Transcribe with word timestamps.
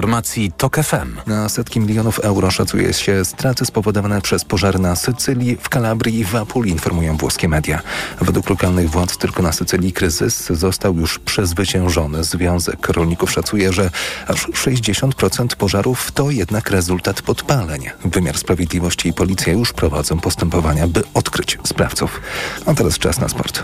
Informacji 0.00 0.52
TOK 0.52 0.76
FM. 0.76 1.16
Na 1.26 1.48
setki 1.48 1.80
milionów 1.80 2.18
euro 2.18 2.50
szacuje 2.50 2.92
się 2.92 3.24
straty 3.24 3.66
spowodowane 3.66 4.20
przez 4.20 4.44
pożar 4.44 4.80
na 4.80 4.96
Sycylii, 4.96 5.56
w 5.56 5.68
Kalabrii 5.68 6.18
i 6.18 6.24
w 6.24 6.36
Apulii, 6.36 6.72
informują 6.72 7.16
włoskie 7.16 7.48
media. 7.48 7.82
Według 8.20 8.50
lokalnych 8.50 8.90
władz 8.90 9.16
tylko 9.16 9.42
na 9.42 9.52
Sycylii 9.52 9.92
kryzys 9.92 10.46
został 10.46 10.96
już 10.96 11.18
przezwyciężony. 11.18 12.24
Związek 12.24 12.88
rolników 12.88 13.32
szacuje, 13.32 13.72
że 13.72 13.90
aż 14.26 14.46
60% 14.46 15.56
pożarów 15.56 16.12
to 16.12 16.30
jednak 16.30 16.70
rezultat 16.70 17.22
podpaleń. 17.22 17.82
Wymiar 18.04 18.38
Sprawiedliwości 18.38 19.08
i 19.08 19.12
policja 19.12 19.52
już 19.52 19.72
prowadzą 19.72 20.20
postępowania, 20.20 20.88
by 20.88 21.02
odkryć 21.14 21.58
sprawców. 21.64 22.20
A 22.66 22.74
teraz 22.74 22.98
czas 22.98 23.20
na 23.20 23.28
sport. 23.28 23.62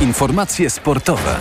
Informacje 0.00 0.70
sportowe. 0.70 1.36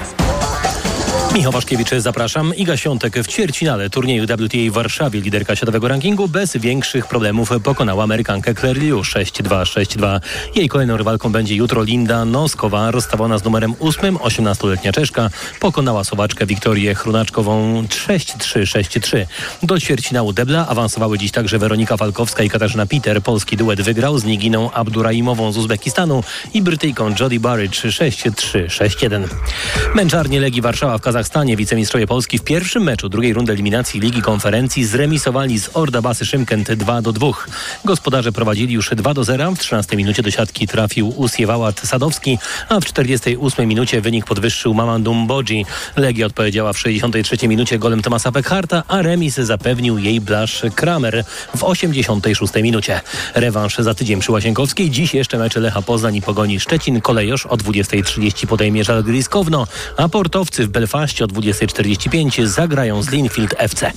Michał 1.34 1.52
Waszkiewicz, 1.52 1.90
zapraszam. 1.98 2.56
Iga 2.56 2.78
Świątek 2.78 3.16
w 3.16 3.28
ćwierćfinale 3.28 3.90
turnieju 3.90 4.24
WTA 4.24 4.58
w 4.70 4.74
Warszawie, 4.74 5.22
liderka 5.22 5.56
światowego 5.56 5.88
rankingu, 5.88 6.28
bez 6.28 6.58
większych 6.58 7.08
problemów 7.08 7.50
pokonała 7.64 8.04
Amerykankę 8.04 8.56
Claire 8.56 8.78
Liu 8.78 9.02
6-2, 9.02 9.64
6-2. 9.64 10.20
Jej 10.56 10.70
kolejną 10.70 10.98
rywalką 10.98 11.32
będzie 11.32 11.56
jutro 11.56 11.84
Linda 11.84 12.26
Noskowa, 12.26 12.92
rozstawiona 12.92 13.38
z 13.38 13.44
numerem 13.44 13.76
8, 13.80 14.18
18-letnia 14.18 14.92
Czeszka, 14.92 15.30
pokonała 15.60 16.04
Słowaczkę 16.04 16.46
Wiktorię 16.46 16.96
Chrunaczkową 16.96 17.84
6-3, 17.84 18.62
6-3. 18.62 19.26
Do 19.64 19.80
ćwierćfinału 19.80 20.34
debla 20.34 20.68
awansowały 20.68 21.18
dziś 21.18 21.32
także 21.32 21.60
Weronika 21.60 21.98
Falkowska 21.98 22.44
i 22.44 22.50
Katarzyna 22.50 22.86
Peter. 22.86 23.22
Polski 23.22 23.58
duet 23.58 23.82
wygrał 23.82 24.18
z 24.18 24.24
Niginą 24.24 24.72
Abduraimową 24.72 25.52
z 25.52 25.58
Uzbekistanu 25.58 26.24
i 26.54 26.62
Brytyjką 26.62 27.14
Jody 27.20 27.40
Barrage 27.40 27.90
6-3, 27.90 28.66
6-1. 28.66 29.24
Męczarnie 29.96 30.40
Legii 30.40 30.62
Warszawa 30.62 30.98
w 30.98 31.02
Kazachstanie 31.02 31.21
Kazachstanie 31.22 31.58
wicemistrzowie 31.58 32.08
Polski 32.08 32.38
w 32.38 32.44
pierwszym 32.44 32.84
meczu 32.84 33.10
drugiej 33.10 33.34
rundy 33.34 33.52
eliminacji 33.52 34.00
Ligi 34.00 34.22
Konferencji 34.22 34.86
zremisowali 34.86 35.60
z 35.60 35.70
Orda 35.74 36.02
Basy 36.02 36.26
Szymkent 36.26 36.74
2 36.74 37.02
do 37.02 37.12
2. 37.12 37.28
Gospodarze 37.86 38.32
prowadzili 38.32 38.74
już 38.74 38.90
2 38.90 39.14
do 39.14 39.24
0. 39.24 39.52
W 39.52 39.60
13 39.60 39.98
minucie 39.98 40.24
do 40.24 40.32
siatki 40.32 40.68
trafił 40.68 41.10
Usiewałat 41.10 41.80
Sadowski, 41.80 42.38
a 42.70 42.80
w 42.80 42.86
48 42.86 43.68
minucie 43.70 44.02
wynik 44.02 44.26
podwyższył 44.26 44.74
Mamandum 44.74 45.28
Bodzi. 45.28 45.66
Legia 45.96 46.26
odpowiedziała 46.26 46.74
w 46.74 46.80
63 46.80 47.48
minucie 47.48 47.80
golem 47.80 48.02
Tomasa 48.02 48.32
Pekharta, 48.32 48.84
a 48.88 49.02
remis 49.02 49.36
zapewnił 49.36 49.98
jej 49.98 50.22
Blasz 50.22 50.62
Kramer 50.76 51.24
w 51.58 51.64
86 51.64 52.54
minucie. 52.56 53.02
Rewanż 53.36 53.78
za 53.78 53.94
tydzień 53.94 54.20
przy 54.20 54.32
Łasienkowskiej. 54.32 54.90
Dziś 54.90 55.14
jeszcze 55.14 55.38
mecze 55.38 55.60
Lecha 55.60 55.82
Poznań 55.82 56.16
i 56.16 56.22
Pogoni 56.22 56.60
Szczecin. 56.60 57.02
Kolejosz 57.02 57.46
o 57.46 57.58
20.30 57.58 58.48
podejmie 58.48 58.84
Żalgiris 58.84 59.30
Kowno, 59.30 59.68
a 59.98 60.10
portowcy 60.10 60.68
w 60.68 60.70
Belfaście 60.70 61.11
o 61.22 61.28
20.45 61.28 62.46
zagrają 62.46 63.02
z 63.02 63.10
Linfield 63.10 63.56
FC. 63.58 63.92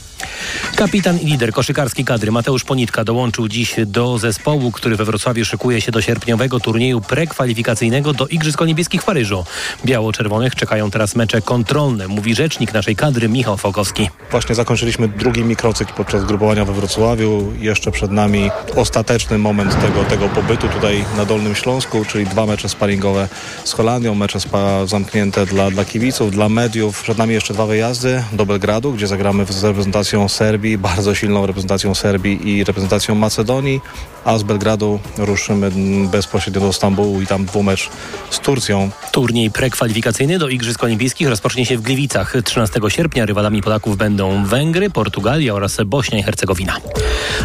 Kapitan 0.77 1.19
i 1.19 1.27
lider 1.27 1.53
koszykarskiej 1.53 2.05
kadry 2.05 2.33
Mateusz 2.33 2.65
Ponitka 2.65 3.05
dołączył 3.05 3.49
dziś 3.49 3.75
do 3.87 4.19
zespołu, 4.19 4.73
który 4.73 4.97
we 4.97 5.05
Wrocławiu 5.05 5.45
szykuje 5.45 5.81
się 5.81 5.93
do 5.93 6.03
sierpniowego 6.03 6.61
turnieju 6.61 7.01
prekwalifikacyjnego 7.01 8.13
do 8.13 8.27
Igrzysk 8.27 8.63
Olimpijskich 8.63 9.03
w 9.03 9.05
Paryżu. 9.05 9.45
Biało-czerwonych 9.85 10.55
czekają 10.55 10.91
teraz 10.91 11.17
mecze 11.17 11.43
kontrolne, 11.43 12.09
mówi 12.09 12.35
rzecznik 12.35 12.75
naszej 12.75 12.97
kadry 12.97 13.29
Michał 13.29 13.57
Fokowski. 13.57 14.11
Właśnie 14.31 14.55
zakończyliśmy 14.55 15.09
drugi 15.09 15.45
mikrocykl 15.45 15.93
podczas 15.95 16.25
grupowania 16.25 16.65
we 16.65 16.73
Wrocławiu. 16.73 17.53
Jeszcze 17.59 17.91
przed 17.91 18.11
nami 18.11 18.51
ostateczny 18.77 19.39
moment 19.39 19.81
tego, 19.81 20.05
tego 20.05 20.29
pobytu 20.29 20.69
tutaj 20.69 21.05
na 21.17 21.25
Dolnym 21.25 21.55
Śląsku, 21.55 22.05
czyli 22.05 22.27
dwa 22.27 22.47
mecze 22.47 22.69
sparingowe 22.69 23.29
z 23.65 23.73
Holandią, 23.73 24.15
mecze 24.15 24.41
spa 24.41 24.87
zamknięte 24.87 25.47
dla, 25.47 25.71
dla 25.71 25.85
kibiców, 25.85 26.31
dla 26.31 26.49
mediów. 26.49 27.04
Przed 27.05 27.19
nami 27.19 27.35
jeszcze 27.35 27.55
dwa 27.55 27.67
wyjazdy 27.67 28.25
do 28.33 28.47
Belgradu, 28.47 28.93
gdzie 28.93 29.07
zagramy 29.07 29.45
z 29.45 29.65
reprezentacją 29.65 30.29
Serbii, 30.29 30.79
bardzo 30.79 31.15
silną 31.15 31.47
reprezentacją 31.47 31.95
Serbii 31.95 32.49
i 32.49 32.65
reprezentacją 32.65 33.15
Macedonii, 33.15 33.81
a 34.25 34.39
z 34.39 34.43
Belgradu 34.43 35.01
ruszymy 35.19 35.71
bezpośrednio 36.11 36.61
do 36.61 36.73
Stambułu 36.73 37.23
i 37.23 37.27
tam 37.27 37.45
dwumecz 37.45 37.91
z 38.31 38.39
Turcją. 38.39 38.91
Turniej 39.13 39.51
prekwalifikacyjny 39.51 40.39
do 40.39 40.49
Igrzysk 40.49 40.85
Olimpijskich 40.85 41.29
rozpocznie 41.29 41.67
się 41.67 41.79
w 41.79 41.83
Gliwicach. 41.83 42.35
13 42.45 42.81
sierpnia 42.89 43.27
rywalami 43.27 43.63
Polaków 43.63 43.97
będą 43.97 44.45
Węgry, 44.45 44.91
Portugalia 44.91 45.55
oraz 45.55 45.77
Bośnia 45.87 46.19
i 46.19 46.23
Hercegowina. 46.23 46.77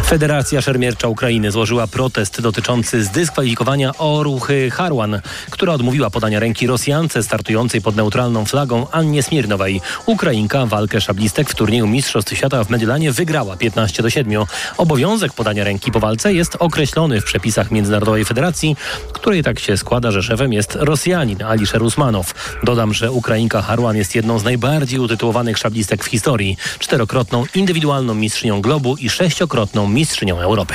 Federacja 0.06 0.60
Szermiercza 0.60 1.08
Ukrainy 1.08 1.50
złożyła 1.50 1.86
protest 1.86 2.40
dotyczący 2.40 3.04
zdyskwalifikowania 3.04 3.92
Oruchy 3.98 4.70
Harwan, 4.70 5.20
która 5.50 5.72
odmówiła 5.72 6.10
podania 6.10 6.40
ręki 6.40 6.66
Rosjance 6.66 7.22
startującej 7.22 7.80
pod 7.82 7.96
neutralną 7.96 8.44
flagą 8.44 8.86
Annie 8.90 9.22
Smirnowej. 9.50 9.80
Ukrainka 10.06 10.66
walkę 10.66 11.00
szablistek 11.00 11.50
w 11.50 11.54
turnieju 11.54 11.86
Mistrzostw 11.86 12.36
Świata 12.36 12.64
w 12.64 12.70
Mediolanie 12.70 13.12
wygrała 13.12 13.56
15 13.56 14.02
do 14.02 14.10
7. 14.10 14.44
Obowiązek 14.76 15.32
podania 15.32 15.64
ręki 15.64 15.92
po 15.92 16.00
walce 16.00 16.34
jest 16.34 16.56
określony 16.58 17.20
w 17.20 17.24
przepisach 17.24 17.70
Międzynarodowej 17.70 18.24
Federacji, 18.24 18.76
której 19.12 19.42
tak 19.42 19.58
się 19.58 19.76
składa, 19.76 20.10
że 20.10 20.22
szefem 20.22 20.52
jest 20.52 20.76
Rosjanin 20.80 21.42
Alisher 21.42 21.82
Usmanow. 21.82 22.34
Dodam, 22.62 22.94
że 22.94 23.12
Ukrainka 23.12 23.62
Harwan 23.62 23.96
jest 23.96 24.14
jedną 24.14 24.38
z 24.38 24.44
najbardziej 24.44 24.98
utytułowanych 24.98 25.58
szablistek 25.58 26.04
w 26.04 26.06
historii. 26.06 26.56
Czterokrotną 26.78 27.44
indywidualną 27.54 28.14
mistrzynią 28.14 28.60
globu 28.60 28.96
i 28.96 29.08
sześciokrotną 29.08 29.88
mistrzynią 29.88 30.40
Europy. 30.40 30.74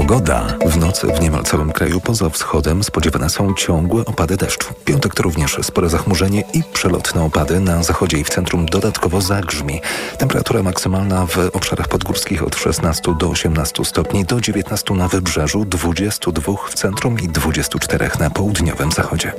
Pogoda. 0.00 0.46
W 0.66 0.76
nocy 0.76 1.06
w 1.06 1.20
niemal 1.20 1.44
całym 1.44 1.72
kraju 1.72 2.00
poza 2.00 2.30
wschodem 2.30 2.84
spodziewane 2.84 3.30
są 3.30 3.54
ciągłe 3.54 4.04
opady 4.04 4.36
deszczu. 4.36 4.74
Piątek 4.84 5.14
to 5.14 5.22
również 5.22 5.56
spore 5.62 5.88
zachmurzenie 5.88 6.44
i 6.54 6.62
przelotne 6.72 7.22
opady. 7.22 7.60
Na 7.60 7.82
zachodzie 7.82 8.18
i 8.18 8.24
w 8.24 8.30
centrum 8.30 8.66
dodatkowo 8.66 9.20
zagrzmi. 9.20 9.80
Temperatura 10.18 10.62
maksymalna 10.62 11.26
w 11.26 11.38
obszarach 11.52 11.88
podgórskich 11.88 12.42
od 12.42 12.56
16 12.56 13.14
do 13.18 13.28
18 13.28 13.84
stopni, 13.84 14.24
do 14.24 14.40
19 14.40 14.94
na 14.94 15.08
wybrzeżu, 15.08 15.64
22 15.64 16.52
w 16.68 16.74
centrum 16.74 17.20
i 17.20 17.28
24 17.28 18.10
na 18.20 18.30
południowym 18.30 18.92
zachodzie. 18.92 19.32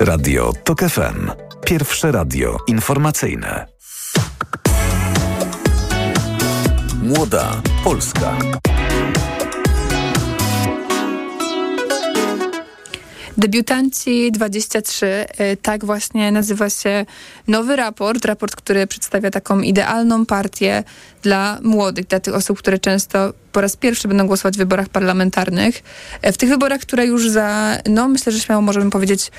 Radio 0.00 0.52
TOK 0.64 0.80
FM. 0.80 1.30
Pierwsze 1.64 2.12
radio 2.12 2.56
informacyjne. 2.66 3.66
Młoda 7.02 7.62
Polska. 7.84 8.36
Debiutanci 13.40 14.32
23, 14.32 15.06
y, 15.06 15.56
tak 15.62 15.84
właśnie 15.84 16.32
nazywa 16.32 16.70
się 16.70 17.06
nowy 17.48 17.76
raport, 17.76 18.24
raport, 18.24 18.56
który 18.56 18.86
przedstawia 18.86 19.30
taką 19.30 19.60
idealną 19.60 20.26
partię 20.26 20.84
dla 21.22 21.58
młodych, 21.62 22.06
dla 22.06 22.20
tych 22.20 22.34
osób, 22.34 22.58
które 22.58 22.78
często 22.78 23.32
po 23.52 23.60
raz 23.60 23.76
pierwszy 23.76 24.08
będą 24.08 24.26
głosować 24.26 24.54
w 24.54 24.58
wyborach 24.58 24.88
parlamentarnych. 24.88 25.82
E, 26.22 26.32
w 26.32 26.38
tych 26.38 26.48
wyborach, 26.48 26.80
które 26.80 27.06
już 27.06 27.28
za, 27.28 27.78
no 27.88 28.08
myślę, 28.08 28.32
że 28.32 28.40
śmiało 28.40 28.62
możemy 28.62 28.90
powiedzieć, 28.90 29.30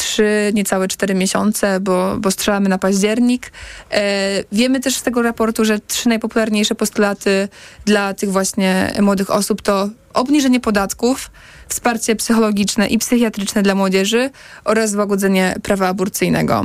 trzy, 0.00 0.50
niecałe 0.54 0.88
cztery 0.88 1.14
miesiące, 1.14 1.80
bo, 1.80 2.16
bo 2.18 2.30
strzelamy 2.30 2.68
na 2.68 2.78
październik. 2.78 3.52
E, 3.90 4.44
wiemy 4.52 4.80
też 4.80 4.96
z 4.96 5.02
tego 5.02 5.22
raportu, 5.22 5.64
że 5.64 5.78
trzy 5.78 6.08
najpopularniejsze 6.08 6.74
postulaty 6.74 7.48
dla 7.84 8.14
tych 8.14 8.32
właśnie 8.32 8.92
młodych 9.00 9.30
osób 9.30 9.62
to 9.62 9.88
obniżenie 10.14 10.60
podatków, 10.60 11.30
wsparcie 11.68 12.16
psychologiczne 12.16 12.88
i 12.88 12.98
psychiatryczne 12.98 13.62
dla 13.62 13.74
młodzieży 13.74 14.30
oraz 14.64 14.90
złagodzenie 14.90 15.54
prawa 15.62 15.88
aborcyjnego. 15.88 16.64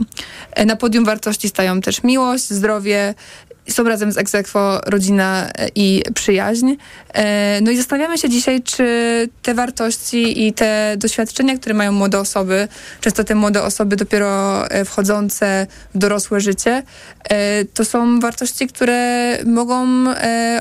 E, 0.52 0.66
na 0.66 0.76
podium 0.76 1.06
wartości 1.06 1.50
stają 1.50 1.82
też 1.82 2.04
miłość, 2.04 2.50
zdrowie, 2.50 3.14
są 3.72 3.84
razem 3.84 4.12
z 4.12 4.18
egzekwo 4.18 4.82
rodzina 4.86 5.52
i 5.76 6.04
przyjaźń. 6.14 6.76
E, 7.14 7.62
no 7.62 7.72
i 7.72 7.78
zastanawiamy 7.78 8.18
się 8.18 8.30
dzisiaj, 8.30 8.64
czy 8.64 8.86
te 9.42 9.54
wartości 9.54 10.48
i 10.48 10.54
te 10.54 10.96
doświadczenia, 10.98 11.58
które 11.58 11.76
mają 11.76 11.92
młode 11.92 12.20
osoby, 12.20 12.68
często 13.02 13.24
te 13.24 13.36
młode 13.36 13.64
osoby 13.64 13.96
dopiero 13.96 14.68
e, 14.70 14.86
wchodzące 14.86 15.68
w 15.96 15.98
dorosłe 15.98 16.42
życie, 16.42 16.84
to 17.74 17.86
są 17.86 18.20
wartości, 18.20 18.68
które 18.68 19.38
mogą 19.46 19.88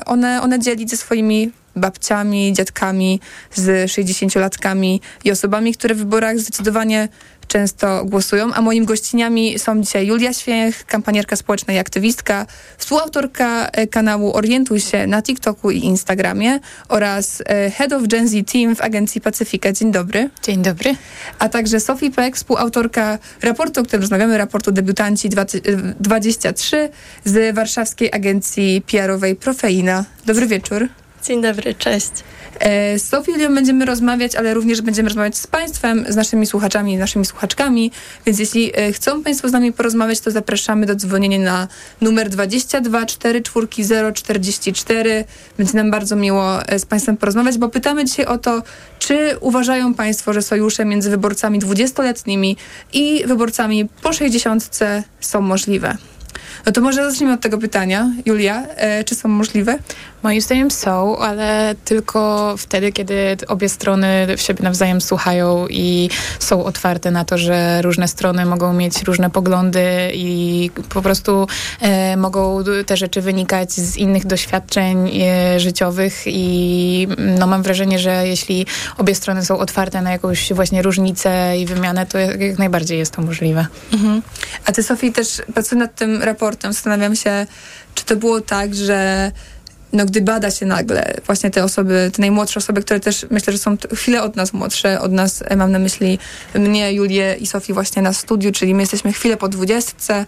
one, 0.05 0.41
one 0.41 0.59
dzielić 0.59 0.89
ze 0.89 0.97
swoimi 0.97 1.51
babciami, 1.75 2.53
dziadkami, 2.53 3.19
z 3.53 3.91
60-latkami 3.91 4.99
i 5.23 5.31
osobami, 5.31 5.73
które 5.73 5.95
w 5.95 5.97
wyborach 5.97 6.39
zdecydowanie 6.39 7.07
często 7.47 8.05
głosują, 8.05 8.53
a 8.53 8.61
moimi 8.61 8.85
gościniami 8.85 9.59
są 9.59 9.81
dzisiaj 9.81 10.07
Julia 10.07 10.33
Święch, 10.33 10.85
kampanierka 10.85 11.35
społeczna 11.35 11.73
i 11.73 11.77
aktywistka, 11.77 12.45
współautorka 12.77 13.67
e, 13.67 13.87
kanału 13.87 14.33
Orientuj 14.33 14.79
się 14.79 15.07
na 15.07 15.21
TikToku 15.21 15.71
i 15.71 15.77
Instagramie 15.79 16.59
oraz 16.89 17.43
e, 17.45 17.71
Head 17.71 17.93
of 17.93 18.07
Gen 18.07 18.27
Z 18.27 18.51
Team 18.51 18.75
w 18.75 18.81
agencji 18.81 19.21
Pacyfika. 19.21 19.71
Dzień 19.71 19.91
dobry. 19.91 20.29
Dzień 20.43 20.61
dobry. 20.61 20.95
A 21.39 21.49
także 21.49 21.79
Sophie 21.79 22.11
Peck, 22.11 22.37
współautorka 22.37 23.19
raportu, 23.41 23.81
o 23.81 23.83
którym 23.83 24.01
rozmawiamy, 24.01 24.37
raportu 24.37 24.71
Debiutanci 24.71 25.29
23 25.99 26.89
z 27.25 27.55
warszawskiej 27.55 28.09
agencji 28.13 28.83
PR-owej 28.91 29.35
Profeina. 29.35 30.05
Dobry 30.25 30.47
wieczór. 30.47 30.87
Dzień 31.27 31.41
dobry, 31.41 31.75
cześć. 31.75 32.11
E, 32.59 32.99
z 32.99 33.09
Sofią 33.09 33.33
będziemy 33.55 33.85
rozmawiać, 33.85 34.35
ale 34.35 34.53
również 34.53 34.81
będziemy 34.81 35.09
rozmawiać 35.09 35.37
z 35.37 35.47
Państwem, 35.47 36.05
z 36.09 36.15
naszymi 36.15 36.45
słuchaczami, 36.45 36.97
naszymi 36.97 37.25
słuchaczkami, 37.25 37.91
więc 38.25 38.39
jeśli 38.39 38.71
e, 38.75 38.93
chcą 38.93 39.23
Państwo 39.23 39.49
z 39.49 39.51
nami 39.51 39.73
porozmawiać, 39.73 40.19
to 40.19 40.31
zapraszamy 40.31 40.85
do 40.85 40.95
dzwonienia 40.95 41.39
na 41.39 41.67
numer 42.01 42.29
22 42.29 43.05
44 43.05 44.13
044. 44.13 45.25
Będzie 45.57 45.73
nam 45.73 45.91
bardzo 45.91 46.15
miło 46.15 46.63
e, 46.63 46.79
z 46.79 46.85
Państwem 46.85 47.17
porozmawiać, 47.17 47.57
bo 47.57 47.69
pytamy 47.69 48.05
dzisiaj 48.05 48.25
o 48.25 48.37
to, 48.37 48.63
czy 48.99 49.37
uważają 49.39 49.93
Państwo, 49.93 50.33
że 50.33 50.41
sojusze 50.41 50.85
między 50.85 51.09
wyborcami 51.09 51.59
20-letnimi 51.59 52.57
i 52.93 53.23
wyborcami 53.27 53.89
po 54.01 54.13
60 54.13 54.79
są 55.19 55.41
możliwe? 55.41 55.97
No 56.65 56.71
to 56.71 56.81
może 56.81 57.11
zacznijmy 57.11 57.33
od 57.33 57.41
tego 57.41 57.57
pytania. 57.57 58.11
Julia, 58.25 58.63
e, 58.75 59.03
czy 59.03 59.15
są 59.15 59.29
możliwe? 59.29 59.79
Moim 60.25 60.41
zdaniem 60.41 60.71
są, 60.71 61.17
ale 61.17 61.75
tylko 61.85 62.55
wtedy, 62.57 62.91
kiedy 62.91 63.37
obie 63.47 63.69
strony 63.69 64.27
w 64.37 64.41
siebie 64.41 64.63
nawzajem 64.63 65.01
słuchają 65.01 65.67
i 65.69 66.09
są 66.39 66.63
otwarte 66.63 67.11
na 67.11 67.25
to, 67.25 67.37
że 67.37 67.81
różne 67.81 68.07
strony 68.07 68.45
mogą 68.45 68.73
mieć 68.73 69.03
różne 69.03 69.29
poglądy 69.29 70.11
i 70.13 70.69
po 70.89 71.01
prostu 71.01 71.47
e, 71.81 72.17
mogą 72.17 72.63
te 72.85 72.97
rzeczy 72.97 73.21
wynikać 73.21 73.71
z 73.71 73.97
innych 73.97 74.25
doświadczeń 74.25 75.21
e, 75.21 75.59
życiowych 75.59 76.23
i 76.25 77.07
no, 77.39 77.47
mam 77.47 77.63
wrażenie, 77.63 77.99
że 77.99 78.27
jeśli 78.27 78.65
obie 78.97 79.15
strony 79.15 79.45
są 79.45 79.57
otwarte 79.57 80.01
na 80.01 80.11
jakąś 80.11 80.53
właśnie 80.53 80.81
różnicę 80.81 81.57
i 81.57 81.65
wymianę, 81.65 82.05
to 82.05 82.17
jak, 82.17 82.59
najbardziej 82.59 82.99
jest 82.99 83.13
to 83.13 83.21
możliwe. 83.21 83.67
Mhm. 83.93 84.21
A 84.65 84.71
ty, 84.71 84.83
Sofii, 84.83 85.11
też 85.11 85.41
pracując 85.53 85.87
nad 85.87 85.95
tym 85.95 86.23
raportem, 86.23 86.54
zastanawiam 86.61 87.15
się, 87.15 87.47
czy 87.95 88.05
to 88.05 88.15
było 88.15 88.41
tak, 88.41 88.75
że 88.75 89.31
no, 89.95 90.05
gdy 90.05 90.21
bada 90.21 90.51
się 90.51 90.65
nagle 90.65 91.13
właśnie 91.25 91.51
te 91.51 91.63
osoby, 91.63 92.11
te 92.13 92.21
najmłodsze 92.21 92.57
osoby, 92.57 92.81
które 92.81 92.99
też 92.99 93.25
myślę, 93.29 93.53
że 93.53 93.59
są 93.59 93.77
chwilę 93.95 94.23
od 94.23 94.35
nas 94.35 94.53
młodsze, 94.53 95.01
od 95.01 95.11
nas 95.11 95.43
e, 95.47 95.55
mam 95.55 95.71
na 95.71 95.79
myśli 95.79 96.19
mnie, 96.55 96.93
Julię 96.93 97.35
i 97.39 97.47
Sofię 97.47 97.73
właśnie 97.73 98.01
na 98.01 98.13
studiu, 98.13 98.51
czyli 98.51 98.75
my 98.75 98.81
jesteśmy 98.81 99.13
chwilę 99.13 99.37
po 99.37 99.47
dwudziestce, 99.47 100.25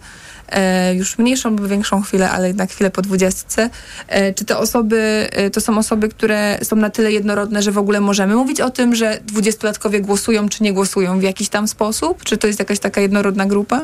e, 0.48 0.94
już 0.94 1.18
mniejszą 1.18 1.50
lub 1.50 1.68
większą 1.68 2.02
chwilę, 2.02 2.30
ale 2.30 2.48
jednak 2.48 2.70
chwilę 2.70 2.90
po 2.90 3.02
dwudziestce. 3.02 3.70
E, 4.08 4.34
czy 4.34 4.44
te 4.44 4.58
osoby, 4.58 5.28
to 5.52 5.60
są 5.60 5.78
osoby, 5.78 6.08
które 6.08 6.58
są 6.62 6.76
na 6.76 6.90
tyle 6.90 7.12
jednorodne, 7.12 7.62
że 7.62 7.72
w 7.72 7.78
ogóle 7.78 8.00
możemy 8.00 8.36
mówić 8.36 8.60
o 8.60 8.70
tym, 8.70 8.94
że 8.94 9.20
dwudziestolatkowie 9.24 10.00
głosują 10.00 10.48
czy 10.48 10.62
nie 10.62 10.72
głosują 10.72 11.18
w 11.18 11.22
jakiś 11.22 11.48
tam 11.48 11.68
sposób? 11.68 12.24
Czy 12.24 12.36
to 12.36 12.46
jest 12.46 12.58
jakaś 12.58 12.78
taka 12.78 13.00
jednorodna 13.00 13.46
grupa? 13.46 13.82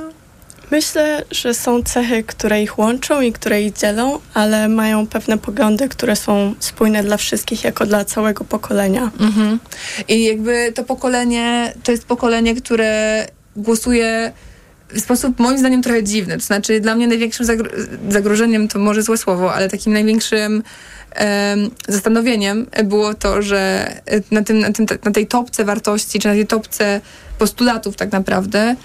Myślę, 0.74 1.24
że 1.30 1.54
są 1.54 1.82
cechy, 1.82 2.22
które 2.22 2.62
ich 2.62 2.78
łączą 2.78 3.20
i 3.20 3.32
które 3.32 3.62
ich 3.62 3.72
dzielą, 3.72 4.18
ale 4.34 4.68
mają 4.68 5.06
pewne 5.06 5.38
poglądy, 5.38 5.88
które 5.88 6.16
są 6.16 6.54
spójne 6.60 7.02
dla 7.02 7.16
wszystkich, 7.16 7.64
jako 7.64 7.86
dla 7.86 8.04
całego 8.04 8.44
pokolenia. 8.44 9.10
Mhm. 9.20 9.58
I 10.08 10.24
jakby 10.24 10.72
to 10.74 10.84
pokolenie, 10.84 11.72
to 11.82 11.92
jest 11.92 12.04
pokolenie, 12.04 12.54
które 12.54 13.26
głosuje 13.56 14.32
w 14.88 15.00
sposób 15.00 15.38
moim 15.38 15.58
zdaniem 15.58 15.82
trochę 15.82 16.02
dziwny. 16.02 16.34
To 16.38 16.44
znaczy 16.44 16.80
dla 16.80 16.94
mnie 16.94 17.08
największym 17.08 17.46
zagro 17.46 17.70
zagrożeniem, 18.08 18.68
to 18.68 18.78
może 18.78 19.02
złe 19.02 19.16
słowo, 19.16 19.54
ale 19.54 19.68
takim 19.68 19.92
największym 19.92 20.62
zastanowieniem 21.88 22.66
było 22.84 23.14
to, 23.14 23.42
że 23.42 23.92
na, 24.30 24.42
tym, 24.42 24.58
na, 24.58 24.72
tym, 24.72 24.86
na 25.04 25.10
tej 25.10 25.26
topce 25.26 25.64
wartości, 25.64 26.18
czy 26.18 26.28
na 26.28 26.34
tej 26.34 26.46
topce 26.46 27.00
postulatów 27.38 27.96
tak 27.96 28.12
naprawdę 28.12 28.76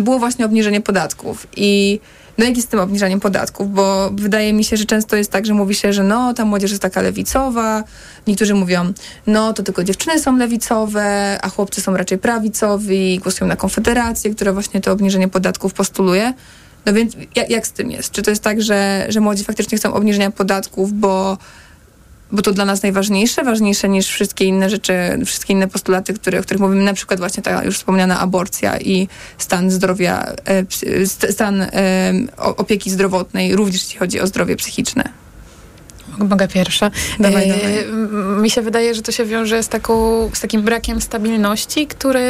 było 0.00 0.18
właśnie 0.18 0.44
obniżenie 0.44 0.80
podatków. 0.80 1.46
I 1.56 2.00
no 2.38 2.44
jak 2.44 2.56
jest 2.56 2.68
z 2.68 2.70
tym 2.70 2.80
obniżaniem 2.80 3.20
podatków? 3.20 3.72
Bo 3.72 4.10
wydaje 4.10 4.52
mi 4.52 4.64
się, 4.64 4.76
że 4.76 4.84
często 4.84 5.16
jest 5.16 5.30
tak, 5.30 5.46
że 5.46 5.54
mówi 5.54 5.74
się, 5.74 5.92
że 5.92 6.02
no, 6.02 6.34
ta 6.34 6.44
młodzież 6.44 6.70
jest 6.70 6.82
taka 6.82 7.02
lewicowa. 7.02 7.84
Niektórzy 8.26 8.54
mówią, 8.54 8.92
no, 9.26 9.52
to 9.52 9.62
tylko 9.62 9.84
dziewczyny 9.84 10.20
są 10.20 10.36
lewicowe, 10.36 11.38
a 11.42 11.48
chłopcy 11.48 11.80
są 11.80 11.96
raczej 11.96 12.18
prawicowi, 12.18 13.18
głosują 13.18 13.48
na 13.48 13.56
Konfederację, 13.56 14.34
która 14.34 14.52
właśnie 14.52 14.80
to 14.80 14.92
obniżenie 14.92 15.28
podatków 15.28 15.74
postuluje. 15.74 16.34
No 16.86 16.92
więc 16.92 17.16
jak, 17.36 17.50
jak 17.50 17.66
z 17.66 17.72
tym 17.72 17.90
jest? 17.90 18.10
Czy 18.10 18.22
to 18.22 18.30
jest 18.30 18.42
tak, 18.42 18.62
że, 18.62 19.06
że 19.08 19.20
młodzi 19.20 19.44
faktycznie 19.44 19.78
chcą 19.78 19.94
obniżenia 19.94 20.30
podatków, 20.30 20.92
bo 20.92 21.38
bo 22.32 22.42
to 22.42 22.52
dla 22.52 22.64
nas 22.64 22.82
najważniejsze, 22.82 23.44
ważniejsze 23.44 23.88
niż 23.88 24.06
wszystkie 24.08 24.44
inne 24.44 24.70
rzeczy, 24.70 24.94
wszystkie 25.26 25.52
inne 25.52 25.68
postulaty, 25.68 26.14
które, 26.14 26.40
o 26.40 26.42
których 26.42 26.60
mówimy, 26.60 26.84
na 26.84 26.94
przykład 26.94 27.20
właśnie 27.20 27.42
ta 27.42 27.64
już 27.64 27.76
wspomniana 27.76 28.20
aborcja 28.20 28.78
i 28.78 29.08
stan 29.38 29.70
zdrowia, 29.70 30.32
e, 30.44 31.06
stan 31.32 31.60
e, 31.60 31.68
opieki 32.36 32.90
zdrowotnej, 32.90 33.56
również 33.56 33.82
jeśli 33.82 33.98
chodzi 33.98 34.20
o 34.20 34.26
zdrowie 34.26 34.56
psychiczne. 34.56 35.27
Mogę 36.18 36.48
pierwsza. 36.48 36.90
Dawaj, 37.20 37.50
e, 37.50 37.54
dawaj. 37.54 37.84
Mi 38.42 38.50
się 38.50 38.62
wydaje, 38.62 38.94
że 38.94 39.02
to 39.02 39.12
się 39.12 39.24
wiąże 39.24 39.62
z, 39.62 39.68
taką, 39.68 40.30
z 40.34 40.40
takim 40.40 40.62
brakiem 40.62 41.00
stabilności, 41.00 41.86
który, 41.86 42.22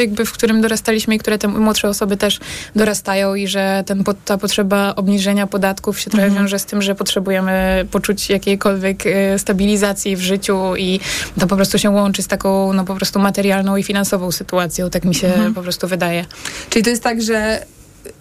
jakby 0.00 0.24
w 0.24 0.32
którym 0.32 0.60
dorastaliśmy 0.60 1.14
i 1.14 1.18
które 1.18 1.38
te 1.38 1.48
młodsze 1.48 1.88
osoby 1.88 2.16
też 2.16 2.40
dorastają 2.76 3.34
i 3.34 3.48
że 3.48 3.84
ten, 3.86 4.04
ta 4.24 4.38
potrzeba 4.38 4.94
obniżenia 4.94 5.46
podatków 5.46 6.00
się 6.00 6.10
trochę 6.10 6.26
mhm. 6.26 6.44
wiąże 6.44 6.58
z 6.58 6.64
tym, 6.64 6.82
że 6.82 6.94
potrzebujemy 6.94 7.86
poczuć 7.90 8.30
jakiejkolwiek 8.30 9.06
e, 9.06 9.38
stabilizacji 9.38 10.16
w 10.16 10.20
życiu 10.20 10.76
i 10.76 11.00
to 11.40 11.46
po 11.46 11.56
prostu 11.56 11.78
się 11.78 11.90
łączy 11.90 12.22
z 12.22 12.26
taką 12.26 12.72
no 12.72 12.84
po 12.84 12.94
prostu 12.94 13.18
materialną 13.18 13.76
i 13.76 13.82
finansową 13.82 14.32
sytuacją, 14.32 14.90
tak 14.90 15.04
mi 15.04 15.14
się 15.14 15.26
mhm. 15.26 15.54
po 15.54 15.62
prostu 15.62 15.88
wydaje. 15.88 16.24
Czyli 16.70 16.82
to 16.82 16.90
jest 16.90 17.02
tak, 17.02 17.22
że 17.22 17.66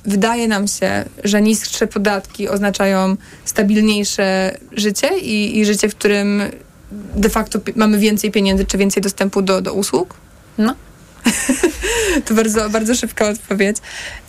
wydaje 0.05 0.47
nam 0.47 0.67
się, 0.67 1.05
że 1.23 1.41
niższe 1.41 1.87
podatki 1.87 2.49
oznaczają 2.49 3.15
stabilniejsze 3.45 4.57
życie 4.71 5.19
i, 5.19 5.59
i 5.59 5.65
życie, 5.65 5.89
w 5.89 5.95
którym 5.95 6.41
de 7.15 7.29
facto 7.29 7.59
mamy 7.75 7.97
więcej 7.97 8.31
pieniędzy 8.31 8.65
czy 8.65 8.77
więcej 8.77 9.03
dostępu 9.03 9.41
do, 9.41 9.61
do 9.61 9.73
usług? 9.73 10.15
No. 10.57 10.75
to 12.25 12.33
bardzo, 12.33 12.69
bardzo 12.69 12.95
szybka 12.95 13.29
odpowiedź. 13.29 13.77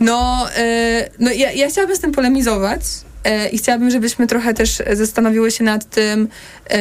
No, 0.00 0.46
yy, 0.56 1.10
no 1.18 1.32
ja, 1.32 1.52
ja 1.52 1.68
chciałabym 1.68 1.96
z 1.96 2.00
tym 2.00 2.12
polemizować 2.12 2.80
yy, 3.24 3.48
i 3.48 3.58
chciałabym, 3.58 3.90
żebyśmy 3.90 4.26
trochę 4.26 4.54
też 4.54 4.82
zastanowiły 4.92 5.50
się 5.50 5.64
nad 5.64 5.90
tym, 5.90 6.28
yy, 6.70 6.76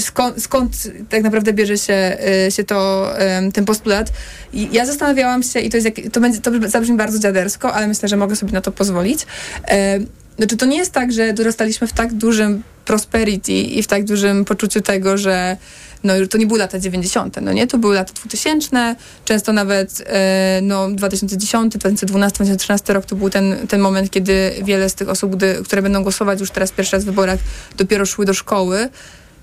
skąd, 0.00 0.42
skąd 0.42 0.72
tak 1.08 1.22
naprawdę 1.22 1.52
bierze 1.52 1.78
się, 1.78 2.18
y, 2.46 2.50
się 2.50 2.64
to, 2.64 3.10
ten 3.52 3.64
postulat. 3.64 4.12
Ja 4.52 4.86
zastanawiałam 4.86 5.42
się, 5.42 5.60
i 5.60 5.70
to, 5.70 5.76
jest 5.76 5.88
to, 6.12 6.20
będzie, 6.20 6.40
to 6.40 6.50
zabrzmi 6.68 6.96
bardzo 6.96 7.18
dziadersko, 7.18 7.74
ale 7.74 7.88
myślę, 7.88 8.08
że 8.08 8.16
mogę 8.16 8.36
sobie 8.36 8.52
na 8.52 8.60
to 8.60 8.72
pozwolić. 8.72 9.26
Znaczy, 10.36 10.56
to 10.56 10.66
nie 10.66 10.76
jest 10.76 10.92
tak, 10.92 11.12
że 11.12 11.32
dorastaliśmy 11.32 11.86
w 11.86 11.92
tak 11.92 12.12
dużym 12.12 12.62
prosperity 12.84 13.52
i 13.52 13.82
w 13.82 13.86
tak 13.86 14.04
dużym 14.04 14.44
poczuciu 14.44 14.80
tego, 14.80 15.18
że 15.18 15.56
no, 16.04 16.14
to 16.30 16.38
nie 16.38 16.46
były 16.46 16.58
lata 16.58 16.78
90., 16.78 17.36
no 17.42 17.52
nie? 17.52 17.66
To 17.66 17.78
były 17.78 17.94
lata 17.94 18.12
2000, 18.12 18.96
często 19.24 19.52
nawet 19.52 20.02
e, 20.06 20.60
no, 20.62 20.90
2010, 20.90 21.72
2012, 21.72 22.36
2013 22.36 22.92
rok 22.92 23.04
to 23.04 23.16
był 23.16 23.30
ten, 23.30 23.56
ten 23.68 23.80
moment, 23.80 24.10
kiedy 24.10 24.52
wiele 24.64 24.88
z 24.88 24.94
tych 24.94 25.08
osób, 25.08 25.36
gdy, 25.36 25.54
które 25.64 25.82
będą 25.82 26.02
głosować 26.02 26.40
już 26.40 26.50
teraz 26.50 26.72
pierwszy 26.72 26.96
raz 26.96 27.02
w 27.02 27.06
wyborach, 27.06 27.38
dopiero 27.76 28.06
szły 28.06 28.26
do 28.26 28.34
szkoły. 28.34 28.88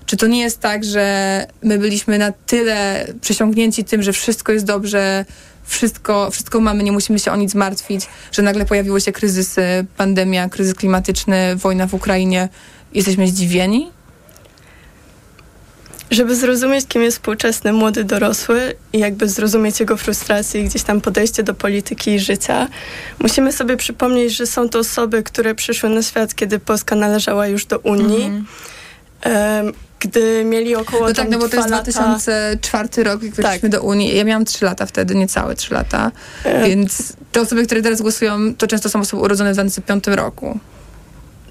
Czy 0.06 0.16
to 0.16 0.26
nie 0.26 0.40
jest 0.40 0.60
tak, 0.60 0.84
że 0.84 1.46
my 1.62 1.78
byliśmy 1.78 2.18
na 2.18 2.32
tyle 2.46 3.06
przesiągnięci 3.20 3.84
tym, 3.84 4.02
że 4.02 4.12
wszystko 4.12 4.52
jest 4.52 4.64
dobrze, 4.64 5.24
wszystko, 5.64 6.30
wszystko 6.30 6.60
mamy, 6.60 6.82
nie 6.82 6.92
musimy 6.92 7.18
się 7.18 7.32
o 7.32 7.36
nic 7.36 7.54
martwić, 7.54 8.06
że 8.32 8.42
nagle 8.42 8.64
pojawiły 8.64 9.00
się 9.00 9.12
kryzysy, 9.12 9.86
pandemia, 9.96 10.48
kryzys 10.48 10.74
klimatyczny, 10.74 11.56
wojna 11.56 11.86
w 11.86 11.94
Ukrainie. 11.94 12.48
Jesteśmy 12.94 13.28
zdziwieni? 13.28 13.90
Żeby 16.10 16.36
zrozumieć, 16.36 16.86
kim 16.88 17.02
jest 17.02 17.16
współczesny 17.16 17.72
młody 17.72 18.04
dorosły 18.04 18.74
i 18.92 18.98
jakby 18.98 19.28
zrozumieć 19.28 19.80
jego 19.80 19.96
frustrację 19.96 20.60
i 20.60 20.64
gdzieś 20.64 20.82
tam 20.82 21.00
podejście 21.00 21.42
do 21.42 21.54
polityki 21.54 22.10
i 22.10 22.20
życia, 22.20 22.68
musimy 23.18 23.52
sobie 23.52 23.76
przypomnieć, 23.76 24.36
że 24.36 24.46
są 24.46 24.68
to 24.68 24.78
osoby, 24.78 25.22
które 25.22 25.54
przyszły 25.54 25.88
na 25.88 26.02
świat, 26.02 26.34
kiedy 26.34 26.58
Polska 26.58 26.96
należała 26.96 27.46
już 27.46 27.66
do 27.66 27.78
Unii. 27.78 28.24
Mm 28.24 28.42
-hmm 28.42 29.74
gdy 30.04 30.44
mieli 30.44 30.76
około 30.76 31.08
No 31.08 31.14
tak, 31.14 31.30
no 31.30 31.38
bo 31.38 31.48
to 31.48 31.56
jest 31.56 31.68
lata. 31.68 31.82
2004 31.82 32.88
rok, 33.04 33.22
jak 33.22 33.34
weszliśmy 33.34 33.70
tak. 33.70 33.80
do 33.80 33.82
Unii. 33.82 34.16
Ja 34.16 34.24
miałam 34.24 34.44
3 34.44 34.64
lata 34.64 34.86
wtedy, 34.86 35.14
niecałe 35.14 35.54
3 35.54 35.74
lata. 35.74 36.12
E... 36.44 36.68
Więc 36.68 37.12
te 37.32 37.40
osoby, 37.40 37.66
które 37.66 37.82
teraz 37.82 38.02
głosują, 38.02 38.54
to 38.54 38.66
często 38.66 38.88
są 38.88 39.00
osoby 39.00 39.22
urodzone 39.22 39.50
w 39.50 39.54
2005 39.54 40.04
roku 40.06 40.58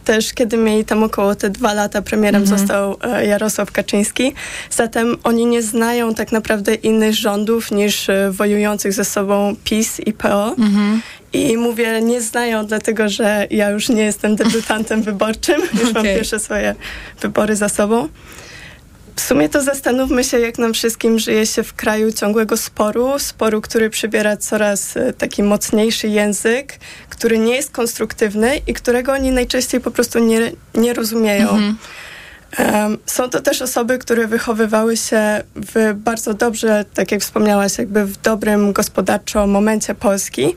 też 0.04 0.34
kiedy 0.34 0.58
mieli 0.58 0.86
tam 0.86 1.04
około 1.04 1.36
te 1.36 1.50
dwa 1.50 1.74
lata, 1.74 2.02
premierem 2.02 2.42
mhm. 2.42 2.60
został 2.60 2.98
e, 3.04 3.26
Jarosław 3.26 3.72
Kaczyński. 3.72 4.34
Zatem 4.70 5.18
oni 5.24 5.46
nie 5.46 5.62
znają 5.62 6.14
tak 6.14 6.32
naprawdę 6.32 6.76
innych 6.76 7.16
rządów 7.16 7.72
niż 7.72 8.10
e, 8.10 8.32
wojujących 8.32 8.94
ze 8.94 9.06
sobą 9.06 9.56
PiS 9.64 10.00
i 10.00 10.14
PO. 10.14 10.56
Mhm. 10.58 11.02
I 11.34 11.58
mówię, 11.58 12.02
nie 12.02 12.22
znają, 12.22 12.66
dlatego 12.66 13.10
że 13.10 13.48
ja 13.50 13.70
już 13.70 13.90
nie 13.90 14.04
jestem 14.04 14.36
debiutantem 14.36 15.02
wyborczym, 15.12 15.62
już 15.62 15.82
okay. 15.82 15.94
mam 15.94 16.04
pierwsze 16.04 16.40
swoje 16.40 16.76
wybory 17.22 17.56
za 17.56 17.70
sobą. 17.70 18.10
W 19.16 19.22
sumie 19.22 19.50
to 19.50 19.62
zastanówmy 19.62 20.24
się, 20.24 20.40
jak 20.40 20.58
nam 20.58 20.74
wszystkim 20.74 21.20
żyje 21.20 21.46
się 21.46 21.64
w 21.64 21.74
kraju 21.74 22.12
ciągłego 22.12 22.58
sporu, 22.58 23.20
sporu, 23.20 23.62
który 23.62 23.90
przybiera 23.90 24.38
coraz 24.38 24.98
e, 24.98 25.14
taki 25.14 25.44
mocniejszy 25.44 26.08
język, 26.08 26.80
który 27.10 27.38
nie 27.38 27.56
jest 27.56 27.72
konstruktywny 27.72 28.58
i 28.68 28.74
którego 28.74 29.14
oni 29.14 29.32
najczęściej 29.32 29.82
po 29.82 29.92
prostu 29.92 30.20
nie, 30.20 30.52
nie 30.76 30.94
rozumieją. 30.94 31.50
Mhm. 31.50 31.78
Są 33.06 33.30
to 33.30 33.42
też 33.42 33.62
osoby, 33.62 33.98
które 33.98 34.28
wychowywały 34.28 34.98
się 34.98 35.44
w 35.56 35.94
bardzo 35.96 36.34
dobrze, 36.34 36.86
tak 36.94 37.12
jak 37.12 37.22
wspomniałaś, 37.22 37.78
jakby 37.78 38.06
w 38.06 38.18
dobrym 38.18 38.74
gospodarczo 38.74 39.48
momencie 39.48 39.96
Polski 39.96 40.56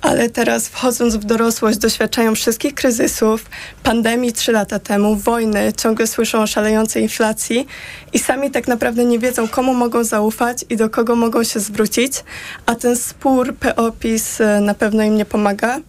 ale 0.00 0.30
teraz 0.30 0.68
wchodząc 0.68 1.16
w 1.16 1.24
dorosłość 1.24 1.78
doświadczają 1.78 2.34
wszystkich 2.34 2.74
kryzysów, 2.74 3.44
pandemii 3.82 4.32
trzy 4.32 4.52
lata 4.52 4.78
temu, 4.78 5.16
wojny, 5.16 5.72
ciągle 5.72 6.06
słyszą 6.06 6.42
o 6.42 6.46
szalejącej 6.46 7.02
inflacji 7.02 7.66
i 8.12 8.18
sami 8.18 8.50
tak 8.50 8.68
naprawdę 8.68 9.04
nie 9.04 9.18
wiedzą, 9.18 9.48
komu 9.48 9.74
mogą 9.74 10.04
zaufać 10.04 10.64
i 10.70 10.76
do 10.76 10.90
kogo 10.90 11.16
mogą 11.16 11.44
się 11.44 11.60
zwrócić, 11.60 12.24
a 12.66 12.74
ten 12.74 12.96
spór 12.96 13.54
PO-PiS 13.54 14.40
e, 14.40 14.60
na 14.60 14.74
pewno 14.74 15.02
im 15.02 15.14
nie 15.14 15.24
pomaga. 15.24 15.80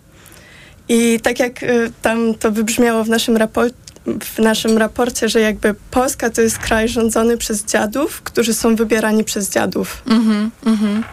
I 0.89 1.19
tak 1.23 1.39
jak 1.39 1.63
e, 1.63 1.67
tam 2.01 2.33
to 2.35 2.51
wybrzmiało 2.51 3.03
w 3.03 3.09
naszym 3.09 3.37
raporcie, 3.37 3.75
w 4.05 4.39
naszym 4.39 4.77
raporcie, 4.77 5.29
że 5.29 5.41
jakby 5.41 5.75
Polska 5.91 6.29
to 6.29 6.41
jest 6.41 6.57
kraj 6.57 6.89
rządzony 6.89 7.37
przez 7.37 7.65
dziadów, 7.65 8.21
którzy 8.21 8.53
są 8.53 8.75
wybierani 8.75 9.23
przez 9.23 9.49
dziadów. 9.49 10.03
Mm 10.07 10.49
-hmm, 10.65 11.03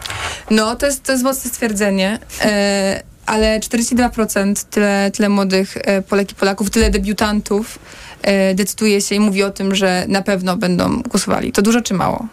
No, 0.51 0.75
to 0.75 0.85
jest, 0.85 1.03
to 1.03 1.11
jest 1.11 1.23
mocne 1.23 1.51
stwierdzenie. 1.51 2.19
E, 2.41 3.03
ale 3.25 3.59
42% 3.59 4.65
tyle, 4.69 5.11
tyle 5.13 5.29
młodych 5.29 5.77
e, 5.77 6.01
Polek 6.01 6.31
i 6.31 6.35
Polaków, 6.35 6.69
tyle 6.69 6.89
debiutantów 6.89 7.79
e, 8.21 8.55
decyduje 8.55 9.01
się 9.01 9.15
i 9.15 9.19
mówi 9.19 9.43
o 9.43 9.51
tym, 9.51 9.75
że 9.75 10.05
na 10.07 10.21
pewno 10.21 10.57
będą 10.57 11.01
głosowali. 11.01 11.51
To 11.51 11.61
dużo 11.61 11.81
czy 11.81 11.93
mało? 11.93 12.27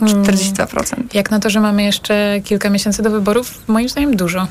42%. 0.00 0.90
Hmm. 0.90 1.08
Jak 1.14 1.30
na 1.30 1.40
to, 1.40 1.50
że 1.50 1.60
mamy 1.60 1.82
jeszcze 1.82 2.40
kilka 2.44 2.70
miesięcy 2.70 3.02
do 3.02 3.10
wyborów, 3.10 3.68
moim 3.68 3.88
zdaniem 3.88 4.16
dużo. 4.16 4.46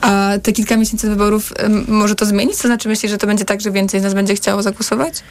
A 0.00 0.32
te 0.42 0.52
kilka 0.52 0.76
miesięcy 0.76 1.10
wyborów 1.10 1.52
może 1.88 2.14
to 2.14 2.26
zmienić? 2.26 2.56
To 2.56 2.68
znaczy 2.68 2.88
myślisz, 2.88 3.12
że 3.12 3.18
to 3.18 3.26
będzie 3.26 3.44
tak, 3.44 3.60
że 3.60 3.70
więcej 3.70 4.00
z 4.00 4.02
nas 4.02 4.14
będzie 4.14 4.34
chciało 4.34 4.62
zagłosować? 4.62 5.22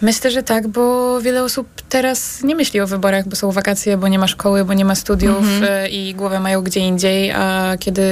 Myślę, 0.00 0.30
że 0.30 0.42
tak, 0.42 0.68
bo 0.68 1.20
wiele 1.20 1.44
osób 1.44 1.68
teraz 1.88 2.42
nie 2.42 2.54
myśli 2.54 2.80
o 2.80 2.86
wyborach, 2.86 3.28
bo 3.28 3.36
są 3.36 3.52
wakacje, 3.52 3.96
bo 3.96 4.08
nie 4.08 4.18
ma 4.18 4.26
szkoły, 4.26 4.64
bo 4.64 4.74
nie 4.74 4.84
ma 4.84 4.94
studiów 4.94 5.38
mhm. 5.38 5.64
e, 5.64 5.88
i 5.88 6.14
głowę 6.14 6.40
mają 6.40 6.62
gdzie 6.62 6.80
indziej, 6.80 7.32
a 7.32 7.72
kiedy 7.78 8.02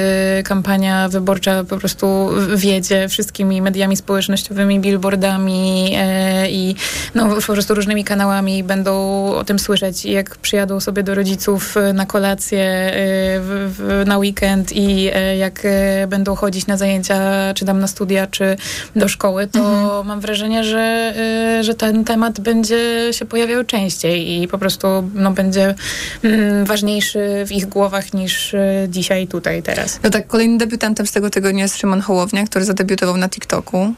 kampania 0.45 1.09
wyborcza 1.09 1.65
po 1.65 1.77
prostu 1.77 2.31
wiedzie 2.57 3.09
wszystkimi 3.09 3.63
mediami 3.63 3.97
społecznościowymi, 3.97 4.81
billboardami 4.81 5.95
e, 5.97 6.51
i 6.51 6.75
no, 7.15 7.29
po 7.47 7.53
prostu 7.53 7.75
różnymi 7.75 8.05
kanałami 8.05 8.65
będą 8.65 8.95
o 9.35 9.45
tym 9.45 9.59
słyszeć 9.59 10.05
i 10.05 10.13
jak 10.13 10.37
przyjadą 10.37 10.81
sobie 10.81 11.03
do 11.03 11.15
rodziców 11.15 11.77
e, 11.77 11.93
na 11.93 12.07
kolację, 12.07 12.63
e, 12.63 12.93
w, 13.41 13.75
w, 13.77 14.07
na 14.07 14.19
weekend 14.19 14.73
i 14.73 15.11
jak 15.39 15.63
będą 16.09 16.35
chodzić 16.35 16.67
na 16.67 16.77
zajęcia, 16.77 17.19
czy 17.55 17.65
tam 17.65 17.81
na 17.81 17.87
studia, 17.87 18.27
czy 18.27 18.57
do 18.97 19.09
szkoły, 19.09 19.47
to 19.47 19.59
mhm. 19.59 20.07
mam 20.07 20.21
wrażenie, 20.21 20.65
że, 20.65 21.15
że 21.61 21.74
że 21.75 21.79
ten 21.79 22.05
temat 22.05 22.41
będzie 22.41 23.09
się 23.13 23.25
pojawiał 23.25 23.65
częściej 23.65 24.43
i 24.43 24.49
po 24.49 24.59
prostu 24.59 24.87
no, 25.15 25.31
będzie 25.31 25.75
mm, 26.23 26.65
ważniejszy 26.65 27.45
w 27.47 27.53
ich 27.53 27.67
głowach 27.67 28.15
niż 28.15 28.55
y, 28.55 28.87
dzisiaj, 28.89 29.27
tutaj, 29.27 29.63
teraz. 29.63 30.01
No 30.03 30.11
tak, 30.11 30.27
kolejnym 30.27 30.59
debiutantem 30.59 31.07
z 31.07 31.13
tego 31.13 31.31
tygodnia 31.31 31.63
jest 31.63 31.79
Szymon 31.79 32.01
Hołownia, 32.01 32.45
który 32.45 32.65
zadebiutował 32.65 33.17
na 33.17 33.29
TikToku 33.29 33.95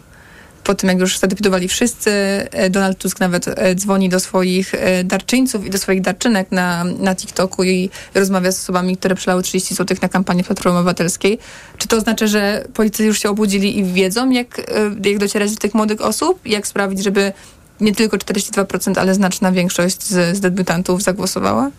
po 0.66 0.74
tym, 0.74 0.88
jak 0.88 0.98
już 0.98 1.18
zadebiutowali 1.18 1.68
wszyscy, 1.68 2.10
e, 2.10 2.70
Donald 2.70 2.98
Tusk 2.98 3.20
nawet 3.20 3.48
e, 3.48 3.74
dzwoni 3.74 4.08
do 4.08 4.20
swoich 4.20 4.74
e, 4.74 5.04
darczyńców 5.04 5.66
i 5.66 5.70
do 5.70 5.78
swoich 5.78 6.00
darczynek 6.00 6.52
na, 6.52 6.84
na 6.84 7.14
TikToku 7.14 7.64
i 7.64 7.90
rozmawia 8.14 8.52
z 8.52 8.62
osobami, 8.62 8.96
które 8.96 9.14
przelały 9.14 9.42
30 9.42 9.74
zł 9.74 9.96
na 10.02 10.08
kampanię 10.08 10.44
Platformy 10.44 10.78
Obywatelskiej. 10.78 11.38
Czy 11.78 11.88
to 11.88 11.96
oznacza, 11.96 12.26
że 12.26 12.64
politycy 12.74 13.04
już 13.04 13.22
się 13.22 13.30
obudzili 13.30 13.78
i 13.78 13.84
wiedzą, 13.84 14.30
jak, 14.30 14.60
jak 15.04 15.18
docierać 15.18 15.50
do 15.50 15.56
tych 15.56 15.74
młodych 15.74 16.00
osób? 16.00 16.40
Jak 16.46 16.66
sprawić, 16.66 17.04
żeby 17.04 17.32
nie 17.80 17.94
tylko 17.94 18.16
42%, 18.16 18.98
ale 18.98 19.14
znaczna 19.14 19.52
większość 19.52 20.02
z, 20.02 20.36
z 20.36 20.40
debiutantów 20.40 21.02
zagłosowała? 21.02 21.70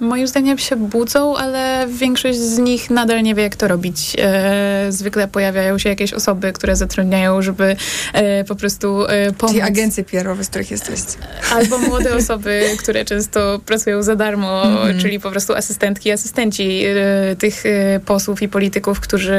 Moim 0.00 0.26
zdaniem 0.26 0.58
się 0.58 0.76
budzą, 0.76 1.36
ale 1.36 1.86
większość 1.88 2.38
z 2.38 2.58
nich 2.58 2.90
nadal 2.90 3.22
nie 3.22 3.34
wie, 3.34 3.42
jak 3.42 3.56
to 3.56 3.68
robić. 3.68 4.16
E, 4.18 4.86
zwykle 4.88 5.28
pojawiają 5.28 5.78
się 5.78 5.88
jakieś 5.88 6.12
osoby, 6.12 6.52
które 6.52 6.76
zatrudniają, 6.76 7.42
żeby 7.42 7.76
e, 8.12 8.44
po 8.44 8.54
prostu 8.54 9.06
e, 9.06 9.32
pomóc. 9.32 9.52
Czyli 9.52 9.62
agencje 9.62 10.04
PR-owe, 10.04 10.44
z 10.44 10.48
których 10.48 10.70
jesteście. 10.70 11.18
Albo 11.52 11.78
młode 11.78 12.16
osoby, 12.20 12.62
które 12.78 13.04
często 13.04 13.60
pracują 13.66 14.02
za 14.02 14.16
darmo, 14.16 14.66
mm 14.66 14.78
-hmm. 14.78 15.02
czyli 15.02 15.20
po 15.20 15.30
prostu 15.30 15.54
asystentki, 15.54 16.10
asystenci 16.10 16.84
tych 17.38 17.64
posłów 18.04 18.42
i 18.42 18.48
polityków, 18.48 19.00
którzy 19.00 19.38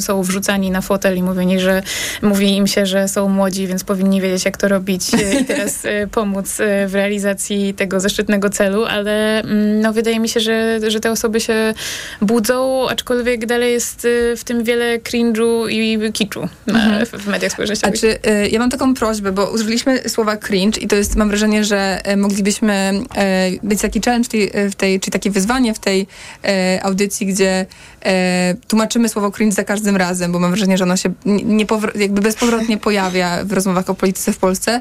są 0.00 0.22
wrzucani 0.22 0.70
na 0.70 0.80
fotel 0.80 1.16
i 1.16 1.22
mówieni, 1.22 1.60
że 1.60 1.82
mówi 2.22 2.56
im 2.56 2.66
się, 2.66 2.86
że 2.86 3.08
są 3.08 3.28
młodzi, 3.28 3.66
więc 3.66 3.84
powinni 3.84 4.20
wiedzieć, 4.20 4.44
jak 4.44 4.56
to 4.56 4.68
robić 4.68 5.02
i 5.40 5.44
teraz 5.44 5.82
pomóc 6.10 6.56
w 6.86 6.94
realizacji 6.94 7.74
tego 7.74 8.00
zaszczytnego 8.00 8.50
celu, 8.50 8.84
ale 8.84 9.42
mm, 9.42 9.69
no 9.70 9.92
wydaje 9.92 10.20
mi 10.20 10.28
się, 10.28 10.40
że, 10.40 10.80
że 10.88 11.00
te 11.00 11.10
osoby 11.10 11.40
się 11.40 11.74
budzą, 12.20 12.88
aczkolwiek 12.88 13.46
dalej 13.46 13.72
jest 13.72 14.04
y, 14.04 14.36
w 14.36 14.44
tym 14.44 14.64
wiele 14.64 14.98
cringe'u 14.98 15.70
i 15.70 16.12
kiczu 16.12 16.48
mhm. 16.68 17.06
w 17.06 17.26
mediach 17.26 17.52
społecznościowych. 17.52 17.94
A 17.94 18.00
czy, 18.00 18.30
y, 18.30 18.48
ja 18.48 18.58
mam 18.58 18.70
taką 18.70 18.94
prośbę, 18.94 19.32
bo 19.32 19.50
użyliśmy 19.50 20.08
słowa 20.08 20.36
cringe 20.36 20.80
i 20.80 20.88
to 20.88 20.96
jest, 20.96 21.16
mam 21.16 21.28
wrażenie, 21.28 21.64
że 21.64 22.00
y, 22.12 22.16
moglibyśmy 22.16 22.92
być 23.62 23.80
taki 23.80 24.00
challenge 24.04 24.24
w 24.24 24.28
tej, 24.28 24.50
w 24.70 24.74
tej, 24.74 25.00
czy 25.00 25.10
takie 25.10 25.30
wyzwanie 25.30 25.74
w 25.74 25.78
tej 25.78 26.06
audycji, 26.82 27.26
gdzie 27.26 27.66
tłumaczymy 28.68 29.08
słowo 29.08 29.30
cringe 29.30 29.54
za 29.54 29.64
każdym 29.64 29.96
razem, 29.96 30.32
bo 30.32 30.38
mam 30.38 30.50
wrażenie, 30.50 30.78
że 30.78 30.84
ono 30.84 30.96
się 30.96 31.12
nie, 31.24 31.66
jakby 31.94 32.20
bezpowrotnie 32.20 32.78
pojawia 32.78 33.44
w 33.44 33.52
rozmowach 33.52 33.90
o 33.90 33.94
polityce 33.94 34.32
w 34.32 34.38
Polsce. 34.38 34.80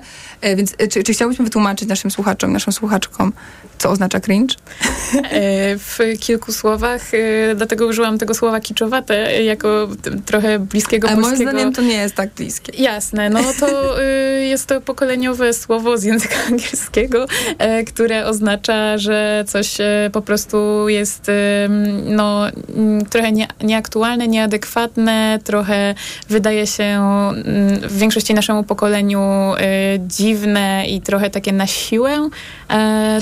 Więc 0.55 0.75
czy, 0.89 1.03
czy 1.03 1.13
chciałbyśmy 1.13 1.45
wytłumaczyć 1.45 1.89
naszym 1.89 2.11
słuchaczom, 2.11 2.53
naszym 2.53 2.73
słuchaczkom, 2.73 3.33
co 3.77 3.89
oznacza 3.89 4.19
cringe? 4.19 4.55
E, 5.31 5.77
w 5.77 5.99
kilku 6.19 6.53
słowach, 6.53 7.13
e, 7.13 7.55
dlatego 7.55 7.87
użyłam 7.87 8.17
tego 8.17 8.33
słowa 8.33 8.59
kiczowate 8.59 9.43
jako 9.43 9.87
trochę 10.25 10.59
bliskiego 10.59 11.07
Ale 11.07 11.17
polskiego. 11.17 11.43
moim 11.43 11.55
zdaniem 11.55 11.73
to 11.73 11.81
nie 11.81 11.95
jest 11.95 12.15
tak 12.15 12.33
bliskie. 12.33 12.83
Jasne, 12.83 13.29
no 13.29 13.39
to 13.59 14.01
e, 14.03 14.05
jest 14.53 14.65
to 14.65 14.81
pokoleniowe 14.81 15.53
słowo 15.53 15.97
z 15.97 16.03
języka 16.03 16.35
angielskiego, 16.51 17.25
które 17.87 18.25
oznacza, 18.25 18.97
że 18.97 19.43
coś 19.47 19.77
po 20.11 20.21
prostu 20.21 20.89
jest 20.89 21.31
no, 22.05 22.47
trochę 23.09 23.31
nie, 23.31 23.47
nieaktualne, 23.63 24.27
nieadekwatne, 24.27 25.39
trochę 25.43 25.95
wydaje 26.29 26.67
się 26.67 27.01
w 27.81 27.97
większości 27.97 28.33
naszemu 28.33 28.63
pokoleniu 28.63 29.53
dziwne 29.99 30.85
i 30.87 31.01
trochę 31.01 31.29
takie 31.29 31.51
na 31.51 31.67
siłę. 31.67 32.29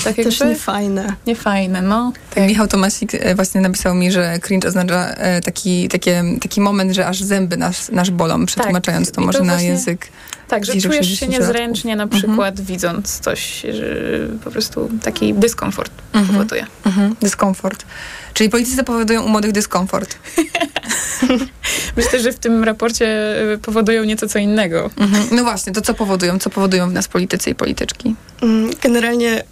Tak 0.04 0.16
Też 0.16 0.40
jakby. 0.40 0.54
niefajne 0.54 1.16
niefajne, 1.48 1.82
no. 1.82 2.14
Tak. 2.36 2.48
Michał 2.48 2.68
Tomasik 2.68 3.16
e, 3.16 3.36
właśnie 3.36 3.62
napisał 3.62 3.96
mi, 3.96 4.12
że 4.12 4.40
cringe 4.40 4.68
oznacza 4.68 5.10
e, 5.10 5.42
taki, 5.42 5.88
takie, 5.88 6.24
taki 6.42 6.62
moment, 6.62 6.92
że 6.92 7.08
aż 7.08 7.22
zęby 7.22 7.58
nas, 7.58 7.92
nasz 7.92 8.12
bolą, 8.12 8.46
przetłumaczając 8.46 9.08
tak. 9.08 9.16
to 9.16 9.22
może 9.22 9.40
to 9.40 9.46
właśnie... 9.46 9.68
na 9.70 9.74
język 9.74 10.08
tak, 10.48 10.66
że 10.66 10.82
czujesz 10.82 11.20
się 11.20 11.28
niezręcznie 11.28 11.96
na 11.96 12.04
mhm. 12.04 12.22
przykład 12.22 12.50
mhm. 12.50 12.68
widząc 12.68 13.20
coś, 13.20 13.62
że 13.62 13.96
po 14.44 14.52
prostu 14.52 14.90
taki 15.04 15.34
dyskomfort 15.34 15.92
mhm. 16.14 16.34
powoduje. 16.34 16.66
Mhm. 16.86 17.16
Dyskomfort. 17.22 17.86
Czyli 18.34 18.50
politycy 18.50 18.84
powodują 18.84 19.24
u 19.24 19.30
młodych 19.30 19.52
dyskomfort. 19.52 20.16
Myślę, 21.98 22.20
że 22.20 22.32
w 22.32 22.40
tym 22.40 22.64
raporcie 22.64 23.08
e, 23.54 23.58
powodują 23.58 24.04
nieco 24.04 24.28
co 24.28 24.40
innego. 24.40 24.90
Mhm. 24.98 25.28
No 25.32 25.44
właśnie, 25.44 25.74
to 25.74 25.82
co 25.82 25.94
powodują? 25.94 26.40
Co 26.40 26.50
powodują 26.50 26.90
w 26.90 26.94
nas 26.94 27.08
politycy 27.08 27.50
i 27.50 27.56
polityczki? 27.56 28.16
Mm, 28.42 28.70
generalnie 28.82 29.44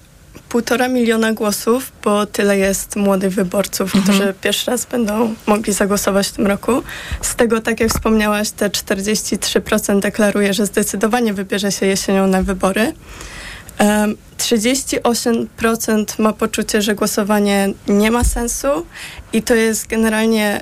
półtora 0.49 0.87
miliona 0.87 1.33
głosów, 1.33 1.91
bo 2.03 2.25
tyle 2.25 2.57
jest 2.57 2.95
młodych 2.95 3.33
wyborców, 3.33 3.95
mhm. 3.95 4.03
którzy 4.03 4.33
pierwszy 4.41 4.71
raz 4.71 4.85
będą 4.85 5.35
mogli 5.47 5.73
zagłosować 5.73 6.27
w 6.27 6.31
tym 6.31 6.47
roku. 6.47 6.83
Z 7.21 7.35
tego, 7.35 7.61
tak 7.61 7.79
jak 7.79 7.89
wspomniałaś, 7.89 8.51
te 8.51 8.69
43% 8.69 9.99
deklaruje, 9.99 10.53
że 10.53 10.65
zdecydowanie 10.65 11.33
wybierze 11.33 11.71
się 11.71 11.85
jesienią 11.85 12.27
na 12.27 12.43
wybory. 12.43 12.93
Um, 13.79 14.17
38% 14.37 16.19
ma 16.19 16.33
poczucie, 16.33 16.81
że 16.81 16.95
głosowanie 16.95 17.73
nie 17.87 18.11
ma 18.11 18.23
sensu 18.23 18.67
i 19.33 19.41
to 19.41 19.55
jest 19.55 19.87
generalnie 19.87 20.61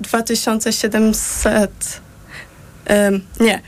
2700 0.00 2.00
um, 2.90 3.20
nie, 3.40 3.62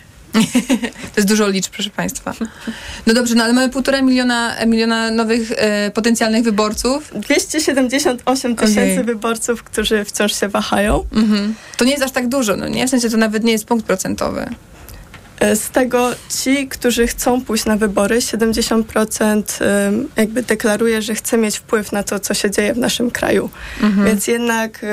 to 1.14 1.16
jest 1.16 1.28
dużo 1.28 1.48
liczb, 1.48 1.72
proszę 1.72 1.90
Państwa. 1.90 2.34
No 3.06 3.14
dobrze, 3.14 3.34
no 3.34 3.44
ale 3.44 3.52
mamy 3.52 3.68
półtora 3.68 4.02
miliona, 4.02 4.54
miliona 4.66 5.10
nowych 5.10 5.52
e, 5.56 5.90
potencjalnych 5.90 6.44
wyborców. 6.44 7.12
278 7.14 8.56
tysięcy 8.56 8.92
okay. 8.92 9.04
wyborców, 9.04 9.62
którzy 9.62 10.04
wciąż 10.04 10.40
się 10.40 10.48
wahają. 10.48 11.04
Mhm. 11.12 11.54
To 11.76 11.84
nie 11.84 11.90
jest 11.90 12.02
aż 12.02 12.10
tak 12.10 12.28
dużo, 12.28 12.56
no 12.56 12.68
nie? 12.68 12.86
W 12.86 12.90
sensie 12.90 13.10
to 13.10 13.16
nawet 13.16 13.44
nie 13.44 13.52
jest 13.52 13.64
punkt 13.64 13.86
procentowy. 13.86 14.46
E, 15.40 15.56
z 15.56 15.70
tego 15.70 16.10
ci, 16.42 16.68
którzy 16.68 17.06
chcą 17.06 17.44
pójść 17.44 17.64
na 17.64 17.76
wybory, 17.76 18.18
70% 18.18 19.42
jakby 20.16 20.42
deklaruje, 20.42 21.02
że 21.02 21.14
chce 21.14 21.38
mieć 21.38 21.56
wpływ 21.56 21.92
na 21.92 22.02
to, 22.02 22.18
co 22.18 22.34
się 22.34 22.50
dzieje 22.50 22.74
w 22.74 22.78
naszym 22.78 23.10
kraju. 23.10 23.50
Mhm. 23.82 24.06
Więc 24.06 24.26
jednak 24.26 24.86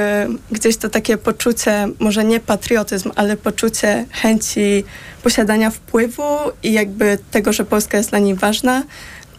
gdzieś 0.52 0.78
to 0.78 0.90
takie 0.90 1.18
poczucie, 1.18 1.88
może 2.00 2.24
nie 2.24 2.40
patriotyzm, 2.40 3.12
ale 3.16 3.38
poczucie 3.38 4.06
chęci 4.12 4.84
posiadania 5.24 5.70
wpływu 5.70 6.24
i 6.64 6.74
jakby 6.74 7.18
tego, 7.32 7.54
że 7.54 7.66
Polska 7.66 7.98
jest 7.98 8.10
dla 8.10 8.20
nich 8.20 8.40
ważna, 8.40 8.84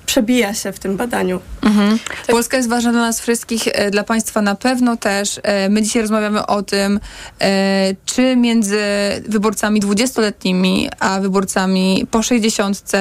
przebija 0.06 0.54
się 0.54 0.72
w 0.72 0.78
tym 0.78 0.96
badaniu. 0.96 1.40
Mhm. 1.62 1.98
Polska 2.26 2.56
jest 2.56 2.68
ważna 2.68 2.92
dla 2.92 3.00
nas 3.00 3.20
wszystkich, 3.20 3.62
e, 3.66 3.90
dla 3.90 4.04
Państwa 4.04 4.42
na 4.42 4.54
pewno 4.54 4.96
też. 4.96 5.40
E, 5.42 5.68
my 5.68 5.82
dzisiaj 5.82 6.02
rozmawiamy 6.02 6.46
o 6.46 6.62
tym, 6.62 7.00
e, 7.40 7.94
czy 8.04 8.36
między 8.36 8.80
wyborcami 9.28 9.80
20-letnimi 9.80 10.88
a 11.00 11.20
wyborcami 11.20 12.06
po 12.10 12.22
60 12.22 12.92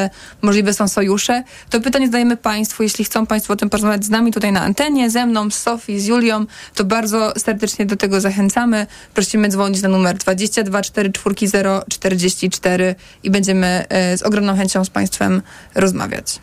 możliwe 0.42 0.74
są 0.74 0.88
sojusze. 0.88 1.44
To 1.70 1.82
pytanie 1.82 2.06
zadajemy 2.06 2.38
Państwu. 2.38 2.84
Jeśli 2.84 3.06
chcą 3.06 3.26
Państwo 3.26 3.54
o 3.54 3.56
tym 3.56 3.70
porozmawiać 3.70 4.06
z 4.06 4.10
nami 4.10 4.32
tutaj 4.32 4.52
na 4.52 4.62
antenie, 4.62 5.10
ze 5.10 5.26
mną, 5.26 5.52
z 5.52 5.56
Sofii, 5.56 6.00
z 6.00 6.06
Julią, 6.06 6.46
to 6.76 6.84
bardzo 6.84 7.34
serdecznie 7.38 7.86
do 7.86 7.96
tego 7.96 8.22
zachęcamy. 8.22 8.88
Prosimy 9.14 9.50
dzwonić 9.50 9.82
na 9.82 9.90
numer 9.90 10.18
22 10.18 10.82
440 10.82 11.58
44 11.90 12.96
i 13.24 13.32
będziemy 13.32 13.86
z 14.18 14.24
ogromną 14.24 14.58
chęcią 14.58 14.86
z 14.86 14.90
Państwem 14.90 15.42
rozmawiać. 15.76 16.40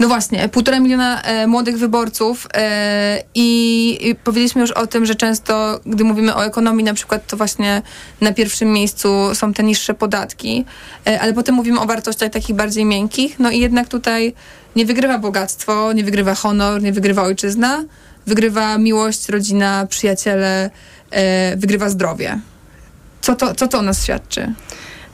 No 0.00 0.08
właśnie, 0.08 0.48
półtora 0.48 0.80
miliona 0.80 1.22
e, 1.22 1.46
młodych 1.46 1.78
wyborców 1.78 2.46
e, 2.54 3.22
i, 3.34 3.98
i 4.08 4.14
powiedzieliśmy 4.14 4.60
już 4.60 4.70
o 4.70 4.86
tym, 4.86 5.06
że 5.06 5.14
często, 5.14 5.80
gdy 5.86 6.04
mówimy 6.04 6.34
o 6.34 6.44
ekonomii 6.44 6.84
na 6.84 6.94
przykład, 6.94 7.26
to 7.26 7.36
właśnie 7.36 7.82
na 8.20 8.32
pierwszym 8.32 8.72
miejscu 8.72 9.34
są 9.34 9.54
te 9.54 9.62
niższe 9.62 9.94
podatki, 9.94 10.64
e, 11.06 11.20
ale 11.20 11.32
potem 11.32 11.54
mówimy 11.54 11.80
o 11.80 11.86
wartościach 11.86 12.30
takich 12.30 12.56
bardziej 12.56 12.84
miękkich, 12.84 13.38
no 13.38 13.50
i 13.50 13.60
jednak 13.60 13.88
tutaj 13.88 14.34
nie 14.76 14.86
wygrywa 14.86 15.18
bogactwo, 15.18 15.92
nie 15.92 16.04
wygrywa 16.04 16.34
honor, 16.34 16.82
nie 16.82 16.92
wygrywa 16.92 17.22
ojczyzna, 17.22 17.84
wygrywa 18.26 18.78
miłość, 18.78 19.28
rodzina, 19.28 19.86
przyjaciele, 19.86 20.70
e, 21.10 21.56
wygrywa 21.56 21.88
zdrowie. 21.88 22.40
Co 23.20 23.36
to, 23.36 23.54
co 23.54 23.68
to 23.68 23.78
o 23.78 23.82
nas 23.82 24.04
świadczy? 24.04 24.54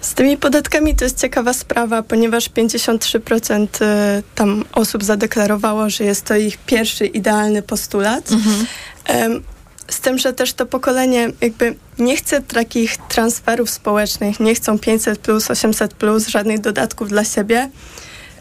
Z 0.06 0.14
tymi 0.14 0.36
podatkami 0.36 0.96
to 0.96 1.04
jest 1.04 1.20
ciekawa 1.20 1.52
sprawa, 1.52 2.02
ponieważ 2.02 2.50
53% 2.50 3.66
y, 3.82 4.22
tam 4.34 4.64
osób 4.72 5.04
zadeklarowało, 5.04 5.90
że 5.90 6.04
jest 6.04 6.24
to 6.24 6.36
ich 6.36 6.58
pierwszy 6.58 7.06
idealny 7.06 7.62
postulat. 7.62 8.32
Mhm. 8.32 8.66
Z 9.90 10.00
tym, 10.00 10.18
że 10.18 10.32
też 10.32 10.52
to 10.52 10.66
pokolenie 10.66 11.28
jakby 11.40 11.74
nie 11.98 12.16
chce 12.16 12.42
takich 12.42 12.96
transferów 12.96 13.70
społecznych, 13.70 14.40
nie 14.40 14.54
chcą 14.54 14.78
500 14.78 15.18
plus, 15.18 15.50
800 15.50 15.94
plus, 15.94 16.28
żadnych 16.28 16.60
dodatków 16.60 17.08
dla 17.08 17.24
siebie. 17.24 17.70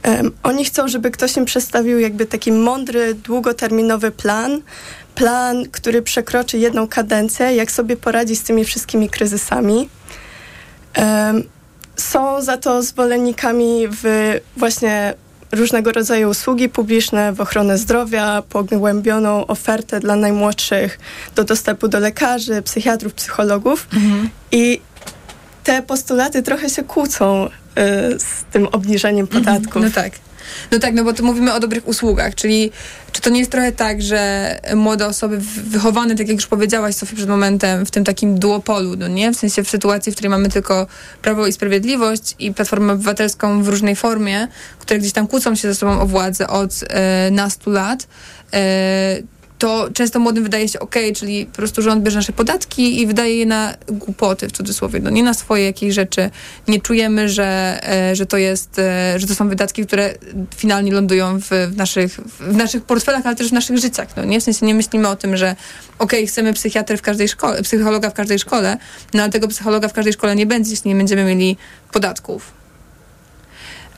Um, 0.04 0.32
oni 0.44 0.66
chcą, 0.66 0.88
żeby 0.88 1.12
ktoś 1.12 1.38
im 1.38 1.46
przedstawił 1.46 2.00
jakby 2.00 2.26
taki 2.26 2.52
mądry, 2.52 3.14
długoterminowy 3.14 4.12
plan, 4.12 4.62
plan, 5.16 5.66
który 5.72 6.02
przekroczy 6.02 6.58
jedną 6.58 6.88
kadencję, 6.88 7.56
jak 7.56 7.72
sobie 7.72 7.98
poradzi 7.98 8.36
z 8.36 8.44
tymi 8.44 8.66
wszystkimi 8.66 9.10
kryzysami. 9.10 9.90
Um, 10.98 11.55
są 11.96 12.42
za 12.42 12.58
to 12.58 12.84
zwolennikami 12.84 13.88
w 13.88 14.34
właśnie 14.58 15.14
różnego 15.52 15.92
rodzaju 15.92 16.30
usługi 16.30 16.70
publiczne, 16.70 17.34
w 17.34 17.42
ochronę 17.42 17.78
zdrowia, 17.78 18.44
pogłębioną 18.50 19.48
ofertę 19.48 20.00
dla 20.00 20.16
najmłodszych 20.16 21.00
do 21.36 21.44
dostępu 21.44 21.88
do 21.88 22.00
lekarzy, 22.00 22.62
psychiatrów, 22.62 23.14
psychologów. 23.14 23.88
Mhm. 23.94 24.30
I 24.52 24.82
te 25.64 25.82
postulaty 25.82 26.44
trochę 26.44 26.70
się 26.70 26.84
kłócą 26.84 27.46
y, 27.46 27.50
z 28.20 28.44
tym 28.52 28.68
obniżeniem 28.68 29.26
mhm. 29.26 29.44
podatków. 29.44 29.84
No 29.84 29.90
tak. 29.90 30.12
No 30.72 30.80
tak, 30.80 30.94
no 30.94 31.04
bo 31.04 31.14
tu 31.14 31.26
mówimy 31.26 31.54
o 31.54 31.60
dobrych 31.60 31.88
usługach, 31.88 32.36
czyli 32.36 32.72
czy 33.12 33.22
to 33.22 33.30
nie 33.30 33.40
jest 33.40 33.52
trochę 33.52 33.72
tak, 33.72 34.02
że 34.02 34.60
młode 34.76 35.08
osoby 35.08 35.38
wychowane, 35.64 36.16
tak 36.16 36.28
jak 36.28 36.36
już 36.36 36.48
powiedziałaś 36.48 36.96
Sofie 36.96 37.16
przed 37.16 37.30
momentem, 37.30 37.86
w 37.86 37.92
tym 37.92 38.04
takim 38.04 38.40
duopolu, 38.40 38.96
no 38.96 39.08
nie? 39.08 39.32
W 39.32 39.36
sensie 39.36 39.64
w 39.64 39.70
sytuacji, 39.70 40.12
w 40.12 40.16
której 40.16 40.30
mamy 40.30 40.50
tylko 40.50 40.88
Prawo 41.22 41.48
i 41.48 41.54
Sprawiedliwość 41.54 42.36
i 42.40 42.54
Platformę 42.54 42.94
Obywatelską 42.94 43.64
w 43.64 43.68
różnej 43.68 43.96
formie, 43.96 44.48
które 44.80 45.00
gdzieś 45.00 45.12
tam 45.12 45.28
kłócą 45.28 45.56
się 45.56 45.68
ze 45.68 45.76
sobą 45.76 46.00
o 46.00 46.06
władzę 46.06 46.48
od 46.48 46.72
e, 46.90 47.32
nastu 47.32 47.70
lat, 47.70 48.08
e, 48.54 49.18
to 49.58 49.90
często 49.94 50.20
młodym 50.20 50.44
wydaje 50.44 50.70
się 50.70 50.80
ok, 50.80 50.96
czyli 51.16 51.46
po 51.46 51.56
prostu 51.56 51.82
rząd 51.82 52.04
bierze 52.04 52.18
nasze 52.18 52.34
podatki 52.34 53.02
i 53.02 53.08
wydaje 53.08 53.38
je 53.38 53.46
na 53.46 53.74
głupoty 53.88 54.48
w 54.48 54.52
cudzysłowie, 54.52 55.00
no 55.00 55.10
nie 55.10 55.24
na 55.24 55.34
swoje 55.34 55.66
jakieś 55.66 55.94
rzeczy. 55.94 56.30
Nie 56.68 56.82
czujemy, 56.82 57.30
że, 57.30 57.80
e, 57.90 58.16
że 58.16 58.26
to 58.26 58.38
jest, 58.38 58.80
e, 58.80 59.20
że 59.20 59.28
to 59.28 59.36
są 59.36 59.50
wydatki, 59.50 59.86
które 59.86 60.14
finalnie 60.56 60.92
lądują 60.92 61.40
w, 61.40 61.50
w, 61.50 61.78
naszych, 61.78 62.16
w 62.40 62.56
naszych 62.56 62.84
portfelach, 62.84 63.26
ale 63.26 63.36
też 63.36 63.50
w 63.50 63.54
naszych 63.54 63.78
życiach. 63.78 64.08
No 64.18 64.26
nie? 64.26 64.42
W 64.42 64.44
sensie 64.44 64.66
nie 64.66 64.76
myślimy 64.76 65.08
o 65.08 65.16
tym, 65.16 65.38
że 65.38 65.56
ok, 66.00 66.14
chcemy 66.28 66.54
psychiatry 66.54 66.98
w 66.98 67.02
każdej 67.02 67.28
szkole, 67.28 67.62
psychologa 67.62 68.10
w 68.10 68.14
każdej 68.14 68.40
szkole, 68.40 68.78
no 69.14 69.24
ale 69.24 69.32
tego 69.32 69.48
psychologa 69.48 69.88
w 69.88 69.94
każdej 69.94 70.14
szkole 70.14 70.36
nie 70.36 70.46
będzie, 70.46 70.72
jeśli 70.72 70.90
nie 70.90 70.96
będziemy 70.96 71.26
mieli 71.26 71.58
podatków. 71.92 72.65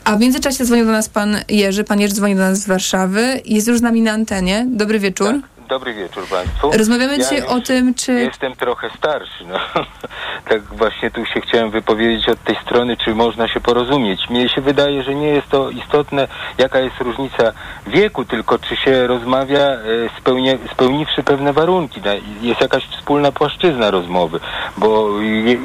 A 0.08 0.15
w 0.15 0.20
międzyczasie 0.20 0.65
dzwonił 0.65 0.86
do 0.86 0.91
nas 0.91 1.10
pan 1.10 1.38
Jerzy. 1.50 1.84
Pan 1.84 2.00
Jerzy 2.00 2.13
dzwoni 2.13 2.36
do 2.36 2.41
nas 2.41 2.60
z 2.60 2.67
Warszawy. 2.67 3.41
Jest 3.46 3.67
już 3.67 3.78
z 3.78 3.82
nami 3.82 4.02
na 4.02 4.12
antenie. 4.12 4.65
Dobry 4.70 5.00
wieczór. 5.00 5.28
Tak. 5.41 5.57
Dobry 5.67 5.93
wieczór 5.93 6.23
Państwu. 6.27 6.71
Rozmawiamy 6.71 7.17
ja 7.17 7.23
dzisiaj 7.23 7.41
o 7.41 7.60
tym, 7.60 7.93
czy... 7.93 8.12
Jestem 8.12 8.56
trochę 8.56 8.89
starszy, 8.97 9.45
no. 9.45 9.60
tak 10.49 10.62
właśnie 10.62 11.12
tu 11.12 11.25
się 11.25 11.41
chciałem 11.41 11.71
wypowiedzieć 11.71 12.30
od 12.30 12.43
tej 12.43 12.56
strony, 12.56 12.97
czy 12.97 13.15
można 13.15 13.47
się 13.47 13.60
porozumieć. 13.60 14.30
Mnie 14.30 14.49
się 14.49 14.62
wydaje, 14.62 15.03
że 15.03 15.15
nie 15.15 15.27
jest 15.27 15.49
to 15.49 15.69
istotne, 15.69 16.27
jaka 16.58 16.80
jest 16.80 16.95
różnica 16.99 17.51
wieku, 17.88 18.25
tylko 18.25 18.60
czy 18.60 18.75
się 18.75 19.08
rozmawia 19.08 19.60
e, 19.60 19.80
spełnie, 20.19 20.58
spełniwszy 20.71 21.23
pewne 21.23 21.53
warunki. 21.53 22.01
Jest 22.41 22.62
jakaś 22.62 22.88
wspólna 22.88 23.32
płaszczyzna 23.32 23.91
rozmowy, 23.91 24.39
bo 24.77 25.21
je, 25.21 25.58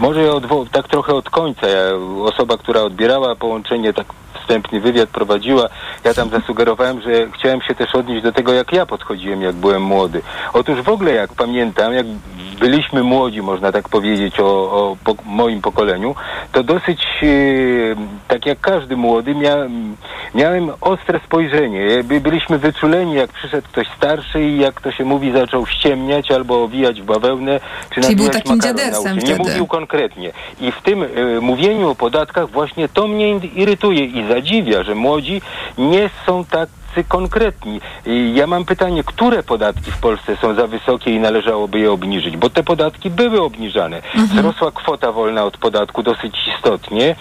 może 0.00 0.20
tak 0.72 0.88
trochę 0.88 1.14
od 1.14 1.30
końca. 1.30 1.66
Ja, 1.68 1.82
osoba, 2.22 2.58
która 2.58 2.80
odbierała 2.80 3.36
połączenie 3.36 3.92
tak 3.92 4.06
wstępny 4.50 4.80
wywiad 4.80 5.08
prowadziła, 5.08 5.68
ja 6.04 6.14
tam 6.14 6.30
zasugerowałem, 6.30 7.02
że 7.02 7.30
chciałem 7.30 7.62
się 7.62 7.74
też 7.74 7.94
odnieść 7.94 8.22
do 8.22 8.32
tego, 8.32 8.52
jak 8.52 8.72
ja 8.72 8.86
podchodziłem, 8.86 9.42
jak 9.50 9.56
byłem 9.56 9.82
młody. 9.82 10.22
Otóż 10.52 10.82
w 10.82 10.88
ogóle, 10.88 11.14
jak 11.14 11.34
pamiętam, 11.34 11.92
jak 11.92 12.06
byliśmy 12.60 13.02
młodzi, 13.02 13.42
można 13.42 13.72
tak 13.72 13.88
powiedzieć, 13.88 14.40
o, 14.40 14.46
o 14.46 14.96
po, 15.04 15.14
moim 15.24 15.60
pokoleniu, 15.60 16.14
to 16.52 16.62
dosyć, 16.62 17.06
e, 17.22 17.26
tak 18.28 18.46
jak 18.46 18.60
każdy 18.60 18.96
młody, 18.96 19.34
mia, 19.34 19.56
miałem 20.34 20.70
ostre 20.80 21.20
spojrzenie. 21.26 22.04
Byliśmy 22.04 22.58
wyczuleni, 22.58 23.14
jak 23.14 23.32
przyszedł 23.32 23.68
ktoś 23.68 23.86
starszy 23.96 24.42
i 24.42 24.58
jak 24.58 24.80
to 24.80 24.92
się 24.92 25.04
mówi, 25.04 25.32
zaczął 25.32 25.66
ściemniać 25.66 26.30
albo 26.30 26.62
owijać 26.62 27.02
w 27.02 27.04
bawełnę, 27.04 27.60
czy 27.90 28.00
Czyli 28.00 28.16
był 28.16 28.28
takim 28.28 28.60
dziadersem 28.60 29.18
Nie 29.18 29.36
mówił 29.36 29.66
konkretnie. 29.66 30.32
I 30.60 30.72
w 30.72 30.82
tym 30.82 31.02
e, 31.02 31.06
mówieniu 31.40 31.90
o 31.90 31.94
podatkach 31.94 32.50
właśnie 32.50 32.88
to 32.88 33.08
mnie 33.08 33.36
irytuje 33.36 34.04
i 34.04 34.28
zadziwia, 34.28 34.82
że 34.82 34.94
młodzi 34.94 35.42
nie 35.78 36.10
są 36.26 36.44
tak 36.44 36.68
konkretni. 37.08 37.80
Ja 38.34 38.46
mam 38.46 38.64
pytanie, 38.64 39.04
które 39.04 39.42
podatki 39.42 39.90
w 39.90 39.98
Polsce 39.98 40.36
są 40.36 40.54
za 40.54 40.66
wysokie 40.66 41.10
i 41.10 41.20
należałoby 41.20 41.78
je 41.78 41.92
obniżyć? 41.92 42.36
Bo 42.36 42.50
te 42.50 42.62
podatki 42.62 43.10
były 43.10 43.42
obniżane. 43.42 43.96
Mhm. 43.96 44.26
Wzrosła 44.26 44.70
kwota 44.70 45.12
wolna 45.12 45.44
od 45.44 45.56
podatku 45.56 46.02
dosyć 46.02 46.48
istotnie, 46.56 47.16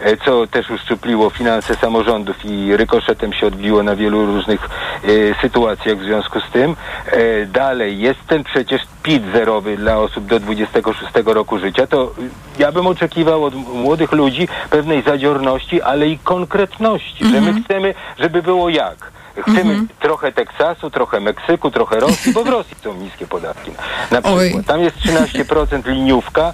e, 0.00 0.16
co 0.16 0.46
też 0.46 0.70
uszczupliło 0.70 1.30
finanse 1.30 1.74
samorządów 1.74 2.44
i 2.44 2.76
rykoszetem 2.76 3.32
się 3.32 3.46
odbiło 3.46 3.82
na 3.82 3.96
wielu 3.96 4.26
różnych 4.26 4.68
e, 5.04 5.08
sytuacjach 5.42 5.98
w 5.98 6.04
związku 6.04 6.40
z 6.40 6.50
tym. 6.52 6.76
E, 7.06 7.46
dalej, 7.46 8.00
jest 8.00 8.20
ten 8.26 8.44
przecież 8.44 8.82
PIT 9.02 9.22
zerowy 9.32 9.76
dla 9.76 9.98
osób 9.98 10.26
do 10.26 10.40
26 10.40 11.12
roku 11.24 11.58
życia. 11.58 11.86
To 11.86 12.14
ja 12.58 12.72
bym 12.72 12.86
oczekiwał 12.86 13.44
od 13.44 13.54
młodych 13.54 14.12
ludzi 14.12 14.48
pewnej 14.70 15.02
zadziorności, 15.02 15.82
ale 15.82 16.08
i 16.08 16.18
konkretności, 16.18 17.24
że 17.24 17.40
my 17.40 17.48
mhm. 17.48 17.64
chcemy, 17.64 17.94
żeby 18.18 18.42
było 18.42 18.68
jak. 18.68 19.09
Chcemy 19.42 19.74
-hmm. 19.74 19.86
trochę 20.00 20.32
Teksasu, 20.32 20.90
trochę 20.90 21.20
Meksyku, 21.20 21.70
trochę 21.70 22.00
Rosji, 22.00 22.32
bo 22.32 22.44
w 22.44 22.48
Rosji 22.48 22.76
są 22.82 22.94
niskie 22.94 23.26
podatki. 23.26 23.70
Na 24.10 24.22
przykład. 24.22 24.42
Oj. 24.56 24.64
Tam 24.66 24.80
jest 24.80 24.96
13% 24.96 25.86
liniówka, 25.86 26.52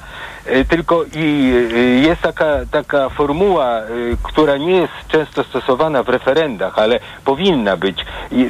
tylko 0.69 1.05
i 1.15 1.53
y, 1.73 2.01
jest 2.09 2.23
taka, 2.23 2.47
taka 2.71 3.09
formuła, 3.09 3.81
y, 3.81 4.17
która 4.23 4.57
nie 4.57 4.77
jest 4.77 4.93
często 5.09 5.45
stosowana 5.45 6.03
w 6.03 6.09
referendach, 6.09 6.79
ale 6.79 7.01
powinna 7.25 7.77
być. 7.77 8.05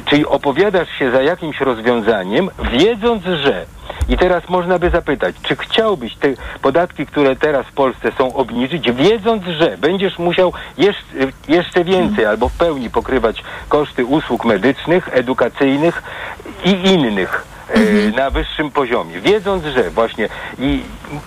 Czyli 0.05 0.25
opowiadasz 0.25 0.89
się 0.99 1.11
za 1.11 1.21
jakimś 1.21 1.61
rozwiązaniem, 1.61 2.49
wiedząc, 2.71 3.23
że 3.23 3.65
i 4.09 4.17
teraz 4.17 4.49
można 4.49 4.79
by 4.79 4.89
zapytać, 4.89 5.35
czy 5.43 5.55
chciałbyś 5.55 6.15
te 6.15 6.33
podatki, 6.61 7.05
które 7.05 7.35
teraz 7.35 7.65
w 7.65 7.71
Polsce 7.71 8.11
są 8.17 8.33
obniżyć, 8.33 8.91
wiedząc, 8.91 9.43
że 9.43 9.77
będziesz 9.77 10.19
musiał 10.19 10.53
jeszcze, 10.77 11.13
jeszcze 11.47 11.83
więcej 11.83 12.25
albo 12.25 12.49
w 12.49 12.57
pełni 12.57 12.89
pokrywać 12.89 13.43
koszty 13.69 14.05
usług 14.05 14.45
medycznych, 14.45 15.09
edukacyjnych 15.11 16.03
i 16.65 16.69
innych 16.69 17.56
e, 17.69 18.11
na 18.11 18.29
wyższym 18.29 18.71
poziomie, 18.71 19.19
wiedząc, 19.19 19.63
że 19.65 19.89
właśnie 19.89 20.29
i 20.59 20.81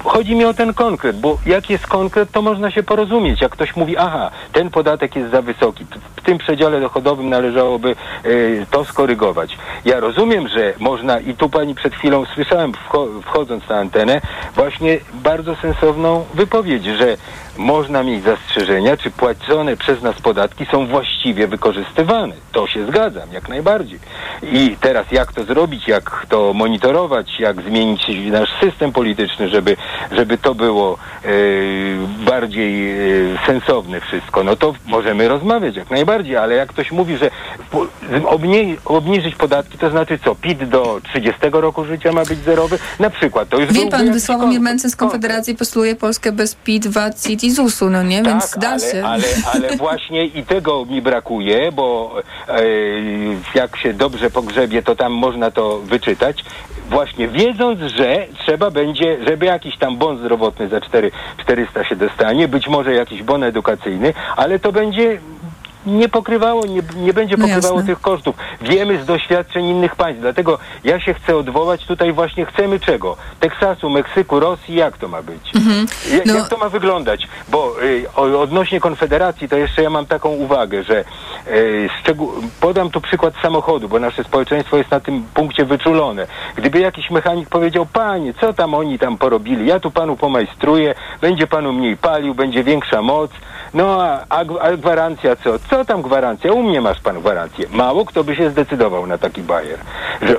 chodzi 0.05 0.35
mi 0.35 0.45
o 0.45 0.55
ten 0.55 0.75
konkret, 0.75 1.21
bo 1.21 1.39
jak 1.47 1.71
jest 1.71 1.87
konkret, 1.87 2.31
to 2.31 2.43
można 2.43 2.71
się 2.71 2.83
porozumieć. 2.83 3.41
Jak 3.41 3.53
ktoś 3.53 3.77
mówi, 3.77 3.97
aha, 3.97 4.31
ten 4.53 4.71
podatek 4.71 5.17
jest 5.17 5.31
za 5.31 5.43
wysoki, 5.43 5.87
w 6.17 6.21
tym 6.23 6.39
przedziale 6.39 6.81
dochodowym 6.81 7.29
należałoby 7.29 7.91
e, 7.91 8.27
to 8.71 8.85
skorygować. 8.85 9.59
Ja 9.85 10.01
rozumiem, 10.01 10.49
że 10.49 10.75
można, 10.79 11.21
i 11.21 11.35
tu 11.35 11.49
pani 11.49 11.75
przed 11.75 11.95
chwilą 11.95 12.25
słyszałem, 12.35 12.73
wcho- 12.73 13.23
wchodząc 13.23 13.69
na 13.69 13.77
antenę, 13.77 14.21
właśnie 14.55 14.99
bardzo 15.15 15.57
sensowną 15.57 16.25
wypowiedź, 16.35 16.85
że 16.85 17.17
można 17.61 18.03
mieć 18.03 18.25
zastrzeżenia, 18.25 18.97
czy 18.97 19.11
płacone 19.11 19.77
przez 19.77 20.03
nas 20.03 20.21
podatki 20.21 20.67
są 20.67 20.87
właściwie 20.87 21.47
wykorzystywane. 21.47 22.35
To 22.53 22.67
się 22.67 22.87
zgadzam, 22.87 23.33
jak 23.33 23.49
najbardziej. 23.49 23.99
I 24.43 24.77
teraz 24.81 25.07
jak 25.13 25.33
to 25.33 25.45
zrobić, 25.45 25.89
jak 25.89 26.27
to 26.29 26.53
monitorować, 26.55 27.41
jak 27.41 27.63
zmienić 27.63 28.11
nasz 28.31 28.49
system 28.61 28.93
polityczny, 28.93 29.49
żeby, 29.49 29.77
żeby 30.13 30.39
to 30.39 30.55
było 30.55 30.99
e, 31.25 31.29
bardziej 32.25 32.91
e, 32.91 32.97
sensowne 33.47 34.01
wszystko, 34.01 34.45
no 34.45 34.57
to 34.57 34.75
możemy 34.87 35.29
rozmawiać 35.29 35.77
jak 35.77 35.91
najbardziej, 35.91 36.37
ale 36.37 36.55
jak 36.55 36.69
ktoś 36.69 36.93
mówi, 36.93 37.17
że 37.17 37.31
po, 37.71 37.87
obni 38.27 38.77
obniżyć 38.85 39.35
podatki, 39.35 39.79
to 39.79 39.91
znaczy 39.91 40.19
co, 40.25 40.35
PIT 40.35 40.65
do 40.65 41.01
30 41.03 41.41
roku 41.53 41.85
życia 41.85 42.13
ma 42.13 42.25
być 42.25 42.39
zerowy? 42.39 42.79
Na 42.99 43.11
przykład, 43.11 43.49
to 43.49 43.59
już 43.59 43.73
Wie 43.73 43.89
pan, 43.89 44.07
jakiś 44.07 44.23
Sławomir 44.23 44.57
kon- 44.57 44.65
Mencen 44.65 44.91
z 44.91 44.97
Konfederacji 44.97 45.57
postuluje 45.57 45.97
Polskę 45.97 46.33
bez 46.33 46.55
PIT, 46.55 46.87
VAT, 46.87 47.23
CIT 47.23 47.50
ZUS-u, 47.51 47.91
no 47.91 48.03
nie? 48.03 48.23
Więc 48.23 48.59
da 48.59 48.69
ale, 48.69 48.81
się. 48.81 49.05
Ale, 49.05 49.25
ale 49.55 49.77
właśnie 49.87 50.25
i 50.25 50.45
tego 50.45 50.85
mi 50.85 51.03
brakuje, 51.03 51.73
bo 51.73 52.15
e, 52.49 52.63
jak 53.55 53.77
się 53.77 53.95
dobrze 53.95 54.31
pogrzebie, 54.31 54.83
to 54.83 54.97
tam 54.97 55.13
można 55.13 55.51
to 55.51 55.79
wyczytać. 55.79 56.45
Właśnie 56.91 57.29
wiedząc, 57.29 57.81
że 57.81 58.27
trzeba 58.39 58.71
będzie, 58.71 59.25
żeby 59.29 59.47
jakiś 59.47 59.79
tam 59.79 59.97
bon 59.97 60.19
zdrowotny 60.19 60.69
za 60.69 60.81
4, 60.81 61.11
400 61.39 61.85
się 61.85 61.97
dostanie, 61.97 62.49
być 62.49 62.69
może 62.69 62.95
jakiś 62.95 63.23
bon 63.23 63.45
edukacyjny, 63.45 64.15
ale 64.37 64.59
to 64.59 64.73
będzie 64.73 65.21
nie 65.87 66.09
pokrywało, 66.09 66.67
nie, 66.67 66.83
nie 66.97 67.13
będzie 67.13 67.37
No 67.37 67.47
pokrywało 67.47 67.79
jasne. 67.79 67.95
tych 67.95 68.01
kosztów. 68.03 68.37
Wiemy 68.61 69.03
z 69.03 69.07
doświadczeń 69.07 69.65
innych 69.67 69.97
państw, 69.97 70.21
dlatego 70.21 70.59
ja 70.85 71.01
się 71.01 71.15
chcę 71.15 71.37
odwołać 71.37 71.87
tutaj 71.87 72.13
właśnie 72.13 72.47
chcemy 72.47 72.81
czego? 72.81 73.17
Teksasu, 73.41 73.91
Meksyku, 73.91 74.41
Rosji, 74.41 74.75
jak 74.75 74.99
to 74.99 75.09
ma 75.09 75.23
być? 75.23 75.51
Ja, 76.13 76.21
No- 76.27 76.35
Jak 76.35 76.49
to 76.49 76.57
ma 76.57 76.69
wyglądać? 76.69 77.29
Bo 77.49 77.75
y, 77.83 78.39
odnośnie 78.39 78.81
Konfederacji, 78.81 79.49
to 79.49 79.57
jeszcze 79.57 79.83
ja 79.83 79.91
mam 79.91 80.07
taką 80.07 80.29
uwagę, 80.29 80.83
że 80.85 81.05
y, 81.49 81.89
podam 82.61 82.91
tu 82.91 83.01
przykład 83.01 83.35
samochodu, 83.43 83.89
bo 83.89 83.99
nasze 83.99 84.25
społeczeństwo 84.25 84.77
jest 84.77 84.91
na 84.91 85.01
tym 85.01 85.25
punkcie 85.35 85.65
wyczulone. 85.65 86.27
Gdyby 86.57 86.81
jakiś 86.81 87.11
mechanik 87.11 87.49
powiedział, 87.49 87.87
panie, 87.93 88.35
co 88.41 88.53
tam 88.53 88.75
oni 88.75 88.99
tam 88.99 89.19
porobili, 89.19 89.67
ja 89.67 89.81
tu 89.81 89.91
panu 89.91 90.17
pomajstruję, 90.17 90.95
będzie 91.21 91.47
panu 91.47 91.73
mniej 91.73 91.97
palił, 91.97 92.35
będzie 92.35 92.65
większa 92.65 93.03
moc, 93.03 93.31
no 93.75 94.03
a, 94.03 94.25
a, 94.29 94.39
a 94.61 94.77
gwarancja 94.77 95.37
co? 95.37 95.59
Co 95.71 95.80
tam 95.85 96.03
gwarancja? 96.03 96.53
U 96.53 96.63
mnie 96.63 96.81
masz 96.81 97.01
pan 97.01 97.21
gwarancję. 97.21 97.67
Mało 97.73 98.05
kto 98.05 98.25
by 98.25 98.37
się 98.37 98.51
zdecydował 98.51 99.07
na 99.07 99.19
taki 99.19 99.43
bajer. 99.43 99.79
Że, 100.23 100.37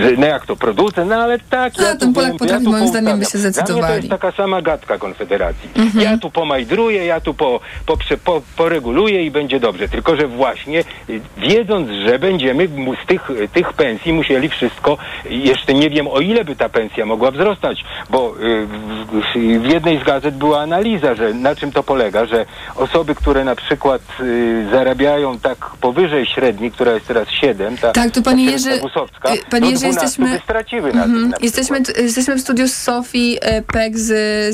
że 0.00 0.16
no 0.18 0.26
jak 0.26 0.46
to 0.46 0.56
producent, 0.56 1.10
no 1.10 1.16
ale 1.16 1.38
tak, 1.38 1.72
A, 1.78 1.82
ja 1.82 1.96
ten 1.96 2.08
tu 2.08 2.12
Polak 2.14 2.36
potrafi, 2.36 2.64
ja 2.64 2.70
moim 2.70 2.88
zdaniem, 2.88 3.18
by 3.18 3.24
się 3.24 3.38
Dla 3.38 3.40
mnie 3.40 3.52
to 3.52 3.62
zdecydowali. 3.62 3.96
jest 3.96 4.08
taka 4.08 4.32
sama 4.32 4.62
gadka 4.62 4.98
Konfederacji. 4.98 5.70
Ja 5.94 6.18
tu 6.18 6.30
pomajdruję, 6.30 7.06
ja 7.06 7.20
tu 7.20 7.34
po, 7.34 7.60
poprze, 7.86 8.16
po, 8.16 8.42
poreguluję 8.56 9.22
i 9.24 9.30
będzie 9.30 9.60
dobrze. 9.60 9.88
Tylko, 9.88 10.16
że 10.16 10.26
właśnie 10.26 10.84
y, 11.10 11.20
wiedząc, 11.38 11.88
że 12.06 12.18
będziemy 12.18 12.68
z 13.04 13.06
tych, 13.06 13.30
tych 13.52 13.72
pensji 13.72 14.12
musieli 14.12 14.48
wszystko, 14.48 14.96
jeszcze 15.30 15.74
nie 15.74 15.90
wiem 15.90 16.08
o 16.08 16.20
ile 16.20 16.44
by 16.44 16.56
ta 16.56 16.68
pensja 16.68 17.06
mogła 17.06 17.30
wzrastać, 17.30 17.84
bo 18.10 18.34
y, 18.40 18.66
w, 18.66 19.62
w 19.62 19.66
jednej 19.72 20.00
z 20.00 20.04
gazet 20.04 20.36
była 20.36 20.60
analiza, 20.60 21.14
że 21.14 21.34
na 21.34 21.54
czym 21.54 21.72
to 21.72 21.82
polega, 21.82 22.26
że 22.26 22.46
osoby, 22.76 23.14
które 23.14 23.44
na 23.44 23.54
przykład 23.56 24.02
y, 24.20 24.65
zarabiają 24.72 25.38
tak 25.38 25.58
powyżej 25.80 26.26
średniej, 26.26 26.70
która 26.72 26.92
jest 26.92 27.06
teraz 27.06 27.28
7, 27.30 27.76
ta, 27.78 27.92
Tak, 27.92 28.10
ta 28.10 28.22
panie 28.22 28.44
Jerzy- 28.50 28.70
y, 28.72 28.80
panie 29.50 29.60
do 29.60 29.70
Jerzy, 29.70 29.80
12 29.86 30.02
jesteśmy- 30.02 30.40
straciły 30.44 30.92
na 30.92 31.02
tym. 31.02 31.12
Mhm. 31.12 31.28
na 31.30 31.36
Jesteśmy, 31.40 31.82
jesteśmy 32.02 32.34
w 32.36 32.40
studiu 32.40 32.68
z 32.68 32.72
Sofii 32.74 33.38
e, 33.40 33.62
Peck 33.62 33.96
z, 33.98 34.06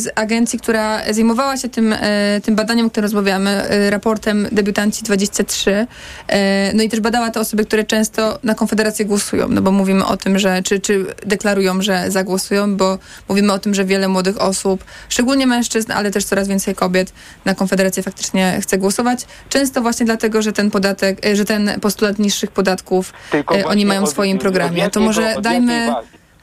z 0.03 0.09
agencji, 0.15 0.59
która 0.59 1.13
zajmowała 1.13 1.57
się 1.57 1.69
tym, 1.69 1.93
e, 1.93 2.41
tym 2.45 2.55
badaniem, 2.55 2.87
o 2.87 2.91
którym 2.91 3.05
rozmawiamy, 3.05 3.63
raportem 3.91 4.49
Debiutanci 4.53 5.03
23. 5.05 5.87
E, 6.29 6.73
No 6.75 6.83
i 6.83 6.89
też 6.89 7.01
badała 7.01 7.31
te 7.31 7.41
osoby, 7.41 7.65
które 7.65 7.85
często 7.85 8.39
na 8.43 8.55
Konfederację 8.55 9.05
głosują, 9.05 9.49
no 9.49 9.63
bo 9.63 9.71
mówimy 9.73 10.07
o 10.07 10.17
tym, 10.17 10.39
że 10.39 10.63
czy, 10.63 10.81
czy 10.81 11.07
deklarują, 11.27 11.83
że 11.83 12.11
zagłosują, 12.11 12.77
bo 12.77 12.99
mówimy 13.29 13.53
o 13.53 13.59
tym, 13.59 13.75
że 13.75 13.85
wiele 13.85 14.09
młodych 14.09 14.41
osób, 14.43 14.85
szczególnie 15.09 15.47
mężczyzn, 15.47 15.93
ale 15.93 16.11
też 16.11 16.25
coraz 16.25 16.49
więcej 16.49 16.75
kobiet 16.75 17.13
na 17.45 17.55
Konfederację 17.55 18.03
faktycznie 18.03 18.59
chce 18.63 18.79
głosować. 18.79 19.27
Często 19.49 19.83
właśnie 19.83 20.02
dlatego, 20.05 20.43
że 20.43 20.53
ten 20.53 20.71
podatek, 20.71 21.27
e, 21.27 21.37
że 21.37 21.45
ten 21.45 21.81
postulat 21.81 22.19
niższych 22.19 22.51
podatków 22.51 23.13
Tylko 23.31 23.55
e, 23.55 23.57
oni 23.57 23.65
właśnie 23.65 23.87
mają 23.87 24.07
w 24.07 24.09
swoim 24.09 24.39
programie. 24.39 24.91
To 24.91 25.01
może 25.01 25.35
dajmy... 25.41 25.95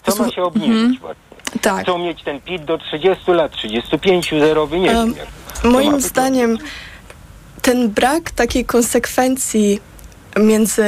Co 0.03 0.23
ma 0.23 0.31
się 0.31 0.43
obniżyć 0.43 0.99
właśnie? 0.99 1.23
Tak. 1.61 1.83
Chcą 1.83 1.97
mieć 1.97 2.23
ten 2.23 2.41
PIT 2.41 2.65
do 2.65 2.77
30 2.77 3.31
lat, 3.31 3.51
35 3.51 4.29
zerowy, 4.29 4.79
nie 4.79 4.91
Em, 4.91 5.13
wiem 5.13 5.71
Moim 5.71 6.01
zdaniem 6.01 6.57
ten 7.61 7.89
brak 7.89 8.31
takiej 8.31 8.65
konsekwencji 8.65 9.79
między 10.39 10.83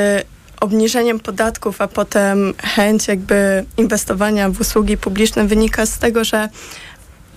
obniżeniem 0.60 1.20
podatków, 1.20 1.82
a 1.82 1.88
potem 1.88 2.54
chęć 2.64 3.08
jakby 3.08 3.66
inwestowania 3.78 4.50
w 4.50 4.62
usługi 4.62 4.98
publiczne 4.98 5.48
wynika 5.48 5.86
z 5.86 6.00
tego, 6.00 6.24
że 6.24 6.50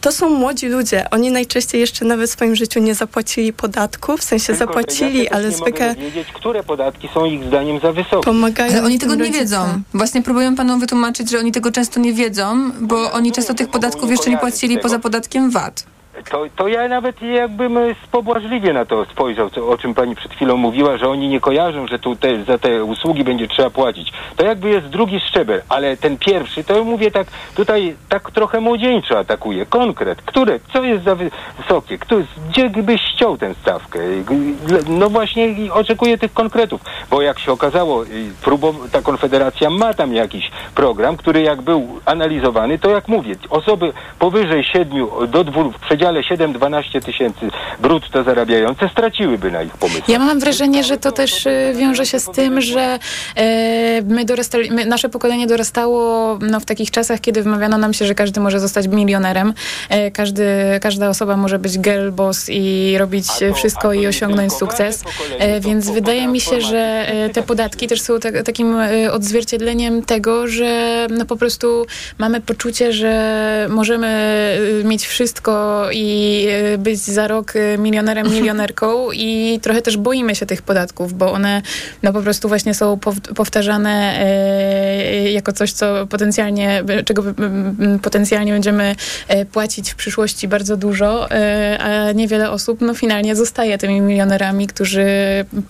to 0.05 0.13
są 0.13 0.31
młodzi 0.31 0.69
ludzie. 0.69 1.11
Oni 1.11 1.31
najczęściej 1.31 1.81
jeszcze 1.81 2.05
nawet 2.05 2.31
w 2.31 2.33
swoim 2.33 2.57
życiu 2.57 2.81
nie 2.81 2.95
zapłacili 2.95 3.53
podatków, 3.53 4.21
w 4.21 4.25
sensie 4.25 4.47
Tylko, 4.47 4.59
zapłacili, 4.59 5.25
ja 5.25 5.31
ale 5.31 5.43
też 5.45 5.53
nie 5.53 5.59
zwykle 5.59 5.95
dowiedzieć, 5.95 6.29
które 6.33 6.63
podatki 6.63 7.09
są 7.15 7.25
ich 7.25 7.45
zdaniem 7.45 7.81
za 7.81 7.93
wysokie. 7.93 8.25
pomagają. 8.25 8.73
Ale 8.73 8.83
oni 8.85 8.99
tego 8.99 9.15
nie 9.15 9.19
rodzicom. 9.21 9.41
wiedzą. 9.41 9.67
Właśnie 9.95 10.23
próbuję 10.23 10.57
panu 10.57 10.79
wytłumaczyć, 10.79 11.31
że 11.31 11.39
oni 11.39 11.53
tego 11.53 11.71
często 11.71 12.01
nie 12.01 12.13
wiedzą, 12.13 12.71
bo 12.81 13.03
Ja 13.03 13.13
oni 13.13 13.33
często 13.33 13.55
tych 13.55 13.69
podatków 13.69 14.05
nie 14.05 14.11
jeszcze 14.11 14.31
nie 14.31 14.39
płacili 14.39 14.75
tego. 14.75 14.83
poza 14.83 14.99
podatkiem 14.99 15.51
VAT. 15.51 15.85
To, 16.31 16.45
to 16.57 16.69
ja 16.69 16.89
nawet 16.89 17.23
jakbym 17.23 17.79
e, 17.79 17.95
pobłażliwie 18.13 18.73
na 18.73 18.85
to 18.85 19.05
spojrzał, 19.05 19.51
co, 19.51 19.69
o 19.69 19.79
czym 19.79 19.95
pani 19.95 20.17
przed 20.17 20.33
chwilą 20.33 20.57
mówiła, 20.57 20.97
że 20.97 21.09
oni 21.09 21.29
nie 21.29 21.41
kojarzą, 21.41 21.87
że 21.87 21.99
tu 21.99 22.17
te, 22.17 22.45
za 22.45 22.59
te 22.59 22.85
usługi 22.85 23.25
będzie 23.25 23.49
trzeba 23.49 23.71
płacić. 23.71 24.13
To 24.37 24.45
jakby 24.45 24.69
jest 24.69 24.87
drugi 24.87 25.21
szczebel, 25.21 25.63
ale 25.69 25.97
ten 25.97 26.19
pierwszy, 26.19 26.65
to 26.65 26.85
mówię 26.85 27.11
tak, 27.11 27.27
tutaj 27.55 27.97
tak 28.09 28.31
trochę 28.31 28.61
młodzieńczo 28.61 29.19
atakuje. 29.19 29.67
Konkret, 29.67 30.23
które, 30.23 30.61
co 30.73 30.83
jest 30.83 31.05
za 31.05 31.17
wysokie, 31.59 31.99
kto, 31.99 32.17
gdzie 32.49 32.71
byś 32.71 33.01
ściął 33.03 33.39
tę 33.39 33.55
stawkę? 33.55 33.99
No 34.89 35.11
właśnie 35.11 35.55
oczekuję 35.73 36.19
tych 36.19 36.33
konkretów, 36.33 36.81
bo 37.11 37.23
jak 37.23 37.39
się 37.39 37.53
okazało, 37.53 38.05
ta 38.93 39.03
konfederacja 39.03 39.71
ma 39.71 39.95
tam 39.95 40.15
jakiś 40.15 40.51
program, 40.75 41.17
który 41.17 41.43
jak 41.43 41.63
był 41.63 42.01
analizowany, 42.05 42.79
to 42.79 42.91
jak 42.91 43.09
mówię, 43.09 43.35
osoby 43.51 43.93
powyżej 44.19 44.65
7 44.65 45.07
do 45.29 45.45
2, 45.45 45.63
w 45.65 45.79
przedziale 45.79 46.14
7-12 46.21 47.03
tysięcy 47.03 47.49
brutto 47.81 48.25
zarabiające 48.25 48.89
straciłyby 48.89 49.51
na 49.51 49.63
ich 49.63 49.77
pomysłach. 49.77 50.09
Ja 50.09 50.19
mam 50.19 50.41
wrażenie, 50.41 50.85
że 50.85 50.99
to 50.99 51.13
też 51.13 51.47
e, 51.47 51.73
wiąże 51.77 52.07
się 52.07 52.21
z 52.21 52.31
tym, 52.31 52.61
że 52.61 52.99
e, 53.37 54.03
my 54.03 54.25
dorastali, 54.25 54.71
my, 54.71 54.87
nasze 54.87 55.09
pokolenie 55.09 55.47
dorastało 55.47 56.39
no, 56.41 56.61
w 56.61 56.65
takich 56.65 56.91
czasach, 56.91 57.21
kiedy 57.21 57.43
wymawiano 57.43 57.79
nam 57.79 57.95
się, 57.95 58.07
że 58.07 58.15
każdy 58.15 58.41
może 58.41 58.61
zostać 58.61 58.89
milionerem. 58.89 59.55
E, 59.89 60.11
każdy, 60.11 60.47
każda 60.81 61.09
osoba 61.09 61.37
może 61.37 61.59
być 61.59 61.79
girl 61.79 62.11
boss 62.11 62.47
i 62.49 62.95
robić 62.99 63.27
to- 63.27 63.55
wszystko 63.55 63.93
i 63.93 64.07
osiągnąć 64.07 64.53
sukces. 64.53 65.05
więc 65.61 65.91
wydaje 65.91 66.29
mi 66.29 66.41
się, 66.41 66.61
że 66.61 67.07
te 67.33 67.43
podatki 67.43 67.87
też 67.87 68.01
są 68.01 68.21
tak, 68.21 68.43
takim 68.43 68.77
odzwierciedleniem 69.13 70.03
tego, 70.03 70.49
że 70.49 71.07
no, 71.11 71.25
po 71.25 71.37
prostu 71.37 71.87
mamy 72.19 72.41
poczucie, 72.41 72.93
że 72.93 73.67
możemy 73.71 74.09
mieć 74.85 75.07
wszystko 75.07 75.87
i 75.93 76.04
e, 76.49 76.79
być 76.79 76.99
za 76.99 77.29
rok 77.29 77.57
e, 77.57 77.79
milionerem, 77.79 78.31
milionerką 78.37 79.13
i 79.13 79.61
trochę 79.63 79.83
też 79.83 79.97
boimy 79.97 80.35
się 80.35 80.47
tych 80.47 80.63
podatków, 80.63 81.15
bo 81.15 81.33
one 81.33 81.63
no 82.03 82.13
po 82.13 82.23
prostu 82.23 82.49
właśnie 82.49 82.75
są 82.75 82.97
pow- 82.97 83.35
powtarzane 83.35 84.21
e, 84.21 85.33
jako 85.33 85.53
coś, 85.53 85.73
co 85.73 86.07
potencjalnie, 86.07 86.83
czego 87.05 87.23
potencjalnie 88.03 88.53
będziemy 88.53 88.97
płacić 89.53 89.91
w 89.91 89.95
przyszłości 89.95 90.49
bardzo 90.49 90.77
dużo, 90.77 91.29
a 91.79 92.13
niewiele 92.13 92.51
osób 92.51 92.81
no 92.81 92.95
finalnie 92.95 93.37
zostaje 93.37 93.79
tymi 93.79 94.01
milionerami, 94.01 94.67
którzy 94.67 95.07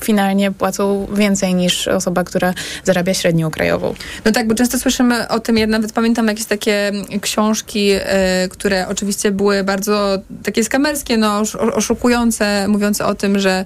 finalnie 0.00 0.50
płacą 0.50 1.06
więcej 1.14 1.54
niż 1.54 1.88
osoba, 1.88 2.24
która 2.24 2.54
zarabia 2.84 3.14
średnią 3.14 3.50
krajową. 3.50 3.94
No 4.24 4.32
tak, 4.32 4.48
bo 4.48 4.54
często 4.54 4.78
słyszymy 4.78 5.28
o 5.28 5.40
tym, 5.40 5.58
ja 5.58 5.66
nawet 5.66 5.92
pamiętam 5.92 6.28
jakieś 6.28 6.44
takie 6.44 6.92
książki, 7.20 7.90
które 8.50 8.88
oczywiście 8.88 9.30
były 9.30 9.64
bardzo 9.64 10.18
takie 10.42 10.64
skamerskie, 10.64 11.16
no, 11.16 11.40
osz- 11.40 11.56
oszukujące, 11.56 12.68
mówiące 12.68 13.06
o 13.06 13.14
tym, 13.14 13.38
że 13.38 13.64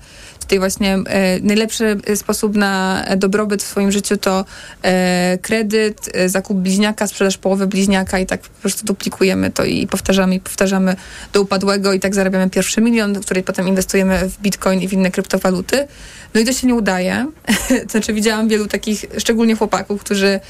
tutaj 0.48 0.58
właśnie 0.58 0.94
e, 0.94 1.40
najlepszy 1.40 1.96
sposób 2.14 2.56
na 2.56 3.04
dobrobyt 3.16 3.62
w 3.62 3.66
swoim 3.66 3.92
życiu 3.92 4.16
to 4.16 4.44
e, 4.82 5.38
kredyt, 5.42 6.10
e, 6.14 6.28
zakup 6.28 6.58
bliźniaka, 6.58 7.06
sprzedaż 7.06 7.38
połowy 7.38 7.66
bliźniaka 7.66 8.18
i 8.18 8.26
tak 8.26 8.40
po 8.40 8.60
prostu 8.60 8.86
duplikujemy 8.86 9.50
to 9.50 9.64
i 9.64 9.86
powtarzamy 9.86 10.34
i 10.34 10.40
powtarzamy 10.40 10.96
do 11.32 11.42
upadłego 11.42 11.92
i 11.92 12.00
tak 12.00 12.14
zarabiamy 12.14 12.50
pierwszy 12.50 12.80
milion, 12.80 13.20
który 13.20 13.42
potem 13.42 13.68
inwestujemy 13.68 14.28
w 14.28 14.38
bitcoin 14.40 14.80
i 14.80 14.88
w 14.88 14.92
inne 14.92 15.10
kryptowaluty. 15.10 15.86
No 16.34 16.40
i 16.40 16.44
to 16.44 16.52
się 16.52 16.66
nie 16.66 16.74
udaje. 16.74 17.26
znaczy 17.90 18.12
widziałam 18.12 18.48
wielu 18.48 18.66
takich, 18.66 19.04
szczególnie 19.18 19.56
chłopaków, 19.56 20.00
którzy 20.00 20.40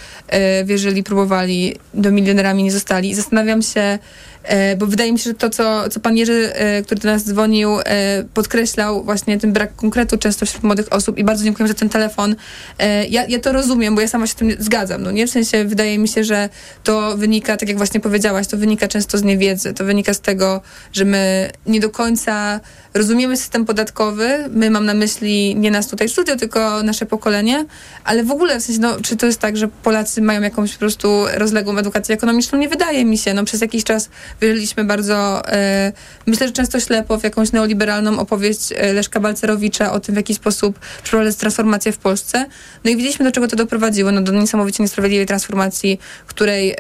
wierzyli, 0.65 1.03
próbowali, 1.03 1.77
do 1.95 2.11
milionerami 2.11 2.63
nie 2.63 2.73
zostali. 2.73 3.11
I 3.11 3.15
zastanawiam 3.15 3.63
się, 3.63 3.99
bo 4.79 4.87
wydaje 4.87 5.13
mi 5.13 5.19
się, 5.19 5.31
że 5.31 5.35
to, 5.35 5.51
co, 5.51 5.89
co 5.89 6.01
pan 6.01 6.17
Jerzy, 6.17 6.53
e, 6.55 6.83
który 6.83 7.01
do 7.01 7.09
nas 7.09 7.25
dzwonił, 7.25 7.81
e, 7.81 8.25
podkreślał 8.35 9.05
właśnie 9.05 9.39
ten 9.39 9.53
brak 9.53 9.77
konkretu 9.77 10.19
często 10.19 10.47
wśród 10.47 10.63
młodych 10.63 10.93
osób 10.93 11.19
i 11.19 11.25
bardzo 11.25 11.45
dziękuję 11.45 11.69
za 11.69 11.75
ten 11.75 11.89
telefon. 11.89 12.37
Ja, 13.11 13.27
ja 13.27 13.39
to 13.39 13.53
rozumiem, 13.53 13.95
bo 13.95 14.01
ja 14.01 14.09
sama 14.09 14.27
się 14.27 14.33
z 14.33 14.37
tym 14.37 14.51
zgadzam. 14.59 15.03
No 15.03 15.11
nie? 15.11 15.27
W 15.27 15.31
sensie 15.31 15.65
wydaje 15.65 15.99
mi 15.99 16.09
się, 16.09 16.25
że 16.25 16.49
to 16.85 17.17
wynika, 17.17 17.57
tak 17.57 17.69
jak 17.69 17.79
właśnie 17.79 18.01
powiedziałaś, 18.01 18.47
to 18.47 18.57
wynika 18.57 18.89
często 18.89 19.19
z 19.19 19.23
niewiedzy, 19.23 19.75
to 19.75 19.85
wynika 19.85 20.15
z 20.15 20.21
tego, 20.21 20.61
że 20.93 21.05
my 21.05 21.51
nie 21.67 21.81
do 21.81 21.91
końca 21.91 22.61
rozumiemy 22.99 23.37
system 23.37 23.65
podatkowy. 23.65 24.49
My 24.51 24.71
mam 24.71 24.85
na 24.85 24.95
myśli 24.95 25.57
nie 25.57 25.71
nas 25.71 25.89
tutaj 25.89 26.09
w 26.09 26.15
tylko 26.39 26.83
nasze 26.83 27.07
pokolenie, 27.07 27.65
ale 28.05 28.25
w 28.25 28.31
ogóle 28.31 28.61
w 28.61 28.63
sensie, 28.63 28.81
no, 28.81 29.01
czy 29.03 29.17
to 29.17 29.27
jest 29.27 29.41
tak, 29.41 29.57
że 29.57 29.69
Polacy 29.69 30.23
mają 30.23 30.43
jakąś 30.43 30.73
po 30.73 30.79
prostu 30.79 31.25
rozległą 31.35 31.79
edukację 31.79 32.15
ekonomiczną? 32.15 32.59
Nie 32.59 32.69
wydaje 32.69 33.05
mi 33.05 33.19
się. 33.19 33.35
No, 33.35 33.45
przez 33.45 33.61
jakiś 33.61 33.85
czas 33.85 34.11
wierzyliśmy 34.41 34.85
bardzo, 34.85 35.49
e, 35.53 35.93
myślę, 36.27 36.47
że 36.47 36.53
często 36.53 36.81
ślepo 36.81 37.19
w 37.19 37.25
jakąś 37.25 37.53
neoliberalną 37.53 38.19
opowieść 38.19 38.73
e, 38.77 38.93
Leszka 38.93 39.21
Balcerowicza 39.21 39.93
o 39.93 40.01
tym, 40.01 40.15
w 40.15 40.17
jaki 40.17 40.35
sposób 40.35 40.79
przeprowadzać 41.03 41.37
transformację 41.37 41.93
w 41.93 41.99
Polsce. 41.99 42.47
No 42.85 42.91
i 42.91 42.97
widzieliśmy, 42.97 43.25
do 43.25 43.33
czego 43.33 43.49
to 43.49 43.57
doprowadziło. 43.57 44.13
No, 44.13 44.21
do 44.21 44.33
niesamowicie 44.33 44.83
niesprawiedliwej 44.83 45.27
transformacji, 45.27 45.99
której 46.27 46.77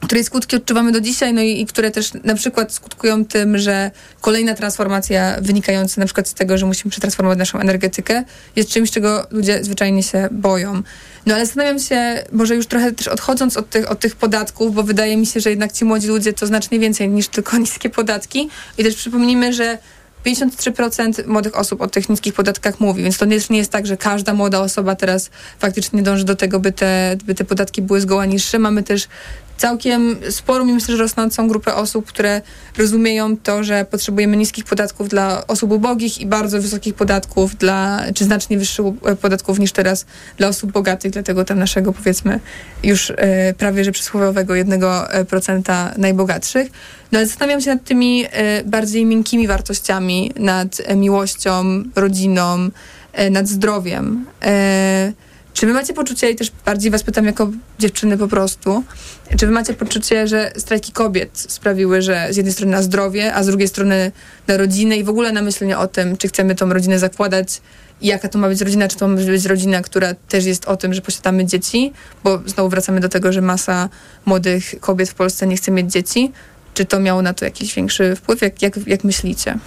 której 0.00 0.24
skutki 0.24 0.56
odczuwamy 0.56 0.92
do 0.92 1.00
dzisiaj, 1.00 1.34
no 1.34 1.42
i, 1.42 1.60
i, 1.60 1.66
które 1.66 1.90
też 1.90 2.10
na 2.24 2.34
przykład 2.34 2.72
skutkują 2.72 3.24
tym, 3.24 3.58
że 3.58 3.90
kolejna 4.20 4.54
transformacja 4.54 5.36
wynikająca 5.40 6.00
na 6.00 6.04
przykład 6.04 6.28
z 6.28 6.34
tego, 6.34 6.58
że 6.58 6.66
musimy 6.66 6.90
przetransformować 6.90 7.38
naszą 7.38 7.58
energetykę, 7.58 8.24
jest 8.56 8.70
czymś, 8.70 8.90
czego 8.90 9.26
ludzie 9.30 9.64
zwyczajnie 9.64 10.02
się 10.02 10.28
boją. 10.30 10.82
No 11.26 11.34
ale 11.34 11.46
zastanawiam 11.46 11.78
się, 11.78 12.24
może 12.32 12.56
już 12.56 12.66
trochę 12.66 12.92
też 12.92 13.08
odchodząc 13.08 13.56
od 13.56 13.70
tych, 13.70 13.90
od 13.90 14.00
tych 14.00 14.16
podatków, 14.16 14.74
bo 14.74 14.82
wydaje 14.82 15.16
mi 15.16 15.26
się, 15.26 15.40
że 15.40 15.50
jednak 15.50 15.72
ci 15.72 15.84
młodzi 15.84 16.08
ludzie 16.08 16.32
to 16.32 16.46
znacznie 16.46 16.78
więcej 16.78 17.08
niż 17.08 17.28
tylko 17.28 17.58
niskie 17.66 17.90
podatki. 17.90 18.48
I 18.78 18.84
też 18.84 18.96
przypomnijmy, 18.96 19.52
że 19.52 19.78
53% 20.26 21.26
młodych 21.26 21.58
osób 21.58 21.80
o 21.80 21.88
tych 21.88 22.08
niskich 22.08 22.34
podatkach 22.34 22.80
mówi, 22.80 23.02
więc 23.02 23.18
to 23.18 23.24
nie, 23.24 23.38
nie 23.50 23.58
jest 23.58 23.70
tak, 23.70 23.86
że 23.86 23.96
każda 23.96 24.34
młoda 24.34 24.60
osoba 24.60 24.94
teraz 24.96 25.30
faktycznie 25.58 26.02
dąży 26.02 26.24
do 26.24 26.36
tego, 26.36 26.60
by 26.60 26.72
te, 26.72 27.16
by 27.24 27.34
te 27.34 27.44
podatki 27.44 27.82
były 27.82 28.00
zgoła 28.00 28.26
niższe. 28.26 28.58
Mamy 28.58 28.82
też 28.82 29.08
całkiem 29.56 30.16
sporą 30.30 30.66
i 30.66 30.72
myślę, 30.72 30.96
że 30.96 31.02
rosnącą 31.02 31.48
grupę 31.48 31.74
osób, 31.74 32.06
które 32.06 32.42
rozumieją 32.78 33.36
to, 33.36 33.64
że 33.64 33.84
potrzebujemy 33.90 34.36
niskich 34.36 34.64
podatków 34.64 35.08
dla 35.08 35.46
osób 35.46 35.72
ubogich 35.72 36.20
i 36.20 36.26
bardzo 36.26 36.62
wysokich 36.62 36.94
podatków 36.94 37.56
dla, 37.56 38.02
czy 38.14 38.24
znacznie 38.24 38.58
wyższych 38.58 38.86
podatków 39.20 39.58
niż 39.58 39.72
teraz 39.72 40.06
dla 40.36 40.48
osób 40.48 40.72
bogatych, 40.72 41.12
dlatego 41.12 41.44
tam 41.44 41.58
naszego 41.58 41.92
powiedzmy 41.92 42.40
już 42.82 43.12
e, 43.16 43.54
prawie 43.54 43.84
że 43.84 43.92
przysłowiowego 43.92 44.54
jednego 44.54 45.12
e, 45.12 45.24
procenta 45.24 45.94
najbogatszych. 45.98 46.70
No 47.12 47.18
ale 47.18 47.26
zastanawiam 47.26 47.60
się 47.60 47.74
nad 47.74 47.84
tymi 47.84 48.24
e, 48.30 48.64
bardziej 48.64 49.06
miękkimi 49.06 49.46
wartościami, 49.46 50.32
nad 50.36 50.82
e, 50.84 50.96
miłością, 50.96 51.82
rodziną, 51.94 52.70
e, 53.12 53.30
nad 53.30 53.48
zdrowiem. 53.48 54.26
E, 54.42 55.12
czy 55.56 55.66
wy 55.66 55.72
macie 55.72 55.94
poczucie, 55.94 56.30
i 56.30 56.36
też 56.36 56.52
bardziej 56.66 56.90
was 56.90 57.02
pytam 57.02 57.24
jako 57.24 57.50
dziewczyny 57.78 58.18
po 58.18 58.28
prostu, 58.28 58.84
czy 59.38 59.46
wy 59.46 59.52
macie 59.52 59.74
poczucie, 59.74 60.28
że 60.28 60.52
strajki 60.56 60.92
kobiet 60.92 61.30
sprawiły, 61.34 62.02
że 62.02 62.26
z 62.30 62.36
jednej 62.36 62.52
strony 62.52 62.72
na 62.72 62.82
zdrowie, 62.82 63.34
a 63.34 63.42
z 63.42 63.46
drugiej 63.46 63.68
strony 63.68 64.12
na 64.46 64.56
rodzinę 64.56 64.96
i 64.96 65.04
w 65.04 65.08
ogóle 65.08 65.32
na 65.32 65.42
myślenie 65.42 65.78
o 65.78 65.86
tym, 65.86 66.16
czy 66.16 66.28
chcemy 66.28 66.54
tą 66.54 66.72
rodzinę 66.72 66.98
zakładać 66.98 67.60
jaka 68.02 68.28
to 68.28 68.38
ma 68.38 68.48
być 68.48 68.60
rodzina, 68.60 68.88
czy 68.88 68.96
to 68.96 69.08
ma 69.08 69.16
być 69.16 69.44
rodzina, 69.44 69.82
która 69.82 70.14
też 70.14 70.44
jest 70.44 70.64
o 70.64 70.76
tym, 70.76 70.94
że 70.94 71.00
posiadamy 71.00 71.46
dzieci, 71.46 71.92
bo 72.24 72.40
znowu 72.46 72.68
wracamy 72.68 73.00
do 73.00 73.08
tego, 73.08 73.32
że 73.32 73.40
masa 73.40 73.88
młodych 74.24 74.80
kobiet 74.80 75.10
w 75.10 75.14
Polsce 75.14 75.46
nie 75.46 75.56
chce 75.56 75.70
mieć 75.72 75.92
dzieci. 75.92 76.32
Czy 76.74 76.84
to 76.84 77.00
miało 77.00 77.22
na 77.22 77.34
to 77.34 77.44
jakiś 77.44 77.74
większy 77.74 78.16
wpływ? 78.16 78.42
Jak, 78.42 78.62
jak, 78.62 78.86
jak 78.86 79.04
myślicie? 79.04 79.58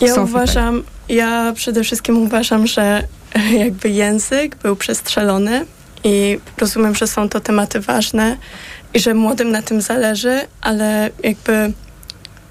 Ja 0.00 0.08
Sophie, 0.08 0.22
uważam, 0.22 0.82
tak. 0.82 1.16
ja 1.16 1.52
przede 1.56 1.84
wszystkim 1.84 2.22
uważam, 2.22 2.66
że 2.66 3.02
jakby 3.64 3.88
język 3.88 4.56
był 4.56 4.76
przestrzelony 4.76 5.66
i 6.04 6.38
rozumiem, 6.58 6.94
że 6.94 7.06
są 7.06 7.28
to 7.28 7.40
tematy 7.40 7.80
ważne 7.80 8.36
i 8.94 9.00
że 9.00 9.14
młodym 9.14 9.50
na 9.50 9.62
tym 9.62 9.80
zależy, 9.80 10.40
ale 10.60 11.10
jakby 11.22 11.72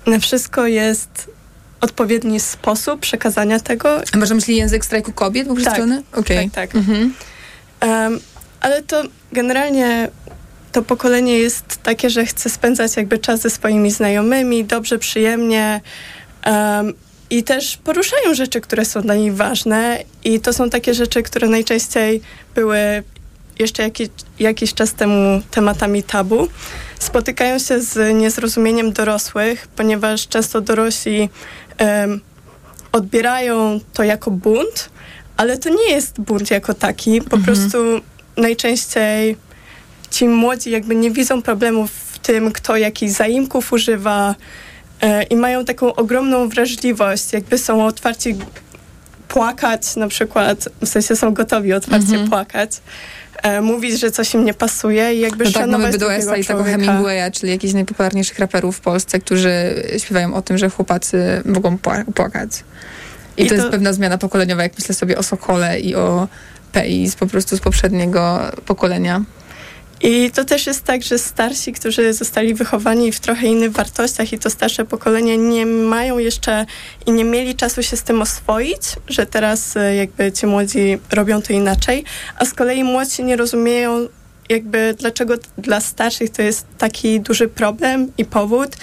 na 0.08 0.20
wszystko 0.20 0.68
jest 0.68 1.30
odpowiedni 1.82 2.40
sposób 2.40 3.00
przekazania 3.00 3.60
tego. 3.60 4.02
A 4.14 4.18
na 4.18 4.36
myśli 4.36 4.56
język 4.56 4.86
strajku 4.86 5.12
kobiet 5.12 5.48
był 5.48 5.56
przestrzelony? 5.56 6.04
Tak, 6.12 6.20
okay. 6.20 6.38
tak, 6.38 6.52
tak. 6.52 6.76
Mhm. 6.76 7.14
Um, 7.82 8.20
ale 8.62 8.84
to 8.84 9.04
generalnie 9.32 10.10
to 10.72 10.82
pokolenie 10.82 11.40
jest 11.40 11.66
takie, 11.84 12.10
że 12.10 12.26
chce 12.26 12.50
spędzać 12.50 12.98
jakby 12.98 13.20
czas 13.20 13.42
ze 13.42 13.50
swoimi 13.50 13.92
znajomymi, 13.92 14.66
dobrze, 14.66 15.00
przyjemnie 15.00 15.82
um, 16.46 16.94
i 17.30 17.44
też 17.44 17.78
poruszają 17.78 18.34
rzeczy, 18.34 18.62
które 18.62 18.86
są 18.86 19.02
dla 19.02 19.16
nich 19.16 19.36
ważne 19.36 20.04
i 20.24 20.40
to 20.40 20.54
są 20.54 20.70
takie 20.70 20.94
rzeczy, 20.94 21.24
które 21.24 21.48
najczęściej 21.48 22.22
były 22.56 23.04
jeszcze 23.60 23.84
jakiś, 23.84 24.10
jakiś 24.40 24.74
czas 24.74 24.94
temu 24.94 25.42
tematami 25.52 26.04
tabu. 26.04 26.48
Spotykają 27.00 27.60
się 27.60 27.82
z 27.82 28.16
niezrozumieniem 28.16 28.94
dorosłych, 28.94 29.68
ponieważ 29.68 30.28
często 30.28 30.62
dorośli 30.62 31.30
um, 31.80 32.22
odbierają 32.92 33.80
to 33.94 34.04
jako 34.04 34.32
bunt, 34.32 34.90
ale 35.38 35.58
to 35.58 35.70
nie 35.70 35.92
jest 35.92 36.22
bunt 36.22 36.52
jako 36.52 36.74
taki. 36.74 37.22
Po 37.22 37.38
mhm. 37.38 37.44
prostu 37.44 37.78
najczęściej 38.38 39.38
ci 40.12 40.28
młodzi 40.28 40.72
jakby 40.72 40.96
nie 40.96 41.12
widzą 41.12 41.42
problemów 41.42 41.92
w 41.92 42.20
tym, 42.20 42.52
kto 42.52 42.78
jakich 42.78 43.12
zaimków 43.12 43.74
używa, 43.74 44.36
i 45.30 45.36
mają 45.36 45.66
taką 45.66 45.96
ogromną 45.96 46.50
wrażliwość, 46.50 47.34
jakby 47.34 47.58
są 47.58 47.86
otwarci 47.86 48.36
płakać 49.28 49.96
na 49.96 50.08
przykład, 50.08 50.70
w 50.82 50.88
sensie 50.88 51.16
są 51.16 51.34
gotowi 51.34 51.74
otwarcie 51.74 52.16
mm 52.16 52.26
-hmm. 52.26 52.30
płakać, 52.30 52.72
e, 53.44 53.62
mówić, 53.62 54.00
że 54.00 54.12
coś 54.12 54.34
im 54.34 54.46
nie 54.46 54.54
pasuje 54.54 55.16
i 55.16 55.20
jakby 55.20 55.44
no 55.44 55.52
tak, 55.52 55.62
szanować 55.62 56.00
mamy 56.00 56.18
BDS 56.18 56.38
i 56.40 56.46
tego 56.46 56.64
Hemingwaya, 56.64 57.32
czyli 57.32 57.52
jakichś 57.52 57.74
najpopularniejszych 57.74 58.40
raperów 58.40 58.78
w 58.78 58.80
Polsce, 58.80 59.20
którzy 59.20 59.84
śpiewają 59.98 60.34
o 60.34 60.42
tym, 60.42 60.58
że 60.58 60.70
chłopacy 60.70 61.42
mogą 61.46 61.78
płakać. 62.16 62.50
I, 63.38 63.44
I 63.44 63.46
to, 63.46 63.50
to, 63.50 63.56
jest 63.56 63.70
pewna 63.70 63.94
zmiana 63.94 64.18
pokoleniowa, 64.18 64.64
jak 64.64 64.74
myślę 64.80 64.96
sobie 64.96 65.18
o 65.18 65.24
Sokole 65.24 65.80
i 65.80 65.96
o 65.96 66.28
Pei 66.72 67.10
z 67.10 67.16
po 67.16 67.28
prostu 67.28 67.58
z 67.58 67.60
poprzedniego 67.60 68.40
pokolenia. 68.66 69.22
I 70.02 70.32
to 70.32 70.46
też 70.46 70.68
jest 70.68 70.84
tak, 70.84 71.04
że 71.04 71.20
starsi, 71.20 71.74
którzy 71.74 72.14
zostali 72.14 72.54
wychowani 72.54 73.12
w 73.12 73.20
trochę 73.20 73.48
innych 73.48 73.72
wartościach 73.72 74.34
i 74.34 74.40
to 74.40 74.50
starsze 74.50 74.86
pokolenie 74.86 75.38
nie 75.38 75.66
mają 75.66 76.18
jeszcze 76.18 76.66
i 77.06 77.12
nie 77.12 77.24
mieli 77.24 77.56
czasu 77.56 77.84
się 77.84 77.98
z 77.98 78.04
tym 78.04 78.22
oswoić, 78.22 78.82
że 79.08 79.26
teraz 79.26 79.78
e, 79.78 79.96
jakby 79.96 80.32
ci 80.32 80.46
młodzi 80.46 80.98
robią 81.12 81.42
to 81.42 81.54
inaczej, 81.54 82.04
a 82.40 82.46
z 82.46 82.54
kolei 82.54 82.84
młodsi 82.84 83.24
nie 83.24 83.36
rozumieją 83.36 84.08
jakby 84.50 84.96
dlaczego 85.00 85.34
dla 85.58 85.82
starszych 85.82 86.30
to 86.30 86.42
jest 86.42 86.68
taki 86.78 87.20
duży 87.20 87.48
problem 87.48 88.12
i 88.18 88.26
powód, 88.26 88.76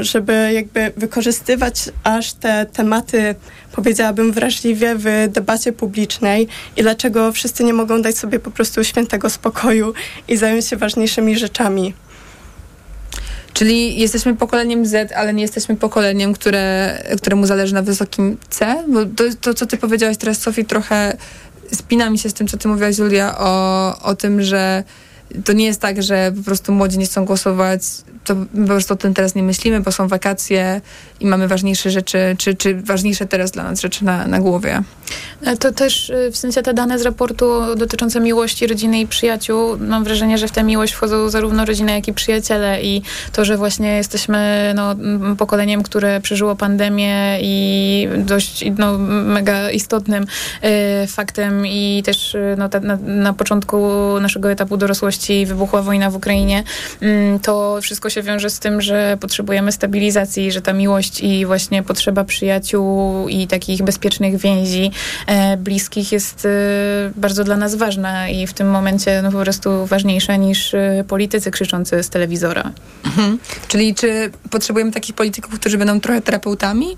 żeby 0.00 0.50
jakby 0.52 0.92
wykorzystywać 0.96 1.90
aż 2.04 2.32
te 2.32 2.66
tematy, 2.72 3.34
powiedziałabym, 3.72 4.32
wrażliwie 4.32 4.94
w 4.98 5.04
debacie 5.28 5.72
publicznej 5.72 6.48
i 6.76 6.82
dlaczego 6.82 7.32
wszyscy 7.32 7.64
nie 7.64 7.74
mogą 7.74 8.02
dać 8.02 8.18
sobie 8.18 8.38
po 8.38 8.50
prostu 8.50 8.84
świętego 8.84 9.30
spokoju 9.30 9.94
i 10.28 10.36
zająć 10.36 10.66
się 10.66 10.76
ważniejszymi 10.76 11.38
rzeczami. 11.38 11.94
Czyli 13.52 14.00
jesteśmy 14.00 14.36
pokoleniem 14.36 14.86
Z, 14.86 15.12
ale 15.12 15.34
nie 15.34 15.42
jesteśmy 15.42 15.76
pokoleniem, 15.76 16.32
które, 16.32 16.98
któremu 17.16 17.46
zależy 17.46 17.74
na 17.74 17.82
wysokim 17.82 18.36
C? 18.50 18.84
Bo 18.88 19.04
to, 19.04 19.24
to 19.40 19.54
co 19.54 19.66
ty 19.66 19.76
powiedziałaś 19.76 20.16
teraz, 20.16 20.38
Sofii, 20.38 20.64
trochę 20.64 21.16
spina 21.72 22.10
mi 22.10 22.18
się 22.18 22.28
z 22.28 22.34
tym, 22.34 22.48
co 22.48 22.56
ty 22.56 22.68
mówiłaś, 22.68 22.98
Julia, 22.98 23.38
o, 23.38 23.98
o 24.02 24.14
tym, 24.14 24.42
że 24.42 24.84
to 25.44 25.52
nie 25.52 25.64
jest 25.64 25.80
tak, 25.80 26.02
że 26.02 26.32
po 26.36 26.42
prostu 26.42 26.72
młodzi 26.72 26.98
nie 26.98 27.06
chcą 27.06 27.24
głosować, 27.24 27.82
to 28.24 28.36
po 28.36 28.66
prostu 28.66 28.94
o 28.94 28.96
tym 28.96 29.14
teraz 29.14 29.34
nie 29.34 29.42
myślimy, 29.42 29.80
bo 29.80 29.92
są 29.92 30.08
wakacje 30.08 30.80
i 31.20 31.26
mamy 31.26 31.48
ważniejsze 31.48 31.90
rzeczy, 31.90 32.36
czy, 32.38 32.54
czy 32.54 32.74
ważniejsze 32.74 33.26
teraz 33.26 33.50
dla 33.50 33.62
nas 33.64 33.80
rzeczy 33.80 34.04
na, 34.04 34.26
na 34.26 34.40
głowie. 34.40 34.82
E, 35.44 35.56
to 35.56 35.72
też 35.72 36.10
e, 36.10 36.30
w 36.30 36.36
sensie 36.36 36.62
te 36.62 36.74
dane 36.74 36.98
z 36.98 37.02
raportu 37.02 37.76
dotyczące 37.76 38.20
miłości, 38.20 38.66
rodziny 38.66 39.00
i 39.00 39.06
przyjaciół, 39.06 39.76
mam 39.78 40.04
wrażenie, 40.04 40.38
że 40.38 40.48
w 40.48 40.50
tę 40.50 40.62
miłość 40.62 40.92
wchodzą 40.92 41.30
zarówno 41.30 41.64
rodzina, 41.64 41.92
jak 41.92 42.08
i 42.08 42.12
przyjaciele 42.12 42.82
i 42.82 43.02
to, 43.32 43.44
że 43.44 43.56
właśnie 43.56 43.96
jesteśmy 43.96 44.72
no, 44.76 44.96
pokoleniem, 45.38 45.82
które 45.82 46.20
przeżyło 46.20 46.56
pandemię 46.56 47.38
i 47.42 48.08
dość 48.18 48.64
no, 48.78 48.98
mega 48.98 49.70
istotnym 49.70 50.26
y, 51.04 51.06
faktem 51.06 51.66
i 51.66 52.02
też 52.04 52.36
no, 52.56 52.68
ta, 52.68 52.80
na, 52.80 52.96
na, 52.96 53.32
początku 53.32 53.80
naszego 54.20 54.50
etapu 54.50 54.76
dorosłości 54.76 55.21
wybuchła 55.46 55.82
wojna 55.82 56.10
w 56.10 56.16
Ukrainie, 56.16 56.64
y, 57.02 57.38
to 57.42 57.78
wszystko 57.82 58.10
się 58.10 58.22
wiąże 58.22 58.50
z 58.50 58.58
tym, 58.58 58.82
że 58.82 59.16
potrzebujemy 59.20 59.72
stabilizacji, 59.72 60.52
że 60.52 60.62
ta 60.62 60.72
miłość 60.72 61.20
i 61.20 61.46
właśnie 61.46 61.82
potrzeba 61.82 62.24
przyjaciół 62.24 63.28
i 63.28 63.46
takich 63.46 63.82
bezpiecznych 63.82 64.36
więzi 64.36 64.90
e, 65.26 65.56
bliskich 65.56 66.12
jest 66.12 66.44
e, 66.44 66.48
bardzo 67.16 67.44
dla 67.44 67.56
nas 67.56 67.74
ważna 67.74 68.28
i 68.28 68.46
w 68.46 68.52
tym 68.52 68.70
momencie 68.70 69.22
no, 69.22 69.32
po 69.32 69.38
prostu 69.38 69.86
ważniejsza 69.86 70.36
niż 70.36 70.74
e, 70.74 71.04
politycy 71.08 71.50
krzyczący 71.50 72.02
z 72.02 72.08
telewizora. 72.08 72.72
Mhm. 73.04 73.38
Czyli 73.68 73.94
czy 73.94 74.30
potrzebujemy 74.50 74.92
takich 74.92 75.14
polityków, 75.14 75.60
którzy 75.60 75.78
będą 75.78 76.00
trochę 76.00 76.22
terapeutami? 76.22 76.96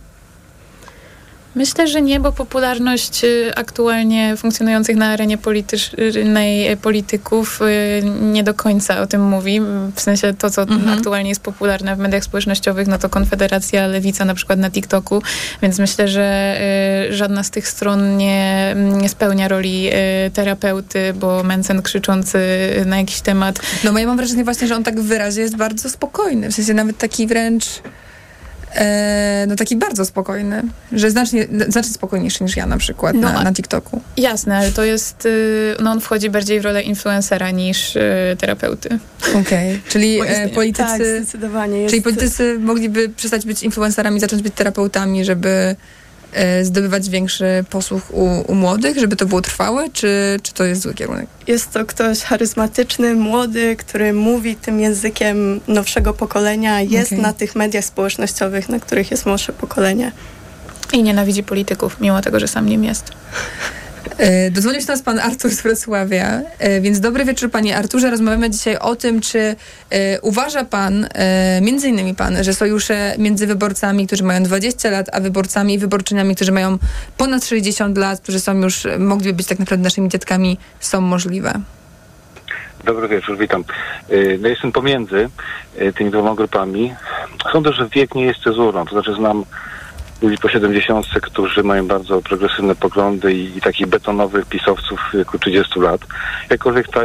Myślę, 1.55 1.89
że 1.89 2.03
nie, 2.03 2.21
bo 2.21 2.33
popularność 2.33 3.25
y, 3.25 3.53
aktualnie 3.57 4.37
funkcjonujących 4.37 4.97
na 4.97 5.07
arenie 5.07 5.39
politycznej 5.39 6.73
y, 6.73 6.77
polityków 6.77 7.61
y, 7.63 8.03
nie 8.21 8.45
do 8.45 8.55
końca 8.55 9.01
o 9.01 9.07
tym 9.07 9.23
mówi. 9.23 9.61
W 9.95 10.01
sensie 10.01 10.35
to, 10.35 10.51
co 10.51 10.63
mhm. 10.63 10.99
aktualnie 10.99 11.29
jest 11.29 11.43
popularne 11.43 11.97
w 11.97 11.99
mediach 11.99 12.25
społecznościowych, 12.25 12.89
no 12.89 12.99
to 12.99 13.09
Konfederacja, 13.09 13.87
Lewica 13.87 14.25
na 14.25 14.35
przykład 14.35 14.59
na 14.59 14.71
TikToku, 14.71 15.23
więc 15.63 15.79
myślę, 15.79 16.09
że 16.09 16.59
żadna 17.11 17.43
z 17.43 17.51
tych 17.51 17.69
stron 17.69 18.17
nie, 18.17 18.75
nie 18.77 19.09
spełnia 19.09 19.49
roli 19.49 19.91
terapeuty, 20.33 21.15
bo 21.15 21.43
Mencen 21.43 21.83
krzyczący 21.83 22.39
na 22.87 22.99
jakiś 22.99 23.21
temat. 23.21 23.61
No 23.85 23.99
ja 23.99 24.07
mam 24.07 24.17
wrażenie 24.17 24.45
właśnie, 24.45 24.69
że 24.69 24.77
on 24.77 24.85
tak 24.85 25.01
w 25.01 25.05
wyrazie 25.05 25.41
jest 25.41 25.57
bardzo 25.57 25.91
spokojny. 25.91 26.51
W 26.51 26.55
sensie 26.55 26.75
nawet 26.75 26.99
taki 26.99 27.27
wręcz 27.27 27.65
no 29.47 29.57
taki 29.57 29.77
bardzo 29.77 30.05
spokojny, 30.05 30.63
że 30.93 31.11
znacznie, 31.11 31.47
znacznie 31.69 31.93
spokojniejszy 31.93 32.45
niż 32.45 32.57
ja 32.57 32.67
na 32.67 32.79
przykład 32.79 33.15
no, 33.15 33.33
na, 33.33 33.43
na 33.43 33.53
TikToku. 33.53 34.01
Jasne, 34.17 34.57
ale 34.57 34.73
to 34.73 34.85
jest, 34.85 35.27
y, 35.27 35.77
no 35.83 35.91
on 35.91 36.01
wchodzi 36.01 36.31
bardziej 36.31 36.61
w 36.61 36.65
rolę 36.65 36.83
influencera 36.83 37.51
niż 37.51 37.97
y, 37.97 38.03
terapeuty. 38.39 38.99
Okej, 39.31 39.41
okay. 39.41 39.81
czyli 39.89 40.21
e, 40.27 40.49
politycy... 40.49 40.89
Tak, 40.89 40.97
zdecydowanie. 40.97 41.79
Jest... 41.79 41.91
Czyli 41.91 42.03
politycy 42.03 42.59
mogliby 42.59 43.09
przestać 43.09 43.47
być 43.47 43.63
influencerami, 43.63 44.21
zacząć 44.21 44.43
być 44.43 44.55
terapeutami, 44.55 45.25
żeby 45.25 45.49
E, 45.49 45.77
zdobywać 46.63 47.09
większy 47.09 47.65
posłuch 47.71 48.03
u, 48.11 48.53
u, 48.53 48.55
młodych, 48.55 48.99
żeby 48.99 49.17
to 49.17 49.27
było 49.27 49.41
trwałe, 49.41 49.91
czy, 49.91 50.41
czy 50.43 50.53
to 50.55 50.65
jest 50.65 50.83
zły 50.83 50.95
kierunek? 50.95 51.27
Jest 51.47 51.73
to 51.73 51.87
ktoś 51.87 52.21
charyzmatyczny, 52.21 53.15
młody, 53.15 53.77
który 53.77 54.13
mówi 54.13 54.57
tym 54.57 54.81
językiem 54.81 55.61
nowszego 55.69 56.15
pokolenia, 56.15 56.81
jest 56.81 57.13
okay. 57.13 57.23
na 57.23 57.33
tych 57.33 57.57
mediach 57.57 57.85
społecznościowych, 57.85 58.69
na 58.69 58.81
których 58.81 59.11
jest 59.11 59.27
młodsze 59.27 59.53
pokolenie. 59.53 60.13
I 60.93 61.03
nienawidzi 61.03 61.43
polityków, 61.43 62.01
mimo 62.01 62.23
tego, 62.23 62.41
że 62.41 62.49
sam 62.49 62.67
nim 62.67 62.85
jest. 62.85 63.05
E, 64.19 64.51
Dodzwonił 64.51 64.81
się 64.81 64.87
nas 64.87 65.03
pan 65.03 65.19
Artur 65.19 65.51
z 65.51 65.63
Wrocławia, 65.63 66.41
e, 66.59 66.81
więc 66.81 67.01
dobry 67.01 67.25
wieczór 67.25 67.51
panie 67.51 67.77
Arturze. 67.77 68.11
Rozmawiamy 68.11 68.51
dzisiaj 68.51 68.77
o 68.79 68.97
tym, 68.97 69.21
czy 69.21 69.57
e, 69.91 70.21
uważa 70.21 70.65
pan, 70.65 71.09
między 71.63 71.89
innymi 71.89 72.15
pan, 72.15 72.45
że 72.45 72.55
sojusze 72.55 73.15
między 73.19 73.47
wyborcami, 73.47 74.07
którzy 74.07 74.25
mają 74.25 74.43
20 74.43 74.91
lat, 74.91 75.07
a 75.13 75.21
wyborcami 75.21 75.75
i 75.75 75.79
wyborczyniami, 75.79 76.35
którzy 76.35 76.53
mają 76.53 76.79
ponad 77.17 77.45
60 77.45 77.99
lat, 77.99 78.21
którzy 78.21 78.41
są 78.41 78.55
już, 78.55 78.87
mogliby 78.99 79.37
być 79.37 79.47
tak 79.47 79.59
naprawdę 79.59 79.85
naszymi 79.85 80.09
dziadkami, 80.09 80.59
są 80.81 81.01
możliwe? 81.01 81.53
Dobry 82.85 83.09
wieczór, 83.09 83.39
witam. 83.39 83.65
No 84.41 84.49
jestem 84.49 84.73
pomiędzy 84.73 85.29
tymi 85.97 86.11
dwoma 86.11 86.35
grupami. 86.35 86.95
Sądzę, 87.53 87.73
że 87.73 87.89
wiek 87.89 88.15
nie 88.15 88.25
jest 88.25 88.41
cezurą, 88.41 88.85
to 88.85 88.91
znaczy 88.91 89.15
znam 89.15 89.45
ludzi 90.25 90.39
po 90.39 90.49
70, 90.49 91.07
którzy 91.23 91.63
mają 91.63 91.87
bardzo 91.87 92.23
progresywne 92.23 92.75
poglądy 92.75 93.35
i, 93.35 93.59
i 93.59 93.61
takich 93.61 93.87
betonowych 93.87 94.47
pisowców 94.47 95.01
w 95.01 95.17
wieku 95.17 95.39
30 95.39 95.81
lat. 95.81 96.01
Jakkolwiek 96.51 96.89
ta, 96.89 97.01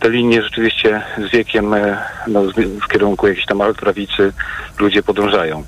te 0.00 0.10
linie 0.10 0.42
rzeczywiście 0.42 1.02
z 1.28 1.30
wiekiem 1.30 1.74
e, 1.74 1.98
no, 2.26 2.42
w 2.56 2.88
kierunku 2.92 3.28
jakiejś 3.28 3.46
tam 3.46 3.60
prawicy 3.80 4.32
ludzie 4.78 5.02
podążają. 5.02 5.64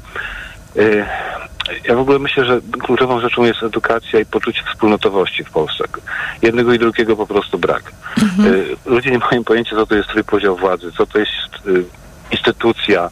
E, 0.77 1.07
ja 1.85 1.95
w 1.95 1.99
ogóle 1.99 2.19
myślę, 2.19 2.45
że 2.45 2.61
kluczową 2.83 3.21
rzeczą 3.21 3.45
jest 3.45 3.63
edukacja 3.63 4.21
i 4.21 4.27
poczucie 4.27 4.63
wspólnotowości 4.73 5.45
w 5.45 5.51
Polsce. 5.51 5.85
Jednego 6.43 6.73
i 6.73 6.79
drugiego 6.79 7.17
po 7.17 7.27
prostu 7.27 7.59
brak. 7.59 7.93
Mhm. 8.23 8.55
E, 8.55 8.91
ludzie 8.91 9.11
nie 9.11 9.19
mają 9.19 9.45
pojęcia, 9.45 9.77
co 9.77 9.87
to 9.87 9.95
jest 9.95 10.09
trójpodział 10.09 10.57
władzy, 10.57 10.93
co 10.93 11.07
to 11.07 11.19
jest 11.19 11.31
instytucja, 12.31 13.07
y, 13.07 13.11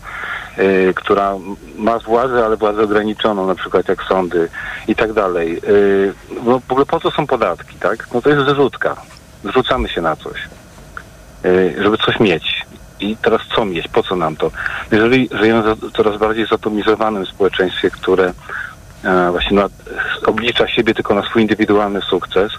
która 0.94 1.34
ma 1.78 1.98
władzę, 1.98 2.44
ale 2.44 2.56
władzę 2.56 2.82
ograniczoną, 2.82 3.46
na 3.46 3.54
przykład 3.54 3.88
jak 3.88 4.02
sądy 4.02 4.48
i 4.88 4.94
tak 4.94 5.12
dalej. 5.12 5.60
Y, 5.68 6.14
no 6.44 6.60
w 6.68 6.72
ogóle 6.72 6.86
po 6.86 7.00
co 7.00 7.10
są 7.10 7.26
podatki, 7.26 7.76
tak? 7.76 8.08
No 8.14 8.22
to 8.22 8.30
jest 8.30 8.48
zrzutka. 8.48 8.96
Zrzucamy 9.44 9.88
się 9.88 10.00
na 10.00 10.16
coś, 10.16 10.48
y, 11.44 11.74
żeby 11.82 11.96
coś 11.98 12.20
mieć. 12.20 12.66
I 13.00 13.16
teraz 13.16 13.40
co 13.56 13.64
mieć? 13.64 13.88
Po 13.88 14.02
co 14.02 14.16
nam 14.16 14.36
to? 14.36 14.50
Jeżeli 14.90 15.28
żyjemy 15.32 15.74
w 15.74 15.92
coraz 15.92 16.18
bardziej 16.18 16.46
zatomizowanym 16.46 17.26
społeczeństwie, 17.26 17.90
które 17.90 18.32
e, 19.04 19.30
właśnie 19.30 19.62
oblicza 20.26 20.68
siebie 20.68 20.94
tylko 20.94 21.14
na 21.14 21.22
swój 21.22 21.42
indywidualny 21.42 22.00
sukces, 22.02 22.52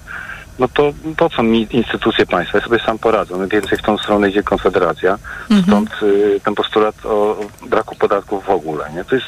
no 0.59 0.67
to 0.67 0.93
po 1.17 1.29
co 1.29 1.43
mi 1.43 1.67
instytucje 1.71 2.25
państwa? 2.25 2.57
Ja 2.57 2.63
sobie 2.63 2.79
sam 2.79 2.99
poradzę. 2.99 3.37
No 3.37 3.47
więcej 3.47 3.77
w 3.77 3.81
tą 3.81 3.97
stronę 3.97 4.29
idzie 4.29 4.43
Konfederacja. 4.43 5.17
Mhm. 5.51 5.63
Stąd 5.63 6.03
y, 6.03 6.39
ten 6.43 6.55
postulat 6.55 7.05
o 7.05 7.39
braku 7.69 7.95
podatków 7.95 8.45
w 8.45 8.49
ogóle. 8.49 8.89
Nie? 8.95 9.03
To 9.03 9.15
jest 9.15 9.27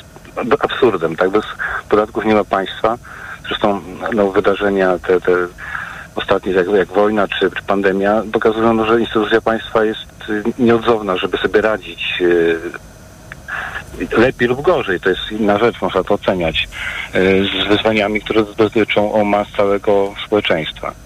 absurdem. 0.59 1.15
Tak? 1.15 1.29
Bez 1.29 1.45
podatków 1.89 2.25
nie 2.25 2.33
ma 2.33 2.43
państwa. 2.43 2.97
Zresztą 3.47 3.81
no, 4.13 4.31
wydarzenia 4.31 4.99
te, 4.99 5.21
te 5.21 5.31
ostatnie, 6.15 6.51
jak, 6.51 6.67
jak 6.67 6.88
wojna 6.88 7.27
czy, 7.27 7.51
czy 7.51 7.63
pandemia, 7.67 8.23
pokazują, 8.33 8.73
no, 8.73 8.85
że 8.85 8.99
instytucja 8.99 9.41
państwa 9.41 9.85
jest 9.85 10.29
y, 10.29 10.43
nieodzowna, 10.59 11.17
żeby 11.17 11.38
sobie 11.38 11.61
radzić 11.61 12.17
y, 12.21 12.59
lepiej 14.17 14.47
lub 14.47 14.61
gorzej. 14.61 14.99
To 14.99 15.09
jest 15.09 15.31
inna 15.31 15.57
rzecz, 15.59 15.81
można 15.81 16.03
to 16.03 16.13
oceniać, 16.13 16.67
y, 17.15 17.45
z 17.63 17.67
wyzwaniami, 17.67 18.21
które 18.21 18.43
dotyczą 18.57 19.13
o 19.13 19.23
mas 19.23 19.47
całego 19.57 20.13
społeczeństwa. 20.25 21.04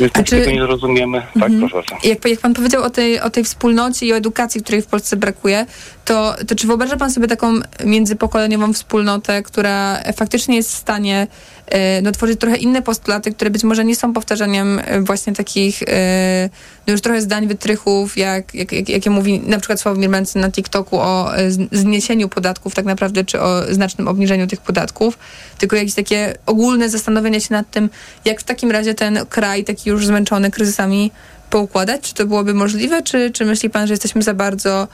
My 0.00 0.10
A 0.12 0.22
czy... 0.22 0.36
tego 0.36 0.50
nie 0.50 0.62
zrozumiemy. 0.62 1.20
Tak, 1.20 1.42
mhm. 1.42 1.60
proszę 1.60 1.74
bardzo. 1.74 2.08
Jak, 2.08 2.24
jak 2.24 2.40
pan 2.40 2.54
powiedział 2.54 2.82
o 2.82 2.90
tej, 2.90 3.20
o 3.20 3.30
tej 3.30 3.44
wspólnocie 3.44 4.06
i 4.06 4.12
o 4.12 4.16
edukacji, 4.16 4.62
której 4.62 4.82
w 4.82 4.86
Polsce 4.86 5.16
brakuje, 5.16 5.66
to, 6.04 6.34
to 6.48 6.54
czy 6.54 6.66
wyobraża 6.66 6.96
pan 6.96 7.10
sobie 7.10 7.28
taką 7.28 7.60
międzypokoleniową 7.84 8.72
wspólnotę, 8.72 9.42
która 9.42 10.02
faktycznie 10.16 10.56
jest 10.56 10.70
w 10.70 10.74
stanie 10.74 11.26
e, 11.66 12.02
no, 12.02 12.12
tworzyć 12.12 12.40
trochę 12.40 12.56
inne 12.56 12.82
postulaty, 12.82 13.32
które 13.32 13.50
być 13.50 13.64
może 13.64 13.84
nie 13.84 13.96
są 13.96 14.12
powtarzaniem 14.12 14.80
e, 14.84 15.00
właśnie 15.00 15.32
takich 15.32 15.82
e, 15.82 16.50
no 16.86 16.92
już 16.92 17.00
trochę 17.00 17.20
zdań, 17.20 17.46
wytrychów, 17.46 18.16
jak, 18.16 18.54
jak, 18.54 18.72
jak, 18.72 18.88
jakie 18.88 19.10
mówi 19.10 19.40
na 19.40 19.58
przykład 19.58 19.80
Sławomir 19.80 20.10
Mencen 20.10 20.42
na 20.42 20.50
TikToku 20.50 21.00
o 21.00 21.30
zniesieniu 21.72 22.28
podatków 22.28 22.74
tak 22.74 22.84
naprawdę, 22.84 23.24
czy 23.24 23.40
o 23.40 23.74
znacznym 23.74 24.08
obniżeniu 24.08 24.46
tych 24.46 24.60
podatków, 24.60 25.18
tylko 25.58 25.76
jakieś 25.76 25.94
takie 25.94 26.34
ogólne 26.46 26.88
zastanowienie 26.88 27.40
się 27.40 27.54
nad 27.54 27.70
tym, 27.70 27.90
jak 28.24 28.40
w 28.40 28.44
takim 28.44 28.70
razie 28.70 28.94
ten 28.94 29.18
kraj, 29.28 29.64
taki 29.64 29.90
już 29.90 30.06
zmęczony 30.06 30.50
kryzysami, 30.50 31.10
poukładać? 31.50 32.00
Czy 32.00 32.14
to 32.14 32.26
byłoby 32.26 32.54
możliwe, 32.54 33.02
czy, 33.02 33.30
czy 33.30 33.44
myśli 33.44 33.70
pan, 33.70 33.86
że 33.86 33.92
jesteśmy 33.92 34.22
za 34.22 34.34
bardzo 34.34 34.88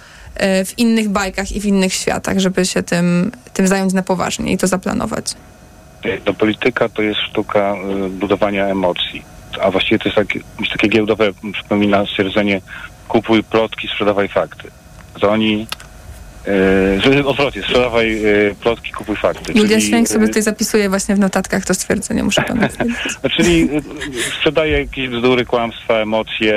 w 0.65 0.79
innych 0.79 1.09
bajkach 1.09 1.53
i 1.53 1.61
w 1.61 1.65
innych 1.65 1.93
światach, 1.93 2.39
żeby 2.39 2.67
się 2.67 2.83
tym, 2.83 3.33
tym 3.53 3.67
zająć 3.67 3.93
na 3.93 4.03
poważnie 4.03 4.53
i 4.53 4.59
to 4.59 4.67
zaplanować? 4.67 5.35
No, 6.27 6.35
polityka 6.35 6.89
to 6.89 7.03
jest 7.03 7.21
sztuka 7.21 7.77
y, 8.07 8.09
budowania 8.09 8.67
emocji. 8.67 9.25
A 9.63 9.71
właściwie 9.71 9.99
to 9.99 10.05
jest 10.05 10.17
takie, 10.17 10.41
takie 10.73 10.89
giełdowe, 10.89 11.33
przypomina 11.53 12.07
stwierdzenie 12.07 12.61
kupuj 13.09 13.43
plotki, 13.43 13.89
sprzedawaj 13.89 14.29
fakty. 14.29 14.71
To 15.21 15.31
oni 15.31 15.67
Yy, 17.07 17.27
odwrotnie, 17.27 17.63
sprzedawaj 17.63 18.21
yy, 18.21 18.55
plotki, 18.61 18.93
kupuj 18.93 19.17
fakty. 19.17 19.53
Julia 19.53 19.81
Śnieg 19.81 20.09
sobie 20.09 20.27
tutaj 20.27 20.43
zapisuje 20.43 20.89
właśnie 20.89 21.15
w 21.15 21.19
notatkach 21.19 21.65
to 21.65 21.75
stwierdzenie, 21.75 22.25
muszę 22.25 22.43
panu 22.49 22.61
Czyli 23.37 23.59
yy, 23.61 23.83
sprzedaje 24.37 24.81
jakieś 24.81 25.09
bzdury, 25.09 25.47
kłamstwa, 25.47 25.95
emocje. 25.95 26.55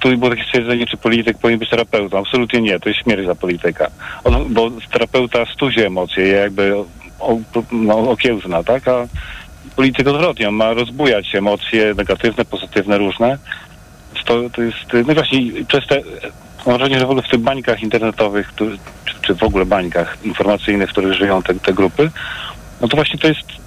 Tu 0.00 0.18
było 0.18 0.30
takie 0.30 0.44
stwierdzenie, 0.44 0.86
czy 0.86 0.96
polityk 0.96 1.38
powinien 1.38 1.58
być 1.58 1.70
terapeutą. 1.70 2.18
Absolutnie 2.18 2.60
nie, 2.60 2.80
to 2.80 2.88
jest 2.88 3.00
śmierć 3.00 3.26
za 3.26 3.34
polityka. 3.34 3.90
On, 4.24 4.54
bo 4.54 4.70
terapeuta 4.92 5.46
stuzi 5.54 5.80
emocje, 5.80 6.26
jakby 6.26 6.74
o, 7.20 7.38
no, 7.72 7.98
okiełzna, 8.10 8.62
tak? 8.62 8.88
A 8.88 9.06
polityk 9.76 10.08
odwrotnie, 10.08 10.48
on 10.48 10.54
ma 10.54 10.72
rozbujać 10.72 11.34
emocje 11.34 11.94
negatywne, 11.94 12.44
pozytywne, 12.44 12.98
różne 12.98 13.38
to, 14.24 14.50
to 14.50 14.62
jest, 14.62 14.92
no 15.06 15.14
właśnie, 15.14 15.40
przez 15.68 15.86
te, 15.86 16.00
mam 16.66 16.76
wrażenie, 16.76 16.98
że 16.98 17.06
w 17.06 17.10
ogóle 17.10 17.22
w 17.22 17.30
tych 17.30 17.40
bańkach 17.40 17.82
internetowych, 17.82 18.52
czy, 18.56 18.78
czy 19.22 19.34
w 19.34 19.42
ogóle 19.42 19.66
bańkach 19.66 20.18
informacyjnych, 20.24 20.88
w 20.88 20.92
których 20.92 21.12
żyją 21.12 21.42
te, 21.42 21.54
te 21.54 21.72
grupy, 21.72 22.10
no 22.80 22.88
to 22.88 22.96
właśnie 22.96 23.18
to 23.18 23.28
jest 23.28 23.63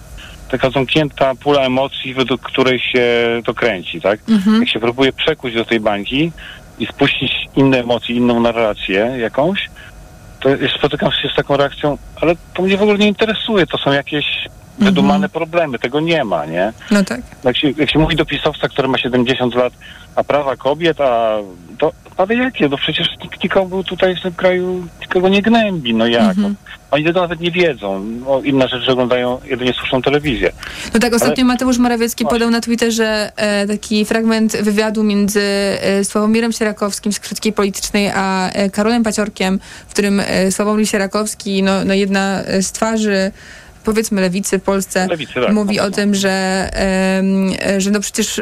taka 0.52 0.70
zamknięta 0.70 1.36
pula 1.36 1.62
emocji, 1.62 2.14
według 2.14 2.42
której 2.42 2.80
się 2.80 3.06
to 3.46 3.54
kręci, 3.54 4.02
tak? 4.02 4.20
Mhm. 4.30 4.60
Jak 4.60 4.70
się 4.70 4.80
próbuje 4.80 5.14
przekuć 5.14 5.54
do 5.54 5.66
tej 5.66 5.80
bańki 5.80 6.32
i 6.80 6.86
spuścić 6.86 7.32
inne 7.56 7.80
emocje, 7.80 8.16
inną 8.16 8.40
narrację 8.40 9.16
jakąś, 9.18 9.70
to 10.40 10.50
spotykam 10.78 11.12
się 11.12 11.30
z 11.30 11.36
taką 11.36 11.58
reakcją, 11.58 11.98
ale 12.22 12.36
to 12.54 12.62
mnie 12.62 12.78
w 12.78 12.82
ogóle 12.82 12.98
nie 12.98 13.08
interesuje, 13.08 13.68
to 13.68 13.78
są 13.78 13.92
jakieś 13.92 14.26
wydumane 14.80 15.30
problemy, 15.30 15.80
tego 15.80 16.00
nie 16.00 16.24
ma, 16.24 16.46
nie? 16.46 16.74
No 16.92 17.04
tak. 17.04 17.22
Jak 17.44 17.58
się, 17.58 17.72
jak 17.78 17.92
się 17.92 18.00
mówi 18.00 18.16
do 18.16 18.26
pisowca, 18.26 18.70
który 18.70 18.88
ma 18.88 18.98
70 18.98 19.56
lat, 19.56 19.74
a 20.16 20.24
prawa 20.24 20.56
kobiet, 20.56 21.02
a 21.02 21.38
to, 21.78 21.92
ale 22.18 22.36
jakie? 22.36 22.70
No 22.70 22.78
przecież 22.78 23.08
nikt 23.24 23.44
nikogo 23.44 23.84
tutaj 23.84 24.16
w 24.16 24.22
tym 24.22 24.34
kraju 24.34 24.88
nikogo 25.02 25.30
nie 25.30 25.42
gnębi, 25.42 25.94
no 25.94 26.08
jak? 26.08 26.30
Mhm. 26.30 26.56
Oni 26.92 27.04
tego 27.06 27.22
nawet 27.22 27.40
nie 27.40 27.52
wiedzą. 27.52 28.00
No, 28.26 28.42
inna 28.44 28.68
rzecz, 28.68 28.84
że 28.84 28.92
oglądają, 28.92 29.40
jedynie 29.46 29.74
słyszą 29.74 30.02
telewizję. 30.02 30.52
No 30.94 31.00
tak, 31.00 31.14
ostatnio 31.14 31.44
Ale- 31.44 31.54
Mateusz 31.54 31.78
Morawiecki 31.78 32.24
Właśnie. 32.24 32.40
podał 32.40 32.52
na 32.52 32.62
Twitterze 32.62 33.32
e, 33.36 33.68
taki 33.68 34.06
fragment 34.06 34.58
wywiadu 34.58 35.04
między 35.04 35.42
e, 35.42 36.04
Sławomirem 36.04 36.52
Sierakowskim 36.52 37.14
z 37.14 37.20
Krzyckiej 37.20 37.54
Politycznej, 37.54 38.12
a 38.16 38.50
e, 38.50 38.70
Karolem 38.70 39.04
Paciorkiem, 39.04 39.60
w 39.88 39.92
którym 39.94 40.20
e, 40.20 40.52
Sławomir 40.52 40.88
Sierakowski, 40.88 41.64
no, 41.64 41.86
no 41.86 41.94
jedna 41.94 42.42
e, 42.44 42.62
z 42.62 42.72
twarzy 42.72 43.32
powiedzmy 43.88 44.22
lewicy 44.22 44.60
w 44.60 44.64
Polsce 44.64 45.08
Lewicy, 45.08 45.34
tak, 45.34 45.54
mówi 45.54 45.78
na 45.78 45.84
o 45.86 45.92
tym, 45.92 46.16
że, 46.16 46.30
e, 46.74 47.82
że 47.82 47.92
no 47.92 48.00
przecież 48.00 48.42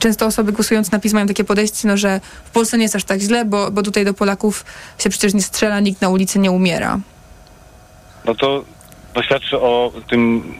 często 0.00 0.26
osoby 0.26 0.52
głosujące 0.52 0.90
na 0.92 0.98
PiS 0.98 1.12
mają 1.12 1.26
takie 1.26 1.44
podejście, 1.44 1.88
no, 1.88 1.96
że 1.96 2.20
w 2.44 2.50
Polsce 2.50 2.78
nie 2.78 2.82
jest 2.82 2.96
aż 2.96 3.04
tak 3.04 3.20
źle, 3.20 3.44
bo, 3.44 3.70
bo 3.70 3.82
tutaj 3.82 4.04
do 4.04 4.14
Polaków 4.14 4.64
się 4.98 5.10
przecież 5.10 5.34
nie 5.34 5.42
strzela, 5.42 5.80
nikt 5.80 6.00
na 6.00 6.08
ulicy 6.08 6.38
nie 6.38 6.50
umiera. 6.50 7.00
No 8.24 8.34
to, 8.34 8.64
to 9.14 9.22
świadczy 9.22 9.60
o 9.60 9.92
tym 10.10 10.54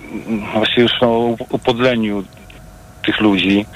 właściwie 0.54 0.82
już 0.82 0.92
o 1.00 1.36
upodleniu 1.50 2.24
tych 3.06 3.20
ludzi, 3.20 3.66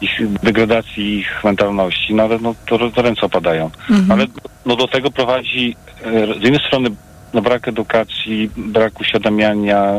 ich 0.00 0.32
degradacji 0.42 1.18
ich 1.18 1.44
mentalności, 1.44 2.14
no 2.14 2.22
ale 2.22 2.38
no, 2.38 2.54
to, 2.66 2.90
to 2.90 3.02
ręce 3.02 3.26
opadają. 3.26 3.70
Ale 4.08 4.26
no, 4.66 4.76
do 4.76 4.88
tego 4.88 5.10
prowadzi 5.10 5.76
e, 6.04 6.26
z 6.26 6.42
jednej 6.42 6.66
strony 6.66 6.90
no, 7.34 7.42
brak 7.42 7.68
edukacji, 7.68 8.50
brak 8.56 9.00
uświadamiania, 9.00 9.92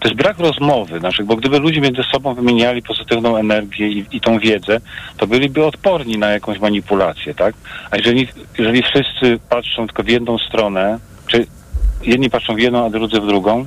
to 0.00 0.08
jest 0.08 0.16
brak 0.16 0.38
rozmowy 0.38 1.00
naszych, 1.00 1.26
bo 1.26 1.36
gdyby 1.36 1.58
ludzie 1.58 1.80
między 1.80 2.02
sobą 2.02 2.34
wymieniali 2.34 2.82
pozytywną 2.82 3.36
energię 3.36 3.88
i, 3.88 4.06
i 4.12 4.20
tą 4.20 4.38
wiedzę, 4.38 4.80
to 5.16 5.26
byliby 5.26 5.66
odporni 5.66 6.18
na 6.18 6.30
jakąś 6.30 6.58
manipulację, 6.58 7.34
tak? 7.34 7.54
A 7.90 7.96
jeżeli, 7.96 8.28
jeżeli 8.58 8.82
wszyscy 8.82 9.38
patrzą 9.48 9.86
tylko 9.86 10.02
w 10.02 10.08
jedną 10.08 10.38
stronę, 10.38 10.98
czy 11.26 11.46
jedni 12.02 12.30
patrzą 12.30 12.54
w 12.54 12.58
jedną, 12.58 12.86
a 12.86 12.90
drudzy 12.90 13.20
w 13.20 13.26
drugą, 13.26 13.66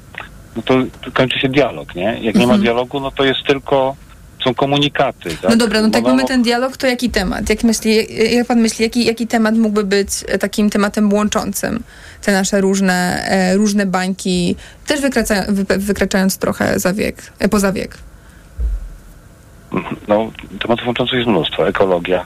no 0.55 0.61
to, 0.61 0.73
to 1.01 1.11
kończy 1.11 1.39
się 1.39 1.49
dialog, 1.49 1.95
nie? 1.95 2.17
Jak 2.21 2.35
nie 2.35 2.47
ma 2.47 2.57
dialogu, 2.57 2.99
no 2.99 3.11
to 3.11 3.23
jest 3.23 3.43
tylko, 3.47 3.95
są 4.43 4.53
komunikaty, 4.53 5.29
tak? 5.29 5.49
No 5.49 5.55
dobra, 5.55 5.81
no 5.81 5.89
tak 5.89 6.03
mamy 6.03 6.25
ten 6.25 6.43
dialog, 6.43 6.77
to 6.77 6.87
jaki 6.87 7.09
temat? 7.09 7.49
Jak, 7.49 7.63
myśli, 7.63 7.95
jak 8.35 8.47
pan 8.47 8.59
myśli, 8.59 8.83
jaki, 8.83 9.05
jaki 9.05 9.27
temat 9.27 9.55
mógłby 9.55 9.83
być 9.83 10.09
e, 10.27 10.37
takim 10.37 10.69
tematem 10.69 11.13
łączącym 11.13 11.83
te 12.21 12.31
nasze 12.31 12.61
różne, 12.61 13.25
e, 13.25 13.57
różne 13.57 13.85
bańki, 13.85 14.55
też 14.87 15.01
wykracza, 15.01 15.35
wy, 15.49 15.77
wykraczając 15.77 16.37
trochę 16.37 16.79
za 16.79 16.93
wiek, 16.93 17.31
e, 17.39 17.49
poza 17.49 17.71
wiek? 17.71 17.97
No, 20.07 20.31
tematów 20.59 20.87
łączących 20.87 21.15
jest 21.15 21.27
mnóstwo. 21.27 21.67
Ekologia, 21.67 22.25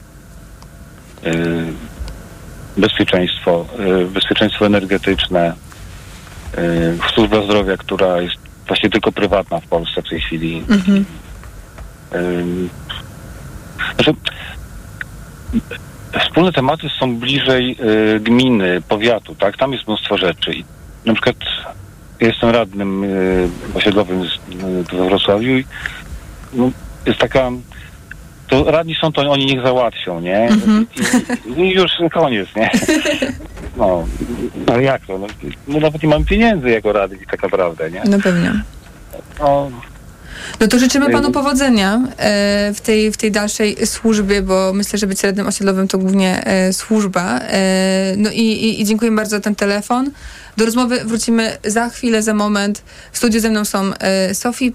yy, 1.22 1.32
bezpieczeństwo, 2.76 3.66
yy, 3.78 4.06
bezpieczeństwo 4.06 4.66
energetyczne, 4.66 5.52
yy, 6.56 6.98
służba 7.14 7.42
zdrowia, 7.42 7.76
która 7.76 8.20
jest 8.20 8.36
właściwie 8.66 8.90
tylko 8.90 9.12
prywatna 9.12 9.60
w 9.60 9.66
Polsce 9.66 10.02
w 10.02 10.08
tej 10.08 10.20
chwili. 10.20 10.64
Mhm. 10.68 11.04
Znaczy, 13.94 14.14
wspólne 16.20 16.52
tematy 16.52 16.88
są 17.00 17.16
bliżej 17.16 17.76
yy, 17.80 18.20
gminy, 18.20 18.82
powiatu, 18.88 19.34
tak? 19.34 19.56
Tam 19.56 19.72
jest 19.72 19.86
mnóstwo 19.86 20.18
rzeczy. 20.18 20.52
I 20.54 20.64
na 21.04 21.12
przykład 21.12 21.36
ja 22.20 22.26
jestem 22.26 22.50
radnym 22.50 23.02
yy, 23.02 23.48
osiedlowym 23.74 24.22
tu 24.88 24.96
we 24.96 25.06
Wrocławiu 25.06 25.58
i 25.58 25.64
no, 26.52 26.70
jest 27.06 27.18
taka 27.18 27.50
to 28.48 28.70
radni 28.70 28.94
są, 28.94 29.12
to 29.12 29.30
oni 29.30 29.46
niech 29.46 29.62
załatwią, 29.62 30.20
nie? 30.20 30.38
Mhm. 30.38 30.86
I, 31.46 31.60
I 31.60 31.74
już 31.74 31.92
koniec, 32.12 32.48
nie? 32.56 32.70
No, 33.76 34.06
ale 34.72 34.82
jak 34.82 35.06
to? 35.06 35.18
No, 35.18 35.26
no 35.68 35.80
nawet 35.80 36.02
nie 36.02 36.08
mamy 36.08 36.24
pieniędzy 36.24 36.70
jako 36.70 36.92
radni 36.92 37.18
tak 37.30 37.42
naprawdę, 37.42 37.90
nie? 37.90 38.02
No 38.04 38.18
pewnie. 38.18 38.52
No, 39.40 39.70
No 40.60 40.66
to 40.68 40.78
życzymy 40.78 41.10
panu 41.10 41.28
Yy. 41.28 41.32
powodzenia 41.32 42.02
e, 42.16 42.72
w, 42.74 42.80
tej, 42.80 43.12
w 43.12 43.16
tej 43.16 43.32
dalszej 43.32 43.86
służbie, 43.86 44.42
bo 44.42 44.72
myślę, 44.72 44.98
że 44.98 45.06
być 45.06 45.22
radnym 45.22 45.46
osiedlowym 45.46 45.88
to 45.88 45.98
głównie 45.98 46.46
e, 46.46 46.72
służba. 46.72 47.40
E, 47.40 48.14
no 48.16 48.30
i, 48.30 48.40
i, 48.40 48.80
i 48.80 48.84
dziękuję 48.84 49.12
bardzo 49.12 49.36
za 49.36 49.40
ten 49.40 49.54
telefon. 49.54 50.10
Do 50.56 50.64
rozmowy 50.64 51.04
wrócimy 51.04 51.58
za 51.64 51.88
chwilę, 51.88 52.22
za 52.22 52.34
moment. 52.34 52.82
W 53.12 53.18
studiu 53.18 53.40
ze 53.40 53.50
mną 53.50 53.64
są 53.64 53.94
e, 53.94 54.34
Sofii 54.34 54.72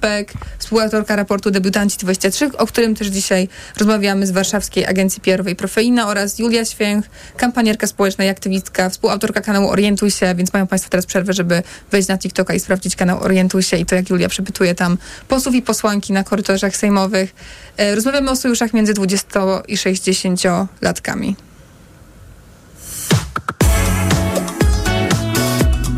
współautorka 0.60 1.16
raportu 1.16 1.52
Debiutanci 1.52 1.98
23, 1.98 2.52
o 2.58 2.68
którym 2.68 2.96
też 2.96 3.08
dzisiaj 3.08 3.48
rozmawiamy 3.78 4.28
z 4.28 4.32
Warszawskiej 4.32 4.86
Agencji 4.86 5.22
PR-owej 5.22 5.56
Profeina 5.56 6.08
oraz 6.08 6.40
Julia 6.40 6.66
Święch, 6.66 7.10
kampanierka 7.38 7.88
społeczna 7.88 8.26
i 8.26 8.30
aktywistka, 8.30 8.90
współautorka 8.90 9.42
kanału 9.42 9.70
Orientuj 9.70 10.12
się, 10.12 10.36
więc 10.36 10.54
mają 10.54 10.68
Państwo 10.68 10.90
teraz 10.90 11.06
przerwę, 11.06 11.34
żeby 11.34 11.64
wejść 11.92 12.08
na 12.08 12.18
TikToka 12.18 12.54
i 12.54 12.60
sprawdzić 12.60 12.96
kanał 12.96 13.24
Orientuj 13.24 13.64
się 13.64 13.78
i 13.78 13.86
to, 13.86 13.96
jak 13.96 14.10
Julia 14.10 14.30
przepytuje 14.30 14.76
tam 14.76 14.98
posłów 15.28 15.56
i 15.56 15.62
posłanki 15.62 16.14
na 16.14 16.24
korytarzach 16.24 16.76
sejmowych. 16.76 17.34
E, 17.78 17.96
Rozmawiamy 17.96 18.32
o 18.32 18.36
sojuszach 18.36 18.74
między 18.74 18.94
20 18.94 19.40
i 19.68 19.78
60-latkami. 19.78 21.51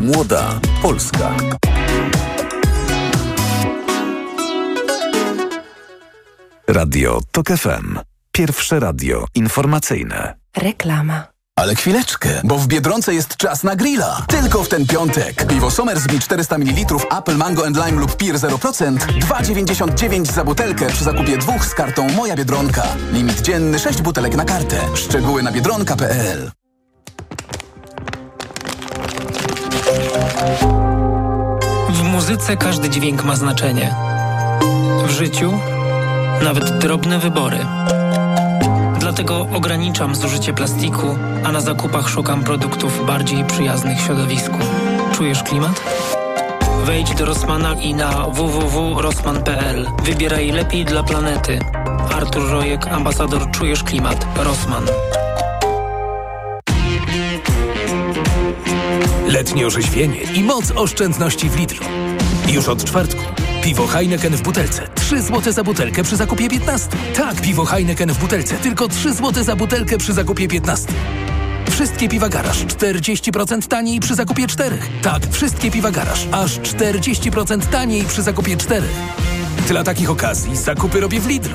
Młoda 0.04 0.60
Polska. 0.82 1.34
Radio 6.68 7.20
TOK 7.32 7.46
FM. 7.48 7.98
Pierwsze 8.32 8.80
radio 8.80 9.24
informacyjne. 9.34 10.34
Reklama. 10.56 11.26
Ale 11.56 11.74
chwileczkę, 11.74 12.28
bo 12.44 12.58
w 12.58 12.66
Biedronce 12.66 13.14
jest 13.14 13.36
czas 13.36 13.62
na 13.62 13.76
grilla. 13.76 14.24
Tylko 14.28 14.64
w 14.64 14.68
ten 14.68 14.86
piątek. 14.86 15.46
Piwo 15.46 15.70
Somersby 15.70 16.18
400 16.18 16.58
ml, 16.58 16.96
Apple 17.18 17.36
Mango 17.36 17.66
and 17.66 17.76
Lime 17.76 18.00
lub 18.00 18.16
Peer 18.16 18.34
0%, 18.34 18.96
2,99 18.96 20.32
za 20.32 20.44
butelkę 20.44 20.86
przy 20.86 21.04
zakupie 21.04 21.38
dwóch 21.38 21.66
z 21.66 21.74
kartą 21.74 22.08
Moja 22.08 22.36
Biedronka. 22.36 22.84
Limit 23.12 23.40
dzienny 23.40 23.78
6 23.78 24.02
butelek 24.02 24.36
na 24.36 24.44
kartę. 24.44 24.80
Szczegóły 24.94 25.42
na 25.42 25.52
biedronka.pl 25.52 26.63
W 31.88 32.02
muzyce 32.02 32.56
każdy 32.56 32.90
dźwięk 32.90 33.24
ma 33.24 33.36
znaczenie. 33.36 33.94
W 35.06 35.10
życiu 35.10 35.52
nawet 36.44 36.78
drobne 36.78 37.18
wybory. 37.18 37.58
Dlatego 38.98 39.46
ograniczam 39.54 40.14
zużycie 40.14 40.52
plastiku, 40.52 41.18
a 41.44 41.52
na 41.52 41.60
zakupach 41.60 42.08
szukam 42.08 42.44
produktów 42.44 43.06
bardziej 43.06 43.44
przyjaznych 43.44 44.00
środowisku. 44.00 44.58
Czujesz 45.12 45.42
klimat? 45.42 45.80
Wejdź 46.84 47.14
do 47.14 47.24
Rossmana 47.24 47.74
i 47.74 47.94
na 47.94 48.26
www.rossman.pl. 48.28 49.86
Wybieraj 50.02 50.50
lepiej 50.50 50.84
dla 50.84 51.02
planety. 51.02 51.58
Artur 52.16 52.50
Rojek, 52.50 52.86
ambasador 52.86 53.50
Czujesz 53.50 53.82
Klimat. 53.82 54.26
Rossmann. 54.36 54.84
Letnie 59.28 59.66
orzeźwienie 59.66 60.22
i 60.22 60.42
moc 60.44 60.70
oszczędności 60.70 61.50
w 61.50 61.56
Lidlu. 61.56 61.84
Już 62.48 62.68
od 62.68 62.84
czwartku. 62.84 63.22
Piwo 63.62 63.86
Heineken 63.86 64.36
w 64.36 64.42
butelce. 64.42 64.88
3 64.94 65.22
zł 65.22 65.52
za 65.52 65.64
butelkę 65.64 66.02
przy 66.02 66.16
zakupie 66.16 66.48
15. 66.48 66.88
Tak, 67.16 67.40
piwo 67.40 67.64
Heineken 67.64 68.12
w 68.12 68.18
butelce. 68.18 68.54
Tylko 68.56 68.88
3 68.88 69.12
zł 69.12 69.44
za 69.44 69.56
butelkę 69.56 69.98
przy 69.98 70.12
zakupie 70.12 70.48
15. 70.48 70.92
Wszystkie 71.70 72.08
piwa 72.08 72.28
garaż 72.28 72.64
40% 72.64 73.66
taniej 73.68 74.00
przy 74.00 74.14
zakupie 74.14 74.46
4. 74.46 74.78
Tak, 75.02 75.22
wszystkie 75.30 75.70
piwa 75.70 75.90
garaż 75.90 76.26
aż 76.32 76.60
40% 76.60 77.66
taniej 77.66 78.04
przy 78.04 78.22
zakupie 78.22 78.56
4. 78.56 78.86
Dla 79.68 79.84
takich 79.84 80.10
okazji 80.10 80.56
zakupy 80.56 81.00
robię 81.00 81.20
w 81.20 81.26
Lidlu. 81.26 81.54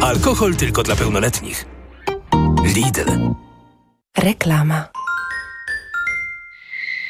Alkohol 0.00 0.56
tylko 0.56 0.82
dla 0.82 0.96
pełnoletnich. 0.96 1.66
Lidl. 2.74 3.10
Reklama. 4.18 5.03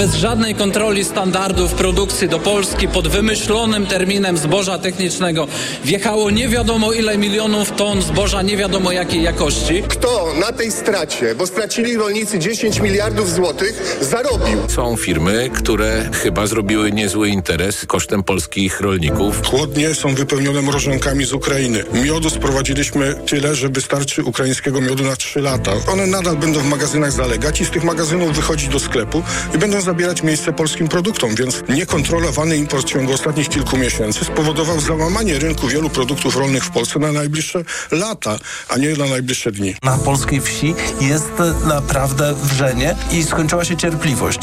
Bez 0.00 0.14
żadnej 0.14 0.54
kontroli 0.54 1.04
standardów 1.04 1.74
produkcji 1.74 2.28
do 2.28 2.38
Polski 2.38 2.88
pod 2.88 3.08
wymyślonym 3.08 3.86
terminem 3.86 4.38
zboża 4.38 4.78
technicznego 4.78 5.46
wjechało 5.84 6.30
nie 6.30 6.48
wiadomo 6.48 6.92
ile 6.92 7.18
milionów 7.18 7.72
ton 7.72 8.02
zboża 8.02 8.42
nie 8.42 8.56
wiadomo 8.56 8.92
jakiej 8.92 9.22
jakości. 9.22 9.82
Kto 9.88 10.34
na 10.40 10.52
tej 10.52 10.72
stracie, 10.72 11.34
bo 11.34 11.46
stracili 11.46 11.96
rolnicy 11.96 12.38
10 12.38 12.80
miliardów 12.80 13.30
złotych, 13.30 13.98
zarobił? 14.00 14.58
Są 14.68 14.96
firmy, 14.96 15.50
które 15.54 16.10
chyba 16.12 16.46
zrobiły 16.46 16.92
niezły 16.92 17.28
interes 17.28 17.86
kosztem 17.86 18.22
polskich 18.22 18.80
rolników. 18.80 19.42
Chłodnie 19.46 19.94
są 19.94 20.14
wypełnione 20.14 20.62
mrożonkami 20.62 21.24
z 21.24 21.32
Ukrainy. 21.32 21.84
Miodu 21.92 22.30
sprowadziliśmy 22.30 23.14
tyle, 23.26 23.54
że 23.54 23.68
wystarczy 23.68 24.24
ukraińskiego 24.24 24.80
miodu 24.80 25.04
na 25.04 25.16
3 25.16 25.40
lata. 25.40 25.72
One 25.92 26.06
nadal 26.06 26.36
będą 26.36 26.60
w 26.60 26.68
magazynach 26.68 27.12
zalegać 27.12 27.60
i 27.60 27.64
z 27.64 27.70
tych 27.70 27.84
magazynów 27.84 28.36
wychodzić 28.36 28.68
do 28.68 28.78
sklepu 28.78 29.22
i 29.54 29.58
będą 29.58 29.89
zabierać 29.90 30.22
miejsce 30.22 30.52
polskim 30.52 30.88
produktom, 30.88 31.34
więc 31.34 31.62
niekontrolowany 31.68 32.56
import 32.56 32.86
w 32.86 32.90
ciągu 32.90 33.12
ostatnich 33.12 33.48
kilku 33.48 33.76
miesięcy 33.76 34.24
spowodował 34.24 34.80
załamanie 34.80 35.38
rynku 35.38 35.68
wielu 35.68 35.90
produktów 35.90 36.36
rolnych 36.36 36.64
w 36.64 36.70
Polsce 36.70 36.98
na 36.98 37.12
najbliższe 37.12 37.64
lata, 37.90 38.38
a 38.68 38.76
nie 38.76 38.96
na 38.96 39.06
najbliższe 39.06 39.52
dni. 39.52 39.74
Na 39.82 39.98
polskiej 39.98 40.40
wsi 40.40 40.74
jest 41.00 41.32
naprawdę 41.66 42.34
wrzenie 42.34 42.96
i 43.12 43.24
skończyła 43.24 43.64
się 43.64 43.76
cierpliwość. 43.76 44.38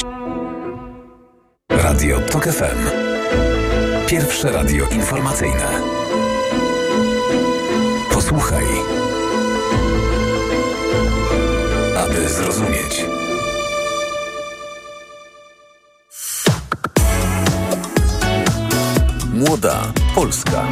Radio 1.69 2.19
TOK 2.19 2.43
FM. 2.43 2.79
Pierwsze 4.07 4.51
radio 4.51 4.87
informacyjne. 4.87 5.81
Posłuchaj. 8.11 8.65
Aby 11.97 12.29
zrozumieć. 12.29 13.16
Młoda 19.37 19.93
Polska. 20.15 20.67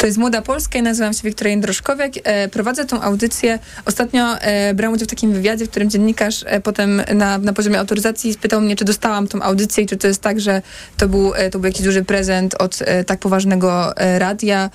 To 0.00 0.06
jest 0.06 0.18
Młoda 0.18 0.42
Polska 0.42 0.78
i 0.78 0.82
nazywam 0.82 1.12
się 1.12 1.20
Wiktoria 1.24 1.50
Jędroszkowiak. 1.50 2.12
E, 2.24 2.48
prowadzę 2.48 2.84
tą 2.84 3.02
audycję. 3.02 3.58
Ostatnio 3.84 4.38
e, 4.38 4.74
brałam 4.74 4.94
udział 4.94 5.06
w 5.06 5.10
takim 5.10 5.32
wywiadzie, 5.32 5.66
w 5.66 5.70
którym 5.70 5.90
dziennikarz 5.90 6.44
e, 6.46 6.60
potem 6.60 7.02
na, 7.14 7.38
na 7.38 7.52
poziomie 7.52 7.78
autoryzacji 7.78 8.32
spytał 8.32 8.60
mnie, 8.60 8.76
czy 8.76 8.84
dostałam 8.84 9.28
tą 9.28 9.42
audycję 9.42 9.84
i 9.84 9.86
czy 9.86 9.96
to 9.96 10.06
jest 10.08 10.22
tak, 10.22 10.40
że 10.40 10.62
to 10.96 11.08
był, 11.08 11.34
e, 11.34 11.50
to 11.50 11.58
był 11.58 11.66
jakiś 11.66 11.82
duży 11.82 12.04
prezent 12.04 12.54
od 12.54 12.78
e, 12.80 13.04
tak 13.04 13.18
poważnego 13.18 13.96
e, 13.96 14.18
radia, 14.18 14.70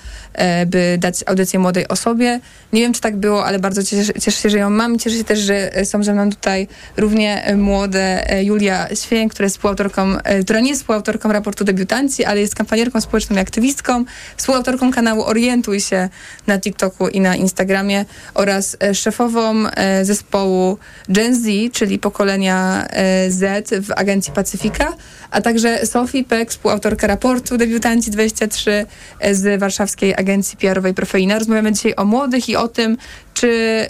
by 0.66 0.96
dać 1.00 1.24
audycję 1.26 1.58
młodej 1.58 1.88
osobie. 1.88 2.40
Nie 2.72 2.80
wiem, 2.80 2.92
czy 2.92 3.00
tak 3.00 3.16
było, 3.16 3.44
ale 3.44 3.58
bardzo 3.58 3.82
cieszę, 3.82 4.12
cieszę 4.14 4.42
się, 4.42 4.50
że 4.50 4.58
ją 4.58 4.70
mam 4.70 4.94
i 4.94 4.98
cieszę 4.98 5.16
się 5.16 5.24
też, 5.24 5.38
że 5.38 5.70
są 5.84 6.04
ze 6.04 6.12
mną 6.12 6.30
tutaj 6.30 6.68
równie 6.96 7.54
młode 7.56 8.26
Julia 8.42 8.88
Śwień, 8.94 9.28
która 9.28 9.44
jest 9.44 9.56
współautorką, 9.56 10.16
która 10.44 10.60
nie 10.60 10.68
jest 10.68 10.80
współautorką 10.80 11.32
raportu 11.32 11.64
debiutanci, 11.64 12.24
ale 12.24 12.40
jest 12.40 12.54
kampanierką 12.54 13.00
społeczną 13.00 13.36
i 13.36 13.38
aktywistką, 13.38 14.04
współautorką 14.36 14.92
kanału 14.92 15.15
Orientuj 15.24 15.80
się 15.80 16.08
na 16.46 16.58
TikToku 16.58 17.08
i 17.08 17.20
na 17.20 17.36
Instagramie 17.36 18.04
oraz 18.34 18.76
e, 18.82 18.94
szefową 18.94 19.66
e, 19.66 20.04
zespołu 20.04 20.78
Gen 21.08 21.34
Z, 21.34 21.72
czyli 21.72 21.98
pokolenia 21.98 22.86
e, 22.90 23.30
Z 23.30 23.70
w 23.86 23.92
Agencji 23.96 24.32
Pacyfika, 24.32 24.92
a 25.30 25.40
także 25.40 25.86
Sophie 25.86 26.24
Peck, 26.24 26.50
współautorka 26.50 27.06
raportu 27.06 27.56
Debiutanci 27.56 28.10
23 28.10 28.86
e, 29.20 29.34
z 29.34 29.60
warszawskiej 29.60 30.14
agencji 30.14 30.58
PR-owej 30.58 30.94
Profeina. 30.94 31.38
Rozmawiamy 31.38 31.72
dzisiaj 31.72 31.94
o 31.96 32.04
młodych 32.04 32.48
i 32.48 32.56
o 32.56 32.68
tym, 32.68 32.96
czy 33.34 33.86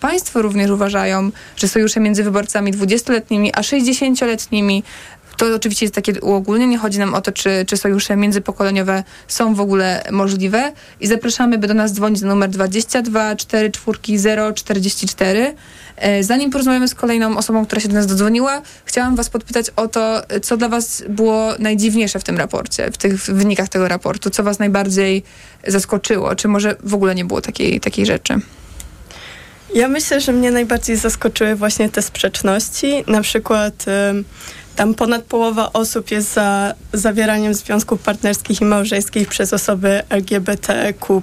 państwo 0.00 0.42
również 0.42 0.70
uważają, 0.70 1.30
że 1.56 1.68
sojusze 1.68 2.00
między 2.00 2.24
wyborcami 2.24 2.72
20-letnimi 2.72 3.50
a 3.54 3.60
60-letnimi 3.60 4.82
to 5.38 5.54
oczywiście 5.54 5.86
jest 5.86 5.94
takie 5.94 6.20
uogólnienie. 6.20 6.78
Chodzi 6.78 6.98
nam 6.98 7.14
o 7.14 7.20
to, 7.20 7.32
czy, 7.32 7.64
czy 7.66 7.76
sojusze 7.76 8.16
międzypokoleniowe 8.16 9.04
są 9.28 9.54
w 9.54 9.60
ogóle 9.60 10.04
możliwe. 10.10 10.72
I 11.00 11.06
zapraszamy, 11.06 11.58
by 11.58 11.66
do 11.66 11.74
nas 11.74 11.92
dzwonić 11.92 12.20
na 12.20 12.28
numer 12.28 12.50
22 12.50 13.36
44 13.36 14.54
044. 14.54 15.54
E, 15.96 16.24
Zanim 16.24 16.50
porozmawiamy 16.50 16.88
z 16.88 16.94
kolejną 16.94 17.36
osobą, 17.36 17.66
która 17.66 17.80
się 17.80 17.88
do 17.88 17.94
nas 17.94 18.06
dodzwoniła, 18.06 18.62
chciałam 18.84 19.16
was 19.16 19.30
podpytać 19.30 19.66
o 19.76 19.88
to, 19.88 20.22
co 20.42 20.56
dla 20.56 20.68
was 20.68 21.04
było 21.08 21.54
najdziwniejsze 21.58 22.18
w 22.18 22.24
tym 22.24 22.38
raporcie, 22.38 22.90
w 22.90 22.96
tych 22.96 23.24
wynikach 23.24 23.68
tego 23.68 23.88
raportu. 23.88 24.30
Co 24.30 24.42
was 24.42 24.58
najbardziej 24.58 25.22
zaskoczyło? 25.66 26.36
Czy 26.36 26.48
może 26.48 26.76
w 26.84 26.94
ogóle 26.94 27.14
nie 27.14 27.24
było 27.24 27.40
takiej, 27.40 27.80
takiej 27.80 28.06
rzeczy? 28.06 28.40
Ja 29.74 29.88
myślę, 29.88 30.20
że 30.20 30.32
mnie 30.32 30.50
najbardziej 30.50 30.96
zaskoczyły 30.96 31.54
właśnie 31.54 31.88
te 31.88 32.02
sprzeczności. 32.02 33.04
Na 33.06 33.20
przykład 33.20 33.84
tam 34.78 34.94
ponad 34.94 35.22
połowa 35.24 35.72
osób 35.72 36.10
jest 36.10 36.34
za 36.34 36.74
zawieraniem 36.92 37.54
związków 37.54 38.02
partnerskich 38.02 38.60
i 38.60 38.64
małżeńskich 38.64 39.28
przez 39.28 39.52
osoby 39.52 40.02
LGBTQ+, 40.08 41.22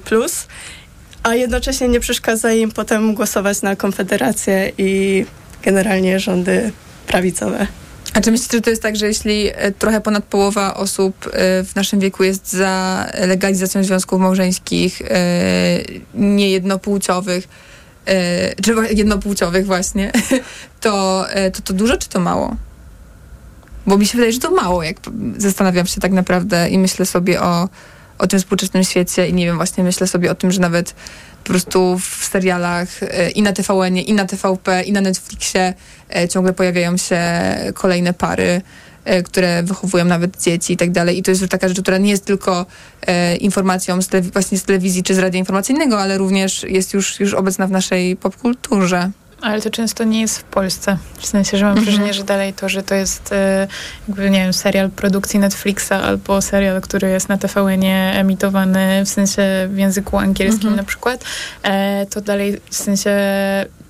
a 1.24 1.36
jednocześnie 1.36 1.88
nie 1.88 2.00
przeszkadza 2.00 2.52
im 2.52 2.72
potem 2.72 3.14
głosować 3.14 3.62
na 3.62 3.76
Konfederację 3.76 4.72
i 4.78 5.26
generalnie 5.64 6.20
rządy 6.20 6.72
prawicowe. 7.08 7.68
A 8.14 8.22
czy 8.22 8.32
myślicie, 8.32 8.58
że 8.58 8.62
to 8.62 8.70
jest 8.70 8.82
tak, 8.82 8.96
że 8.96 9.08
jeśli 9.08 9.50
e, 9.54 9.72
trochę 9.72 10.02
ponad 10.02 10.24
połowa 10.24 10.74
osób 10.74 11.28
e, 11.28 11.30
w 11.64 11.76
naszym 11.76 12.00
wieku 12.00 12.24
jest 12.24 12.54
za 12.54 13.06
legalizacją 13.28 13.84
związków 13.84 14.22
małżeńskich 14.22 15.02
e, 15.02 15.08
niejednopłciowych, 16.14 17.48
czy 18.64 18.76
jednopłciowych 18.90 19.66
właśnie, 19.66 20.12
to, 20.82 21.26
to 21.54 21.62
to 21.62 21.74
dużo 21.74 21.98
czy 21.98 22.10
to 22.10 22.20
mało? 22.20 22.56
Bo 23.88 23.98
mi 23.98 24.08
się 24.08 24.18
wydaje, 24.18 24.34
że 24.34 24.40
to 24.40 24.52
mało, 24.52 24.84
jak 24.84 24.98
zastanawiam 25.38 25.86
się 25.86 26.02
tak 26.02 26.12
naprawdę 26.12 26.70
i 26.70 26.78
myślę 26.80 27.06
sobie 27.06 27.42
o, 27.42 27.70
o 28.18 28.28
tym 28.28 28.40
współczesnym 28.40 28.84
świecie 28.84 29.28
i 29.28 29.34
nie 29.34 29.46
wiem, 29.46 29.56
właśnie 29.56 29.84
myślę 29.84 30.08
sobie 30.08 30.32
o 30.32 30.36
tym, 30.36 30.52
że 30.52 30.62
nawet 30.62 30.96
po 31.44 31.50
prostu 31.50 32.00
w 32.00 32.26
serialach 32.26 33.04
e, 33.04 33.30
i 33.30 33.42
na 33.42 33.54
TVN, 33.54 33.98
i 33.98 34.14
na 34.14 34.26
TVP, 34.26 34.84
i 34.84 34.92
na 34.92 35.02
Netflixie 35.02 35.74
e, 36.16 36.28
ciągle 36.30 36.54
pojawiają 36.54 36.98
się 36.98 37.22
kolejne 37.74 38.14
pary, 38.14 38.62
e, 39.06 39.24
które 39.24 39.64
wychowują 39.64 40.06
nawet 40.06 40.42
dzieci 40.42 40.74
i 40.74 40.78
tak 40.78 40.92
dalej. 40.92 41.18
I 41.18 41.24
to 41.24 41.32
jest 41.32 41.42
już 41.42 41.50
taka 41.50 41.68
rzecz, 41.68 41.82
która 41.82 41.98
nie 41.98 42.10
jest 42.10 42.26
tylko 42.26 42.66
informacją 43.40 44.02
z 44.02 44.32
właśnie 44.34 44.58
z 44.58 44.64
telewizji 44.64 45.04
czy 45.04 45.16
z 45.16 45.20
radia 45.20 45.40
informacyjnego, 45.40 46.00
ale 46.00 46.18
również 46.18 46.64
jest 46.64 46.94
już, 46.94 47.20
już 47.20 47.34
obecna 47.34 47.68
w 47.68 47.72
naszej 47.72 48.16
popkulturze. 48.16 49.12
Ale 49.46 49.62
to 49.62 49.70
często 49.70 50.04
nie 50.04 50.22
jest 50.22 50.40
w 50.40 50.44
Polsce. 50.44 50.98
W 51.18 51.26
sensie, 51.26 51.58
że 51.58 51.66
mam 51.66 51.78
Mhm. 51.78 51.86
wrażenie, 51.86 52.14
że 52.14 52.24
dalej 52.24 52.54
to, 52.54 52.70
że 52.70 52.84
to 52.84 52.96
jest 52.96 53.32
e, 53.34 53.68
jakby, 54.08 54.30
nie 54.30 54.40
wiem, 54.40 54.54
serial 54.54 54.90
produkcji 54.90 55.40
Netflixa 55.40 55.92
albo 55.92 56.42
serial, 56.42 56.82
który 56.82 57.10
jest 57.10 57.30
na 57.30 57.38
TVN-ie 57.38 58.12
emitowany 58.20 59.06
w 59.06 59.10
sensie 59.10 59.42
w 59.70 59.78
języku 59.78 60.18
angielskim 60.18 60.62
Mhm. 60.70 60.76
na 60.76 60.84
przykład, 60.84 61.24
e, 61.64 62.06
to 62.06 62.22
dalej 62.22 62.62
w 62.70 62.76
sensie 62.76 63.12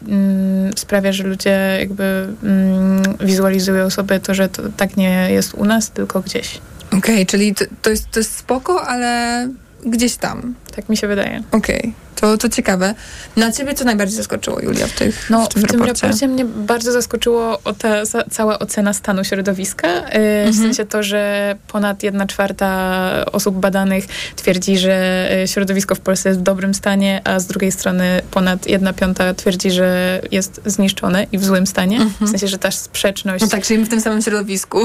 mm, 0.08 0.74
sprawia, 0.78 1.12
że 1.12 1.24
ludzie 1.24 1.78
jakby 1.80 2.28
mm, 2.44 3.04
wizualizują 3.20 3.90
sobie 3.90 4.20
to, 4.20 4.34
że 4.34 4.50
to 4.50 4.62
tak 4.78 4.98
nie 4.98 5.28
jest 5.32 5.54
u 5.54 5.66
nas, 5.66 5.90
tylko 5.92 6.22
gdzieś. 6.22 6.60
Okej, 6.98 7.26
czyli 7.26 7.56
to, 7.56 7.66
to, 7.82 7.90
jest, 7.90 8.12
to 8.12 8.20
jest 8.20 8.38
spoko, 8.38 8.88
ale 8.88 9.48
gdzieś 9.86 10.16
tam. 10.16 10.54
Tak 10.76 10.90
mi 10.90 10.98
się 10.98 11.08
wydaje. 11.08 11.44
Okej, 11.52 11.94
to, 12.16 12.38
to 12.38 12.50
ciekawe. 12.50 12.96
Na 13.38 13.52
ciebie 13.52 13.74
co 13.74 13.86
najbardziej 13.86 14.18
zaskoczyło, 14.18 14.60
Julia, 14.62 14.88
w, 14.88 14.92
tych, 14.92 15.30
No, 15.30 15.46
w 15.46 15.54
tym 15.54 15.64
w 15.64 15.68
tym 15.68 15.80
raporcie? 15.80 16.08
raporcie 16.08 16.28
mnie 16.28 16.46
bardzo 16.46 16.92
zaskoczyło 16.92 17.60
o 17.64 17.74
ta 17.74 17.90
cała 18.32 18.60
ocena 18.60 18.94
stanu 18.94 19.24
środowiska. 19.24 19.88
Yy, 19.88 20.02
W 20.46 20.48
Mhm. 20.48 20.54
sensie 20.54 20.86
to, 20.86 21.04
że 21.04 21.56
ponad 21.68 22.04
jedna 22.04 22.28
czwarta 22.28 23.26
osób 23.32 23.56
badanych 23.60 24.06
twierdzi, 24.36 24.78
że 24.78 25.30
y, 25.44 25.48
środowisko 25.48 25.96
w 25.96 26.00
Polsce 26.00 26.30
jest 26.30 26.40
w 26.40 26.44
dobrym 26.44 26.74
stanie, 26.74 27.22
a 27.24 27.40
z 27.40 27.48
drugiej 27.48 27.72
strony 27.72 28.22
ponad 28.32 28.68
jedna 28.68 28.94
piąta 28.94 29.34
twierdzi, 29.34 29.72
że 29.72 30.22
jest 30.32 30.62
zniszczone 30.66 31.28
i 31.32 31.38
w 31.38 31.46
złym 31.46 31.68
stanie. 31.68 32.00
W 32.22 32.30
sensie, 32.30 32.48
że 32.48 32.58
ta 32.58 32.72
sprzeczność... 32.72 33.42
No 33.42 33.48
tak, 33.50 33.64
czyli 33.64 33.80
my 33.80 33.86
w 33.86 33.90
tym 33.90 34.02
samym 34.02 34.22
środowisku. 34.22 34.80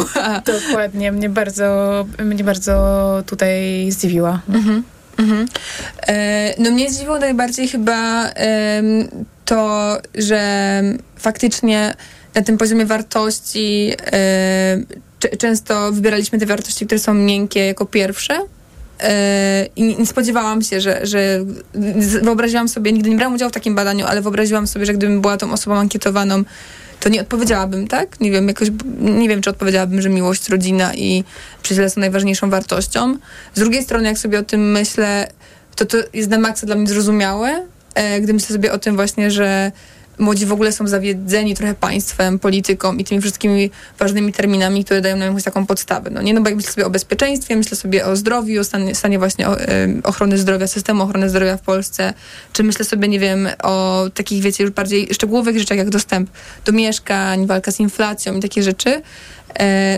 Dokładnie. 0.47 1.12
Mnie 1.12 1.28
bardzo, 1.28 2.07
mnie 2.18 2.45
bardzo 2.45 2.72
tutaj 3.26 3.86
zdziwiła. 3.91 4.41
Mhm. 4.49 4.82
Mhm. 5.20 5.46
E, 6.08 6.54
no 6.58 6.70
mnie 6.70 6.90
zdziwiło 6.90 7.18
najbardziej 7.18 7.68
chyba 7.68 8.28
em, 8.28 9.08
to, 9.44 9.98
że 10.14 10.82
faktycznie 11.16 11.94
na 12.34 12.42
tym 12.42 12.58
poziomie 12.58 12.86
wartości 12.86 13.92
e, 14.12 15.36
często 15.38 15.92
wybieraliśmy 15.92 16.38
te 16.38 16.46
wartości, 16.46 16.86
które 16.86 16.98
są 16.98 17.14
miękkie 17.14 17.66
jako 17.66 17.86
pierwsze 17.86 18.34
e, 18.34 18.59
i 19.76 19.96
nie 19.98 20.07
spodziewałam 20.07 20.62
się, 20.62 20.80
że, 20.80 21.07
że 21.07 21.44
wyobraziłam 22.22 22.68
sobie, 22.68 22.92
nigdy 22.92 23.11
nie 23.11 23.16
brałam 23.16 23.34
udziału 23.34 23.51
w 23.51 23.55
takim 23.55 23.74
badaniu, 23.74 24.07
ale 24.07 24.22
wyobraziłam 24.22 24.66
sobie, 24.66 24.86
że 24.86 24.94
gdybym 24.94 25.20
była 25.20 25.36
tą 25.36 25.53
osobą 25.53 25.76
ankietowaną, 25.76 26.44
to 27.01 27.09
nie 27.09 27.20
odpowiedziałabym, 27.20 27.88
tak? 27.88 28.20
Nie 28.20 28.30
wiem, 28.30 28.48
jakoś, 28.48 28.68
nie 29.01 29.28
wiem, 29.28 29.42
czy 29.42 29.51
odpowiedziałabym, 29.51 30.03
że 30.03 30.09
miłość, 30.09 30.48
rodzina 30.48 30.94
i 30.94 31.24
przyjaciele 31.62 31.90
są 31.90 32.01
najważniejszą 32.01 32.51
wartością. 32.51 33.16
Z 33.55 33.61
drugiej 33.61 33.82
strony, 33.82 34.09
jak 34.09 34.18
sobie 34.18 34.38
o 34.38 34.42
tym 34.42 34.70
myślę, 34.70 35.28
to 35.76 35.86
to 35.86 35.98
jest 36.12 36.30
na 36.30 36.38
maksa 36.38 36.66
dla 36.66 36.76
mnie 36.76 36.86
zrozumiałe, 36.86 37.66
e, 37.94 38.20
gdy 38.20 38.32
myślę 38.32 38.57
sobie 38.57 38.72
o 38.72 38.78
tym 38.78 38.96
właśnie, 38.96 39.30
że 39.30 39.72
młodzi 40.20 40.46
w 40.46 40.52
ogóle 40.52 40.72
są 40.72 40.86
zawiedzeni 40.86 41.54
trochę 41.54 41.74
państwem, 41.74 42.38
polityką 42.38 42.96
i 42.96 43.04
tymi 43.04 43.20
wszystkimi 43.20 43.70
ważnymi 43.98 44.32
terminami, 44.32 44.84
które 44.84 45.00
dają 45.00 45.16
nam 45.16 45.26
jakąś 45.26 45.42
taką 45.42 45.66
podstawę. 45.66 46.10
No 46.10 46.22
nie, 46.22 46.34
no 46.34 46.40
bo 46.40 46.48
jak 46.48 46.56
myślę 46.56 46.72
sobie 46.72 46.86
o 46.86 46.90
bezpieczeństwie, 46.90 47.56
myślę 47.56 47.76
sobie 47.76 48.06
o 48.06 48.16
zdrowiu, 48.16 48.60
o 48.60 48.64
stanie, 48.64 48.94
stanie 48.94 49.18
właśnie 49.18 49.46
ochrony 50.02 50.38
zdrowia, 50.38 50.66
systemu 50.66 51.02
ochrony 51.02 51.30
zdrowia 51.30 51.56
w 51.56 51.62
Polsce, 51.62 52.14
czy 52.52 52.62
myślę 52.62 52.84
sobie, 52.84 53.08
nie 53.08 53.20
wiem, 53.20 53.48
o 53.62 54.04
takich, 54.14 54.42
wiecie, 54.42 54.64
już 54.64 54.72
bardziej 54.72 55.14
szczegółowych 55.14 55.58
rzeczach, 55.58 55.78
jak 55.78 55.90
dostęp 55.90 56.30
do 56.64 56.72
mieszkań, 56.72 57.46
walka 57.46 57.72
z 57.72 57.80
inflacją 57.80 58.36
i 58.36 58.40
takie 58.40 58.62
rzeczy, 58.62 59.02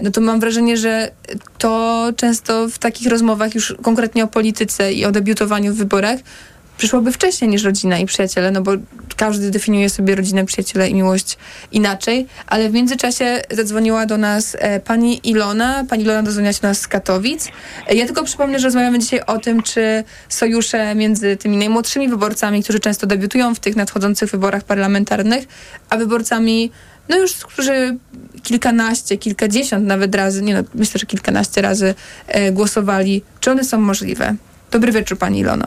no 0.02 0.10
to 0.10 0.20
mam 0.20 0.40
wrażenie, 0.40 0.76
że 0.76 1.10
to 1.58 2.08
często 2.16 2.68
w 2.68 2.78
takich 2.78 3.08
rozmowach 3.08 3.54
już 3.54 3.74
konkretnie 3.82 4.24
o 4.24 4.26
polityce 4.26 4.92
i 4.92 5.04
o 5.04 5.12
debiutowaniu 5.12 5.74
w 5.74 5.76
wyborach 5.76 6.18
przyszłoby 6.78 7.12
wcześniej 7.12 7.50
niż 7.50 7.64
rodzina 7.64 7.98
i 7.98 8.06
przyjaciele, 8.06 8.50
no 8.50 8.62
bo 8.62 8.72
każdy 9.16 9.50
definiuje 9.50 9.90
sobie 9.90 10.14
rodzinę, 10.14 10.44
przyjaciele 10.44 10.88
i 10.88 10.94
miłość 10.94 11.38
inaczej, 11.72 12.26
ale 12.46 12.70
w 12.70 12.72
międzyczasie 12.72 13.42
zadzwoniła 13.50 14.06
do 14.06 14.18
nas 14.18 14.56
e, 14.58 14.80
pani 14.80 15.28
Ilona. 15.30 15.84
Pani 15.88 16.02
Ilona 16.02 16.22
dozwoniła 16.22 16.52
się 16.52 16.60
do 16.60 16.68
nas 16.68 16.80
z 16.80 16.88
Katowic. 16.88 17.48
E, 17.88 17.94
ja 17.94 18.06
tylko 18.06 18.24
przypomnę, 18.24 18.58
że 18.58 18.66
rozmawiamy 18.66 18.98
dzisiaj 18.98 19.20
o 19.26 19.38
tym, 19.38 19.62
czy 19.62 20.04
sojusze 20.28 20.94
między 20.94 21.36
tymi 21.36 21.56
najmłodszymi 21.56 22.08
wyborcami, 22.08 22.62
którzy 22.62 22.80
często 22.80 23.06
debiutują 23.06 23.54
w 23.54 23.60
tych 23.60 23.76
nadchodzących 23.76 24.30
wyborach 24.30 24.64
parlamentarnych, 24.64 25.44
a 25.90 25.96
wyborcami 25.96 26.70
no 27.08 27.16
już, 27.16 27.32
którzy 27.32 27.96
kilkanaście, 28.42 29.18
kilkadziesiąt 29.18 29.86
nawet 29.86 30.14
razy, 30.14 30.42
nie 30.42 30.54
no, 30.54 30.60
myślę, 30.74 30.98
że 30.98 31.06
kilkanaście 31.06 31.62
razy 31.62 31.94
e, 32.26 32.52
głosowali, 32.52 33.22
czy 33.40 33.50
one 33.50 33.64
są 33.64 33.80
możliwe? 33.80 34.34
Dobry 34.70 34.92
wieczór, 34.92 35.18
pani 35.18 35.38
Ilono. 35.38 35.64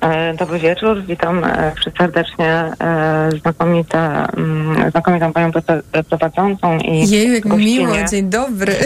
E, 0.00 0.34
dobry 0.34 0.58
wieczór, 0.58 1.02
witam 1.02 1.44
e, 1.44 1.72
serdecznie 1.98 2.46
e, 2.46 3.30
znakomite, 3.40 3.98
mm, 4.36 4.90
znakomitą 4.90 5.32
panią 5.32 5.50
prowadzącą 6.08 6.78
i 6.78 7.10
Jeju, 7.10 7.32
jak 7.34 7.46
gościnie. 7.46 7.78
miło, 7.78 7.96
dzień 8.10 8.30
dobry. 8.30 8.74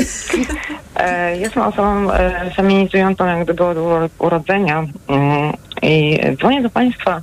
Jestem 1.41 1.63
osobą 1.63 2.09
feminizującą 2.57 3.27
jak 3.27 3.45
gdyby 3.45 3.65
od 3.65 3.77
urodzenia 4.19 4.85
mm, 5.09 5.53
i 5.83 6.19
dzwonię 6.39 6.63
do 6.63 6.71
Państwa 6.71 7.23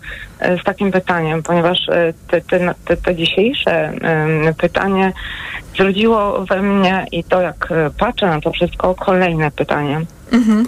z 0.62 0.64
takim 0.64 0.92
pytaniem, 0.92 1.44
ponieważ 1.44 1.86
te, 2.28 2.42
te, 2.42 2.74
te, 2.86 2.98
te 2.98 3.16
dzisiejsze 3.16 3.94
pytanie 4.58 5.14
zrodziło 5.78 6.46
we 6.46 6.62
mnie 6.62 7.06
i 7.12 7.24
to 7.24 7.42
jak 7.42 7.68
patrzę 8.00 8.28
na 8.28 8.42
to 8.42 8.52
wszystko, 8.52 8.96
kolejne 8.96 9.52
pytanie. 9.52 10.02
Mhm. 10.32 10.66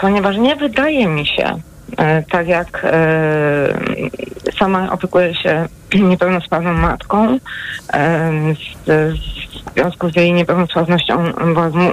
Ponieważ 0.00 0.36
nie 0.36 0.56
wydaje 0.56 1.06
mi 1.06 1.26
się, 1.26 1.60
tak 2.30 2.48
jak 2.48 2.84
e, 2.84 3.78
sama 4.58 4.92
opiekuję 4.92 5.34
się 5.34 5.66
niepełnosprawną 6.10 6.72
matką, 6.72 7.38
e, 7.92 8.32
w 8.86 9.37
związku 9.78 10.10
z 10.10 10.16
jej 10.16 10.32
niepełnosprawnością 10.32 11.32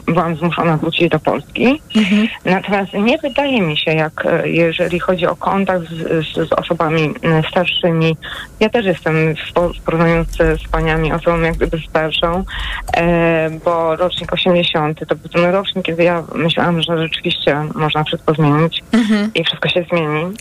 byłam 0.08 0.36
zmuszona 0.36 0.78
wrócić 0.78 1.10
do 1.10 1.20
Polski. 1.20 1.82
Mhm. 1.96 2.28
Natomiast 2.46 2.94
nie 2.94 3.18
wydaje 3.18 3.62
mi 3.62 3.78
się, 3.78 3.92
jak 3.92 4.28
jeżeli 4.44 5.00
chodzi 5.00 5.28
o 5.28 5.36
kontakt 5.36 5.86
z, 5.90 6.26
z, 6.28 6.54
osobami 6.54 7.14
starszymi, 7.50 8.18
ja 8.60 8.70
też 8.70 8.86
jestem 8.86 9.16
w, 9.80 9.82
porównaniu 9.86 10.24
z, 10.24 10.62
z 10.62 10.68
paniami 10.68 11.14
osobą 11.14 11.42
jak 11.42 11.56
gdyby 11.56 11.78
starszą, 11.90 12.44
bo 13.66 13.96
rocznik 13.96 14.34
80 14.34 15.00
to 15.08 15.16
był 15.16 15.30
ten 15.30 15.44
rocznik, 15.44 15.86
kiedy 15.86 16.04
ja 16.04 16.24
myślałam, 16.36 16.82
że 16.82 16.98
rzeczywiście 16.98 17.58
można 17.76 18.04
wszystko 18.04 18.34
zmienić 18.34 18.84
mhm. 18.94 19.32
i 19.36 19.44
wszystko 19.44 19.70
się 19.70 19.86
zmieni. 19.90 20.34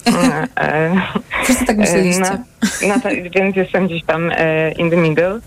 Wszyscy 1.45 1.67
tak 1.67 1.77
myśleliście. 1.77 2.21
Na, 2.23 2.89
na 2.89 3.01
to, 3.01 3.09
więc 3.35 3.57
jestem 3.57 3.87
gdzieś 3.87 4.05
tam 4.05 4.31
in 4.79 4.91
the 4.91 4.97
middle. 4.97 5.41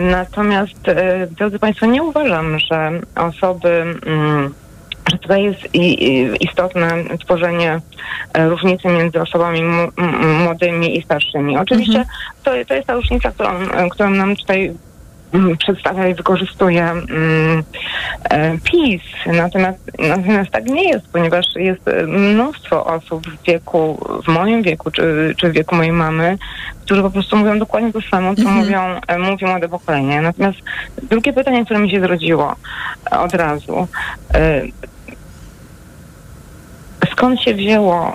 Natomiast, 0.00 0.90
drodzy 1.36 1.58
Państwo, 1.58 1.86
nie 1.86 2.02
uważam, 2.02 2.58
że 2.58 3.00
osoby... 3.16 3.84
Mm, 4.06 4.54
że 5.10 5.18
tutaj 5.18 5.44
jest 5.44 5.60
istotne 6.40 7.04
tworzenie 7.24 7.80
różnicy 8.34 8.88
między 8.88 9.20
osobami 9.20 9.62
młodymi 10.42 10.98
i 10.98 11.02
starszymi. 11.02 11.58
Oczywiście 11.58 11.98
mhm. 11.98 12.16
to, 12.44 12.50
to 12.68 12.74
jest 12.74 12.86
ta 12.86 12.94
różnica, 12.94 13.30
którą, 13.30 13.50
którą 13.90 14.10
nam 14.10 14.36
tutaj 14.36 14.72
przedstawia 15.58 16.08
i 16.08 16.14
wykorzystuje 16.14 16.92
um, 16.92 17.62
PiS. 18.64 19.02
Natomiast, 19.26 19.78
natomiast 19.98 20.50
tak 20.50 20.64
nie 20.64 20.88
jest, 20.88 21.06
ponieważ 21.12 21.46
jest 21.56 21.82
mnóstwo 22.06 22.84
osób 22.86 23.26
w 23.26 23.42
wieku, 23.46 24.06
w 24.24 24.28
moim 24.28 24.62
wieku, 24.62 24.90
czy, 24.90 25.34
czy 25.36 25.48
w 25.48 25.52
wieku 25.52 25.76
mojej 25.76 25.92
mamy, 25.92 26.38
którzy 26.84 27.02
po 27.02 27.10
prostu 27.10 27.36
mówią 27.36 27.58
dokładnie 27.58 27.92
to 27.92 28.00
samo, 28.00 28.34
co 28.34 28.42
mm 28.42 28.54
-hmm. 28.54 28.56
mówią, 28.56 28.80
e, 29.06 29.18
mówi 29.18 29.46
młode 29.46 29.68
pokolenie. 29.68 30.20
Natomiast 30.20 30.58
drugie 31.02 31.32
pytanie, 31.32 31.64
które 31.64 31.80
mi 31.80 31.90
się 31.90 32.00
zrodziło 32.00 32.56
od 33.10 33.34
razu. 33.34 33.88
Skąd 37.12 37.40
się 37.40 37.54
wzięło 37.54 38.14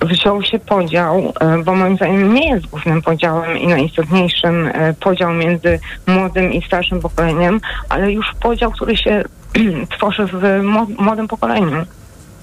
wziął 0.00 0.42
się 0.42 0.58
podział, 0.58 1.32
e, 1.40 1.58
bo 1.58 1.74
moim 1.74 1.96
zdaniem 1.96 2.34
nie 2.34 2.48
jest 2.48 2.66
głównym 2.66 3.02
podziałem 3.02 3.58
i 3.58 3.66
najistotniejszym 3.66 4.66
e, 4.66 4.94
podział 4.94 5.34
między 5.34 5.80
młodym 6.06 6.52
i 6.52 6.66
starszym 6.66 7.00
pokoleniem, 7.00 7.60
ale 7.88 8.12
już 8.12 8.26
podział, 8.40 8.70
który 8.70 8.96
się 8.96 9.24
tworzy 9.96 10.26
w 10.26 10.62
młodym 10.98 11.28
pokoleniu. 11.28 11.86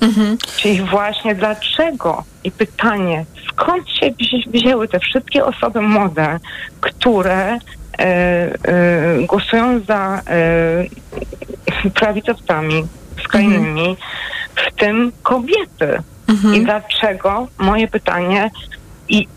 Mhm. 0.02 0.38
Czyli 0.58 0.82
właśnie 0.82 1.36
dlaczego 1.36 2.24
i 2.44 2.52
pytanie, 2.52 3.26
skąd 3.50 3.90
się 3.90 4.12
wzięły 4.48 4.88
te 4.88 5.00
wszystkie 5.00 5.46
osoby 5.46 5.82
młode, 5.82 6.40
które 6.82 7.58
e, 7.58 7.60
e, 8.00 8.50
głosują 9.28 9.80
za 9.80 10.22
e, 10.28 11.92
prawicowcami 11.94 12.84
skrajnymi, 13.24 13.90
mhm. 13.90 13.96
w 14.56 14.80
tym 14.80 15.12
kobiety. 15.24 16.04
Mhm. 16.28 16.56
I 16.56 16.62
dlaczego? 16.64 17.48
Moje 17.58 17.88
pytanie. 17.88 18.52
I 19.10 19.28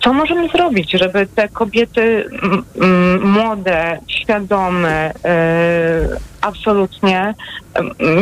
co 0.00 0.12
możemy 0.12 0.48
zrobić, 0.48 0.90
żeby 0.90 1.26
te 1.26 1.48
kobiety 1.48 2.24
młode, 3.22 3.98
świadome, 4.08 5.12
yy, 5.24 6.16
absolutnie 6.40 7.34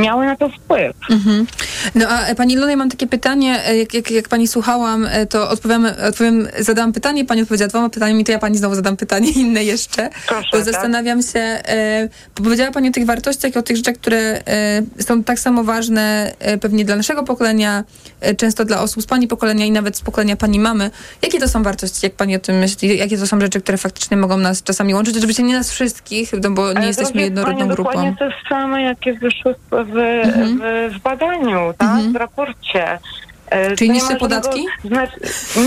miały 0.01 0.27
na 0.27 0.37
to 0.37 0.49
wpływ. 0.49 0.97
Mhm. 1.11 1.47
No 1.95 2.09
a 2.09 2.35
Pani 2.35 2.57
Luna, 2.57 2.71
ja 2.71 2.77
mam 2.77 2.91
takie 2.91 3.07
pytanie, 3.07 3.67
e, 3.67 3.77
jak, 3.77 3.95
jak, 3.95 4.11
jak 4.11 4.29
Pani 4.29 4.49
słuchałam, 4.49 5.07
e, 5.07 5.27
to 5.27 5.51
odpowiem, 5.51 5.87
odpowiem, 6.09 6.49
zadałam 6.59 6.93
pytanie, 6.93 7.25
Pani 7.25 7.43
odpowiedziała 7.43 7.69
dwoma 7.69 7.89
pytaniami, 7.89 8.25
to 8.25 8.33
ja 8.33 8.39
Pani 8.39 8.59
znowu 8.59 8.75
zadam 8.75 8.97
pytanie 8.97 9.31
inne 9.43 9.65
jeszcze, 9.65 10.11
Proszę, 10.29 10.49
bo 10.53 10.59
tak? 10.59 10.67
zastanawiam 10.67 11.23
się, 11.23 11.41
e, 11.41 12.09
powiedziała 12.35 12.71
Pani 12.71 12.89
o 12.89 12.93
tych 12.93 13.07
wartościach 13.07 13.55
i 13.55 13.59
o 13.59 13.63
tych 13.63 13.77
rzeczach, 13.77 13.95
które 13.95 14.41
e, 14.47 14.83
są 15.03 15.25
tak 15.25 15.41
samo 15.41 15.65
ważne 15.65 16.35
e, 16.39 16.59
pewnie 16.59 16.85
dla 16.85 16.97
naszego 16.97 17.23
pokolenia, 17.25 17.85
e, 18.21 18.35
często 18.35 18.65
dla 18.65 18.81
osób 18.81 19.03
z 19.03 19.07
Pani 19.07 19.29
pokolenia 19.29 19.67
i 19.67 19.71
nawet 19.71 19.97
z 19.97 20.01
pokolenia 20.01 20.37
Pani 20.37 20.59
mamy. 20.59 20.91
Jakie 21.23 21.41
to 21.41 21.49
są 21.49 21.63
wartości, 21.63 22.01
jak 22.03 22.13
Pani 22.13 22.37
o 22.37 22.39
tym 22.39 22.59
myśli? 22.59 22.99
Jakie 22.99 23.19
to 23.19 23.27
są 23.27 23.41
rzeczy, 23.41 23.61
które 23.61 23.79
faktycznie 23.79 24.17
mogą 24.17 24.37
nas 24.37 24.63
czasami 24.63 24.95
łączyć? 24.95 25.17
Oczywiście 25.17 25.43
nie 25.43 25.55
nas 25.55 25.71
wszystkich, 25.71 26.33
no 26.43 26.51
bo 26.51 26.73
nie 26.73 26.87
jesteśmy 26.87 27.21
jednorodną 27.23 27.69
grupą 27.69 28.08
dokładnie 28.11 28.41
te 28.43 28.49
same, 28.49 28.83
jakie 28.83 29.15
wyszły 29.15 29.55
w, 29.71 29.75
mhm. 29.75 30.59
w, 30.59 30.95
w 30.95 31.03
badaniu, 31.03 31.75
tak? 31.79 31.89
Mhm. 31.89 32.13
w 32.13 32.17
raporcie. 32.17 32.99
E, 33.51 33.77
Czyli 33.77 33.91
niższe 33.91 34.17
podatki? 34.17 34.67
Znaczy, 34.85 35.21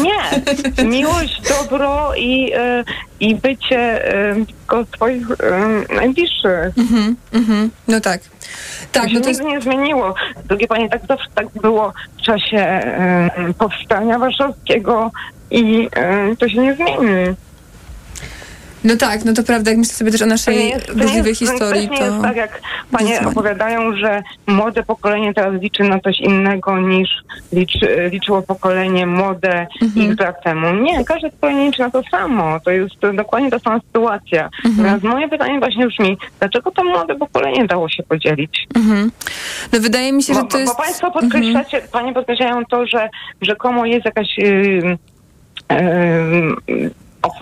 nie. 0.04 0.86
Miłość, 0.98 1.42
dobro 1.42 2.16
i, 2.16 2.52
e, 2.54 2.84
i 3.20 3.36
bycie 3.36 4.04
tylko 4.48 4.86
twoich 4.86 5.28
najbliższych. 5.96 6.78
Mhm, 6.78 7.16
mhm. 7.34 7.70
No 7.88 8.02
tak. 8.02 8.22
Tak, 8.92 9.08
to 9.08 9.14
no 9.14 9.22
to 9.22 9.30
jest... 9.30 9.44
nie 9.44 9.62
zmieniło. 9.62 10.14
Drugie 10.46 10.68
panie, 10.68 10.89
tak 10.89 11.02
zawsze 11.10 11.28
tak 11.36 11.48
było 11.62 11.94
w 12.18 12.22
czasie 12.22 12.82
powstania 13.58 14.20
warszawskiego 14.20 15.12
i 15.52 15.89
to 16.39 16.50
się 16.50 16.58
nie 16.58 16.76
zmieni. 16.76 17.36
No 18.84 18.95
tak, 18.97 19.25
no 19.25 19.34
to 19.34 19.43
prawda, 19.43 19.71
jak 19.71 19.77
myślę 19.79 19.93
sobie 19.93 20.11
też 20.11 20.21
o 20.21 20.25
naszej 20.25 20.55
To 20.55 20.61
jest- 20.61 20.93
burzliwej 20.97 21.36
historii, 21.36 21.88
to... 21.88 21.93
nie 21.93 21.99
jest 22.01 22.21
tak, 22.21 22.36
jak 22.36 22.61
panie 22.91 23.19
opowiadają, 23.27 23.95
że 23.97 24.23
młode 24.47 24.84
pokolenie 24.84 25.34
teraz 25.34 25.61
liczy 25.61 25.84
na 25.84 25.99
coś 25.99 26.19
innego 26.19 26.77
niż 26.79 27.09
liczy, 27.53 28.09
liczyło 28.11 28.41
pokolenie 28.41 29.05
młode 29.05 29.67
Mhm. 29.82 30.11
x 30.11 30.21
lat 30.21 30.43
temu. 30.43 30.73
Nie, 30.73 31.05
każde 31.05 31.29
pokolenie 31.29 31.65
liczy 31.65 31.82
na 31.82 31.89
to 31.89 32.01
samo. 32.11 32.59
To 32.59 32.71
jest 32.71 32.99
to 32.99 33.13
dokładnie 33.13 33.51
ta 33.51 33.59
sama 33.59 33.79
sytuacja. 33.79 34.49
Mhm. 34.65 34.86
Teraz 34.86 35.03
moje 35.13 35.29
pytanie 35.29 35.59
właśnie 35.59 35.88
brzmi, 35.88 36.17
dlaczego 36.39 36.71
to 36.71 36.84
młode 36.84 37.15
pokolenie 37.15 37.65
dało 37.67 37.89
się 37.89 38.03
podzielić? 38.03 38.67
Mhm. 38.75 39.11
No 39.73 39.79
wydaje 39.79 40.13
mi 40.13 40.23
się, 40.23 40.34
że 40.34 40.41
Bo, 40.41 40.47
to 40.47 40.57
jest... 40.59 40.73
bo 40.77 40.84
państwo 40.84 41.11
podkreślacie, 41.11 41.82
panie 41.91 42.13
podkreślają 42.13 42.65
to, 42.65 42.86
że 42.86 43.09
rzekomo 43.41 43.86
jest 43.86 44.05
jakaś 44.05 44.38
yy, 44.38 44.97
yy, 46.67 46.91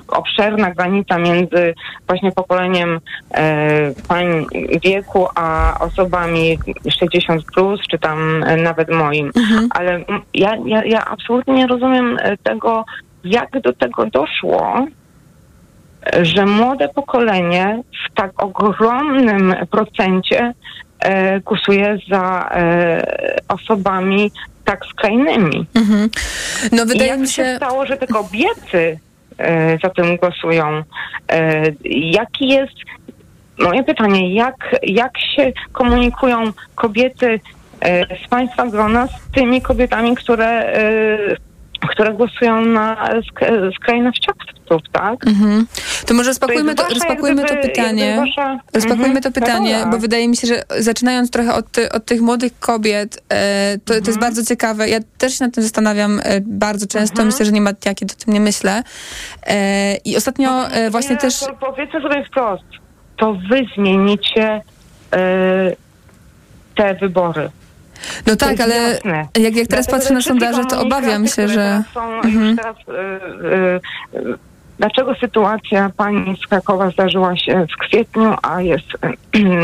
obszerna 0.07 0.71
granica 0.71 1.17
między 1.17 1.73
właśnie 2.07 2.32
pokoleniem 2.32 2.99
e, 3.32 3.93
pań 4.07 4.45
wieku, 4.84 5.27
a 5.36 5.77
osobami 5.80 6.59
60 6.99 7.43
plus, 7.55 7.82
czy 7.91 7.99
tam 7.99 8.43
e, 8.43 8.57
nawet 8.57 8.91
moim. 8.91 9.32
Ale 9.69 9.91
mm, 9.91 10.21
ja, 10.34 10.55
ja, 10.65 10.84
ja 10.86 11.05
absolutnie 11.05 11.53
nie 11.53 11.67
rozumiem 11.67 12.17
e, 12.21 12.38
tego, 12.38 12.86
jak 13.23 13.61
do 13.61 13.73
tego 13.73 14.05
doszło, 14.05 14.86
że 16.21 16.45
młode 16.45 16.89
pokolenie 16.89 17.84
w 18.07 18.15
tak 18.15 18.43
ogromnym 18.43 19.55
procencie 19.71 20.53
e, 20.99 21.39
głosuje 21.39 21.97
za 22.09 22.49
e, 22.51 23.03
osobami 23.47 24.32
tak 24.65 24.86
skrajnymi. 24.86 25.65
Mhm. 25.75 26.09
No 26.71 26.84
I 26.84 26.88
wydaje 26.88 27.09
jak 27.09 27.19
mi 27.19 27.27
się 27.27 27.43
się... 27.43 27.55
stało, 27.55 27.86
że 27.86 27.97
te 27.97 28.07
kobiety 28.07 28.99
za 29.83 29.89
tym 29.89 30.17
głosują? 30.17 30.83
E, 31.31 31.63
jaki 31.93 32.47
jest 32.47 32.73
moje 33.59 33.83
pytanie, 33.83 34.33
jak, 34.33 34.75
jak 34.83 35.11
się 35.35 35.51
komunikują 35.71 36.43
kobiety 36.75 37.39
e, 37.81 38.17
z 38.25 38.27
państwa 38.29 38.67
grona 38.67 39.07
z 39.07 39.31
tymi 39.33 39.61
kobietami, 39.61 40.15
które, 40.15 40.47
e, 40.47 41.17
które 41.89 42.13
głosują 42.13 42.61
na 42.65 42.95
sk- 43.13 43.75
skrajnościowców, 43.75 44.82
tak? 44.91 45.27
Mhm. 45.27 45.67
To 46.07 46.13
może 46.13 46.30
rozpakujmy, 46.30 46.75
to, 46.75 46.84
jak 46.84 46.91
rozpakujmy 46.93 47.41
to 47.45 47.53
gdyby- 47.53 47.61
pytanie. 47.69 48.05
jakby 48.05 48.21
wasza- 48.32 48.59
Rozpakujmy 48.73 49.05
Mhm. 49.05 49.23
to 49.23 49.32
pytanie, 49.32 49.73
Dobra. 49.73 49.91
bo 49.91 49.97
wydaje 49.99 50.27
mi 50.27 50.38
się, 50.38 50.47
że 50.47 50.63
zaczynając 50.80 51.32
trochę 51.32 51.53
od, 51.53 51.71
ty, 51.71 51.91
od 51.91 52.05
tych 52.05 52.21
młodych 52.21 52.59
kobiet, 52.59 53.23
e, 53.30 53.77
to, 53.77 53.86
to 53.86 53.93
Mhm. 53.93 54.07
jest 54.07 54.19
bardzo 54.19 54.45
ciekawe. 54.45 54.89
Ja 54.89 54.99
też 55.17 55.38
się 55.38 55.45
nad 55.45 55.53
tym 55.53 55.63
zastanawiam 55.63 56.19
e, 56.23 56.41
bardzo 56.41 56.88
często. 56.88 57.13
Mhm. 57.13 57.27
Myślę, 57.27 57.45
że 57.45 57.51
nie 57.51 57.61
ma 57.61 57.73
dnia, 57.73 57.93
kiedy 57.93 58.13
o 58.13 58.25
tym 58.25 58.34
nie 58.34 58.39
myślę. 58.39 58.84
E, 59.47 59.95
I 59.95 60.17
ostatnio 60.17 60.67
e, 60.71 60.89
właśnie 60.89 61.11
nie, 61.15 61.17
też... 61.21 61.39
To 61.39 61.53
powiedzmy 61.59 62.01
sobie 62.01 62.25
wprost, 62.25 62.63
to 63.17 63.34
wy 63.49 63.65
zmienicie 63.75 64.61
e, 65.13 65.75
te 66.75 66.95
wybory. 66.95 67.49
No 68.28 68.36
tak, 68.36 68.60
ale 68.62 68.76
jasne. 68.76 69.28
jak, 69.38 69.56
jak 69.56 69.68
teraz 69.68 69.86
Dlatego, 69.86 69.91
patrzę 69.97 70.14
na 70.14 70.22
sondaże, 70.22 70.66
to 70.66 70.82
obawiam 70.82 71.28
się, 71.28 71.47
że... 71.47 71.84
Są 71.93 72.14
Mhm. 72.14 72.45
już 72.45 72.58
teraz, 72.58 72.76
y, 72.78 72.91
y, 74.18 74.20
y, 74.20 74.36
dlaczego 74.80 75.16
sytuacja 75.16 75.89
pani 75.97 76.38
z 76.43 76.47
Krakowa 76.47 76.89
zdarzyła 76.89 77.38
się 77.38 77.66
w 77.74 77.78
kwietniu, 77.78 78.36
a 78.41 78.62
jest 78.62 78.88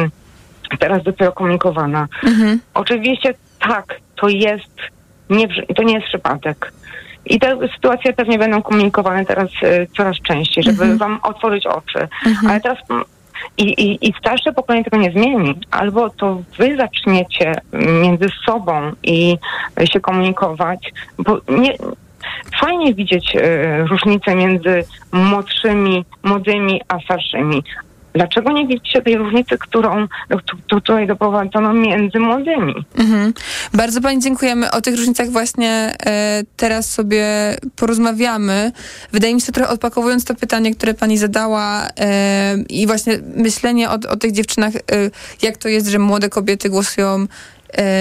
teraz 0.80 1.04
dopiero 1.04 1.32
komunikowana? 1.32 2.08
Mhm. 2.24 2.60
Oczywiście 2.74 3.34
tak, 3.60 3.96
to 4.16 4.30
jest, 4.30 4.72
nie, 5.30 5.48
to 5.76 5.84
nie 5.84 5.94
jest 5.94 6.08
przypadek. 6.08 6.72
I 7.26 7.40
te 7.40 7.58
sytuacje 7.76 8.14
pewnie 8.14 8.38
będą 8.40 8.62
komunikowane 8.62 9.26
teraz 9.26 9.50
y, 9.64 9.88
coraz 9.98 10.16
częściej, 10.18 10.64
żeby 10.64 10.84
Mhm. 10.84 10.98
wam 10.98 11.20
otworzyć 11.24 11.66
oczy. 11.66 12.08
Mhm. 12.26 12.48
Ale 12.52 12.62
teraz 12.62 12.78
mm, 12.90 13.04
i, 13.58 13.64
i, 13.64 14.10
i 14.10 14.14
starsze 14.20 14.54
pokolenie 14.54 14.84
tego 14.84 14.98
nie 14.98 15.12
zmieni. 15.12 15.56
Albo 15.72 16.10
to 16.10 16.42
wy 16.58 16.78
zaczniecie 16.78 17.56
między 18.02 18.28
sobą 18.46 18.92
i 19.04 19.38
się 19.92 20.00
komunikować, 20.00 20.92
bo 21.20 21.38
nie, 21.50 21.74
fajnie 22.60 22.94
widzieć 22.94 23.36
y, 23.36 23.88
różnicę 23.88 24.36
między 24.36 24.84
młodszymi, 25.12 26.06
młodymi, 26.24 26.82
a 26.88 27.00
starszymi. 27.00 27.64
Dlaczego 28.16 28.52
nie 28.52 28.68
widzicie 28.68 29.02
tej 29.02 29.18
różnicy, 29.18 29.58
którą 29.58 30.08
tu, 30.46 30.58
tutaj 30.68 31.08
doprowadzono 31.08 31.74
między 31.74 32.20
młodymi? 32.20 32.86
Mhm. 32.98 33.34
Bardzo 33.74 34.02
Pani 34.02 34.22
dziękujemy. 34.22 34.72
O 34.72 34.82
tych 34.82 34.96
różnicach 34.96 35.30
właśnie 35.30 35.96
e, 36.06 36.44
teraz 36.58 36.92
sobie 36.92 37.26
porozmawiamy. 37.76 38.72
Wydaje 39.12 39.36
mi 39.36 39.42
się, 39.42 39.52
trochę 39.52 39.70
odpakowując 39.70 40.26
to 40.26 40.36
pytanie, 40.36 40.76
które 40.76 40.94
Pani 40.94 41.18
zadała 41.18 41.88
e, 42.00 42.58
i 42.70 42.88
właśnie 42.88 43.20
myślenie 43.36 43.90
o, 43.90 43.94
o 43.94 44.16
tych 44.16 44.32
dziewczynach, 44.32 44.76
e, 44.76 44.80
jak 45.42 45.58
to 45.58 45.70
jest, 45.70 45.88
że 45.88 46.00
młode 46.00 46.30
kobiety 46.30 46.70
głosują 46.70 47.28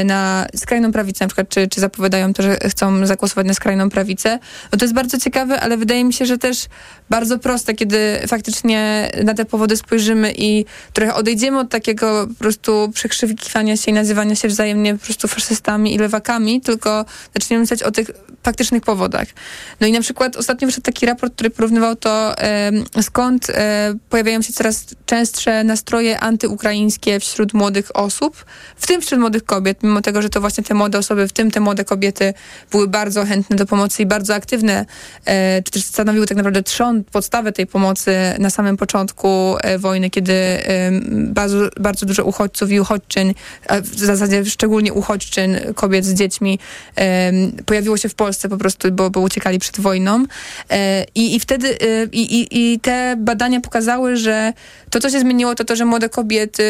na 0.04 0.46
skrajną 0.56 0.92
prawicę 0.92 1.24
na 1.24 1.28
przykład, 1.28 1.48
czy, 1.48 1.68
czy 1.68 1.80
zapowiadają 1.80 2.32
to, 2.32 2.42
że 2.42 2.56
chcą 2.68 3.06
zagłosować 3.06 3.46
na 3.46 3.54
skrajną 3.54 3.90
prawicę. 3.90 4.38
No 4.72 4.78
to 4.78 4.84
jest 4.84 4.94
bardzo 4.94 5.18
ciekawe, 5.18 5.60
ale 5.60 5.76
wydaje 5.76 6.04
mi 6.04 6.12
się, 6.12 6.26
że 6.26 6.38
też 6.38 6.66
bardzo 7.10 7.38
proste, 7.38 7.74
kiedy 7.74 8.20
faktycznie 8.28 9.10
na 9.24 9.34
te 9.34 9.44
powody 9.44 9.76
spojrzymy 9.76 10.32
i 10.36 10.64
trochę 10.92 11.14
odejdziemy 11.14 11.58
od 11.58 11.70
takiego 11.70 12.26
po 12.26 12.34
prostu 12.34 12.90
przekrzykiwania 12.94 13.76
się 13.76 13.90
i 13.90 13.94
nazywania 13.94 14.34
się 14.34 14.48
wzajemnie 14.48 14.94
po 14.94 15.04
prostu 15.04 15.28
faszystami 15.28 15.94
i 15.94 15.98
lewakami, 15.98 16.60
tylko 16.60 17.04
zaczniemy 17.34 17.60
myśleć 17.60 17.82
o 17.82 17.90
tych 17.90 18.10
faktycznych 18.42 18.82
powodach. 18.82 19.28
No 19.80 19.86
i 19.86 19.92
na 19.92 20.00
przykład 20.00 20.36
ostatnio 20.36 20.66
wyszedł 20.66 20.84
taki 20.84 21.06
raport, 21.06 21.34
który 21.34 21.50
porównywał 21.50 21.96
to, 21.96 22.34
skąd 23.02 23.50
e, 23.50 23.94
pojawiają 24.08 24.42
się 24.42 24.52
coraz 24.52 24.86
częstsze 25.06 25.64
nastroje 25.64 26.20
antyukraińskie 26.20 27.20
wśród 27.20 27.54
młodych 27.54 27.96
osób, 27.96 28.44
w 28.76 28.86
tym 28.86 29.00
wśród 29.00 29.20
młodych 29.20 29.44
kobiet, 29.44 29.63
mimo 29.82 30.00
tego, 30.00 30.22
że 30.22 30.28
to 30.28 30.40
właśnie 30.40 30.64
te 30.64 30.74
młode 30.74 30.98
osoby, 30.98 31.28
w 31.28 31.32
tym 31.32 31.50
te 31.50 31.60
młode 31.60 31.84
kobiety 31.84 32.34
były 32.70 32.88
bardzo 32.88 33.24
chętne 33.24 33.56
do 33.56 33.66
pomocy 33.66 34.02
i 34.02 34.06
bardzo 34.06 34.34
aktywne, 34.34 34.86
e, 35.24 35.62
czy 35.62 35.72
też 35.72 35.84
stanowiły 35.84 36.26
tak 36.26 36.36
naprawdę 36.36 36.62
trzon, 36.62 37.04
podstawę 37.04 37.52
tej 37.52 37.66
pomocy 37.66 38.16
na 38.38 38.50
samym 38.50 38.76
początku 38.76 39.56
e, 39.60 39.78
wojny, 39.78 40.10
kiedy 40.10 40.34
bardzo, 41.10 41.68
bardzo 41.80 42.06
dużo 42.06 42.24
uchodźców 42.24 42.70
i 42.70 42.80
uchodźczyń, 42.80 43.34
w 43.82 43.98
zasadzie 43.98 44.44
szczególnie 44.44 44.92
uchodźczyn, 44.92 45.60
kobiet 45.74 46.04
z 46.04 46.14
dziećmi, 46.14 46.58
pojawiło 47.66 47.96
się 47.96 48.08
w 48.08 48.14
Polsce 48.14 48.48
po 48.48 48.56
prostu, 48.56 48.92
bo, 48.92 49.10
bo 49.10 49.20
uciekali 49.20 49.58
przed 49.58 49.80
wojną. 49.80 50.24
E, 50.70 51.04
I, 51.14 51.36
i 51.36 51.40
wtedy 51.40 51.78
i, 52.12 52.48
i 52.50 52.80
te 52.80 53.16
badania 53.18 53.60
pokazały, 53.60 54.16
że 54.16 54.52
to, 54.90 55.00
co 55.00 55.10
się 55.10 55.20
zmieniło, 55.20 55.54
to 55.54 55.64
to, 55.64 55.76
że 55.76 55.84
młode 55.84 56.08
kobiety, 56.08 56.64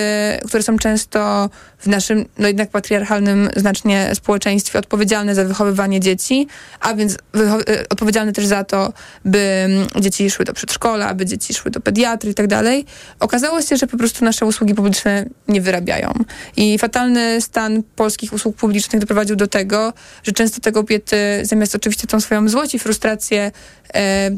które 0.47 0.63
są 0.63 0.79
często 0.79 1.51
w 1.79 1.87
naszym, 1.87 2.25
no 2.39 2.49
jednak 2.49 2.71
patriarchalnym 2.85 3.49
znacznie 3.57 4.11
społeczeństwie 4.15 4.79
odpowiedzialne 4.79 5.35
za 5.35 5.45
wychowywanie 5.45 6.01
dzieci, 6.01 6.47
a 6.81 6.95
więc 6.95 7.15
e, 7.15 7.89
odpowiedzialne 7.91 8.33
też 8.33 8.47
za 8.47 8.65
to, 8.65 8.93
by 9.25 9.39
mm, 9.39 9.87
dzieci 10.01 10.31
szły 10.31 10.45
do 10.45 10.53
przedszkola, 10.53 11.09
aby 11.09 11.27
dzieci 11.27 11.55
szły 11.55 11.71
do 11.71 11.81
pediatry 11.81 12.31
i 12.31 12.35
tak 12.35 12.47
dalej. 12.47 12.85
Okazało 13.21 13.63
się, 13.63 13.77
że 13.77 13.87
po 13.87 13.97
prostu 13.97 14.25
nasze 14.25 14.47
usługi 14.47 14.75
publiczne 14.75 15.27
nie 15.49 15.61
wyrabiają. 15.61 16.13
I 16.57 16.79
fatalny 16.79 17.41
stan 17.41 17.83
polskich 17.97 18.33
usług 18.33 18.57
publicznych 18.57 19.01
doprowadził 19.01 19.37
do 19.37 19.47
tego, 19.47 19.93
że 20.23 20.33
często 20.33 20.61
te 20.61 20.73
kobiety, 20.73 21.17
zamiast 21.43 21.75
oczywiście 21.75 22.07
tą 22.07 22.21
swoją 22.21 22.49
złość 22.49 22.75
i 22.75 22.79
frustrację 22.79 23.53
e, 23.95 24.31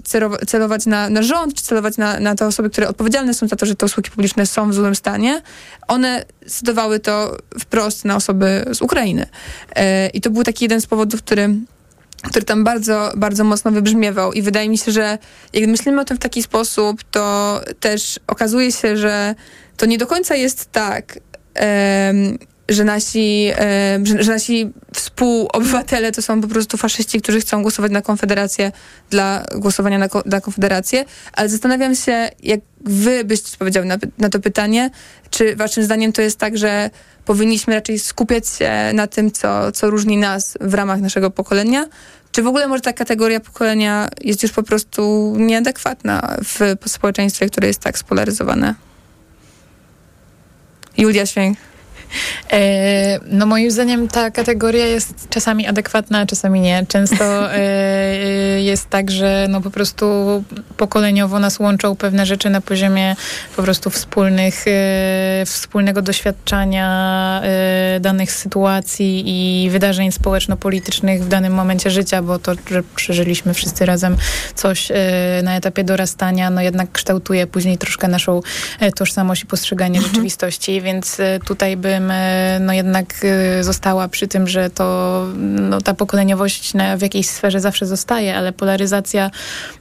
celować 0.46 0.86
na, 0.86 1.10
na 1.10 1.22
rząd, 1.22 1.54
czy 1.54 1.62
celować 1.62 1.96
na, 1.96 2.20
na 2.20 2.34
te 2.34 2.46
osoby, 2.46 2.70
które 2.70 2.88
odpowiedzialne 2.88 3.34
są 3.34 3.48
za 3.48 3.56
to, 3.56 3.66
że 3.66 3.74
te 3.74 3.86
usługi 3.86 4.10
publiczne 4.10 4.46
są 4.46 4.70
w 4.70 4.74
złym 4.74 4.94
stanie, 4.94 5.42
one 5.88 6.24
zdecydowały 6.46 7.00
to 7.00 7.36
wprost 7.60 8.04
na 8.04 8.16
osoby 8.16 8.35
z 8.72 8.82
Ukrainy. 8.82 9.26
E, 9.76 10.08
I 10.08 10.20
to 10.20 10.30
był 10.30 10.44
taki 10.44 10.64
jeden 10.64 10.80
z 10.80 10.86
powodów, 10.86 11.22
który 11.22 11.54
który 12.22 12.44
tam 12.44 12.64
bardzo, 12.64 13.12
bardzo 13.16 13.44
mocno 13.44 13.70
wybrzmiewał 13.70 14.32
i 14.32 14.42
wydaje 14.42 14.68
mi 14.68 14.78
się, 14.78 14.92
że 14.92 15.18
jak 15.52 15.68
myślimy 15.68 16.00
o 16.00 16.04
tym 16.04 16.16
w 16.16 16.20
taki 16.20 16.42
sposób, 16.42 17.02
to 17.10 17.60
też 17.80 18.20
okazuje 18.26 18.72
się, 18.72 18.96
że 18.96 19.34
to 19.76 19.86
nie 19.86 19.98
do 19.98 20.06
końca 20.06 20.34
jest 20.34 20.72
tak, 20.72 21.18
że 22.68 22.84
nasi, 22.84 23.50
em, 23.54 24.06
że, 24.06 24.22
że 24.22 24.32
nasi 24.32 24.70
współobywatele 24.94 26.12
to 26.12 26.22
są 26.22 26.40
po 26.40 26.48
prostu 26.48 26.76
faszyści, 26.76 27.20
którzy 27.20 27.40
chcą 27.40 27.62
głosować 27.62 27.92
na 27.92 28.02
Konfederację 28.02 28.72
dla 29.10 29.44
głosowania 29.54 29.98
na, 29.98 30.08
na 30.26 30.40
Konfederację, 30.40 31.04
ale 31.32 31.48
zastanawiam 31.48 31.94
się, 31.94 32.30
jak 32.42 32.60
wy 32.80 33.24
byście 33.24 33.48
odpowiedziały 33.52 33.86
na, 33.86 33.98
na 34.18 34.28
to 34.28 34.40
pytanie, 34.40 34.90
czy 35.30 35.56
waszym 35.56 35.84
zdaniem 35.84 36.12
to 36.12 36.22
jest 36.22 36.38
tak, 36.38 36.58
że 36.58 36.90
powinniśmy 37.24 37.74
raczej 37.74 37.98
skupiać 37.98 38.48
się 38.48 38.70
na 38.94 39.06
tym, 39.06 39.32
co, 39.32 39.72
co 39.72 39.90
różni 39.90 40.16
nas 40.16 40.58
w 40.60 40.74
ramach 40.74 41.00
naszego 41.00 41.30
pokolenia, 41.30 41.86
czy 42.32 42.42
w 42.42 42.46
ogóle 42.46 42.68
może 42.68 42.80
ta 42.80 42.92
kategoria 42.92 43.40
pokolenia 43.40 44.08
jest 44.20 44.42
już 44.42 44.52
po 44.52 44.62
prostu 44.62 45.34
nieadekwatna 45.38 46.36
w 46.44 46.88
społeczeństwie, 46.88 47.48
które 47.48 47.68
jest 47.68 47.80
tak 47.80 47.98
spolaryzowane? 47.98 48.74
Julia 50.98 51.26
Święk. 51.26 51.58
E, 52.52 53.18
no 53.26 53.46
moim 53.46 53.70
zdaniem 53.70 54.08
ta 54.08 54.30
kategoria 54.30 54.86
jest 54.86 55.28
czasami 55.30 55.66
adekwatna, 55.66 56.26
czasami 56.26 56.60
nie. 56.60 56.86
Często 56.88 57.54
e, 57.54 58.62
jest 58.62 58.90
tak, 58.90 59.10
że 59.10 59.46
no 59.48 59.60
po 59.60 59.70
prostu 59.70 60.06
pokoleniowo 60.76 61.38
nas 61.38 61.58
łączą 61.58 61.96
pewne 61.96 62.26
rzeczy 62.26 62.50
na 62.50 62.60
poziomie 62.60 63.16
po 63.56 63.62
prostu 63.62 63.90
wspólnych, 63.90 64.64
e, 64.66 65.46
wspólnego 65.46 66.02
doświadczania 66.02 66.86
e, 67.44 68.00
danych 68.00 68.32
sytuacji 68.32 69.22
i 69.26 69.70
wydarzeń 69.70 70.12
społeczno-politycznych 70.12 71.24
w 71.24 71.28
danym 71.28 71.52
momencie 71.52 71.90
życia, 71.90 72.22
bo 72.22 72.38
to, 72.38 72.52
że 72.70 72.82
przeżyliśmy 72.96 73.54
wszyscy 73.54 73.86
razem 73.86 74.16
coś 74.54 74.90
e, 74.90 74.94
na 75.42 75.56
etapie 75.56 75.84
dorastania, 75.84 76.50
no 76.50 76.60
jednak 76.60 76.92
kształtuje 76.92 77.46
później 77.46 77.78
troszkę 77.78 78.08
naszą 78.08 78.40
e, 78.80 78.92
tożsamość 78.92 79.42
i 79.42 79.46
postrzeganie 79.46 79.96
Mhm. 79.98 80.14
rzeczywistości, 80.14 80.80
więc 80.80 81.20
e, 81.20 81.38
tutaj 81.44 81.76
bym 81.76 82.05
no 82.60 82.72
jednak 82.72 83.14
e, 83.22 83.64
została 83.64 84.08
przy 84.08 84.28
tym, 84.28 84.48
że 84.48 84.70
to 84.70 85.26
no, 85.36 85.80
ta 85.80 85.94
pokoleniowość 85.94 86.72
w 86.98 87.02
jakiejś 87.02 87.28
sferze 87.28 87.60
zawsze 87.60 87.86
zostaje, 87.86 88.36
ale 88.36 88.52
polaryzacja 88.52 89.30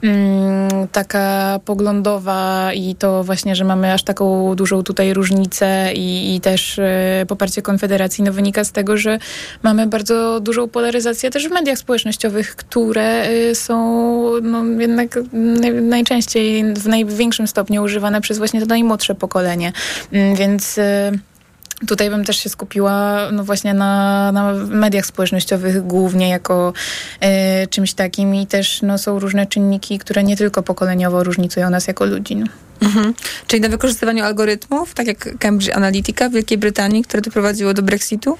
mm, 0.02 0.88
taka 0.92 1.60
poglądowa 1.64 2.70
i 2.74 2.94
to 2.94 3.24
właśnie, 3.24 3.56
że 3.56 3.64
mamy 3.64 3.92
aż 3.92 4.02
taką 4.02 4.54
dużą 4.54 4.82
tutaj 4.82 5.14
różnicę 5.14 5.92
i, 5.94 6.36
i 6.36 6.40
też 6.40 6.78
e, 6.78 7.24
poparcie 7.28 7.62
Konfederacji, 7.62 8.24
no 8.24 8.32
wynika 8.32 8.64
z 8.64 8.72
tego, 8.72 8.96
że 8.96 9.18
mamy 9.62 9.86
bardzo 9.86 10.40
dużą 10.40 10.68
polaryzację 10.68 11.30
też 11.30 11.48
w 11.48 11.50
mediach 11.50 11.78
społecznościowych, 11.78 12.56
które 12.56 13.22
e, 13.22 13.54
są 13.54 13.76
no, 14.42 14.64
jednak 14.64 15.18
naj, 15.32 15.74
najczęściej 15.74 16.74
w 16.74 16.88
największym 16.88 17.46
stopniu 17.46 17.82
używane 17.82 18.20
przez 18.20 18.38
właśnie 18.38 18.60
to 18.60 18.66
najmłodsze 18.66 19.14
pokolenie. 19.14 19.72
Mm, 20.12 20.36
Więc 20.36 20.80
Tutaj 21.86 22.10
bym 22.10 22.24
też 22.24 22.36
się 22.36 22.48
skupiła 22.48 23.28
no 23.32 23.44
właśnie 23.44 23.74
na, 23.74 24.32
na 24.32 24.52
mediach 24.52 25.06
społecznościowych 25.06 25.86
głównie 25.86 26.28
jako 26.28 26.72
e, 27.20 27.66
czymś 27.66 27.94
takim 27.94 28.34
i 28.34 28.46
też 28.46 28.82
no, 28.82 28.98
są 28.98 29.18
różne 29.18 29.46
czynniki, 29.46 29.98
które 29.98 30.24
nie 30.24 30.36
tylko 30.36 30.62
pokoleniowo 30.62 31.24
różnicują 31.24 31.70
nas 31.70 31.86
jako 31.86 32.04
ludzi. 32.04 32.36
No. 32.36 32.46
Mhm. 32.82 33.14
Czyli 33.46 33.60
na 33.60 33.68
wykorzystywaniu 33.68 34.24
algorytmów, 34.24 34.94
tak 34.94 35.06
jak 35.06 35.38
Cambridge 35.38 35.76
Analytica 35.76 36.28
w 36.28 36.32
Wielkiej 36.32 36.58
Brytanii, 36.58 37.02
które 37.02 37.20
doprowadziło 37.20 37.74
do 37.74 37.82
Brexitu? 37.82 38.38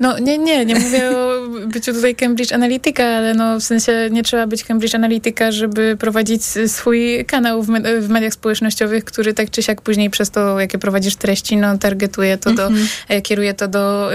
No 0.00 0.18
nie, 0.18 0.38
nie, 0.38 0.64
nie 0.66 0.74
mówię 0.74 1.10
o 1.10 1.32
byciu 1.72 1.92
tutaj 1.92 2.14
Cambridge 2.14 2.52
Analytica, 2.52 3.04
ale 3.04 3.34
no 3.34 3.60
w 3.60 3.62
sensie 3.62 4.08
nie 4.10 4.22
trzeba 4.22 4.46
być 4.46 4.64
Cambridge 4.64 4.94
Analytica, 4.94 5.52
żeby 5.52 5.96
prowadzić 5.96 6.42
swój 6.66 7.24
kanał 7.26 7.62
w, 7.62 7.68
me- 7.68 8.00
w 8.00 8.08
mediach 8.08 8.32
społecznościowych, 8.32 9.04
który 9.04 9.34
tak 9.34 9.50
czy 9.50 9.62
siak 9.62 9.82
później 9.82 10.10
przez 10.10 10.30
to, 10.30 10.60
jakie 10.60 10.78
prowadzisz 10.78 11.16
treści, 11.16 11.56
no 11.56 11.78
targetuje 11.78 12.36
to 12.38 12.52
do, 12.52 12.66
Mhm. 12.66 12.88
e, 13.08 13.22
kieruje 13.22 13.54
to 13.54 13.68
do 13.68 14.10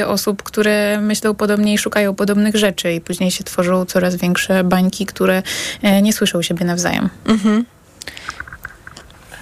y, 0.00 0.06
osób, 0.06 0.42
które 0.42 1.00
myślą 1.00 1.34
podobnie 1.34 1.74
i 1.74 1.78
szukają 1.78 2.14
podobnych 2.14 2.56
rzeczy 2.56 2.92
i 2.92 3.00
później 3.00 3.30
się 3.30 3.44
tworzą 3.44 3.84
coraz 3.84 4.16
większe 4.16 4.64
bańki, 4.64 5.06
które 5.06 5.42
e, 5.82 6.02
nie 6.02 6.12
słyszą 6.12 6.42
siebie 6.42 6.64
nawzajem. 6.66 7.08
Mhm. 7.26 7.64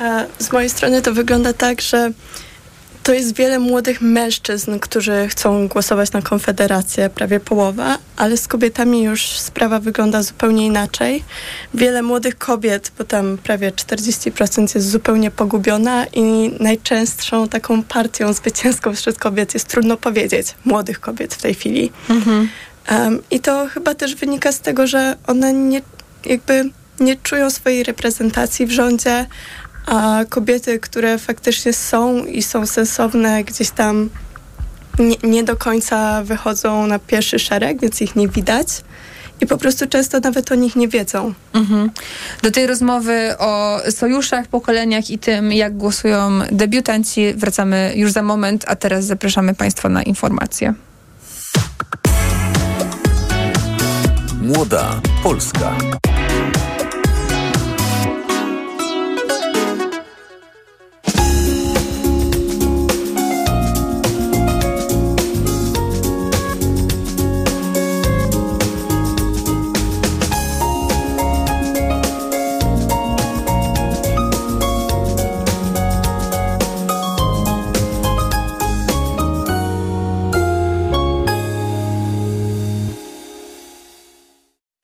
E, 0.00 0.26
Z 0.38 0.52
mojej 0.52 0.70
strony 0.70 1.02
to 1.02 1.12
wygląda 1.14 1.52
tak, 1.52 1.80
że 1.80 2.10
to 3.10 3.14
jest 3.14 3.34
wiele 3.34 3.58
młodych 3.58 4.00
mężczyzn, 4.00 4.78
którzy 4.78 5.28
chcą 5.28 5.68
głosować 5.68 6.12
na 6.12 6.22
Konfederację, 6.22 7.10
prawie 7.10 7.40
połowa, 7.40 7.98
ale 8.16 8.36
z 8.36 8.48
kobietami 8.48 9.02
już 9.02 9.28
sprawa 9.28 9.80
wygląda 9.80 10.22
zupełnie 10.22 10.66
inaczej. 10.66 11.24
Wiele 11.74 12.02
młodych 12.02 12.38
kobiet, 12.38 12.92
bo 12.98 13.04
tam 13.04 13.38
prawie 13.38 13.70
40% 13.72 14.74
jest 14.74 14.90
zupełnie 14.90 15.30
pogubiona 15.30 16.06
i 16.06 16.50
najczęstszą 16.60 17.48
taką 17.48 17.82
partią 17.82 18.32
zwycięską 18.32 18.94
wśród 18.94 19.18
kobiet 19.18 19.54
jest 19.54 19.68
trudno 19.68 19.96
powiedzieć, 19.96 20.54
młodych 20.64 21.00
kobiet 21.00 21.34
w 21.34 21.42
tej 21.42 21.54
chwili. 21.54 21.92
Um, 22.90 23.22
I 23.30 23.40
to 23.40 23.66
chyba 23.66 23.94
też 23.94 24.14
wynika 24.14 24.52
z 24.52 24.60
tego, 24.60 24.86
że 24.86 25.16
one 25.26 25.52
nie, 25.52 25.82
jakby 26.24 26.70
nie 27.00 27.16
czują 27.16 27.50
swojej 27.50 27.84
reprezentacji 27.84 28.66
w 28.66 28.70
rządzie, 28.70 29.26
a 29.86 30.24
kobiety, 30.28 30.78
które 30.78 31.18
faktycznie 31.18 31.72
są 31.72 32.24
i 32.24 32.42
są 32.42 32.66
sensowne, 32.66 33.44
gdzieś 33.44 33.70
tam 33.70 34.10
nie, 34.98 35.16
nie 35.22 35.44
do 35.44 35.56
końca 35.56 36.24
wychodzą 36.24 36.86
na 36.86 36.98
pierwszy 36.98 37.38
szereg, 37.38 37.80
więc 37.80 38.02
ich 38.02 38.16
nie 38.16 38.28
widać. 38.28 38.68
I 39.40 39.46
po 39.46 39.58
prostu 39.58 39.86
często 39.86 40.20
nawet 40.20 40.52
o 40.52 40.54
nich 40.54 40.76
nie 40.76 40.88
wiedzą. 40.88 41.34
Mhm. 41.52 41.90
Do 42.42 42.50
tej 42.50 42.66
rozmowy 42.66 43.34
o 43.38 43.80
sojuszach, 43.90 44.46
pokoleniach 44.46 45.10
i 45.10 45.18
tym, 45.18 45.52
jak 45.52 45.76
głosują 45.76 46.30
debiutanci, 46.52 47.34
wracamy 47.34 47.92
już 47.96 48.12
za 48.12 48.22
moment, 48.22 48.64
a 48.68 48.76
teraz 48.76 49.04
zapraszamy 49.04 49.54
Państwa 49.54 49.88
na 49.88 50.02
informacje. 50.02 50.74
Młoda 54.42 55.00
Polska. 55.22 55.76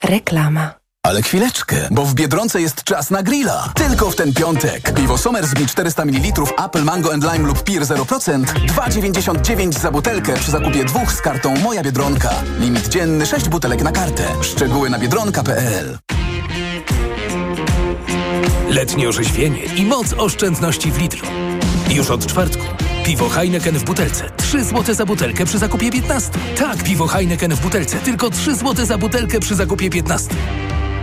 Reklama. 0.07 0.75
Ale 1.03 1.23
chwileczkę, 1.23 1.77
bo 1.91 2.05
w 2.05 2.15
Biedronce 2.15 2.61
jest 2.61 2.85
czas 2.85 3.11
na 3.11 3.23
grilla. 3.23 3.73
Tylko 3.75 4.11
w 4.11 4.17
ten 4.17 4.35
piątek. 4.35 4.95
Piwo 4.95 5.19
Somersby 5.19 5.67
400 5.67 6.05
ml, 6.05 6.43
Apple 6.65 6.85
Mango 6.85 7.13
and 7.13 7.25
Lime 7.33 7.49
lub 7.49 7.63
Peer 7.63 7.83
0%, 7.83 8.45
2,99 8.45 9.73
za 9.79 9.91
butelkę 9.91 10.35
przy 10.35 10.51
zakupie 10.51 10.85
dwóch 10.85 11.13
z 11.13 11.21
kartą 11.21 11.55
Moja 11.57 11.83
Biedronka. 11.83 12.31
Limit 12.61 12.89
dzienny 12.89 13.27
6 13.27 13.49
butelek 13.49 13.83
na 13.83 13.93
kartę. 13.93 14.25
Szczegóły 14.43 14.91
na 14.91 14.99
biedronka.pl 14.99 15.99
Letnie 18.69 19.09
orzeźwienie 19.09 19.65
i 19.65 19.85
moc 19.87 20.13
oszczędności 20.13 20.93
w 20.93 20.99
Lidlu. 20.99 21.27
Już 21.91 22.11
od 22.11 22.27
czwartku. 22.27 22.86
Piwo 23.07 23.29
Heineken 23.29 23.79
w 23.79 23.85
butelce. 23.85 24.31
3 24.37 24.65
zł 24.65 24.95
za 24.95 25.07
butelkę 25.07 25.45
przy 25.45 25.59
zakupie 25.59 25.91
15. 25.91 26.31
Tak, 26.59 26.83
piwo 26.85 27.07
Heineken 27.07 27.55
w 27.55 27.61
butelce. 27.61 27.99
Tylko 27.99 28.31
3 28.31 28.55
zł 28.55 28.87
za 28.87 28.99
butelkę 28.99 29.41
przy 29.41 29.55
zakupie 29.55 29.91
15. 29.91 30.35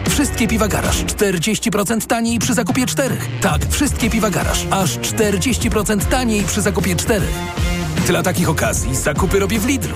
Wszystkie 0.10 0.48
piwa 0.48 0.68
garaż 0.68 1.04
40% 1.06 2.06
taniej 2.08 2.40
przy 2.40 2.54
zakupie 2.54 2.86
4. 2.86 3.18
Tak, 3.42 3.62
wszystkie 3.70 4.10
piwa 4.10 4.30
garaż 4.30 4.66
aż 4.72 5.00
40% 5.00 6.06
taniej 6.06 6.44
przy 6.44 6.62
zakupie 6.62 6.96
4. 6.96 7.26
Dla 8.08 8.24
takich 8.24 8.50
okazji 8.50 8.96
zakupy 8.96 9.40
robię 9.40 9.60
w 9.60 9.66
Lidlu. 9.66 9.94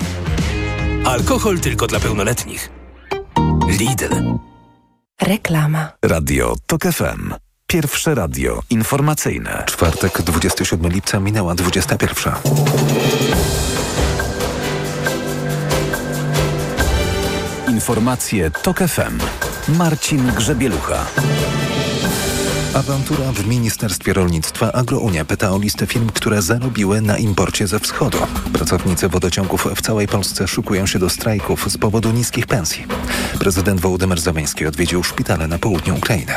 Alkohol 1.04 1.60
tylko 1.60 1.86
dla 1.86 2.00
pełnoletnich. 2.00 2.70
Lidl. 3.80 4.14
Reklama. 5.22 5.92
Radio 6.02 6.56
TOK 6.66 6.82
FM. 6.82 7.47
Pierwsze 7.72 8.14
radio 8.14 8.62
informacyjne. 8.70 9.64
Czwartek, 9.66 10.22
27 10.22 10.92
lipca, 10.92 11.20
minęła 11.20 11.54
21. 11.54 12.32
Informacje 17.68 18.50
TOK 18.50 18.78
FM. 18.78 19.18
Marcin 19.68 20.32
Grzebielucha. 20.36 21.06
Awantura 22.74 23.32
w 23.32 23.46
Ministerstwie 23.46 24.12
Rolnictwa 24.12 24.72
Agrounia 24.72 25.24
pyta 25.24 25.50
o 25.50 25.58
listę 25.58 25.86
firm, 25.86 26.08
które 26.14 26.42
zarobiły 26.42 27.00
na 27.00 27.18
imporcie 27.18 27.66
ze 27.66 27.80
wschodu. 27.80 28.18
Pracownicy 28.52 29.08
wodociągów 29.08 29.68
w 29.76 29.82
całej 29.82 30.08
Polsce 30.08 30.48
szykują 30.48 30.86
się 30.86 30.98
do 30.98 31.10
strajków 31.10 31.70
z 31.70 31.78
powodu 31.78 32.10
niskich 32.10 32.46
pensji. 32.46 32.86
Prezydent 33.38 33.80
Wołodymyr 33.80 34.20
Zawański 34.20 34.66
odwiedził 34.66 35.04
szpitale 35.04 35.48
na 35.48 35.58
południu 35.58 35.96
Ukrainy. 35.96 36.32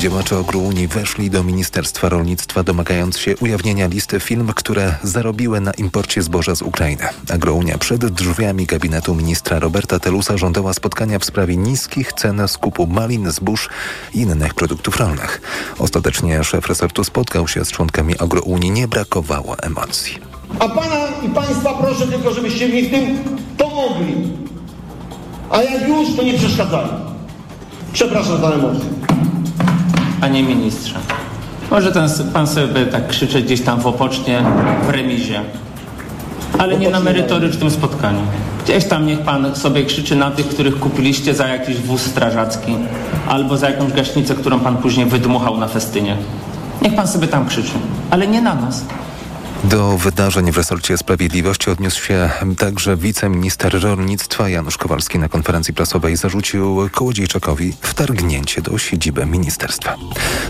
Działacze 0.00 0.36
Agrounie 0.36 0.88
weszli 0.88 1.30
do 1.30 1.42
Ministerstwa 1.42 2.08
Rolnictwa 2.08 2.62
domagając 2.62 3.18
się 3.18 3.36
ujawnienia 3.36 3.86
listy 3.86 4.20
firm, 4.20 4.52
które 4.52 4.94
zarobiły 5.02 5.60
na 5.60 5.72
imporcie 5.72 6.22
zboża 6.22 6.54
z 6.54 6.62
Ukrainy. 6.62 7.04
Agrounia 7.30 7.78
przed 7.78 8.06
drzwiami 8.06 8.66
gabinetu 8.66 9.14
ministra 9.14 9.58
Roberta 9.58 9.98
Telusa 9.98 10.38
żądała 10.38 10.74
spotkania 10.74 11.18
w 11.18 11.24
sprawie 11.24 11.56
niskich 11.56 12.12
cen 12.12 12.48
skupu 12.48 12.86
malin, 12.86 13.30
zbóż 13.30 13.68
i 14.14 14.20
innych 14.20 14.54
produktów 14.54 14.96
rolnych. 14.96 15.40
Ostatecznie 15.78 16.44
szef 16.44 16.66
resortu 16.66 17.04
spotkał 17.04 17.48
się 17.48 17.64
z 17.64 17.70
członkami 17.70 18.18
Agrounii. 18.18 18.70
Nie 18.70 18.88
brakowało 18.88 19.58
emocji. 19.58 20.18
A 20.58 20.68
pana 20.68 21.08
i 21.26 21.28
państwa 21.28 21.74
proszę 21.74 22.06
tylko, 22.06 22.34
żebyście 22.34 22.68
mi 22.68 22.82
w 22.82 22.90
tym 22.90 23.18
pomogli. 23.58 24.14
A 25.50 25.62
jak 25.62 25.88
już, 25.88 26.16
to 26.16 26.22
nie 26.22 26.38
przeszkadzali. 26.38 26.90
Przepraszam 27.92 28.40
za 28.40 28.50
emocje. 28.50 28.99
Panie 30.20 30.42
ministrze, 30.42 30.94
Może 31.70 31.92
ten, 31.92 32.08
pan 32.32 32.46
sobie 32.46 32.86
tak 32.86 33.08
krzyczeć 33.08 33.44
gdzieś 33.44 33.60
tam 33.60 33.80
w 33.80 33.86
opocznie, 33.86 34.42
w 34.86 34.90
remizie. 34.90 35.40
Ale 36.58 36.78
nie 36.78 36.90
na 36.90 37.00
merytorycznym 37.00 37.70
spotkaniu. 37.70 38.20
Gdzieś 38.64 38.84
tam 38.84 39.06
niech 39.06 39.20
pan 39.20 39.56
sobie 39.56 39.84
krzyczy 39.84 40.16
na 40.16 40.30
tych, 40.30 40.48
których 40.48 40.78
kupiliście 40.78 41.34
za 41.34 41.48
jakiś 41.48 41.76
wóz 41.76 42.02
strażacki 42.02 42.76
albo 43.28 43.56
za 43.56 43.70
jakąś 43.70 43.92
gaśnicę, 43.92 44.34
którą 44.34 44.60
pan 44.60 44.76
później 44.76 45.06
wydmuchał 45.06 45.56
na 45.56 45.68
festynie. 45.68 46.16
Niech 46.82 46.94
pan 46.94 47.08
sobie 47.08 47.28
tam 47.28 47.46
krzyczy, 47.46 47.72
ale 48.10 48.26
nie 48.26 48.42
na 48.42 48.54
nas. 48.54 48.84
Do 49.64 49.98
wydarzeń 49.98 50.52
w 50.52 50.56
resorcie 50.56 50.98
sprawiedliwości 50.98 51.70
odniósł 51.70 52.04
się 52.04 52.30
także 52.58 52.96
wiceminister 52.96 53.82
rolnictwa 53.82 54.48
Janusz 54.48 54.78
Kowalski 54.78 55.18
na 55.18 55.28
konferencji 55.28 55.74
prasowej 55.74 56.16
zarzucił 56.16 56.88
Kołodziejczakowi 56.92 57.72
wtargnięcie 57.80 58.62
do 58.62 58.78
siedziby 58.78 59.26
ministerstwa. 59.26 59.96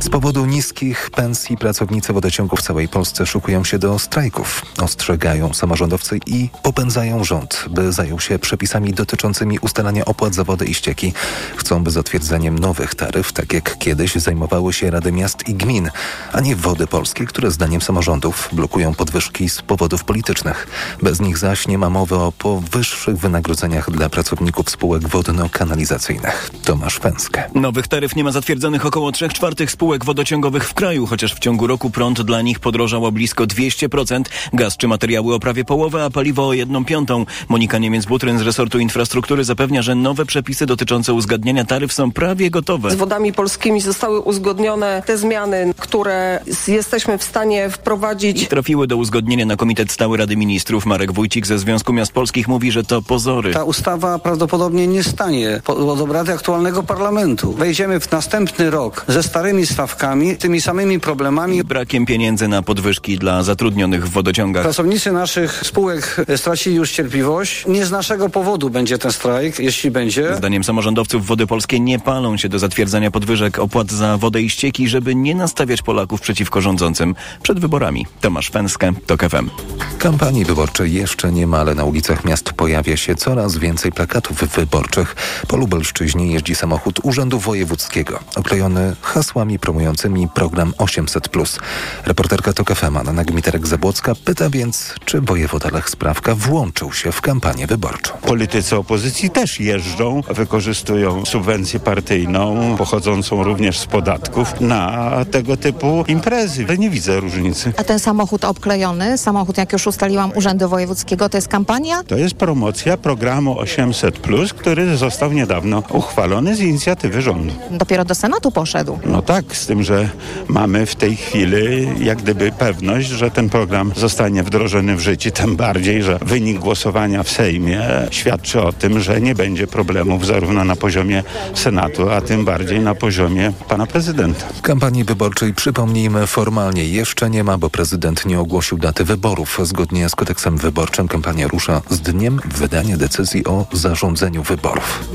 Z 0.01 0.09
powodu 0.09 0.47
niskich 0.47 1.11
pensji 1.11 1.57
pracownicy 1.57 2.13
wodociągów 2.13 2.59
w 2.59 2.63
całej 2.63 2.89
Polsce 2.89 3.27
szykują 3.27 3.65
się 3.65 3.79
do 3.79 3.99
strajków. 3.99 4.63
Ostrzegają 4.79 5.55
samorządowcy 5.55 6.19
i 6.27 6.49
popędzają 6.63 7.25
rząd, 7.25 7.65
by 7.71 7.93
zajął 7.93 8.21
się 8.21 8.39
przepisami 8.39 8.93
dotyczącymi 8.93 9.59
ustalania 9.59 10.05
opłat 10.05 10.35
za 10.35 10.45
wodę 10.45 10.65
i 10.65 10.75
ścieki. 10.75 11.13
Chcą, 11.57 11.85
by 11.85 11.91
zatwierdzeniem 11.91 12.59
nowych 12.59 12.95
taryf, 12.95 13.33
tak 13.33 13.53
jak 13.53 13.79
kiedyś 13.79 14.15
zajmowały 14.15 14.73
się 14.73 14.91
Rady 14.91 15.13
Miast 15.13 15.49
i 15.49 15.55
Gmin, 15.55 15.91
a 16.33 16.41
nie 16.41 16.57
Wody 16.57 16.87
Polskie, 16.87 17.27
które 17.27 17.51
zdaniem 17.51 17.81
samorządów 17.81 18.49
blokują 18.53 18.95
podwyżki 19.01 19.49
z 19.49 19.63
powodów 19.63 20.05
politycznych. 20.05 20.67
Bez 21.03 21.21
nich 21.21 21.39
zaś 21.39 21.69
nie 21.69 21.79
ma 21.79 21.91
mowy 21.91 22.15
o 22.15 22.33
powyższych 22.33 23.17
wynagrodzeniach 23.17 23.91
dla 23.91 24.09
pracowników 24.09 24.71
spółek 24.71 25.09
wodno-kanalizacyjnych. 25.09 26.51
Tomasz 26.65 26.99
Fęskę. 26.99 27.45
Nowych 27.55 27.89
taryf 27.89 28.17
nie 28.17 28.25
ma 28.25 28.33
zatwierdzonych 28.33 28.87
około 28.87 29.13
3 29.13 29.29
czwartych 29.29 29.71
spółek 29.71 30.05
wodociągowych 30.05 30.69
w 30.69 30.75
kraju, 30.75 31.07
chociaż 31.07 31.35
w 31.35 31.39
ciągu 31.39 31.67
roku 31.67 31.91
prąd 31.91 32.23
dla 32.23 32.43
nich 32.43 32.61
podrożał 32.61 33.05
o 33.05 33.13
blisko 33.13 33.45
200%, 33.45 34.23
gaz 34.53 34.77
czy 34.77 34.89
materiały 34.89 35.35
o 35.35 35.41
prawie 35.41 35.65
połowę, 35.65 36.05
a 36.05 36.11
paliwo 36.11 36.49
o 36.49 36.53
1 36.53 36.85
piątą. 36.85 37.27
Monika 37.49 37.79
Niemiec-Butryn 37.79 38.39
z 38.39 38.43
resortu 38.43 38.79
infrastruktury 38.79 39.45
zapewnia, 39.45 39.83
że 39.83 39.95
nowe 39.95 40.27
przepisy 40.27 40.67
dotyczące 40.67 41.13
uzgadniania 41.15 41.65
taryf 41.65 41.93
są 41.93 42.13
prawie 42.13 42.51
gotowe. 42.51 42.91
Z 42.91 42.95
wodami 42.95 43.33
polskimi 43.33 43.81
zostały 43.81 44.21
uzgodnione 44.21 45.03
te 45.07 45.19
zmiany, 45.19 45.75
które 45.79 46.41
jesteśmy 46.69 47.19
w 47.19 47.23
stanie 47.23 47.71
wprowadzić. 47.71 48.43
I 48.43 48.47
trafiły 48.47 48.90
do 48.91 48.97
uzgodnienia 48.97 49.47
na 49.47 49.57
Komitet 49.57 49.93
Stały 49.93 50.17
Rady 50.17 50.37
Ministrów. 50.37 50.87
Marek 50.87 51.13
Wójcik 51.13 51.47
ze 51.47 51.59
Związku 51.59 51.93
Miast 51.93 52.13
Polskich 52.13 52.49
mówi, 52.49 52.73
że 52.73 52.85
to 52.85 53.03
pozory. 53.03 53.53
Ta 53.53 53.65
ustawa 53.65 54.19
prawdopodobnie 54.19 54.87
nie 54.87 55.03
stanie 55.03 55.61
pod 55.65 56.01
obrady 56.01 56.33
aktualnego 56.33 56.83
parlamentu. 56.83 57.53
Wejdziemy 57.53 58.01
w 58.01 58.13
następny 58.13 58.71
rok 58.71 59.05
ze 59.09 59.23
starymi 59.23 59.67
stawkami, 59.67 60.37
tymi 60.37 60.61
samymi 60.61 61.01
problemami. 61.01 61.65
Brakiem 61.65 62.07
pieniędzy 62.07 62.49
na 62.49 62.63
podwyżki 62.63 63.19
dla 63.19 63.43
zatrudnionych 63.43 64.07
w 64.07 64.11
wodociągach. 64.11 64.63
Pracownicy 64.63 65.13
naszych 65.13 65.63
spółek 65.65 66.17
stracili 66.37 66.77
już 66.77 66.93
cierpliwość. 66.93 67.67
Nie 67.67 67.87
z 67.87 67.91
naszego 67.91 68.29
powodu 68.29 68.71
będzie 68.71 68.99
ten 68.99 69.13
strajk, 69.13 69.59
jeśli 69.59 69.91
będzie. 69.91 70.37
Zdaniem 70.37 70.65
samorządowców 70.65 71.27
Wody 71.27 71.47
Polskie 71.47 71.81
nie 71.81 71.99
palą 71.99 72.37
się 72.37 72.49
do 72.49 72.59
zatwierdzania 72.59 73.11
podwyżek 73.11 73.59
opłat 73.59 73.91
za 73.91 74.17
wodę 74.19 74.43
i 74.43 74.51
ścieki, 74.51 74.89
żeby 74.89 75.15
nie 75.15 75.35
nastawiać 75.35 75.83
Polaków 75.83 76.21
przeciwko 76.21 76.61
rządzącym 76.61 77.15
przed 77.43 77.61
wyborami. 77.61 78.07
Tomasz 78.21 78.51
Fęskę, 78.81 79.07
TOK 79.07 79.21
FM. 79.31 79.51
Kampanii 79.99 80.45
wyborczej 80.45 80.93
jeszcze 80.93 81.33
nie 81.33 81.47
ma, 81.47 81.59
ale 81.59 81.75
na 81.75 81.85
ulicach 81.85 82.25
miast 82.25 82.53
pojawia 82.53 82.97
się 82.97 83.15
coraz 83.15 83.57
więcej 83.57 83.93
plakatów 83.93 84.39
wyborczych. 84.39 85.17
Po 85.49 85.57
Lubelszczyźnie 85.57 86.33
jeździ 86.33 86.55
samochód 86.55 87.01
Urzędu 87.03 87.39
Wojewódzkiego, 87.39 88.19
oklejony 88.37 88.97
hasłami 89.03 89.59
promującymi 89.59 90.29
program 90.29 90.73
800+. 90.79 91.59
Reporterka 92.05 92.53
TOK 92.53 92.75
FM 92.75 92.97
Anna 92.97 93.25
Gmiterek-Zabłocka 93.25 94.15
pyta 94.25 94.51
więc, 94.51 94.95
czy 95.05 95.21
wojewoda 95.21 95.69
Lech 95.73 95.91
Sprawka 95.91 96.35
włączył 96.35 96.93
się 96.93 97.13
w 97.13 97.21
kampanię 97.21 97.67
wyborczą. 97.67 98.13
Politycy 98.13 98.77
opozycji 98.77 99.31
też 99.31 99.61
jeżdżą, 99.61 100.21
wykorzystują 100.31 101.25
subwencję 101.25 101.81
partyjną, 101.81 102.75
pochodzącą 102.79 103.45
również 103.45 103.79
z 103.79 103.87
podatków, 103.87 104.61
na 104.61 105.11
tego 105.31 105.57
typu 105.57 106.05
imprezy. 106.09 106.67
Nie 106.79 106.91
widzę 106.91 107.21
różnicy. 107.21 107.73
A 107.77 107.85
ten 107.85 107.99
samochód 107.99 108.45
obklejony, 108.45 108.70
samochód, 109.17 109.59
jak 109.59 109.73
już 109.73 109.87
ustaliłam, 109.87 110.33
Urzędu 110.35 110.69
Wojewódzkiego, 110.69 111.29
to 111.29 111.37
jest 111.37 111.49
kampania? 111.49 112.03
To 112.05 112.17
jest 112.17 112.35
promocja 112.35 112.97
programu 112.97 113.55
800+, 113.55 114.49
który 114.49 114.97
został 114.97 115.33
niedawno 115.33 115.83
uchwalony 115.93 116.57
z 116.57 116.61
inicjatywy 116.61 117.23
rządu. 117.23 117.55
Dopiero 117.71 118.05
do 118.05 118.15
Senatu 118.15 118.51
poszedł. 118.51 118.99
No 119.07 119.23
tak, 119.23 119.57
z 119.57 119.67
tym, 119.67 119.83
że 119.83 120.09
mamy 120.49 120.87
w 120.87 120.95
tej 120.95 121.17
chwili 121.17 121.89
jak 122.05 122.23
gdyby 122.23 122.53
pewność, 122.53 123.09
że 123.09 123.31
ten 123.31 123.49
program 123.49 123.93
zostanie 123.97 124.43
wdrożony 124.43 124.97
w 124.97 125.01
życie, 125.01 125.33
tym 125.33 125.57
bardziej, 125.57 126.03
że 126.03 126.19
wynik 126.23 126.59
głosowania 126.59 127.23
w 127.23 127.31
Sejmie 127.31 127.83
świadczy 128.11 128.63
o 128.63 128.73
tym, 128.73 129.01
że 129.01 129.21
nie 129.21 129.35
będzie 129.35 129.67
problemów 129.67 130.27
zarówno 130.27 130.65
na 130.65 130.77
poziomie 130.77 131.23
Senatu, 131.55 132.11
a 132.11 132.21
tym 132.21 132.45
bardziej 132.45 132.81
na 132.81 132.95
poziomie 132.95 133.53
pana 133.69 133.87
prezydenta. 133.87 134.47
Kampanii 134.63 135.05
wyborczej, 135.05 135.55
przypomnijmy, 135.55 136.27
formalnie 136.27 136.89
jeszcze 136.89 137.31
nie 137.31 137.45
ma, 137.45 137.59
bo 137.59 137.71
prezydent 137.71 138.27
nie 138.27 138.41
ogłosił 138.41 138.60
daty 138.79 139.05
wyborów. 139.05 139.59
Zgodnie 139.63 140.09
z 140.09 140.15
kodeksem 140.15 140.57
wyborczym 140.59 141.09
kampania 141.09 141.49
rusza 141.49 141.83
z 141.91 142.01
dniem 142.01 142.41
wydania 142.45 142.97
decyzji 142.97 143.45
o 143.45 143.67
zarządzeniu 143.73 144.43
wyborów. 144.43 145.09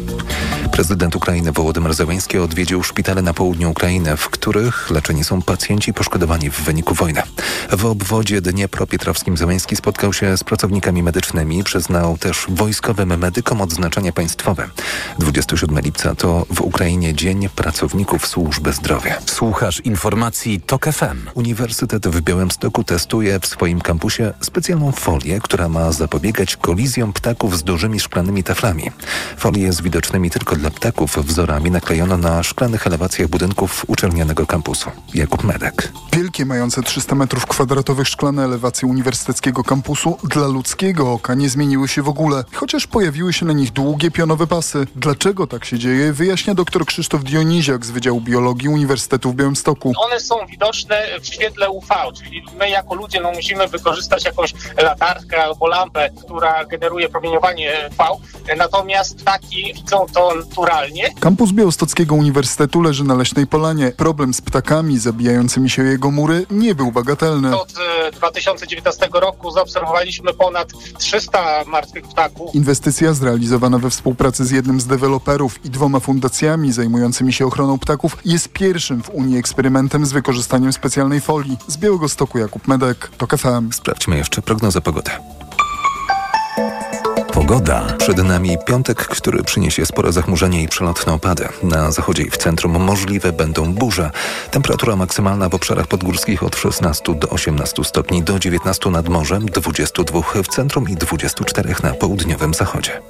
Prezydent 0.75 1.15
Ukrainy 1.15 1.51
Wołodymyr 1.51 1.93
Zełenski 1.93 2.37
odwiedził 2.37 2.83
szpitale 2.83 3.21
na 3.21 3.33
południu 3.33 3.71
Ukrainy, 3.71 4.17
w 4.17 4.29
których 4.29 4.91
leczeni 4.91 5.23
są 5.23 5.41
pacjenci 5.41 5.93
poszkodowani 5.93 6.49
w 6.49 6.61
wyniku 6.61 6.93
wojny. 6.95 7.21
W 7.71 7.85
obwodzie 7.85 8.41
Dniepropietrowskim 8.41 9.37
Zełenski 9.37 9.75
spotkał 9.75 10.13
się 10.13 10.37
z 10.37 10.43
pracownikami 10.43 11.03
medycznymi, 11.03 11.63
przyznał 11.63 12.17
też 12.17 12.45
wojskowym 12.49 13.17
medykom 13.19 13.61
odznaczenie 13.61 14.13
państwowe. 14.13 14.69
27 15.19 15.79
lipca 15.79 16.15
to 16.15 16.45
w 16.49 16.61
Ukrainie 16.61 17.13
Dzień 17.13 17.49
Pracowników 17.49 18.27
Służby 18.27 18.73
Zdrowia. 18.73 19.17
Słuchasz 19.25 19.79
informacji 19.79 20.61
TOK 20.61 20.85
FM. 20.85 21.29
Uniwersytet 21.33 22.07
w 22.07 22.21
Białymstoku 22.21 22.83
testuje 22.83 23.39
w 23.39 23.47
swoim 23.47 23.81
kampusie 23.81 24.33
specjalną 24.41 24.91
folię, 24.91 25.39
która 25.39 25.69
ma 25.69 25.91
zapobiegać 25.91 26.55
kolizjom 26.55 27.13
ptaków 27.13 27.57
z 27.57 27.63
dużymi 27.63 27.99
szklanymi 27.99 28.43
taflami. 28.43 28.91
Folię 29.37 29.73
z 29.73 29.81
widocznymi 29.81 30.29
tylko 30.29 30.55
dla 30.55 30.64
ptaków 30.71 31.17
wzorami 31.17 31.71
naklejono 31.71 32.17
na 32.17 32.43
szklanych 32.43 32.87
elewacjach 32.87 33.27
budynków 33.27 33.85
uczelnianego 33.87 34.45
kampusu. 34.45 34.91
Jakub 35.13 35.43
Medek. 35.43 35.91
Wielkie, 36.13 36.45
mające 36.45 36.83
300 36.83 37.15
metrów 37.15 37.45
kwadratowych 37.45 38.07
szklane 38.07 38.43
elewacje 38.43 38.87
uniwersyteckiego 38.87 39.63
kampusu 39.63 40.17
dla 40.23 40.47
ludzkiego 40.47 41.13
oka 41.13 41.33
nie 41.33 41.49
zmieniły 41.49 41.87
się 41.87 42.01
w 42.01 42.09
ogóle, 42.09 42.43
chociaż 42.53 42.87
pojawiły 42.87 43.33
się 43.33 43.45
na 43.45 43.53
nich 43.53 43.71
długie 43.71 44.11
pionowe 44.11 44.47
pasy. 44.47 44.87
Dlaczego 44.95 45.47
tak 45.47 45.65
się 45.65 45.79
dzieje, 45.79 46.13
wyjaśnia 46.13 46.55
dr 46.55 46.85
Krzysztof 46.85 47.23
Dioniziak 47.23 47.85
z 47.85 47.91
Wydziału 47.91 48.21
Biologii 48.21 48.69
Uniwersytetu 48.69 49.31
w 49.31 49.35
Białymstoku. 49.35 49.93
One 49.97 50.19
są 50.19 50.35
widoczne 50.49 51.07
w 51.21 51.27
świetle 51.27 51.69
UV, 51.69 51.87
czyli 52.17 52.45
my 52.59 52.69
jako 52.69 52.95
ludzie 52.95 53.21
no, 53.21 53.31
musimy 53.31 53.67
wykorzystać 53.67 54.25
jakąś 54.25 54.53
latarkę 54.77 55.43
albo 55.43 55.67
lampę, 55.67 56.09
która 56.23 56.65
generuje 56.65 57.09
promieniowanie 57.09 57.89
UV, 57.99 58.21
natomiast 58.57 59.17
ptaki 59.17 59.73
widzą 59.73 60.05
to 60.13 60.33
naturalnie. 60.55 61.13
Kampus 61.19 61.51
Białostockiego 61.51 62.15
Uniwersytetu 62.15 62.81
leży 62.81 63.03
na 63.03 63.15
Leśnej 63.15 63.47
Polanie. 63.47 63.91
Problem 63.97 64.33
z 64.33 64.41
ptakami 64.41 64.99
zabijającymi 64.99 65.69
się 65.69 65.83
jego 65.83 66.11
mury 66.11 66.45
nie 66.51 66.75
był 66.75 66.91
bagatelny. 66.91 67.57
Od 67.59 67.73
2019 68.13 69.09
roku 69.13 69.51
zaobserwowaliśmy 69.51 70.33
ponad 70.33 70.67
300 70.97 71.63
martwych 71.67 72.03
ptaków. 72.03 72.55
Inwestycja 72.55 73.13
zrealizowana 73.13 73.77
we 73.79 73.89
współpracy 73.89 74.45
z 74.45 74.51
jednym 74.51 74.79
z 74.79 74.87
deweloperów 74.87 75.65
i 75.65 75.69
dwoma 75.69 75.99
fundacjami 75.99 76.71
zajmującymi 76.71 77.33
się 77.33 77.45
ochroną 77.45 77.79
ptaków 77.79 78.17
jest 78.25 78.49
pierwszym 78.49 79.03
w 79.03 79.09
Unii 79.09 79.37
eksperymentem 79.37 80.05
z 80.05 80.11
wykorzystaniem 80.11 80.73
specjalnej 80.73 81.21
folii. 81.21 81.57
Z 81.67 81.77
Białego 81.77 82.09
Stoku 82.09 82.37
Jakub 82.37 82.67
Medek, 82.67 83.11
TOK 83.17 83.37
FM. 83.37 83.71
Sprawdźmy 83.71 84.17
jeszcze 84.17 84.41
prognozę 84.41 84.81
pogody. 84.81 85.11
Pogoda. 87.47 87.85
Przed 87.97 88.23
nami 88.23 88.57
piątek, 88.65 88.97
który 88.97 89.43
przyniesie 89.43 89.85
spore 89.85 90.11
zachmurzenie 90.11 90.63
i 90.63 90.67
przelotne 90.67 91.13
opady. 91.13 91.47
Na 91.63 91.91
zachodzie 91.91 92.23
i 92.23 92.29
w 92.29 92.37
centrum 92.37 92.83
możliwe 92.83 93.33
będą 93.33 93.73
burze. 93.73 94.11
Temperatura 94.51 94.95
maksymalna 94.95 95.49
w 95.49 95.55
obszarach 95.55 95.87
podgórskich 95.87 96.43
od 96.43 96.55
16 96.55 97.15
do 97.15 97.29
18 97.29 97.83
stopni, 97.83 98.23
do 98.23 98.39
19 98.39 98.89
nad 98.89 99.09
morzem, 99.09 99.45
22 99.45 100.21
w 100.43 100.47
centrum 100.47 100.89
i 100.89 100.95
24 100.95 101.75
na 101.83 101.93
południowym 101.93 102.53
zachodzie. 102.53 103.01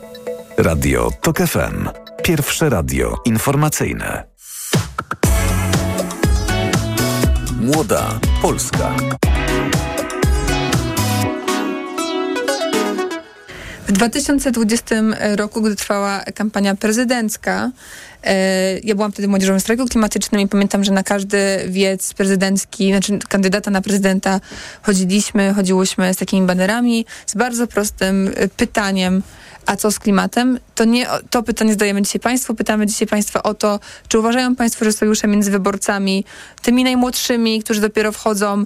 Radio 0.58 1.12
TOK 1.22 1.38
FM. 1.38 1.90
Pierwsze 2.24 2.70
radio 2.70 3.18
informacyjne. 3.26 4.24
Młoda 7.62 8.20
Polska. 8.42 8.96
W 13.88 13.92
2020 13.92 14.96
roku, 15.36 15.62
gdy 15.62 15.76
trwała 15.76 16.24
kampania 16.36 16.76
prezydencka, 16.76 17.72
e, 18.24 18.80
ja 18.80 18.96
byłam 18.96 19.12
wtedy 19.12 19.28
młodzieżowym 19.28 19.60
strajku 19.60 19.86
klimatycznym 19.86 20.42
i 20.42 20.48
pamiętam, 20.48 20.84
że 20.84 20.92
na 20.92 21.04
każdy 21.04 21.38
wiec 21.68 22.14
prezydencki, 22.14 22.92
znaczy 22.92 23.20
kandydata 23.30 23.72
na 23.72 23.82
prezydenta 23.82 24.42
chodziliśmy, 24.82 25.54
chodziłyśmy 25.54 26.14
z 26.14 26.18
takimi 26.18 26.48
banerami, 26.48 27.06
z 27.26 27.36
bardzo 27.36 27.68
prostym 27.68 28.32
e, 28.36 28.48
pytaniem, 28.48 29.22
a 29.66 29.76
co 29.76 29.92
z 29.92 30.00
klimatem? 30.00 30.60
To 30.76 30.86
nie 30.86 31.08
to 31.30 31.44
pytanie 31.44 31.72
zadajemy 31.72 32.02
dzisiaj 32.02 32.20
Państwu. 32.20 32.56
Pytamy 32.56 32.88
dzisiaj 32.88 33.08
Państwa 33.08 33.44
o 33.44 33.54
to, 33.54 33.80
czy 34.08 34.20
uważają 34.20 34.56
Państwo, 34.56 34.86
że 34.86 34.92
sojusze 34.92 35.28
między 35.28 35.52
wyborcami, 35.52 36.26
tymi 36.62 36.84
najmłodszymi, 36.84 37.64
którzy 37.64 37.82
dopiero 37.82 38.12
wchodzą 38.12 38.64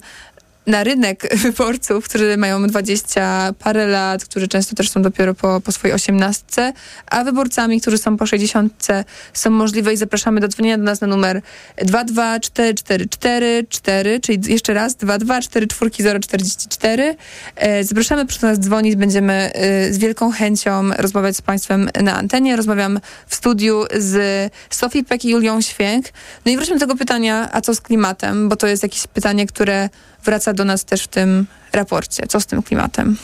na 0.69 0.83
rynek 0.83 1.35
wyborców, 1.43 2.05
którzy 2.05 2.37
mają 2.37 2.67
20 2.67 3.53
parę 3.59 3.87
lat, 3.87 4.25
którzy 4.25 4.47
często 4.47 4.75
też 4.75 4.89
są 4.89 5.01
dopiero 5.01 5.33
po, 5.33 5.61
po 5.61 5.71
swojej 5.71 5.95
osiemnastce, 5.95 6.73
a 7.11 7.23
wyborcami, 7.23 7.81
którzy 7.81 7.97
są 7.97 8.17
po 8.17 8.25
60 8.25 8.87
są 9.33 9.49
możliwe 9.49 9.93
i 9.93 9.97
zapraszamy 9.97 10.39
do 10.39 10.47
dzwonienia 10.47 10.77
do 10.77 10.83
nas 10.83 11.01
na 11.01 11.07
numer 11.07 11.41
22444, 11.77 14.19
czyli 14.19 14.53
jeszcze 14.53 14.73
raz 14.73 14.97
2244044. 14.97 17.15
E, 17.55 17.83
zapraszamy, 17.83 18.25
proszę 18.25 18.47
nas 18.47 18.59
dzwonić, 18.59 18.95
będziemy 18.95 19.33
e, 19.33 19.93
z 19.93 19.97
wielką 19.97 20.31
chęcią 20.31 20.89
rozmawiać 20.97 21.37
z 21.37 21.41
Państwem 21.41 21.89
na 22.03 22.15
antenie. 22.15 22.55
Rozmawiam 22.55 22.99
w 23.27 23.35
studiu 23.35 23.85
z 23.97 24.51
Sofii 24.69 25.03
Pek 25.03 25.25
i 25.25 25.29
Julią 25.29 25.61
Święk. 25.61 26.05
No 26.45 26.51
i 26.51 26.57
wróćmy 26.57 26.75
do 26.75 26.79
tego 26.79 26.95
pytania, 26.95 27.49
a 27.51 27.61
co 27.61 27.75
z 27.75 27.81
klimatem, 27.81 28.49
bo 28.49 28.55
to 28.55 28.67
jest 28.67 28.83
jakieś 28.83 29.07
pytanie, 29.07 29.47
które 29.47 29.89
wraca 30.25 30.53
do 30.53 30.65
nas 30.65 30.85
też 30.85 31.03
w 31.03 31.07
tym 31.07 31.45
raporcie. 31.73 32.27
Co 32.27 32.39
z 32.39 32.45
tym 32.45 32.63
klimatem? 32.63 33.17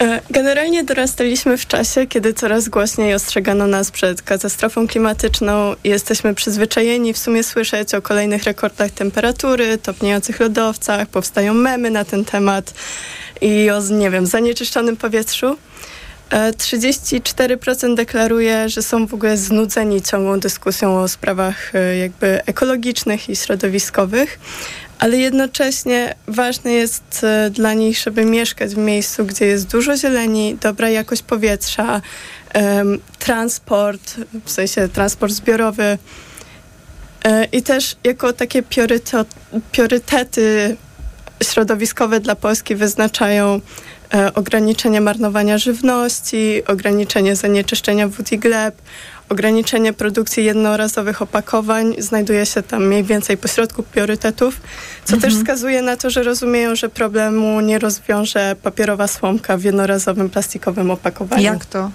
E, 0.00 0.20
generalnie 0.30 0.84
dorastaliśmy 0.84 1.56
w 1.56 1.66
czasie, 1.66 2.06
kiedy 2.06 2.34
coraz 2.34 2.68
głośniej 2.68 3.14
ostrzegano 3.14 3.66
nas 3.66 3.90
przed 3.90 4.22
katastrofą 4.22 4.88
klimatyczną 4.88 5.74
jesteśmy 5.84 6.34
przyzwyczajeni 6.34 7.12
w 7.12 7.18
sumie 7.18 7.44
słyszeć 7.44 7.94
o 7.94 8.02
kolejnych 8.02 8.44
rekordach 8.44 8.90
temperatury, 8.90 9.78
topniejących 9.78 10.40
lodowcach, 10.40 11.08
powstają 11.08 11.54
memy 11.54 11.90
na 11.90 12.04
ten 12.04 12.24
temat 12.24 12.74
i 13.40 13.70
o, 13.70 13.80
nie 13.90 14.10
wiem, 14.10 14.26
zanieczyszczonym 14.26 14.96
powietrzu. 14.96 15.56
34% 16.30 17.92
e, 17.92 17.94
deklaruje, 17.94 18.68
że 18.68 18.82
są 18.82 19.06
w 19.06 19.14
ogóle 19.14 19.36
znudzeni 19.36 20.02
ciągłą 20.02 20.40
dyskusją 20.40 21.00
o 21.00 21.08
sprawach 21.08 21.74
e, 21.74 21.96
jakby 21.96 22.44
ekologicznych 22.46 23.28
i 23.28 23.36
środowiskowych, 23.36 24.38
ale 24.98 25.16
jednocześnie 25.16 26.14
ważne 26.28 26.72
jest 26.72 27.24
e, 27.24 27.50
dla 27.50 27.74
nich, 27.74 27.98
żeby 27.98 28.24
mieszkać 28.24 28.74
w 28.74 28.78
miejscu, 28.78 29.24
gdzie 29.24 29.46
jest 29.46 29.66
dużo 29.66 29.96
zieleni, 29.96 30.56
dobra 30.60 30.90
jakość 30.90 31.22
powietrza, 31.22 32.00
transport, 33.18 34.14
w 34.44 34.50
sensie 34.50 34.88
transport 34.88 35.32
zbiorowy. 35.32 35.98
E, 37.24 37.44
I 37.44 37.62
też 37.62 37.96
jako 38.04 38.32
takie 38.32 38.62
priorytety 39.72 40.76
środowiskowe 41.42 42.20
dla 42.20 42.34
Polski 42.34 42.74
wyznaczają 42.74 43.60
e, 44.14 44.34
ograniczenie 44.34 45.00
marnowania 45.00 45.58
żywności, 45.58 46.62
ograniczenie 46.66 47.36
zanieczyszczenia 47.36 48.08
wód 48.08 48.32
i 48.32 48.38
gleb, 48.38 48.82
ograniczenie 49.28 49.92
produkcji 49.92 50.44
jednorazowych 50.44 51.22
opakowań 51.22 51.94
znajduje 51.98 52.46
się 52.46 52.62
tam 52.62 52.86
mniej 52.86 53.04
więcej 53.04 53.36
pośrodku 53.36 53.82
priorytetów, 53.82 54.60
co 55.04 55.14
mhm. 55.14 55.20
też 55.20 55.40
wskazuje 55.40 55.82
na 55.82 55.96
to, 55.96 56.10
że 56.10 56.22
rozumieją, 56.22 56.76
że 56.76 56.88
problemu 56.88 57.60
nie 57.60 57.78
rozwiąże 57.78 58.56
papierowa 58.62 59.08
słomka 59.08 59.56
w 59.56 59.64
jednorazowym 59.64 60.30
plastikowym 60.30 60.90
opakowaniu. 60.90 61.42
Jak 61.42 61.66
to? 61.66 61.90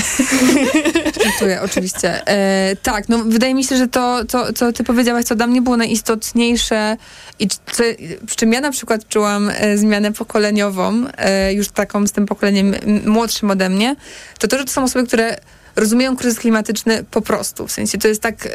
Dziękuję, 1.24 1.60
oczywiście. 1.62 2.26
E, 2.26 2.76
tak, 2.76 3.08
no 3.08 3.18
wydaje 3.18 3.54
mi 3.54 3.64
się, 3.64 3.76
że 3.76 3.88
to, 3.88 4.24
to, 4.24 4.52
co 4.52 4.72
ty 4.72 4.84
powiedziałaś, 4.84 5.24
co 5.24 5.34
dla 5.34 5.46
mnie 5.46 5.62
było 5.62 5.76
najistotniejsze 5.76 6.96
i 7.38 7.48
co, 7.48 7.82
przy 8.26 8.36
czym 8.36 8.52
ja 8.52 8.60
na 8.60 8.70
przykład 8.70 9.08
czułam 9.08 9.50
e, 9.54 9.78
zmianę 9.78 10.12
pokoleniową, 10.12 11.04
e, 11.16 11.52
już 11.52 11.68
taką 11.68 12.06
z 12.06 12.12
tym 12.12 12.26
pokoleniem 12.26 12.74
młodszym 13.06 13.50
ode 13.50 13.68
mnie, 13.68 13.96
to 14.38 14.48
to, 14.48 14.58
że 14.58 14.64
to 14.64 14.70
są 14.70 14.84
osoby, 14.84 15.06
które 15.06 15.36
rozumieją 15.80 16.16
kryzys 16.16 16.38
klimatyczny 16.38 17.04
po 17.10 17.22
prostu. 17.22 17.66
W 17.66 17.72
sensie 17.72 17.98
to 17.98 18.08
jest 18.08 18.22
tak, 18.22 18.48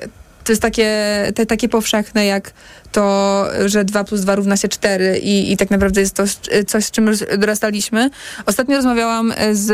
to 0.44 0.52
jest 0.52 0.62
takie, 0.62 0.88
te, 1.36 1.46
takie 1.46 1.70
powszechne 1.70 2.26
jak 2.26 2.54
to, 2.92 3.46
że 3.66 3.86
2 3.86 4.04
plus 4.04 4.22
2 4.22 4.36
równa 4.36 4.58
się 4.58 4.68
4 4.68 5.20
i, 5.20 5.52
i 5.52 5.58
tak 5.58 5.70
naprawdę 5.70 6.02
jest 6.02 6.16
to 6.16 6.24
coś, 6.68 6.86
z 6.86 6.92
czym 6.92 7.12
dorastaliśmy. 7.38 8.10
Ostatnio 8.46 8.76
rozmawiałam 8.76 9.34
z 9.52 9.72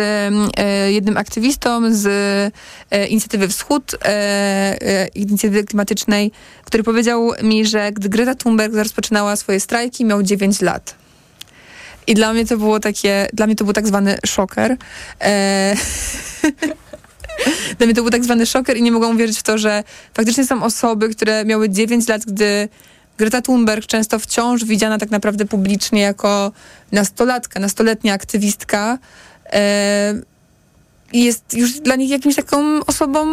e, 0.58 0.92
jednym 0.92 1.18
aktywistą 1.18 1.94
z 1.94 2.08
e, 2.92 3.08
inicjatywy 3.08 3.48
Wschód, 3.48 3.94
e, 3.94 4.08
e 4.08 5.08
inicjatywy 5.08 5.64
klimatycznej, 5.64 6.32
który 6.66 6.84
powiedział 6.84 7.32
mi, 7.44 7.66
że 7.66 7.92
gdy 7.92 8.10
Greta 8.10 8.36
Thunberg 8.36 8.74
rozpoczynała 8.74 9.36
swoje 9.36 9.60
strajki, 9.60 10.06
miał 10.06 10.24
9 10.24 10.62
lat. 10.62 10.96
I 12.08 12.14
dla 12.14 12.34
mnie 12.34 12.46
to 12.46 12.58
było 12.58 12.80
takie, 12.80 13.28
dla 13.34 13.46
mnie 13.46 13.56
to 13.56 13.64
był 13.64 13.74
tak 13.74 13.88
zwany 13.88 14.18
szoker. 14.26 14.78
Dla 17.78 17.86
mnie 17.86 17.96
to 17.96 18.02
był 18.02 18.12
tak 18.12 18.24
zwany 18.24 18.46
szoker 18.46 18.78
i 18.78 18.82
nie 18.82 18.92
mogłam 18.92 19.16
uwierzyć 19.16 19.40
w 19.40 19.44
to, 19.44 19.58
że 19.58 19.84
faktycznie 20.14 20.46
są 20.46 20.64
osoby, 20.64 21.10
które 21.10 21.46
miały 21.46 21.70
9 21.70 22.08
lat, 22.08 22.26
gdy 22.26 22.70
Greta 23.18 23.42
Thunberg, 23.42 23.86
często 23.86 24.20
wciąż 24.20 24.66
widziana 24.66 24.98
tak 24.98 25.12
naprawdę 25.12 25.46
publicznie 25.46 26.02
jako 26.02 26.52
nastolatka, 26.92 27.60
nastoletnia 27.60 28.14
aktywistka, 28.14 28.98
e, 29.46 30.22
jest 31.14 31.54
już 31.54 31.72
dla 31.72 31.96
nich 31.96 32.10
jakimś 32.10 32.36
taką 32.36 32.86
osobą 32.86 33.28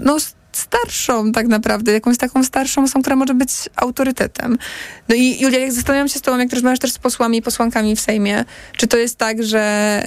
no, 0.00 0.16
starszą 0.52 1.32
tak 1.32 1.46
naprawdę, 1.46 1.92
jakąś 1.92 2.18
taką 2.18 2.44
starszą 2.44 2.84
osobą, 2.84 3.02
która 3.02 3.16
może 3.16 3.34
być 3.34 3.50
autorytetem. 3.76 4.58
No 5.08 5.14
i 5.14 5.40
Julia, 5.40 5.58
jak 5.58 5.72
zastanawiam 5.72 6.08
się 6.08 6.18
z 6.18 6.22
tobą, 6.22 6.38
jak 6.38 6.52
rozmawiasz 6.52 6.78
też 6.78 6.92
z 6.92 6.98
posłami 6.98 7.38
i 7.38 7.42
posłankami 7.42 7.96
w 7.96 8.00
Sejmie, 8.00 8.44
czy 8.76 8.86
to 8.86 8.96
jest 8.96 9.16
tak, 9.16 9.42
że 9.42 10.04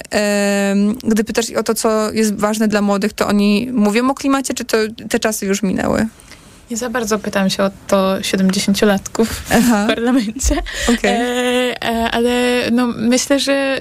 gdy 1.04 1.24
pytasz 1.24 1.50
o 1.50 1.62
to, 1.62 1.74
co 1.74 2.12
jest 2.12 2.36
ważne 2.36 2.68
dla 2.68 2.82
młodych, 2.82 3.12
to 3.12 3.26
oni 3.26 3.70
mówią 3.72 4.10
o 4.10 4.14
klimacie, 4.14 4.54
czy 4.54 4.64
to 4.64 4.76
te 5.08 5.18
czasy 5.18 5.46
już 5.46 5.62
minęły? 5.62 6.06
Nie 6.70 6.76
za 6.76 6.90
bardzo 6.90 7.18
pytam 7.18 7.50
się 7.50 7.62
o 7.62 7.70
to 7.86 8.16
70-latków 8.20 9.24
w 9.24 9.86
parlamencie. 9.86 10.54
Okay. 10.98 11.10
E, 11.10 11.84
e, 11.84 12.10
ale 12.10 12.62
no, 12.72 12.86
myślę, 12.86 13.40
że 13.40 13.80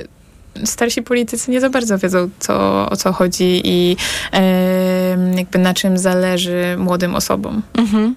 starsi 0.66 1.02
politycy 1.02 1.52
nie 1.52 1.62
za 1.62 1.70
bardzo 1.70 1.98
wiedzą, 1.98 2.30
co, 2.40 2.86
o 2.90 2.96
co 2.96 3.14
chodzi 3.14 3.62
i 3.64 3.98
e, 4.34 5.34
jakby 5.38 5.60
na 5.60 5.74
czym 5.74 5.98
zależy 5.98 6.76
młodym 6.78 7.16
osobom. 7.16 7.62
Mhm. 7.74 8.16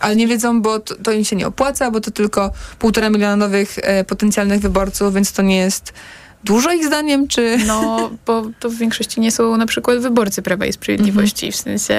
Ale 0.00 0.16
nie 0.16 0.26
wiedzą, 0.26 0.62
bo 0.62 0.78
to, 0.78 0.94
to, 0.94 1.12
im 1.12 1.24
się 1.24 1.36
nie 1.36 1.46
opłaca, 1.46 1.90
bo 1.90 2.00
to 2.00 2.10
tylko 2.10 2.52
półtora 2.78 3.10
miliona 3.10 3.36
nowych 3.36 3.78
e, 3.82 4.04
potencjalnych 4.04 4.60
wyborców, 4.60 5.14
więc 5.14 5.32
to 5.32 5.42
nie 5.42 5.56
jest 5.56 5.92
dużo 6.44 6.72
ich 6.72 6.86
zdaniem, 6.86 7.28
czy... 7.28 7.58
No, 7.66 8.10
bo 8.26 8.42
to 8.60 8.70
w 8.70 8.74
większości 8.74 9.20
nie 9.20 9.30
są 9.30 9.56
na 9.56 9.66
przykład 9.66 9.98
wyborcy 9.98 10.42
Prawa 10.42 10.66
i 10.66 10.72
Sprawiedliwości. 10.72 11.46
Mm 11.46 11.52
-hmm. 11.52 11.58
W 11.58 11.60
sensie 11.60 11.94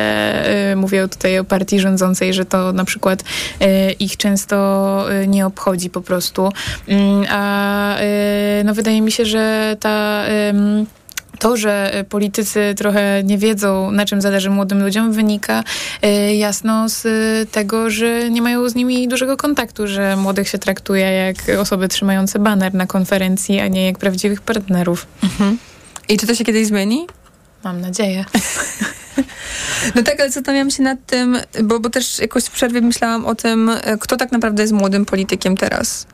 y, 0.72 0.76
mówię 0.76 1.08
tutaj 1.08 1.40
o 1.40 1.44
partii 1.44 1.80
rządzącej, 1.80 2.34
że 2.34 2.46
to 2.46 2.74
na 2.74 2.86
przykład 2.86 3.22
y, 3.22 3.92
ich 3.92 4.18
często 4.18 5.06
y, 5.24 5.28
nie 5.28 5.46
obchodzi 5.46 5.90
po 5.90 6.02
prostu. 6.02 6.52
Mm, 6.88 7.26
a 7.30 7.96
no 8.66 8.74
wydaje 8.74 9.02
mi 9.02 9.12
się, 9.12 9.26
że 9.26 9.78
ta 9.80 10.26
to, 11.40 11.58
że 11.58 11.94
e, 11.94 12.04
politycy 12.04 12.74
trochę 12.78 13.24
nie 13.24 13.38
wiedzą, 13.38 13.92
na 13.92 14.06
czym 14.06 14.22
zależy 14.22 14.50
młodym 14.50 14.84
ludziom, 14.84 15.12
wynika 15.12 15.64
e, 16.02 16.36
jasno 16.36 16.90
z 16.90 17.04
tego, 17.52 17.90
że 17.90 18.30
nie 18.30 18.42
mają 18.42 18.70
z 18.70 18.76
nimi 18.76 19.08
dużego 19.08 19.38
kontaktu, 19.38 19.88
że 19.88 20.16
młodych 20.16 20.50
się 20.50 20.58
traktuje 20.58 21.06
jak 21.06 21.60
osoby 21.60 21.88
trzymające 21.88 22.40
baner 22.40 22.74
na 22.74 22.88
konferencji, 22.88 23.60
a 23.60 23.68
nie 23.68 23.86
jak 23.86 23.98
prawdziwych 23.98 24.42
partnerów. 24.42 25.08
Mhm. 25.24 25.58
I 26.10 26.18
czy 26.18 26.28
to 26.28 26.36
się 26.36 26.44
kiedyś 26.44 26.68
zmieni? 26.68 27.08
Mam 27.64 27.82
nadzieję. 27.82 28.26
No 29.96 30.04
tak, 30.04 30.20
ale 30.20 30.30
zastanawiam 30.30 30.72
się 30.72 30.84
nad 30.84 31.06
tym, 31.06 31.38
bo, 31.64 31.80
bo 31.80 31.90
też 31.90 32.20
jakoś 32.20 32.44
w 32.44 32.52
przerwie 32.52 32.82
myślałam 32.82 33.26
o 33.26 33.36
tym, 33.36 33.70
e, 33.70 33.98
kto 33.98 34.18
tak 34.18 34.32
naprawdę 34.32 34.64
jest 34.64 34.74
młodym 34.74 35.06
politykiem 35.06 35.58
teraz. 35.58 36.08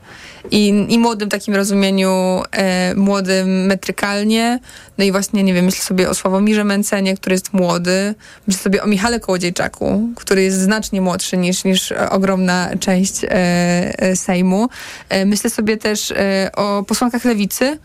I, 0.50 0.86
i 0.88 0.98
młodym 0.98 1.28
takim 1.28 1.54
rozumieniu, 1.54 2.42
e, 2.52 2.94
młodym 2.94 3.66
metrykalnie. 3.66 4.60
No 4.98 5.04
i 5.04 5.12
właśnie, 5.12 5.42
nie 5.42 5.54
wiem, 5.54 5.64
myślę 5.64 5.84
sobie 5.84 6.10
o 6.10 6.14
Sławomirze 6.14 6.64
Mencenie, 6.64 7.16
który 7.16 7.34
jest 7.34 7.52
młody. 7.52 8.14
Myślę 8.46 8.62
sobie 8.62 8.82
o 8.82 8.86
Michale 8.86 9.20
Kołodziejczaku, 9.20 10.08
który 10.16 10.42
jest 10.42 10.58
znacznie 10.58 11.00
młodszy 11.00 11.36
niż, 11.36 11.64
niż 11.64 11.92
ogromna 11.92 12.70
część 12.80 13.24
e, 13.24 13.28
e, 13.30 14.16
Sejmu. 14.16 14.68
E, 15.08 15.26
myślę 15.26 15.50
sobie 15.50 15.76
też 15.76 16.10
e, 16.10 16.50
o 16.56 16.82
posłankach 16.82 17.24
Lewicy, 17.24 17.78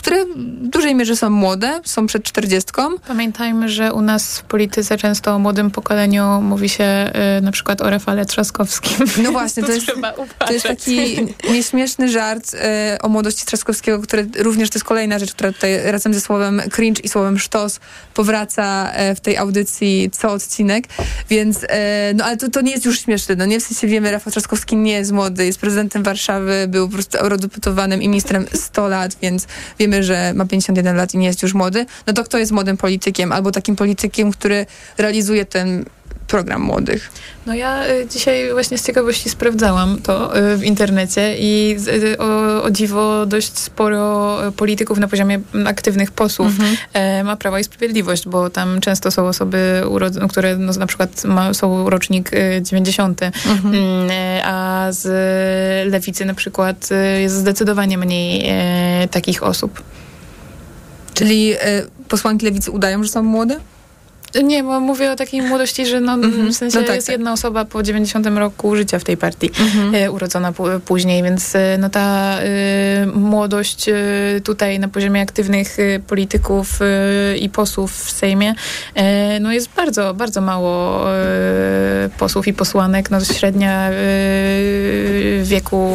które 0.00 0.24
w 0.24 0.68
dużej 0.68 0.94
mierze 0.94 1.16
są 1.16 1.30
młode, 1.30 1.80
są 1.84 2.06
przed 2.06 2.24
czterdziestką. 2.24 2.82
Pamiętajmy, 3.08 3.68
że 3.68 3.92
u 3.92 4.00
nas 4.00 4.38
w 4.38 4.42
polityce 4.42 4.98
często 4.98 5.34
o 5.34 5.38
młodym 5.38 5.70
pokoleniu 5.70 6.40
mówi 6.42 6.68
się 6.68 7.10
y, 7.38 7.40
na 7.40 7.52
przykład 7.52 7.80
o 7.80 7.90
Rafale 7.90 8.26
Trzaskowskim. 8.26 9.06
No 9.22 9.32
właśnie, 9.32 9.62
to, 9.68 9.72
jest, 9.72 9.86
to 10.46 10.52
jest 10.52 10.66
taki 10.66 11.16
nieśmieszny 11.50 12.08
żart 12.08 12.54
y, 12.54 12.58
o 13.02 13.08
młodości 13.08 13.46
Trzaskowskiego, 13.46 14.02
który 14.02 14.28
również 14.38 14.70
to 14.70 14.78
jest 14.78 14.86
kolejna 14.86 15.18
rzecz, 15.18 15.32
która 15.34 15.52
tutaj 15.52 15.92
razem 15.92 16.14
ze 16.14 16.20
słowem 16.20 16.62
cringe 16.70 17.00
i 17.02 17.08
słowem 17.08 17.38
sztos 17.38 17.80
powraca 18.14 18.92
y, 19.10 19.14
w 19.14 19.20
tej 19.20 19.36
audycji 19.36 20.10
co 20.12 20.32
odcinek, 20.32 20.84
więc 21.30 21.62
y, 21.62 21.68
no 22.14 22.24
ale 22.24 22.36
to, 22.36 22.50
to 22.50 22.60
nie 22.60 22.72
jest 22.72 22.84
już 22.84 23.00
śmieszne, 23.00 23.36
no 23.36 23.46
nie 23.46 23.60
w 23.60 23.62
sensie 23.62 23.86
wiemy, 23.86 24.10
Rafał 24.10 24.30
Trzaskowski 24.30 24.76
nie 24.76 24.92
jest 24.92 25.12
młody, 25.12 25.46
jest 25.46 25.58
prezydentem 25.58 26.02
Warszawy, 26.02 26.66
był 26.68 26.88
po 26.88 26.94
prostu 26.94 27.18
eurodeputowanym 27.18 28.02
i 28.02 28.08
ministrem 28.08 28.46
100 28.54 28.88
lat, 28.88 29.16
więc 29.22 29.46
wiemy, 29.78 29.89
że 30.02 30.32
ma 30.34 30.46
51 30.46 30.96
lat 30.96 31.14
i 31.14 31.18
nie 31.18 31.26
jest 31.26 31.42
już 31.42 31.54
młody, 31.54 31.86
no 32.06 32.12
to 32.12 32.24
kto 32.24 32.38
jest 32.38 32.52
młodym 32.52 32.76
politykiem 32.76 33.32
albo 33.32 33.50
takim 33.50 33.76
politykiem, 33.76 34.30
który 34.30 34.66
realizuje 34.98 35.44
ten 35.44 35.84
program 36.30 36.62
młodych. 36.62 37.10
No 37.46 37.54
ja 37.54 37.88
y, 37.88 38.06
dzisiaj 38.10 38.52
właśnie 38.52 38.78
z 38.78 38.86
ciekawości 38.86 39.30
sprawdzałam 39.30 39.98
to 40.02 40.38
y, 40.38 40.56
w 40.56 40.64
internecie 40.64 41.36
i 41.38 41.76
y, 41.88 42.18
o, 42.18 42.62
o, 42.62 42.70
dziwo 42.70 43.26
dość 43.26 43.58
sporo 43.58 44.38
polityków 44.56 44.98
na 44.98 45.08
poziomie 45.08 45.40
aktywnych 45.66 46.10
posłów 46.10 46.48
mhm. 46.48 46.76
e, 46.92 47.24
ma 47.24 47.36
Prawo 47.36 47.58
i 47.58 47.64
Sprawiedliwość, 47.64 48.28
bo 48.28 48.50
tam 48.50 48.80
często 48.80 49.10
są 49.10 49.28
osoby, 49.28 49.82
które 50.30 50.56
no, 50.56 50.72
na 50.72 50.86
przykład 50.86 51.24
ma, 51.24 51.54
są 51.54 51.90
rocznik 51.90 52.30
90, 52.62 53.22
mhm. 53.22 53.74
Mm, 53.74 54.10
e, 54.10 54.42
a 54.44 54.86
z 54.90 55.06
Lewicy 55.90 56.24
na 56.24 56.34
przykład 56.34 56.88
jest 57.18 57.34
zdecydowanie 57.34 57.98
mniej 57.98 58.42
e, 58.46 59.08
takich 59.08 59.42
osób. 59.42 59.82
Czyli 61.14 61.54
posłanki 62.08 62.46
Lewicy 62.46 62.70
udają, 62.70 63.04
że 63.04 63.10
są 63.10 63.22
młode? 63.22 63.60
Nie, 64.44 64.62
bo 64.62 64.80
mówię 64.80 65.12
o 65.12 65.16
takiej 65.16 65.42
młodości, 65.42 65.86
że 65.86 66.00
no, 66.00 66.12
mm 66.12 66.32
-hmm. 66.32 66.52
w 66.52 66.56
sensie 66.56 66.80
no 66.80 66.86
tak, 66.86 66.94
jest 66.94 67.06
tak. 67.06 67.14
jedna 67.14 67.32
osoba 67.32 67.64
po 67.64 67.82
90 67.82 68.26
roku 68.26 68.76
życia 68.76 68.98
w 68.98 69.04
tej 69.04 69.16
partii, 69.16 69.50
mm 69.58 69.92
-hmm. 69.92 70.12
urodzona 70.12 70.52
później, 70.84 71.22
więc 71.22 71.56
e, 71.56 71.76
no 71.78 71.90
ta 71.90 72.38
e, 72.38 73.06
młodość 73.06 73.90
tutaj 74.44 74.78
na 74.78 74.88
poziomie 74.88 75.20
aktywnych 75.20 75.76
polityków 76.06 76.78
i 77.40 77.48
posłów 77.48 77.94
w 77.94 78.10
Sejmie 78.10 78.54
no 79.40 79.52
jest 79.52 79.68
bardzo, 79.76 80.14
bardzo 80.14 80.40
mało 80.40 81.04
posłów 82.18 82.48
i 82.48 82.52
posłanek. 82.52 83.10
No 83.10 83.24
średnia 83.24 83.90
wieku 85.42 85.94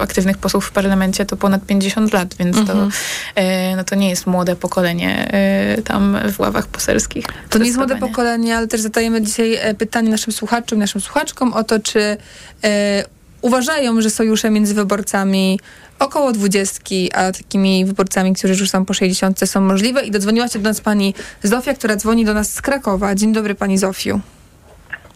aktywnych 0.00 0.38
posłów 0.38 0.66
w 0.66 0.70
parlamencie 0.70 1.26
to 1.26 1.36
ponad 1.36 1.66
50 1.66 2.12
lat, 2.12 2.34
więc 2.34 2.56
mm 2.56 2.68
-hmm. 2.68 2.72
to, 2.72 2.82
mhm. 2.82 3.76
no 3.76 3.84
to 3.84 3.94
nie 3.94 4.10
jest 4.10 4.26
młode 4.26 4.56
pokolenie 4.56 5.32
tam 5.84 6.18
w 6.32 6.40
ławach 6.40 6.66
poselskich. 6.66 7.24
To 7.50 7.58
nie 7.58 7.71
jest 7.72 7.88
młode 7.88 8.08
pokolenie, 8.08 8.56
ale 8.56 8.66
też 8.66 8.80
zadajemy 8.80 9.22
dzisiaj 9.22 9.54
e, 9.54 9.74
pytanie 9.74 10.10
naszym 10.10 10.32
słuchaczom 10.32 10.78
i 10.78 10.80
naszym 10.80 11.00
słuchaczkom 11.00 11.52
o 11.52 11.64
to, 11.64 11.80
czy 11.80 12.16
e, 12.64 13.04
uważają, 13.42 14.00
że 14.00 14.10
sojusze 14.10 14.50
między 14.50 14.74
wyborcami 14.74 15.60
około 15.98 16.32
dwudziestki, 16.32 17.12
a 17.12 17.32
takimi 17.32 17.84
wyborcami, 17.84 18.34
którzy 18.34 18.54
już 18.54 18.70
są 18.70 18.84
po 18.84 18.94
60 18.94 19.40
są 19.48 19.60
możliwe. 19.60 20.02
I 20.02 20.10
dodzwoniła 20.10 20.48
się 20.48 20.58
do 20.58 20.68
nas 20.68 20.80
pani 20.80 21.14
Zofia, 21.42 21.74
która 21.74 21.96
dzwoni 21.96 22.24
do 22.24 22.34
nas 22.34 22.52
z 22.52 22.62
Krakowa. 22.62 23.14
Dzień 23.14 23.32
dobry 23.32 23.54
pani 23.54 23.78
Zofiu. 23.78 24.20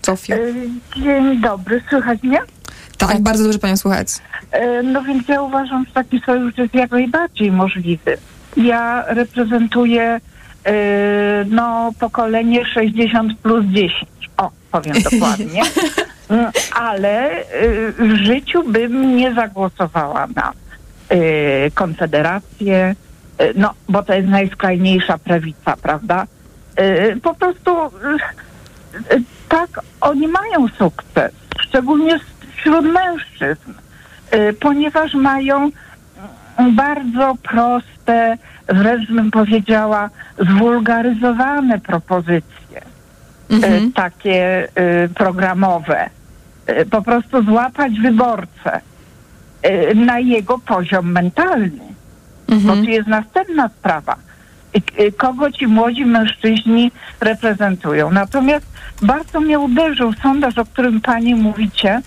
Zofia. 0.03 0.37
E, 0.37 0.39
dzień 1.03 1.41
dobry, 1.41 1.83
słychać 1.89 2.23
mnie? 2.23 2.39
Tak, 2.99 3.09
tak, 3.09 3.23
bardzo 3.23 3.45
dobrze 3.45 3.59
panią 3.59 3.77
słuchać. 3.77 4.09
No 4.85 5.03
więc 5.03 5.29
ja 5.29 5.43
uważam, 5.43 5.85
że 5.87 5.93
taki 5.93 6.21
sojusz 6.27 6.59
jest 6.59 6.75
jak 6.75 6.91
najbardziej 6.91 7.53
możliwy. 7.53 8.17
Ja 8.57 9.05
reprezentuję 9.07 10.21
no, 11.47 11.93
pokolenie 12.01 12.65
60 12.65 13.39
plus 13.39 13.65
10. 13.67 13.93
O, 14.37 14.51
powiem 14.73 14.95
dokładnie. 15.11 15.63
Mm, 16.29 16.51
ale 16.75 17.45
yy, 17.63 17.93
w 17.93 18.17
życiu 18.17 18.63
bym 18.63 19.17
nie 19.17 19.35
zagłosowała 19.35 20.27
na 20.27 20.53
yy, 21.11 21.71
Konfederację, 21.75 22.95
no, 23.55 23.75
bo 23.89 24.03
to 24.03 24.15
jest 24.15 24.29
najskrajniejsza 24.29 25.19
prawica, 25.19 25.77
prawda? 25.83 26.27
Po 27.23 27.35
prostu 27.35 27.77
tak, 29.49 29.81
oni 30.01 30.29
mają 30.29 30.69
sukces, 30.69 31.33
szczególnie 31.61 32.21
wśród 32.57 32.85
mężczyzn, 32.85 33.73
ponieważ 34.61 35.15
mają 35.15 35.71
bardzo 36.73 37.35
proste, 37.43 38.39
wręcz 38.69 39.11
bym 39.11 39.31
powiedziała, 39.31 40.11
zwulgaryzowane 40.39 41.79
propozycje, 41.79 42.83
mhm. 43.51 43.93
takie 43.93 44.69
y, 45.05 45.09
programowe. 45.09 46.11
Y, 46.71 46.87
po 46.87 47.03
prostu 47.03 47.43
złapać 47.43 48.01
wyborcę 48.01 48.81
na 49.95 50.19
jego 50.19 50.59
poziom 50.59 51.13
mentalny. 51.13 51.81
Mhm. 52.49 52.67
Bo 52.67 52.85
tu 52.85 52.91
jest 52.91 53.09
następna 53.09 53.69
sprawa. 53.69 54.17
Kogo 55.17 55.53
ci 55.53 55.67
młodzi 55.67 56.07
mężczyźni 56.07 56.93
reprezentują. 57.21 58.11
Natomiast 58.11 58.67
bardzo 59.03 59.41
mnie 59.41 59.59
uderzył 59.59 60.13
sondaż, 60.13 60.59
o 60.59 60.65
którym 60.65 61.01
pani 61.01 61.35
mówicie, 61.35 62.01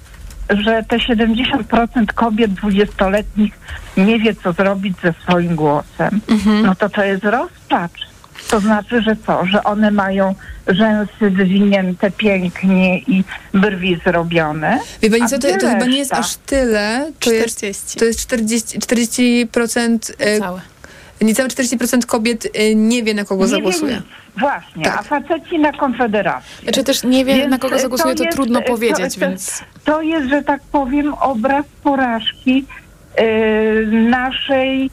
że 0.49 0.83
te 0.87 0.97
70% 0.97 2.05
kobiet 2.15 2.53
dwudziestoletnich 2.53 3.53
nie 3.97 4.19
wie, 4.19 4.35
co 4.35 4.53
zrobić 4.53 4.97
ze 5.03 5.13
swoim 5.23 5.55
głosem, 5.55 6.21
mhm. 6.29 6.65
no 6.65 6.75
to 6.75 6.89
to 6.89 7.03
jest 7.03 7.23
rozpacz. 7.23 8.09
To 8.49 8.59
znaczy, 8.59 9.01
że 9.01 9.15
co? 9.27 9.45
Że 9.45 9.63
one 9.63 9.91
mają 9.91 10.35
rzęsy 10.67 11.29
wywinięte 11.29 12.11
pięknie 12.11 12.99
i 12.99 13.23
brwi 13.53 13.99
zrobione. 14.05 14.79
Wie 15.01 15.09
pani 15.09 15.27
co, 15.27 15.39
to, 15.39 15.47
to 15.47 15.69
chyba 15.69 15.85
nie 15.85 15.97
jest 15.97 16.13
aż 16.13 16.35
tyle. 16.35 17.11
To 17.19 17.29
40. 17.29 17.65
Jest, 17.65 17.99
to 17.99 18.05
jest 18.05 18.19
40, 18.19 18.79
40% 18.79 20.13
e, 20.19 20.39
Całe. 20.39 20.61
Niecałe 21.21 21.49
40% 21.49 22.05
kobiet 22.05 22.47
e, 22.53 22.75
nie 22.75 23.03
wie, 23.03 23.13
na 23.13 23.25
kogo 23.25 23.43
nie 23.43 23.49
zagłosuje. 23.49 23.93
Wie, 23.93 24.01
właśnie, 24.37 24.83
tak. 24.83 24.99
a 24.99 25.03
faceci 25.03 25.59
na 25.59 25.71
Konfederację. 25.71 26.63
Znaczy 26.63 26.83
też 26.83 27.03
nie 27.03 27.25
wie, 27.25 27.35
więc 27.35 27.49
na 27.51 27.57
kogo 27.57 27.79
zagłosuje, 27.79 28.15
to, 28.15 28.23
jest, 28.23 28.37
to 28.37 28.43
trudno 28.43 28.61
powiedzieć, 28.61 29.13
to, 29.13 29.21
więc... 29.21 29.63
To 29.83 30.01
jest, 30.01 30.29
że 30.29 30.41
tak 30.41 30.61
powiem, 30.71 31.13
obraz 31.13 31.65
porażki 31.83 32.65
yy, 33.17 33.87
naszej 33.91 34.89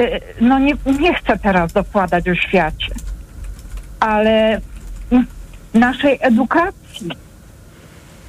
Y, 0.00 0.20
no 0.40 0.58
nie, 0.58 0.74
nie 1.00 1.14
chcę 1.14 1.38
teraz 1.38 1.72
dokładać 1.72 2.28
o 2.28 2.34
świecie, 2.34 2.94
ale 4.00 4.60
naszej 5.74 6.18
edukacji, 6.20 7.10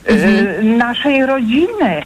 y, 0.10 0.12
mhm. 0.12 0.78
naszej 0.78 1.26
rodziny. 1.26 2.04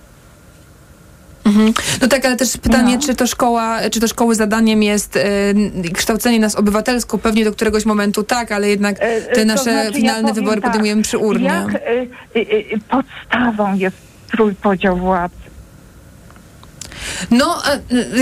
Mhm. 1.45 1.73
No 2.01 2.07
tak, 2.07 2.26
ale 2.26 2.35
też 2.35 2.57
pytanie, 2.57 2.95
no. 2.95 3.01
czy 3.01 3.15
to 3.15 3.27
szkoła, 3.27 3.80
czy 3.91 3.99
to 3.99 4.07
szkoły 4.07 4.35
zadaniem 4.35 4.84
jest 4.84 5.15
y, 5.15 5.22
kształcenie 5.93 6.39
nas 6.39 6.55
obywatelsko, 6.55 7.18
pewnie 7.18 7.45
do 7.45 7.51
któregoś 7.51 7.85
momentu 7.85 8.23
tak, 8.23 8.51
ale 8.51 8.69
jednak 8.69 8.99
te 9.34 9.45
nasze 9.45 9.63
znaczy, 9.63 9.93
finalne 9.93 10.27
ja 10.27 10.34
wybory 10.34 10.61
tak, 10.61 10.69
podejmujemy 10.69 11.01
przy 11.01 11.18
urnie. 11.18 11.45
Jak, 11.47 11.81
podstawą 12.89 13.76
jest 13.76 13.97
trójpodział 14.31 14.97
władzy. 14.97 15.40
No, 17.31 17.61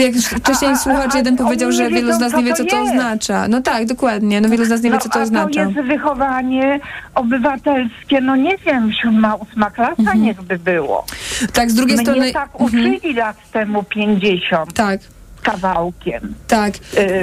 jak 0.03 0.15
już 0.15 0.25
wcześniej 0.25 0.77
słuchacz 0.77 1.15
jeden 1.15 1.37
powiedział, 1.37 1.71
że 1.71 1.89
wielu 1.89 2.13
z 2.13 2.19
nas 2.19 2.33
nie 2.33 2.43
wie, 2.43 2.53
co 2.53 2.65
to 2.65 2.81
oznacza. 2.81 3.47
No 3.47 3.61
tak, 3.61 3.85
dokładnie. 3.85 4.41
No 4.41 4.49
wielu 4.49 4.65
z 4.65 4.69
nas 4.69 4.81
nie 4.81 4.91
wie, 4.91 4.97
co 4.97 5.09
to 5.09 5.21
oznacza. 5.21 5.63
To 5.63 5.69
jest 5.69 5.87
wychowanie 5.87 6.79
obywatelskie, 7.15 8.21
no 8.21 8.35
nie 8.35 8.57
wiem, 8.57 8.91
siódma, 9.01 9.35
ósma 9.35 9.71
klasa 9.71 9.93
mhm. 9.99 10.21
niech 10.21 10.41
by 10.41 10.59
było. 10.59 11.05
Tak, 11.53 11.71
z 11.71 11.73
drugiej 11.73 11.97
strony... 11.97 12.33
tak 12.33 12.61
uczyli 12.61 12.95
mhm. 12.95 13.15
lat 13.15 13.51
temu 13.51 13.83
pięćdziesiąt. 13.83 14.73
Tak 14.73 14.99
kawałkiem. 15.43 16.35
Tak. 16.47 16.73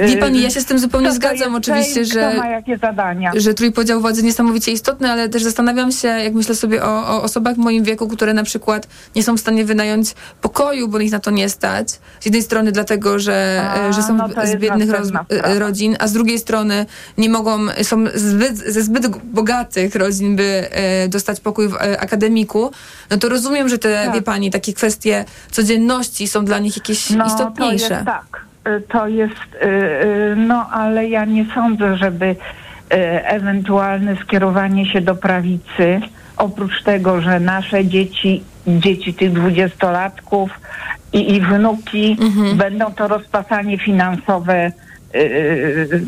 Wie 0.07 0.17
pani, 0.17 0.41
ja 0.41 0.49
się 0.49 0.61
z 0.61 0.65
tym 0.65 0.79
zupełnie 0.79 1.11
zgadzam 1.11 1.55
oczywiście, 1.55 2.05
że, 2.05 2.41
że 3.35 3.53
trójpodział 3.53 4.01
władzy 4.01 4.23
niesamowicie 4.23 4.71
istotny, 4.71 5.11
ale 5.11 5.29
też 5.29 5.43
zastanawiam 5.43 5.91
się, 5.91 6.07
jak 6.07 6.33
myślę 6.33 6.55
sobie 6.55 6.83
o, 6.83 7.07
o, 7.07 7.23
osobach 7.23 7.55
w 7.55 7.57
moim 7.57 7.83
wieku, 7.83 8.07
które 8.07 8.33
na 8.33 8.43
przykład 8.43 8.87
nie 9.15 9.23
są 9.23 9.37
w 9.37 9.39
stanie 9.39 9.65
wynająć 9.65 10.15
pokoju, 10.41 10.87
bo 10.87 10.99
ich 10.99 11.11
na 11.11 11.19
to 11.19 11.31
nie 11.31 11.49
stać. 11.49 11.89
Z 12.19 12.25
jednej 12.25 12.43
strony 12.43 12.71
dlatego, 12.71 13.19
że, 13.19 13.67
a, 13.69 13.91
że 13.91 14.03
są 14.03 14.17
no 14.17 14.27
z 14.43 14.55
biednych 14.55 14.89
roz, 14.89 15.07
rodzin, 15.59 15.95
a 15.99 16.07
z 16.07 16.13
drugiej 16.13 16.39
strony 16.39 16.85
nie 17.17 17.29
mogą, 17.29 17.59
są 17.81 18.05
zbyt, 18.15 18.57
ze 18.57 18.81
zbyt 18.81 19.07
bogatych 19.07 19.95
rodzin, 19.95 20.35
by 20.35 20.67
e, 20.71 21.07
dostać 21.07 21.39
pokój 21.39 21.67
w 21.67 21.75
e, 21.75 21.99
akademiku, 21.99 22.71
no 23.09 23.17
to 23.17 23.29
rozumiem, 23.29 23.69
że 23.69 23.77
te, 23.77 24.05
tak. 24.05 24.13
wie 24.13 24.21
pani, 24.21 24.51
takie 24.51 24.73
kwestie 24.73 25.25
codzienności 25.51 26.27
są 26.27 26.45
dla 26.45 26.59
nich 26.59 26.77
jakieś 26.77 27.09
no, 27.09 27.25
istotniejsze 27.25 28.05
tak, 28.17 28.45
y, 28.67 28.81
to 28.81 29.07
jest, 29.07 29.55
y, 29.55 29.65
y, 29.65 30.35
no 30.35 30.69
ale 30.69 31.07
ja 31.09 31.25
nie 31.25 31.45
sądzę, 31.55 31.97
żeby 31.97 32.35
ewentualne 33.23 34.15
skierowanie 34.15 34.85
się 34.85 35.01
do 35.01 35.15
prawicy, 35.15 36.01
oprócz 36.37 36.83
tego, 36.83 37.21
że 37.21 37.39
nasze 37.39 37.85
dzieci, 37.85 38.43
dzieci 38.67 39.13
tych 39.13 39.31
dwudziestolatków 39.31 40.49
i, 41.13 41.35
i 41.35 41.41
wnuki 41.41 42.17
mhm. 42.21 42.57
będą 42.57 42.93
to 42.93 43.07
rozpasanie 43.07 43.77
finansowe 43.77 44.71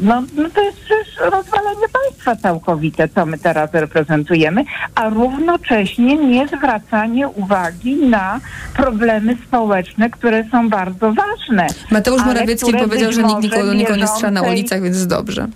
no, 0.01 0.23
no 0.35 0.49
to 0.49 0.61
jest 0.61 0.77
przecież 0.79 1.17
rozwalenie 1.17 1.88
całkowite, 2.35 3.07
co 3.07 3.25
my 3.25 3.37
teraz 3.37 3.69
reprezentujemy, 3.73 4.63
a 4.95 5.09
równocześnie 5.09 6.17
nie 6.17 6.47
zwracanie 6.47 7.27
uwagi 7.27 7.95
na 7.95 8.39
problemy 8.73 9.37
społeczne, 9.47 10.09
które 10.09 10.43
są 10.51 10.69
bardzo 10.69 11.13
ważne. 11.13 11.67
Mateusz 11.91 12.25
Morawiecki 12.25 12.73
powiedział, 12.73 13.11
że 13.11 13.23
nikt 13.23 13.41
nikogo, 13.41 13.73
nikogo 13.73 13.95
nie 13.95 14.07
strzela 14.07 14.31
na 14.31 14.41
ulicach, 14.41 14.81
więc 14.81 15.07
dobrze. 15.07 15.47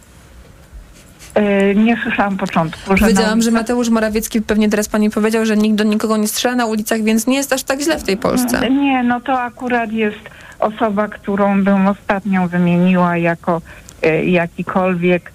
Yy, 1.35 1.75
nie 1.75 1.97
słyszałam 2.03 2.37
początku. 2.37 2.97
Że 2.97 3.05
Powiedziałam, 3.05 3.39
na 3.39 3.45
że 3.45 3.51
Mateusz 3.51 3.89
Morawiecki 3.89 4.41
pewnie 4.41 4.69
teraz 4.69 4.89
pani 4.89 5.09
powiedział, 5.09 5.45
że 5.45 5.57
nikt 5.57 5.75
do 5.75 5.83
nikogo 5.83 6.17
nie 6.17 6.27
strzela 6.27 6.55
na 6.55 6.65
ulicach, 6.65 7.01
więc 7.01 7.27
nie 7.27 7.37
jest 7.37 7.53
aż 7.53 7.63
tak 7.63 7.81
źle 7.81 7.99
w 7.99 8.03
tej 8.03 8.17
Polsce. 8.17 8.69
Nie, 8.69 9.03
no 9.03 9.21
to 9.21 9.41
akurat 9.41 9.91
jest 9.91 10.29
osoba, 10.59 11.07
którą 11.07 11.63
bym 11.63 11.87
ostatnią 11.87 12.47
wymieniła 12.47 13.17
jako 13.17 13.61
e, 14.01 14.25
jakikolwiek 14.25 15.31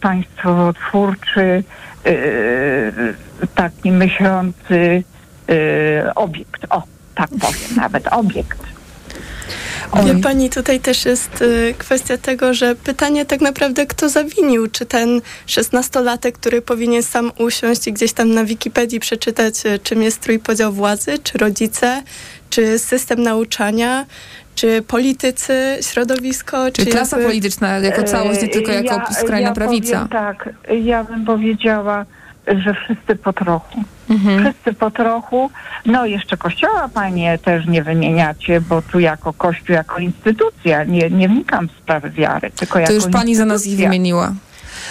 państwotwórczy, 0.00 1.64
e, 2.06 2.12
taki 3.54 3.92
myślący 3.92 5.02
e, 5.48 6.14
obiekt. 6.14 6.66
O, 6.70 6.82
tak 7.14 7.28
powiem, 7.40 7.76
nawet 7.76 8.08
obiekt. 8.08 8.77
Wie 10.06 10.22
pani, 10.22 10.50
tutaj 10.50 10.80
też 10.80 11.04
jest 11.04 11.42
y, 11.42 11.74
kwestia 11.78 12.18
tego, 12.18 12.54
że 12.54 12.74
pytanie 12.74 13.24
tak 13.26 13.40
naprawdę 13.40 13.86
kto 13.86 14.08
zawinił, 14.08 14.66
czy 14.70 14.86
ten 14.86 15.20
szesnastolatek, 15.46 16.38
który 16.38 16.62
powinien 16.62 17.02
sam 17.02 17.32
usiąść 17.38 17.86
i 17.86 17.92
gdzieś 17.92 18.12
tam 18.12 18.34
na 18.34 18.44
Wikipedii 18.44 19.00
przeczytać, 19.00 19.66
y, 19.66 19.78
czym 19.78 20.02
jest 20.02 20.20
trójpodział 20.20 20.72
władzy, 20.72 21.18
czy 21.22 21.38
rodzice, 21.38 22.02
czy 22.50 22.78
system 22.78 23.22
nauczania, 23.22 24.06
czy 24.54 24.82
politycy, 24.82 25.78
środowisko, 25.80 26.70
Czy 26.72 26.86
klasa 26.86 27.16
jakby- 27.16 27.30
polityczna 27.30 27.78
jako 27.78 28.02
całość, 28.02 28.42
nie 28.42 28.48
tylko 28.48 28.72
jako 28.72 28.94
ja, 28.94 29.10
skrajna 29.14 29.48
ja 29.48 29.54
prawica. 29.54 29.92
Powiem 29.92 30.08
tak, 30.08 30.48
ja 30.84 31.04
bym 31.04 31.24
powiedziała, 31.24 32.06
że 32.64 32.74
wszyscy 32.74 33.16
po 33.16 33.32
trochu. 33.32 33.84
Mhm. 34.10 34.40
Wszyscy 34.44 34.72
po 34.72 34.90
trochu. 34.90 35.50
No 35.86 36.06
jeszcze 36.06 36.36
kościoła 36.36 36.88
panie 36.94 37.38
też 37.38 37.66
nie 37.66 37.82
wymieniacie, 37.82 38.60
bo 38.60 38.82
tu 38.82 39.00
jako 39.00 39.32
kościół, 39.32 39.74
jako 39.76 39.98
instytucja, 39.98 40.84
nie, 40.84 41.10
nie 41.10 41.28
wnikam 41.28 41.68
w 41.68 41.72
sprawy 41.72 42.10
wiary, 42.10 42.50
tylko 42.50 42.72
To 42.74 42.78
jako 42.80 42.92
już 42.92 43.06
pani 43.06 43.36
za 43.36 43.44
nas 43.44 43.60
ich 43.60 43.66
instytucja. 43.66 43.88
wymieniła. 43.88 44.32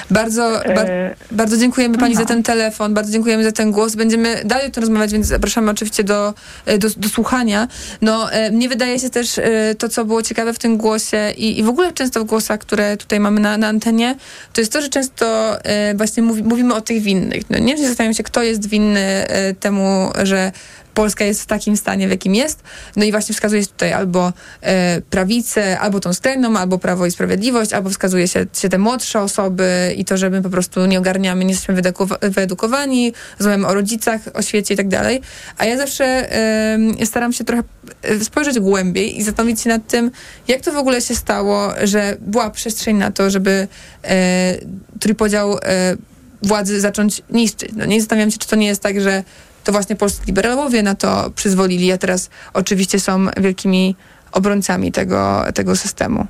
Bardzo, 0.10 0.62
bar, 0.76 0.90
E, 0.90 1.16
bardzo 1.32 1.58
dziękujemy 1.58 1.98
pani 1.98 2.14
no. 2.14 2.20
za 2.20 2.26
ten 2.26 2.44
telefon, 2.44 2.94
bardzo 2.94 3.12
dziękujemy 3.12 3.44
za 3.44 3.52
ten 3.52 3.72
głos. 3.72 3.96
Będziemy 3.96 4.42
dalej 4.46 4.68
o 4.68 4.70
tym 4.70 4.84
rozmawiać, 4.84 5.12
więc 5.12 5.28
zapraszamy 5.28 5.72
oczywiście 5.72 6.04
do, 6.04 6.34
e, 6.66 6.78
do, 6.78 6.88
do 6.98 7.10
słuchania. 7.10 7.68
No, 8.02 8.32
e, 8.32 8.52
mnie 8.52 8.70
wydaje 8.70 9.00
się 9.00 9.10
też 9.10 9.40
to, 9.78 9.90
co 9.90 10.06
było 10.06 10.24
ciekawe 10.24 10.54
w 10.54 10.60
tym 10.60 10.78
głosie 10.78 11.32
i, 11.38 11.60
i 11.60 11.64
w 11.64 11.70
ogóle 11.70 11.94
często 11.94 12.22
w 12.22 12.24
głosach, 12.24 12.60
które 12.60 12.98
tutaj 12.98 13.20
mamy 13.20 13.40
na, 13.40 13.58
na 13.58 13.68
antenie, 13.68 14.16
to 14.54 14.62
jest 14.62 14.74
to, 14.74 14.82
że 14.82 14.90
często 14.90 15.58
właśnie 15.96 16.24
mówi, 16.24 16.44
mówimy 16.44 16.76
o 16.76 16.82
tych 16.82 17.02
winnych. 17.02 17.50
No, 17.50 17.58
nie 17.60 17.78
zastanawiam 17.78 18.14
się, 18.14 18.24
kto 18.24 18.44
jest 18.44 18.70
winny 18.70 19.26
temu, 19.60 20.12
że 20.24 20.52
Polska 20.98 21.26
jest 21.26 21.42
w 21.42 21.46
takim 21.46 21.78
stanie, 21.78 22.08
w 22.08 22.12
jakim 22.12 22.36
jest. 22.36 22.64
No 22.96 23.06
i 23.06 23.12
właśnie 23.12 23.36
wskazuje 23.36 23.62
się 23.62 23.68
tutaj 23.68 23.94
albo 23.94 24.34
e, 24.62 25.02
prawicę, 25.02 25.80
albo 25.80 26.00
tą 26.00 26.14
skrajną, 26.14 26.58
albo 26.58 26.80
Prawo 26.80 27.06
i 27.06 27.12
Sprawiedliwość, 27.12 27.74
albo 27.74 27.90
wskazuje 27.90 28.28
się, 28.28 28.46
się 28.54 28.70
te 28.70 28.78
młodsze 28.78 29.22
osoby 29.22 29.94
i 29.98 30.06
to, 30.06 30.18
że 30.18 30.30
my 30.30 30.42
po 30.42 30.50
prostu 30.50 30.86
nie 30.86 31.00
ogarniamy, 31.00 31.46
nie 31.46 31.52
jesteśmy 31.52 31.82
wyedukowa- 31.82 32.30
wyedukowani, 32.30 33.14
rozmawiamy 33.40 33.68
o 33.68 33.74
rodzicach, 33.74 34.22
o 34.34 34.42
świecie 34.42 34.74
i 34.74 34.78
tak 34.78 34.88
dalej. 34.88 35.22
A 35.58 35.66
ja 35.66 35.78
zawsze 35.78 36.06
e, 36.06 37.06
staram 37.06 37.34
się 37.34 37.44
trochę 37.44 37.64
e, 38.02 38.20
spojrzeć 38.20 38.60
głębiej 38.60 39.18
i 39.18 39.24
zastanowić 39.24 39.62
się 39.62 39.70
nad 39.70 39.88
tym, 39.88 40.12
jak 40.48 40.62
to 40.62 40.72
w 40.72 40.78
ogóle 40.78 41.02
się 41.02 41.16
stało, 41.16 41.74
że 41.84 42.18
była 42.22 42.50
przestrzeń 42.50 42.98
na 42.98 43.12
to, 43.12 43.30
żeby 43.30 43.68
e, 44.04 44.58
trójpodział 45.00 45.58
e, 45.58 45.98
władzy 46.42 46.82
zacząć 46.82 47.22
niszczyć. 47.30 47.72
No 47.76 47.86
nie 47.86 48.00
zastanawiam 48.00 48.32
się, 48.32 48.38
czy 48.38 48.48
to 48.48 48.56
nie 48.56 48.68
jest 48.68 48.82
tak, 48.82 49.02
że 49.02 49.24
to 49.68 49.72
właśnie 49.72 49.96
polscy 49.96 50.22
liberałowie 50.28 50.84
na 50.84 50.96
to 50.96 51.32
przyzwolili, 51.36 51.92
a 51.92 51.98
teraz 51.98 52.30
oczywiście 52.54 53.00
są 53.00 53.26
wielkimi 53.38 53.96
obrońcami 54.32 54.92
tego, 54.92 55.44
tego 55.54 55.76
systemu. 55.76 56.28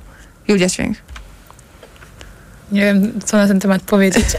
Julia 0.48 0.68
Święch. 0.68 0.98
Nie 2.72 2.80
wiem, 2.80 3.20
co 3.24 3.36
na 3.36 3.48
ten 3.48 3.60
temat 3.60 3.82
powiedzieć. 3.82 4.26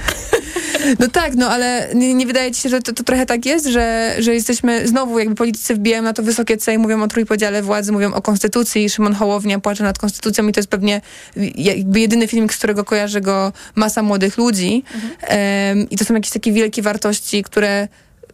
No 1.00 1.08
tak, 1.08 1.36
no 1.36 1.50
ale 1.50 1.90
nie, 1.96 2.14
nie 2.14 2.26
wydaje 2.26 2.52
ci 2.52 2.62
się, 2.62 2.70
że 2.70 2.82
to, 2.82 2.94
to 2.94 3.04
trochę 3.04 3.26
tak 3.26 3.46
jest, 3.46 3.66
że, 3.66 4.16
że 4.20 4.34
jesteśmy, 4.34 4.88
znowu 4.88 5.20
jakby 5.20 5.36
politycy 5.36 5.76
wbijają 5.76 6.04
na 6.04 6.14
to 6.14 6.24
wysokie 6.24 6.58
C 6.58 6.74
i 6.74 6.78
mówią 6.78 7.04
o 7.04 7.08
trójpodziale 7.08 7.62
władzy, 7.62 7.92
mówią 7.92 8.14
o 8.14 8.22
konstytucji, 8.22 8.90
Szymon 8.90 9.14
Hołownia 9.14 9.60
płacze 9.60 9.84
nad 9.84 9.98
konstytucją 9.98 10.48
i 10.48 10.52
to 10.52 10.60
jest 10.60 10.70
pewnie 10.70 11.02
jakby 11.56 12.00
jedyny 12.00 12.28
film, 12.28 12.50
z 12.50 12.58
którego 12.58 12.84
kojarzy 12.84 13.22
go 13.22 13.54
masa 13.76 14.02
młodych 14.04 14.38
ludzi 14.38 14.84
Em, 15.22 15.90
i 15.90 15.98
to 15.98 16.06
są 16.06 16.14
jakieś 16.14 16.32
takie 16.32 16.52
wielkie 16.52 16.82
wartości, 16.82 17.44
które 17.44 17.88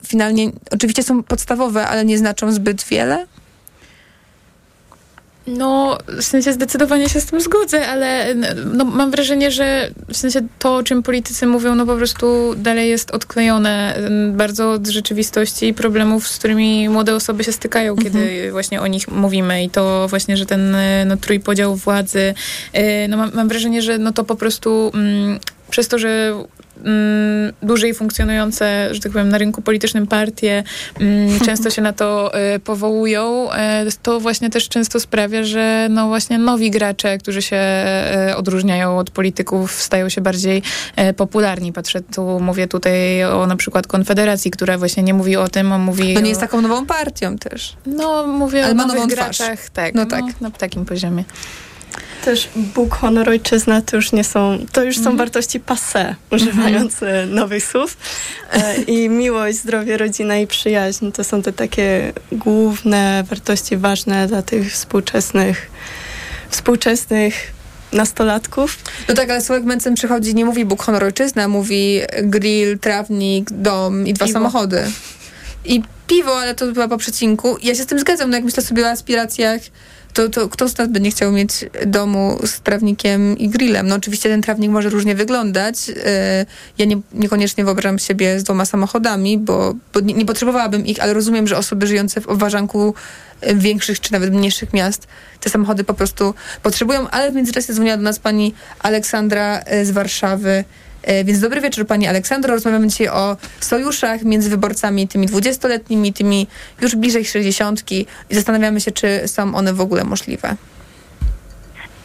finalnie 0.08 0.52
oczywiście 0.72 1.04
są 1.04 1.24
podstawowe, 1.24 1.88
ale 1.88 2.06
nie 2.06 2.18
znaczą 2.18 2.52
zbyt 2.52 2.84
wiele. 2.84 3.28
No, 5.48 5.98
w 6.08 6.24
sensie 6.24 6.54
zdecydowanie 6.54 7.10
się 7.10 7.22
z 7.22 7.26
tym 7.26 7.42
zgodzę, 7.42 7.88
ale 7.88 8.36
no, 8.74 8.86
mam 8.86 9.12
wrażenie, 9.12 9.52
że 9.52 9.90
w 10.08 10.18
sensie 10.18 10.42
to, 10.60 10.76
o 10.76 10.84
czym 10.84 11.04
politycy 11.04 11.48
mówią, 11.48 11.76
no 11.76 11.86
po 11.86 11.96
prostu 11.96 12.56
dalej 12.58 12.90
jest 12.90 13.12
odklejone 13.12 13.96
mm, 13.96 14.38
bardzo 14.38 14.72
od 14.72 14.88
rzeczywistości 14.88 15.68
i 15.68 15.74
problemów, 15.74 16.28
z 16.28 16.38
którymi 16.38 16.90
młode 16.90 17.16
osoby 17.16 17.44
się 17.44 17.52
stykają, 17.52 17.96
kiedy 17.96 18.52
właśnie 18.52 18.82
o 18.82 18.88
nich 18.88 19.08
mówimy 19.08 19.64
i 19.64 19.70
to 19.70 20.08
właśnie, 20.08 20.38
że 20.38 20.46
ten 20.46 20.76
y, 20.76 21.06
no, 21.06 21.18
trójpodział 21.18 21.76
władzy, 21.76 22.34
y, 22.76 23.08
no 23.10 23.18
mam, 23.18 23.32
mam 23.34 23.48
wrażenie, 23.48 23.82
że 23.82 23.98
no 23.98 24.12
to 24.12 24.24
po 24.24 24.36
prostu 24.36 24.92
mm, 24.94 25.40
przez 25.70 25.88
to, 25.88 26.00
że 26.00 26.34
mm, 26.86 27.53
dłużej 27.62 27.94
funkcjonujące, 27.94 28.90
że 28.91 28.99
tak 28.99 29.12
powiem, 29.12 29.30
na 29.30 29.38
rynku 29.38 29.62
politycznym 29.62 30.07
partie 30.07 30.64
mm, 30.99 31.40
często 31.45 31.70
się 31.70 31.82
na 31.82 31.94
to 31.94 32.32
y, 32.56 32.60
powołują, 32.60 33.49
y, 33.52 33.56
to 34.03 34.20
właśnie 34.20 34.49
też 34.49 34.70
często 34.70 34.99
sprawia, 34.99 35.44
że 35.44 35.88
no 35.90 36.07
właśnie 36.07 36.38
nowi 36.38 36.72
gracze, 36.72 37.18
którzy 37.18 37.41
się 37.41 37.57
y, 38.30 38.36
odróżniają 38.36 38.98
od 38.98 39.12
polityków, 39.12 39.72
stają 39.72 40.10
się 40.10 40.22
bardziej 40.22 40.62
y, 41.10 41.14
popularni. 41.14 41.74
Patrzę 41.74 42.02
tu, 42.02 42.40
mówię 42.40 42.68
tutaj 42.68 43.24
o 43.24 43.48
na 43.48 43.56
przykład 43.56 43.88
Konfederacji, 43.88 44.52
która 44.52 44.78
właśnie 44.78 45.03
nie 45.03 45.14
mówi 45.14 45.36
o 45.36 45.48
tym, 45.48 45.72
a 45.72 45.78
mówi 45.78 46.14
No 46.14 46.20
nie 46.20 46.26
o, 46.26 46.30
jest 46.30 46.41
taką 46.41 46.62
nową 46.62 46.86
partią 46.86 47.38
też. 47.38 47.76
No, 47.86 48.28
mówię 48.28 48.66
Ale 48.66 48.84
o 48.84 48.88
nowych 48.88 49.07
graczach, 49.07 49.70
tak, 49.70 49.95
No 49.95 50.06
no, 50.06 50.10
tak. 50.10 50.41
na 50.41 50.52
takim 50.52 50.86
poziomie. 50.86 51.24
Też 52.24 52.50
Bóg, 52.56 52.96
honor, 52.96 53.30
ojczyzna 53.30 53.82
to 53.82 53.96
już 53.96 54.12
nie 54.12 54.24
są, 54.24 54.58
to 54.72 54.84
już 54.84 54.98
Mhm. 54.98 55.14
są 55.14 55.18
wartości 55.18 55.60
passé, 55.60 56.16
używając 56.32 57.04
e, 57.04 57.26
nowych 57.26 57.66
słów. 57.66 57.98
E, 58.54 58.76
I 58.94 59.10
miłość, 59.10 59.58
zdrowie, 59.58 59.98
rodzina 59.98 60.38
i 60.38 60.48
przyjaźń 60.48 61.12
to 61.12 61.24
są 61.24 61.42
te 61.42 61.54
takie 61.54 62.14
główne 62.32 63.24
wartości 63.30 63.78
ważne 63.78 64.28
dla 64.28 64.42
tych 64.42 64.72
współczesnych, 64.74 65.72
współczesnych 66.50 67.34
nastolatków. 67.92 68.78
No 69.10 69.16
tak, 69.16 69.30
ale 69.30 69.42
Sławek 69.42 69.66
Mencen 69.66 69.96
przychodzi, 69.96 70.36
nie 70.36 70.46
mówi 70.46 70.66
Bóg, 70.66 70.84
honor, 70.84 71.04
ojczyzna, 71.04 71.48
mówi 71.48 72.02
grill, 72.24 72.80
trawnik, 72.80 73.52
dom 73.52 74.08
i 74.08 74.14
dwa 74.14 74.26
Piwo. 74.26 74.34
samochody. 74.40 74.84
I 75.66 75.84
piwo, 76.08 76.40
ale 76.40 76.56
to 76.56 76.72
była 76.72 76.88
po 76.88 76.98
przecinku. 76.98 77.58
Ja 77.64 77.76
się 77.76 77.84
z 77.84 77.86
tym 77.86 78.00
zgadzam, 78.00 78.30
no 78.30 78.36
jak 78.38 78.46
myślę 78.46 78.64
sobie 78.64 78.86
o 78.86 78.90
aspiracjach, 78.90 79.62
to, 80.16 80.30
to 80.30 80.50
kto 80.50 80.70
z 80.70 80.78
nas 80.78 80.90
będzie 80.90 81.12
chciał 81.12 81.32
mieć 81.32 81.52
domu 81.86 82.40
z 82.46 82.60
trawnikiem 82.60 83.38
i 83.38 83.50
grillem? 83.50 83.88
No 83.88 83.96
oczywiście 83.96 84.30
ten 84.30 84.42
trawnik 84.42 84.72
może 84.72 84.90
różnie 84.90 85.16
wyglądać. 85.16 85.88
Yy, 85.88 85.96
Ja 86.78 86.86
nie, 86.86 86.98
niekoniecznie 87.14 87.66
wyobrażam 87.66 88.00
siebie 88.00 88.40
z 88.40 88.44
dwoma 88.44 88.66
samochodami, 88.66 89.38
bo, 89.38 89.74
bo 89.94 90.00
nie, 90.00 90.14
nie 90.14 90.26
potrzebowałabym 90.26 90.86
ich, 90.86 91.04
ale 91.04 91.14
rozumiem, 91.14 91.48
że 91.48 91.58
osoby 91.58 91.88
żyjące 91.88 92.22
w 92.22 92.28
obwarzanku 92.28 92.94
y, 93.44 93.56
większych 93.56 94.00
czy 94.00 94.14
nawet 94.14 94.34
mniejszych 94.34 94.74
miast 94.74 95.08
te 95.40 95.50
samochody 95.50 95.84
po 95.84 95.94
prostu 95.94 96.34
potrzebują, 96.64 97.10
ale 97.10 97.32
w 97.32 97.36
międzyczasie 97.36 97.74
dzwoniła 97.74 97.98
do 97.98 98.04
nas 98.04 98.20
pani 98.20 98.54
Aleksandra 98.80 99.62
y, 99.74 99.86
z 99.86 99.92
Warszawy. 99.92 100.64
Y, 101.10 101.23
Więc 101.23 101.40
dobry 101.40 101.61
wieczór 101.61 101.88
pani 101.88 102.07
Aleksandro. 102.07 102.53
Rozmawiamy 102.53 102.88
dzisiaj 102.88 103.07
o 103.07 103.38
sojuszach 103.60 104.23
między 104.23 104.49
wyborcami 104.49 105.07
tymi 105.07 105.27
20-letnimi, 105.27 106.14
tymi 106.14 106.48
już 106.82 106.95
bliżej 106.95 107.26
60 107.26 107.91
i 107.91 108.06
zastanawiamy 108.32 108.82
się, 108.82 108.91
czy 108.91 109.27
są 109.27 109.56
one 109.56 109.73
w 109.73 109.82
ogóle 109.82 110.03
możliwe. 110.03 110.56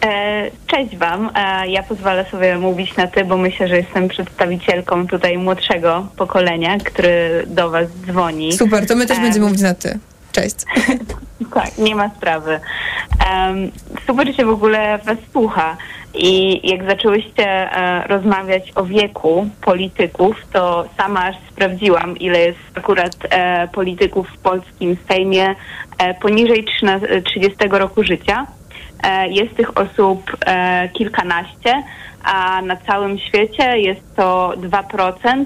E, 0.04 0.50
Cześć 0.66 0.96
Wam. 0.96 1.30
E, 1.34 1.68
Ja 1.68 1.82
pozwolę 1.82 2.26
sobie 2.30 2.58
mówić 2.58 2.96
na 2.96 3.06
Ty, 3.06 3.24
bo 3.24 3.36
myślę, 3.36 3.68
że 3.68 3.76
jestem 3.76 4.08
przedstawicielką 4.08 5.06
tutaj 5.06 5.38
młodszego 5.38 6.08
pokolenia, 6.16 6.78
który 6.78 7.44
do 7.46 7.70
Was 7.70 7.86
dzwoni. 8.06 8.52
Super, 8.52 8.86
to 8.86 8.96
my 8.96 9.06
też 9.06 9.16
Em, 9.16 9.22
będziemy 9.22 9.46
mówić 9.46 9.60
na 9.62 9.74
ty. 9.74 9.98
Cześć. 10.32 10.56
Tak, 11.54 11.78
nie 11.78 11.94
ma 11.96 12.10
sprawy. 12.16 12.60
Super 14.06 14.36
się 14.36 14.44
w 14.46 14.48
ogóle 14.50 14.98
Was 15.04 15.16
słucha. 15.32 15.76
I 16.14 16.60
jak 16.70 16.84
zaczęłyście 16.84 17.46
e, 17.46 18.06
rozmawiać 18.08 18.72
o 18.74 18.84
wieku 18.84 19.50
polityków, 19.60 20.36
to 20.52 20.84
sama 20.96 21.24
aż 21.24 21.36
sprawdziłam, 21.50 22.16
ile 22.16 22.38
jest 22.38 22.58
akurat 22.74 23.16
e, 23.30 23.68
polityków 23.68 24.28
w 24.28 24.38
polskim 24.38 24.96
Sejmie 25.08 25.54
e, 25.98 26.14
poniżej 26.14 26.64
13, 26.64 27.22
30 27.22 27.56
roku 27.70 28.04
życia. 28.04 28.46
jest 29.28 29.54
tych 29.54 29.78
osób 29.78 30.36
kilkanaście, 30.92 31.82
a 32.24 32.62
na 32.62 32.76
całym 32.76 33.18
świecie 33.18 33.78
jest 33.78 34.16
to 34.16 34.52
2%, 34.56 35.44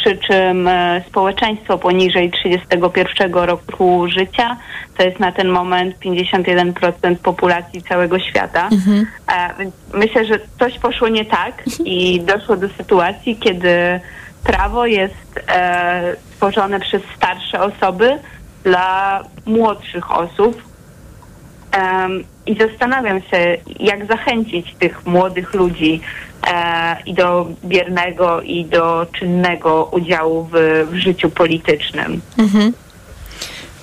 przy 0.00 0.16
czym 0.16 0.68
e, 0.68 1.02
społeczeństwo 1.08 1.78
poniżej 1.78 2.30
31 2.30 3.34
roku 3.34 4.06
życia 4.08 4.56
to 4.96 5.02
jest 5.02 5.20
na 5.20 5.32
ten 5.32 5.48
moment 5.48 5.96
51% 5.98 7.16
populacji 7.16 7.82
całego 7.82 8.18
świata. 8.18 8.68
Mhm. 8.72 9.06
E, 9.32 9.54
więc 9.58 9.74
myślę, 9.94 10.24
że 10.24 10.38
coś 10.58 10.78
poszło 10.78 11.08
nie 11.08 11.24
tak 11.24 11.62
i 11.84 12.20
doszło 12.20 12.56
do 12.56 12.68
sytuacji, 12.68 13.36
kiedy 13.36 14.00
prawo 14.44 14.86
jest 14.86 15.40
e, 15.48 16.16
stworzone 16.32 16.80
przez 16.80 17.02
starsze 17.16 17.60
osoby 17.60 18.18
dla 18.64 19.22
młodszych 19.46 20.10
osób. 20.10 20.62
I 22.46 22.56
zastanawiam 22.58 23.20
się, 23.20 23.56
jak 23.80 24.06
zachęcić 24.06 24.74
tych 24.74 25.06
młodych 25.06 25.54
ludzi 25.54 26.00
i 27.06 27.14
do 27.14 27.48
biernego, 27.64 28.42
i 28.42 28.64
do 28.64 29.06
czynnego 29.18 29.88
udziału 29.92 30.48
w, 30.52 30.86
w 30.90 30.94
życiu 30.94 31.30
politycznym. 31.30 32.20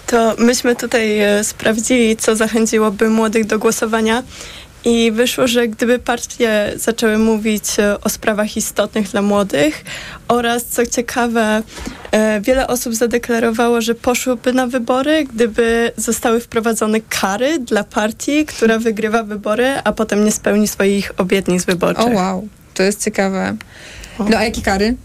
To 0.07 0.33
myśmy 0.37 0.75
tutaj 0.75 1.19
e, 1.19 1.43
sprawdzili, 1.43 2.17
co 2.17 2.35
zachęciłoby 2.35 3.09
młodych 3.09 3.45
do 3.45 3.59
głosowania. 3.59 4.23
I 4.85 5.11
wyszło, 5.11 5.47
że 5.47 5.67
gdyby 5.67 5.99
partie 5.99 6.73
zaczęły 6.75 7.17
mówić 7.17 7.63
e, 7.79 8.01
o 8.01 8.09
sprawach 8.09 8.57
istotnych 8.57 9.07
dla 9.07 9.21
młodych 9.21 9.83
oraz, 10.27 10.65
co 10.65 10.85
ciekawe, 10.85 11.63
e, 12.11 12.41
wiele 12.41 12.67
osób 12.67 12.95
zadeklarowało, 12.95 13.81
że 13.81 13.95
poszłyby 13.95 14.53
na 14.53 14.67
wybory, 14.67 15.25
gdyby 15.33 15.91
zostały 15.97 16.39
wprowadzone 16.39 16.99
kary 17.09 17.59
dla 17.59 17.83
partii, 17.83 18.45
która 18.45 18.79
wygrywa 18.79 19.23
wybory, 19.23 19.67
a 19.83 19.91
potem 19.91 20.25
nie 20.25 20.31
spełni 20.31 20.67
swoich 20.67 21.11
obietnic 21.17 21.65
wyborczych. 21.65 22.05
O 22.05 22.09
wow, 22.09 22.47
to 22.73 22.83
jest 22.83 23.03
ciekawe. 23.03 23.55
No 24.19 24.37
a 24.37 24.43
jakie 24.43 24.61
kary? 24.61 24.95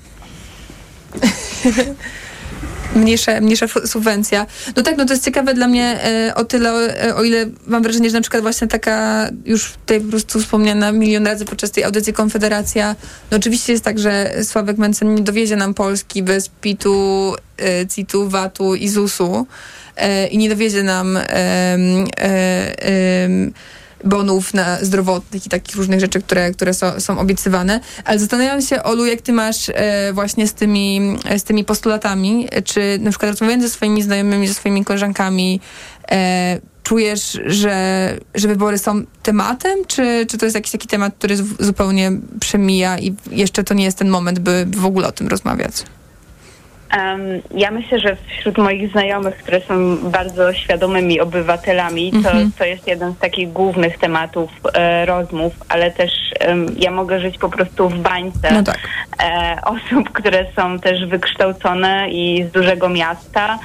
mniejsza, 2.99 3.41
mniejsza 3.41 3.67
subwencja. 3.87 4.47
No 4.77 4.83
tak, 4.83 4.97
no 4.97 5.05
to 5.05 5.13
jest 5.13 5.25
ciekawe 5.25 5.55
dla 5.55 5.69
mnie 5.69 6.01
e, 6.05 6.35
o 6.35 6.45
tyle, 6.45 6.71
e, 7.05 7.15
o 7.15 7.25
ile 7.25 7.47
mam 7.67 7.83
wrażenie, 7.83 8.11
że 8.11 8.17
na 8.17 8.21
przykład 8.21 8.43
właśnie 8.43 8.69
taka 8.69 9.29
już 9.45 9.73
tutaj 9.73 10.01
po 10.01 10.09
prostu 10.11 10.41
wspomniana 10.41 10.93
milion 10.93 11.27
razy 11.27 11.45
podczas 11.45 11.71
tej 11.71 11.85
audycji 11.85 12.13
Konfederacja, 12.13 12.97
no 13.31 13.37
oczywiście 13.37 13.73
jest 13.73 13.85
tak, 13.85 13.99
że 13.99 14.35
Sławek 14.45 14.79
Mencen 14.79 15.15
nie 15.15 15.23
dowiezie 15.23 15.57
nam 15.57 15.75
Polski 15.75 16.23
bez 16.23 16.49
PIT-u, 16.49 17.35
e, 17.59 17.87
CIT-u, 17.87 18.29
VAT-u 18.29 18.75
i 18.75 18.89
ZUS-u 18.89 19.47
i 20.31 20.39
nie 20.39 20.49
dowiezie 20.49 20.83
nam 20.83 21.19
bonów 24.05 24.55
na 24.55 24.85
zdrowotnych 24.85 25.47
i 25.47 25.49
takich 25.49 25.77
różnych 25.77 26.01
rzeczy, 26.01 26.23
które, 26.23 26.51
które 26.51 26.75
są, 26.75 27.01
są 27.01 27.19
obiecywane. 27.19 27.81
Ale 28.05 28.19
zastanawiam 28.19 28.63
się, 28.63 28.83
Olu, 28.83 29.07
jak 29.07 29.21
ty 29.21 29.33
masz 29.33 29.69
e, 29.69 30.13
właśnie 30.13 30.49
z 30.49 30.55
tymi, 30.55 31.17
z 31.39 31.45
tymi 31.45 31.65
postulatami, 31.65 32.49
czy 32.65 32.99
na 33.01 33.11
przykład 33.11 33.31
rozmawiając 33.31 33.65
ze 33.65 33.71
swoimi 33.71 34.03
znajomymi, 34.03 34.49
ze 34.49 34.55
swoimi 34.55 34.85
koleżankami, 34.85 35.61
e, 36.11 36.61
czujesz, 36.83 37.39
że, 37.47 38.17
że 38.35 38.49
wybory 38.49 38.79
są 38.79 39.03
tematem, 39.23 39.79
czy, 39.87 40.27
czy 40.29 40.39
to 40.39 40.47
jest 40.47 40.55
jakiś 40.55 40.73
taki 40.73 40.89
temat, 40.89 41.15
który 41.19 41.37
zupełnie 41.61 42.13
przemija 42.41 42.99
i 42.99 43.15
jeszcze 43.31 43.65
to 43.65 43.75
nie 43.75 43.85
jest 43.85 43.99
ten 43.99 44.09
moment, 44.09 44.39
by 44.39 44.67
w 44.71 44.85
ogóle 44.85 45.09
o 45.09 45.13
tym 45.13 45.29
rozmawiać? 45.29 45.73
Em, 46.91 47.21
ja 47.55 47.71
myślę, 47.71 47.99
że 48.01 48.17
wśród 48.29 48.59
moich 48.59 48.91
znajomych, 48.93 49.37
które 49.37 49.61
są 49.61 49.97
bardzo 49.97 50.53
świadomymi 50.53 51.21
obywatelami, 51.21 52.11
to, 52.11 52.17
Mhm. 52.17 52.53
to 52.59 52.65
jest 52.65 52.87
jeden 52.87 53.13
z 53.13 53.19
takich 53.19 53.53
głównych 53.53 53.99
tematów 53.99 54.51
e, 54.75 55.07
rozmów, 55.07 55.53
ale 55.69 55.91
też 55.91 56.13
ja 56.79 56.91
mogę 56.91 57.21
żyć 57.21 57.39
po 57.39 57.49
prostu 57.49 57.89
w 57.89 57.99
bańce 57.99 58.53
No 58.53 58.63
tak. 58.63 58.79
e, 59.23 59.59
osób, 59.65 60.11
które 60.13 60.47
są 60.57 60.79
też 60.79 61.07
wykształcone 61.07 62.11
i 62.11 62.45
z 62.49 62.53
dużego 62.53 62.89
miasta. 62.89 63.59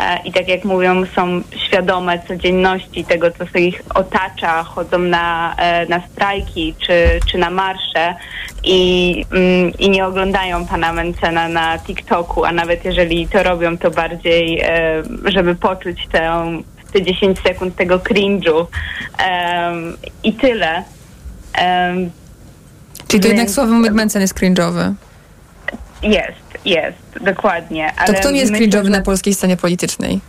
E, 0.00 0.18
I 0.24 0.32
tak 0.32 0.48
jak 0.48 0.64
mówią, 0.64 1.06
są 1.06 1.42
świadome 1.56 2.18
codzienności 2.28 3.04
tego, 3.04 3.30
co 3.30 3.46
się 3.46 3.58
ich 3.58 3.82
otacza, 3.94 4.62
chodzą 4.62 4.98
na, 4.98 5.54
e, 5.56 5.86
na 5.86 6.00
strajki 6.08 6.74
czy, 6.86 7.20
czy 7.30 7.38
na 7.38 7.50
marsze 7.50 8.14
i, 8.64 9.24
mm, 9.32 9.72
i 9.78 9.90
nie 9.90 10.06
oglądają 10.06 10.66
pana 10.66 10.92
Mencena 10.92 11.48
na 11.48 11.78
TikToku, 11.78 12.44
a 12.44 12.52
nawet 12.52 12.84
jeżeli 12.84 13.28
to 13.28 13.42
robią, 13.42 13.78
to 13.78 13.90
bardziej, 13.90 14.60
e, 14.60 15.02
żeby 15.24 15.54
poczuć 15.54 16.08
tę, 16.12 16.46
te 16.92 17.02
10 17.02 17.38
sekund 17.38 17.76
tego 17.76 17.98
cringe'u 17.98 18.66
i 20.22 20.32
tyle. 20.32 20.84
Em, 21.54 22.10
Czyli 23.08 23.20
to 23.20 23.28
jednak 23.28 23.50
Sławomir 23.50 23.92
Mencen 23.92 24.22
jest 24.22 24.34
cringe'owy. 24.34 24.92
jest, 26.02 26.49
jest, 26.64 26.98
dokładnie. 27.20 27.92
To 28.06 28.14
kto 28.14 28.30
nie 28.30 28.40
jest 28.40 28.52
myślę, 28.52 28.66
cringe'owy 28.66 28.90
na 28.90 29.00
polskiej 29.00 29.34
scenie 29.34 29.56
politycznej? 29.56 30.20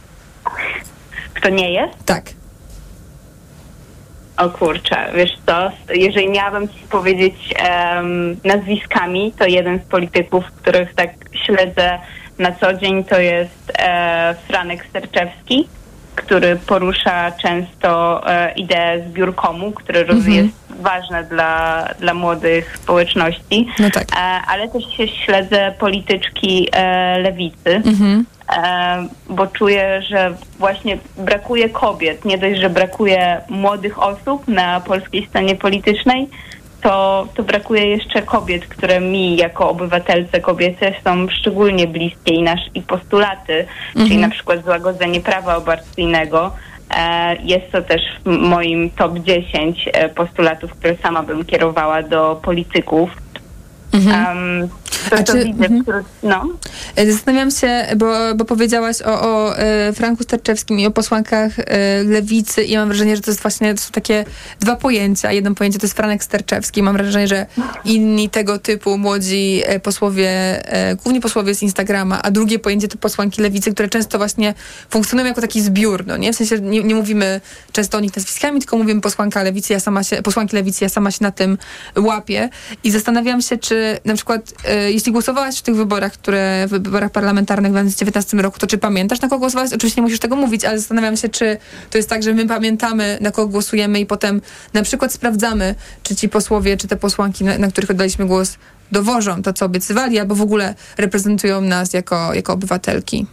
Kto 1.33 1.49
nie 1.49 1.71
jest? 1.73 2.05
Tak. 2.05 2.23
O 4.37 4.49
kurczę, 4.49 5.11
wiesz 5.15 5.31
co, 5.45 5.71
jeżeli 5.93 6.29
miałabym 6.29 6.69
ci 6.69 6.83
powiedzieć 6.89 7.35
em, 7.55 8.37
nazwiskami, 8.43 9.33
to 9.39 9.45
jeden 9.45 9.79
z 9.79 9.83
polityków, 9.83 10.45
których 10.45 10.93
tak 10.95 11.09
śledzę 11.45 11.99
na 12.39 12.51
co 12.51 12.73
dzień, 12.73 13.03
to 13.03 13.19
jest 13.19 13.71
e, 13.79 14.35
Franek 14.47 14.85
Sterczewski, 14.85 15.67
który 16.25 16.55
porusza 16.55 17.31
często 17.31 18.21
e, 18.33 18.51
ideę 18.53 19.03
zbiórkomu, 19.09 19.71
które 19.71 20.03
roz- 20.03 20.17
Mhm. 20.17 20.33
jest 20.35 20.57
ważne 20.81 21.23
dla, 21.23 21.87
dla 21.99 22.13
młodych 22.13 22.77
społeczności. 22.77 23.67
No 23.79 23.89
tak. 23.89 24.03
E, 24.13 24.17
ale 24.47 24.69
też 24.69 24.83
się 24.97 25.07
śledzę 25.07 25.73
polityczki 25.79 26.69
e, 26.71 27.19
lewicy 27.19 27.75
Mhm. 27.75 28.25
bo 29.29 29.47
czuję, 29.47 30.01
że 30.09 30.33
właśnie 30.59 30.97
brakuje 31.17 31.69
kobiet. 31.69 32.25
Nie 32.25 32.37
dość, 32.37 32.59
że 32.59 32.69
brakuje 32.69 33.41
młodych 33.49 34.03
osób 34.03 34.47
na 34.47 34.79
polskiej 34.79 35.27
scenie 35.27 35.55
politycznej, 35.55 36.27
to, 36.81 37.27
to 37.35 37.43
brakuje 37.43 37.87
jeszcze 37.87 38.21
kobiet, 38.21 38.65
które 38.65 38.99
mi 39.01 39.37
jako 39.37 39.69
obywatelce 39.69 40.39
kobiece 40.41 40.93
są 41.03 41.27
szczególnie 41.29 41.87
bliskie 41.87 42.33
i 42.33 42.43
nasz 42.43 42.61
i 42.75 42.81
postulaty, 42.81 43.65
czyli 43.93 44.03
Mhm. 44.03 44.21
na 44.21 44.29
przykład 44.29 44.65
złagodzenie 44.65 45.21
prawa 45.21 45.53
aborcyjnego. 45.55 46.51
E, 46.97 47.35
jest 47.43 47.71
to 47.71 47.81
też 47.81 48.01
w 48.25 48.29
moim 48.29 48.89
top 48.89 49.19
10 49.19 49.89
e, 49.93 50.09
postulatów, 50.09 50.71
które 50.71 50.95
sama 51.03 51.23
bym 51.23 51.45
kierowała 51.45 52.03
do 52.03 52.39
polityków. 52.43 53.20
Um, 53.93 54.69
to, 55.09 55.15
A 55.15 55.23
to 55.23 55.33
czy- 55.33 55.43
widzę 55.43 55.65
mhm. 55.65 56.03
no. 56.23 56.47
E, 56.95 57.11
Zastanawiam 57.11 57.51
się, 57.51 57.85
bo, 57.97 58.35
bo 58.35 58.45
powiedziałaś 58.45 59.01
o, 59.01 59.21
o 59.21 59.57
e, 59.57 59.93
Franku 59.93 60.23
Sterczewskim 60.23 60.79
i 60.79 60.87
o 60.87 60.91
posłankach 60.91 61.59
e, 61.59 62.03
lewicy 62.03 62.63
i 62.63 62.77
mam 62.77 62.87
wrażenie, 62.87 63.15
że 63.15 63.21
to 63.21 63.31
jest 63.31 63.41
właśnie, 63.41 63.75
to 63.75 63.81
są 63.81 63.91
takie 63.91 64.25
dwa 64.59 64.75
pojęcia. 64.75 65.31
Jedno 65.31 65.55
pojęcie 65.55 65.79
to 65.79 65.85
jest 65.85 65.97
Franek 65.97 66.23
Sterczewski. 66.23 66.83
Mam 66.83 66.97
wrażenie, 66.97 67.27
że 67.27 67.45
inni 67.85 68.29
tego 68.29 68.59
typu 68.59 68.97
młodzi 68.97 69.61
posłowie, 69.83 70.61
głównie 71.03 71.21
posłowie 71.21 71.55
z 71.55 71.63
Instagrama, 71.63 72.21
a 72.21 72.31
drugie 72.31 72.59
pojęcie 72.59 72.87
to 72.87 72.97
posłanki 72.97 73.41
lewicy, 73.41 73.73
które 73.73 73.89
często 73.89 74.17
właśnie 74.17 74.53
funkcjonują 74.89 75.27
jako 75.27 75.41
taki 75.41 75.61
zbiór, 75.61 76.03
no 76.07 76.17
nie? 76.17 76.33
W 76.33 76.35
sensie 76.35 76.59
nie, 76.59 76.83
nie 76.83 76.95
mówimy 76.95 77.41
często 77.71 77.97
o 77.97 78.01
nich 78.01 78.15
nazwiskami, 78.15 78.59
tylko 78.59 78.77
mówimy 78.77 79.01
posłanka 79.01 79.43
lewicy, 79.43 79.73
ja 79.73 79.79
sama 79.79 80.03
się, 80.03 80.21
posłanki 80.21 80.55
lewicy, 80.55 80.83
ja 80.85 80.89
sama 80.89 81.11
się 81.11 81.19
na 81.21 81.31
tym 81.31 81.57
łapię 81.97 82.49
i 82.83 82.91
zastanawiam 82.91 83.41
się, 83.41 83.57
czy 83.57 83.80
na 84.05 84.15
przykład 84.15 84.53
e, 84.65 84.91
jeśli 84.91 85.11
głosowałaś 85.11 85.57
w 85.57 85.61
tych 85.61 85.75
wyborach, 85.75 86.13
które 86.13 86.67
w 86.67 86.69
wyborach 86.69 87.11
parlamentarnych 87.11 87.71
w 87.71 87.73
2019 87.73 88.37
roku, 88.37 88.59
to 88.59 88.67
czy 88.67 88.77
pamiętasz 88.77 89.21
na 89.21 89.27
kogo 89.27 89.39
głosowałaś? 89.39 89.73
Oczywiście 89.73 90.01
nie 90.01 90.05
musisz 90.05 90.19
tego 90.19 90.35
mówić, 90.35 90.65
ale 90.65 90.79
zastanawiam 90.79 91.17
się, 91.17 91.29
czy 91.29 91.57
to 91.89 91.97
jest 91.97 92.09
tak, 92.09 92.23
że 92.23 92.33
my 92.33 92.47
pamiętamy 92.47 93.17
na 93.21 93.31
kogo 93.31 93.47
głosujemy 93.47 93.99
i 93.99 94.05
potem 94.05 94.41
na 94.73 94.83
przykład 94.83 95.13
sprawdzamy, 95.13 95.75
czy 96.03 96.15
ci 96.15 96.29
posłowie, 96.29 96.77
czy 96.77 96.87
te 96.87 96.95
posłanki, 96.95 97.43
na, 97.43 97.57
na 97.57 97.67
których 97.67 97.89
oddaliśmy 97.89 98.25
głos, 98.25 98.57
dowożą 98.91 99.41
to, 99.41 99.53
co 99.53 99.65
obiecywali, 99.65 100.19
albo 100.19 100.35
w 100.35 100.41
ogóle 100.41 100.75
reprezentują 100.97 101.61
nas 101.61 101.93
jako, 101.93 102.33
jako 102.33 102.53
obywatelki. 102.53 103.25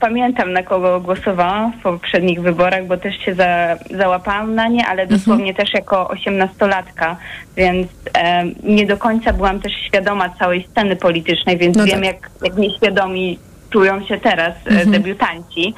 Pamiętam, 0.00 0.52
na 0.52 0.62
kogo 0.62 1.00
głosowałam 1.00 1.72
w 1.72 1.82
poprzednich 1.82 2.40
wyborach, 2.42 2.86
bo 2.86 2.96
też 2.96 3.16
się 3.18 3.34
za, 3.34 3.76
załapałam 3.90 4.54
na 4.54 4.68
nie, 4.68 4.86
ale 4.86 5.06
dosłownie 5.06 5.54
też 5.54 5.74
jako 5.74 6.08
osiemnastolatka, 6.08 7.16
więc 7.56 7.88
em, 8.14 8.54
nie 8.62 8.86
do 8.86 8.96
końca 8.96 9.32
byłam 9.32 9.60
też 9.60 9.72
świadoma 9.72 10.28
całej 10.28 10.66
sceny 10.70 10.96
politycznej, 10.96 11.58
więc 11.58 11.76
No 11.76 11.84
wiem, 11.84 11.94
tak. 11.94 12.04
jak, 12.04 12.30
jak 12.44 12.56
nieświadomi 12.56 13.38
czują 13.70 14.04
się 14.04 14.18
teraz 14.20 14.52
e, 14.66 14.70
Mhm. 14.70 14.90
debiutanci. 14.90 15.74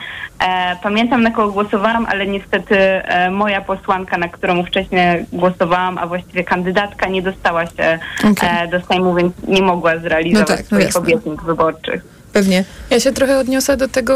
E, 0.47 0.77
pamiętam, 0.83 1.23
na 1.23 1.31
kogo 1.31 1.53
głosowałam, 1.53 2.07
ale 2.11 2.27
niestety 2.27 2.79
e, 2.79 3.31
moja 3.31 3.61
posłanka, 3.61 4.19
na 4.19 4.29
którą 4.29 4.65
wcześniej 4.65 5.25
głosowałam, 5.33 5.99
a 5.99 6.07
właściwie 6.07 6.45
kandydatka, 6.45 7.07
nie 7.09 7.23
dostała 7.23 7.67
się 7.67 7.99
Okej. 8.31 8.49
e, 8.63 8.69
do 8.69 8.81
Sejmu, 8.81 9.15
więc 9.15 9.33
nie 9.49 9.63
mogła 9.63 9.99
zrealizować 9.99 10.49
No 10.49 10.57
tak, 10.57 10.61
no 10.65 10.67
swoich 10.67 10.85
jasne. 10.85 11.01
obietnic 11.01 11.41
wyborczych. 11.43 12.14
Pewnie. 12.35 12.65
Ja 12.91 13.01
się 13.01 13.13
trochę 13.13 13.39
odniosę 13.39 13.77
do 13.77 13.89
tego, 13.89 14.15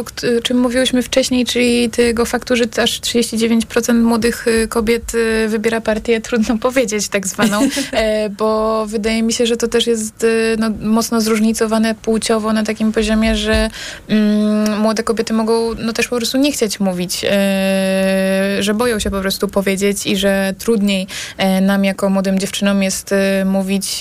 o 0.00 0.04
czym 0.42 0.60
mówiłyśmy 0.60 1.02
wcześniej, 1.02 1.46
czyli 1.46 1.90
tego 1.90 2.24
faktu, 2.24 2.56
że 2.56 2.64
aż 2.82 3.00
39% 3.00 3.94
młodych 3.94 4.48
y, 4.48 4.68
kobiet 4.68 5.14
y, 5.14 5.48
wybiera 5.48 5.80
partię, 5.80 6.20
trudno 6.20 6.58
powiedzieć 6.68 7.08
tak 7.08 7.26
zwaną, 7.26 7.60
e, 7.92 8.30
bo 8.30 8.86
wydaje 8.86 9.22
mi 9.22 9.32
się, 9.32 9.46
że 9.46 9.56
to 9.56 9.68
też 9.68 9.86
jest 9.86 10.24
y, 10.24 10.56
no, 10.58 10.70
mocno 10.82 11.20
zróżnicowane 11.20 11.94
płciowo 11.94 12.52
na 12.52 12.62
takim 12.62 12.92
poziomie, 12.92 13.36
że 13.36 13.70
mm, 14.08 14.80
młode 14.80 15.02
kobiety 15.02 15.32
mogą 15.32 15.74
no, 15.74 15.92
też 15.92 16.08
po 16.08 16.16
prostu 16.16 16.38
nie 16.38 16.52
chcieć 16.52 16.80
mówić, 16.80 17.24
e, 17.30 18.56
że 18.60 18.74
boją 18.74 18.98
się 18.98 19.10
po 19.10 19.20
prostu 19.20 19.48
powiedzieć 19.48 20.06
i 20.06 20.16
że 20.16 20.54
trudniej 20.58 21.06
e, 21.36 21.60
nam 21.60 21.84
jako 21.84 22.10
młodym 22.10 22.38
dziewczynom 22.38 22.82
jest 22.82 23.14
mówić 23.44 24.00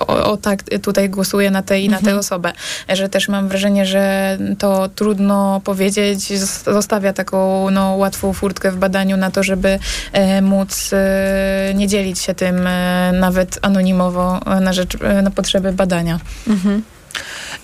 o, 0.00 0.32
o 0.32 0.36
tak, 0.36 0.62
tutaj 0.82 1.08
głosuję 1.38 1.50
na 1.50 1.62
tę 1.62 1.80
i 1.80 1.88
na 1.88 1.96
tę 1.96 2.00
mhm. 2.00 2.18
osobę. 2.18 2.52
Że 2.88 3.08
też 3.08 3.28
mam 3.28 3.48
wrażenie, 3.48 3.86
że 3.86 4.38
to 4.58 4.88
trudno 4.88 5.60
powiedzieć, 5.64 6.38
zostawia 6.66 7.12
taką 7.12 7.70
no, 7.70 7.94
łatwą 7.96 8.32
furtkę 8.32 8.70
w 8.70 8.76
badaniu 8.76 9.16
na 9.16 9.30
to, 9.30 9.42
żeby 9.42 9.78
e, 10.12 10.42
móc 10.42 10.90
e, 10.92 11.72
nie 11.74 11.86
dzielić 11.86 12.18
się 12.18 12.34
tym 12.34 12.66
e, 12.66 13.12
nawet 13.12 13.58
anonimowo 13.62 14.40
na 14.60 14.72
rzecz, 14.72 14.96
e, 15.02 15.22
na 15.22 15.30
potrzeby 15.30 15.72
badania. 15.72 16.20
Mhm. 16.46 16.82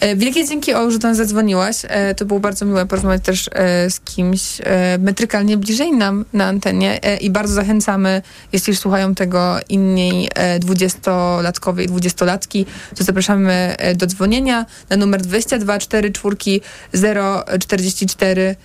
E, 0.00 0.16
wielkie 0.16 0.48
dzięki, 0.48 0.72
że 0.88 0.98
nas 0.98 1.16
zadzwoniłaś. 1.16 1.76
E, 1.88 2.14
to 2.14 2.24
było 2.24 2.40
bardzo 2.40 2.66
miłe 2.66 2.86
porozmawiać 2.86 3.22
też 3.22 3.50
e, 3.52 3.90
z 3.90 4.00
kimś 4.00 4.42
metrykalnie 4.98 5.56
bliżej 5.56 5.92
nam 5.92 6.24
na 6.32 6.46
antenie 6.46 7.00
i 7.20 7.30
bardzo 7.30 7.54
zachęcamy, 7.54 8.22
jeśli 8.52 8.76
słuchają 8.76 9.14
tego 9.14 9.56
inni 9.68 10.28
dwudziestolatkowie 10.58 11.84
i 11.84 11.86
dwudziestolatki, 11.86 12.66
to 12.96 13.04
zapraszamy 13.04 13.76
do 13.96 14.06
dzwonienia 14.06 14.66
na 14.90 14.96
numer 14.96 15.22
22 15.22 15.78
4 15.78 16.12
044 17.58 18.56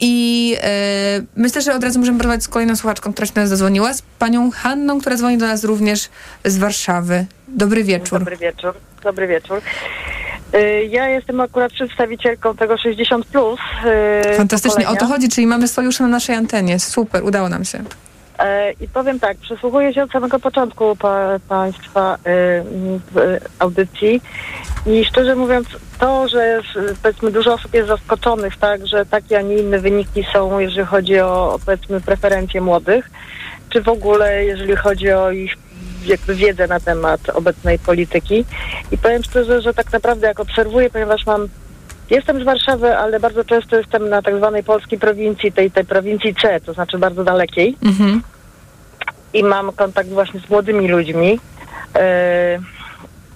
i 0.00 0.56
e, 0.62 1.22
myślę, 1.36 1.62
że 1.62 1.74
od 1.74 1.84
razu 1.84 1.98
możemy 1.98 2.18
porozmawiać 2.18 2.42
z 2.42 2.48
kolejną 2.48 2.76
słuchaczką, 2.76 3.12
która 3.12 3.26
się 3.26 3.32
do 3.34 3.40
nas 3.40 3.50
zadzwoniła, 3.50 3.94
z 3.94 4.02
panią 4.02 4.50
Hanną, 4.50 5.00
która 5.00 5.16
dzwoni 5.16 5.38
do 5.38 5.46
nas 5.46 5.64
również 5.64 6.08
z 6.44 6.58
Warszawy. 6.58 7.26
Dobry 7.48 7.84
wieczór. 7.84 8.18
Dobry 8.18 8.36
wieczór. 8.36 8.74
Dobry 9.02 9.26
wieczór. 9.26 9.60
Y, 10.54 10.84
ja 10.84 11.08
jestem 11.08 11.40
akurat 11.40 11.72
przedstawicielką 11.72 12.56
tego 12.56 12.78
60. 12.78 13.26
Plus, 13.26 13.60
y, 14.30 14.36
Fantastycznie, 14.36 14.84
pokolenia. 14.84 14.98
o 14.98 15.06
to 15.06 15.14
chodzi, 15.14 15.28
czyli 15.28 15.46
mamy 15.46 15.68
sojusz 15.68 16.00
na 16.00 16.08
naszej 16.08 16.36
antenie. 16.36 16.78
Super, 16.78 17.24
udało 17.24 17.48
nam 17.48 17.64
się. 17.64 17.82
E, 18.38 18.72
I 18.72 18.88
powiem 18.88 19.20
tak, 19.20 19.36
przysłuchuję 19.36 19.94
się 19.94 20.02
od 20.02 20.10
samego 20.10 20.38
początku 20.38 20.96
pa, 20.96 21.38
Państwa 21.48 22.16
y, 22.26 23.40
audycji 23.58 24.20
i 24.86 25.04
szczerze 25.04 25.36
mówiąc, 25.36 25.68
to, 26.00 26.28
że 26.28 26.60
powiedzmy 27.02 27.30
dużo 27.30 27.54
osób 27.54 27.74
jest 27.74 27.88
zaskoczonych, 27.88 28.56
tak, 28.56 28.86
że 28.86 29.06
takie, 29.06 29.38
a 29.38 29.42
nie 29.42 29.56
inne 29.56 29.78
wyniki 29.78 30.24
są, 30.32 30.58
jeżeli 30.58 30.86
chodzi 30.86 31.20
o 31.20 31.58
powiedzmy 31.66 32.00
preferencje 32.00 32.60
młodych, 32.60 33.10
czy 33.68 33.82
w 33.82 33.88
ogóle 33.88 34.44
jeżeli 34.44 34.76
chodzi 34.76 35.12
o 35.12 35.30
ich 35.30 35.54
jakby 36.04 36.34
wiedzę 36.34 36.66
na 36.66 36.80
temat 36.80 37.30
obecnej 37.30 37.78
polityki. 37.78 38.44
I 38.92 38.98
powiem 38.98 39.22
szczerze, 39.22 39.62
że 39.62 39.74
tak 39.74 39.92
naprawdę 39.92 40.26
jak 40.26 40.40
obserwuję, 40.40 40.90
ponieważ 40.90 41.26
mam 41.26 41.48
Jestem 42.10 42.40
z 42.40 42.44
Warszawy, 42.44 42.96
ale 42.96 43.20
bardzo 43.20 43.44
często 43.44 43.76
jestem 43.76 44.08
na 44.08 44.22
tak 44.22 44.36
zwanej 44.36 44.64
polskiej 44.64 44.98
prowincji, 44.98 45.52
tej, 45.52 45.70
tej 45.70 45.84
prowincji 45.84 46.34
C, 46.34 46.60
to 46.60 46.72
znaczy 46.72 46.98
bardzo 46.98 47.24
dalekiej. 47.24 47.76
Mhm. 47.82 48.22
I 49.34 49.44
mam 49.44 49.72
kontakt 49.72 50.08
właśnie 50.08 50.40
z 50.40 50.50
młodymi 50.50 50.88
ludźmi. 50.88 51.30
Yy, 51.94 52.00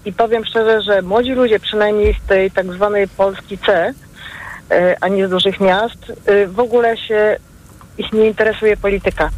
I 0.04 0.12
powiem 0.12 0.44
szczerze, 0.44 0.82
że 0.82 1.02
młodzi 1.02 1.32
ludzie, 1.32 1.60
przynajmniej 1.60 2.16
z 2.24 2.28
tej 2.28 2.50
tak 2.50 2.72
zwanej 2.72 3.08
Polski 3.08 3.58
C, 3.58 3.94
yy, 4.70 4.76
a 5.00 5.08
nie 5.08 5.26
z 5.26 5.30
dużych 5.30 5.60
miast, 5.60 6.12
yy, 6.26 6.46
w 6.46 6.60
ogóle 6.60 6.96
się 6.96 7.36
ich 7.98 8.12
nie 8.12 8.26
interesuje 8.26 8.76
polityka. 8.76 9.30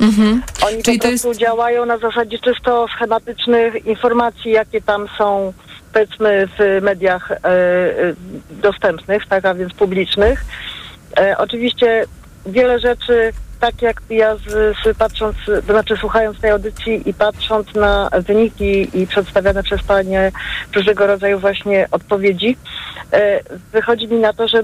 Mhm. 0.00 0.42
Oni 0.66 0.82
Czyli 0.82 0.98
po 0.98 1.08
prostu 1.08 1.28
jest... 1.28 1.40
działają 1.40 1.86
na 1.86 1.98
zasadzie 1.98 2.38
czysto 2.38 2.86
schematycznych 2.96 3.86
informacji, 3.86 4.50
jakie 4.50 4.80
tam 4.82 5.08
są 5.18 5.52
powiedzmy 5.92 6.48
w 6.58 6.82
mediach 6.82 7.30
e, 7.30 7.36
e, 7.36 8.14
dostępnych, 8.50 9.26
tak, 9.26 9.44
a 9.44 9.54
więc 9.54 9.72
publicznych. 9.72 10.44
E, 11.18 11.38
oczywiście 11.38 12.04
wiele 12.46 12.78
rzeczy, 12.78 13.32
tak 13.60 13.82
jak 13.82 14.02
ja 14.10 14.36
z, 14.36 14.76
z, 14.84 14.98
patrząc, 14.98 15.36
to 15.46 15.72
znaczy 15.72 15.96
słuchając 15.96 16.40
tej 16.40 16.50
audycji 16.50 17.08
i 17.08 17.14
patrząc 17.14 17.74
na 17.74 18.10
wyniki 18.26 18.88
i 18.94 19.06
przedstawiane 19.06 19.62
przez 19.62 19.82
Panie 19.82 20.32
różnego 20.74 21.06
rodzaju 21.06 21.38
właśnie 21.38 21.88
odpowiedzi, 21.90 22.56
e, 23.12 23.40
wychodzi 23.72 24.08
mi 24.08 24.18
na 24.18 24.32
to, 24.32 24.48
że 24.48 24.62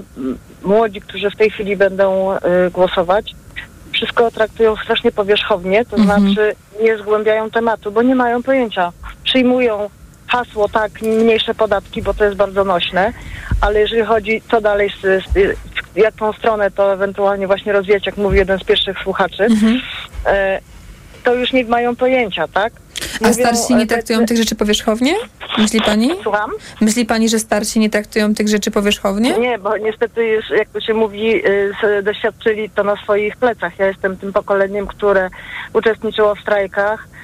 młodzi, 0.63 1.01
którzy 1.01 1.29
w 1.29 1.35
tej 1.35 1.49
chwili 1.49 1.77
będą 1.77 2.33
e, 2.33 2.39
głosować, 2.71 3.35
wszystko 3.91 4.31
traktują 4.31 4.75
strasznie 4.75 5.11
powierzchownie, 5.11 5.85
to 5.85 5.97
mhm. 5.97 6.21
znaczy 6.21 6.55
nie 6.81 6.97
zgłębiają 6.97 7.51
tematu, 7.51 7.91
bo 7.91 8.01
nie 8.01 8.15
mają 8.15 8.43
pojęcia. 8.43 8.91
Przyjmują 9.23 9.89
hasło, 10.27 10.69
tak, 10.69 11.01
mniejsze 11.01 11.53
podatki, 11.53 12.01
bo 12.01 12.13
to 12.13 12.25
jest 12.25 12.37
bardzo 12.37 12.63
nośne, 12.63 13.13
ale 13.61 13.79
jeżeli 13.79 14.03
chodzi 14.03 14.41
co 14.51 14.61
dalej, 14.61 14.89
z, 14.89 15.23
z, 15.23 15.57
w 15.93 15.97
jaką 15.97 16.33
stronę 16.33 16.71
to 16.71 16.93
ewentualnie 16.93 17.47
właśnie 17.47 17.73
rozwijać, 17.73 18.05
jak 18.05 18.17
mówi 18.17 18.37
jeden 18.37 18.59
z 18.59 18.63
pierwszych 18.63 18.97
słuchaczy, 19.03 19.43
mhm. 19.43 19.81
e, 20.25 20.59
to 21.23 21.35
już 21.35 21.53
nie 21.53 21.65
mają 21.65 21.95
pojęcia, 21.95 22.47
tak? 22.47 22.73
A 23.23 23.33
starsi 23.33 23.75
nie 23.75 23.87
traktują 23.87 24.25
tych 24.25 24.37
rzeczy 24.37 24.55
powierzchownie? 24.55 25.13
Myśli 25.57 25.81
pani? 25.81 26.11
Słucham? 26.23 26.51
Myśli 26.81 27.05
pani, 27.05 27.29
że 27.29 27.39
starsi 27.39 27.79
nie 27.79 27.89
traktują 27.89 28.35
tych 28.35 28.47
rzeczy 28.47 28.71
powierzchownie? 28.71 29.37
Nie, 29.37 29.57
bo 29.57 29.77
niestety 29.77 30.25
już, 30.27 30.49
jak 30.49 30.69
to 30.69 30.81
się 30.81 30.93
mówi, 30.93 31.47
y, 31.47 32.03
doświadczyli 32.03 32.69
to 32.69 32.83
na 32.83 32.95
swoich 32.95 33.37
plecach. 33.37 33.79
Ja 33.79 33.87
jestem 33.87 34.17
tym 34.17 34.33
pokoleniem, 34.33 34.87
które 34.87 35.29
uczestniczyło 35.73 36.35
w 36.35 36.39
strajkach, 36.39 37.07
e, 37.13 37.16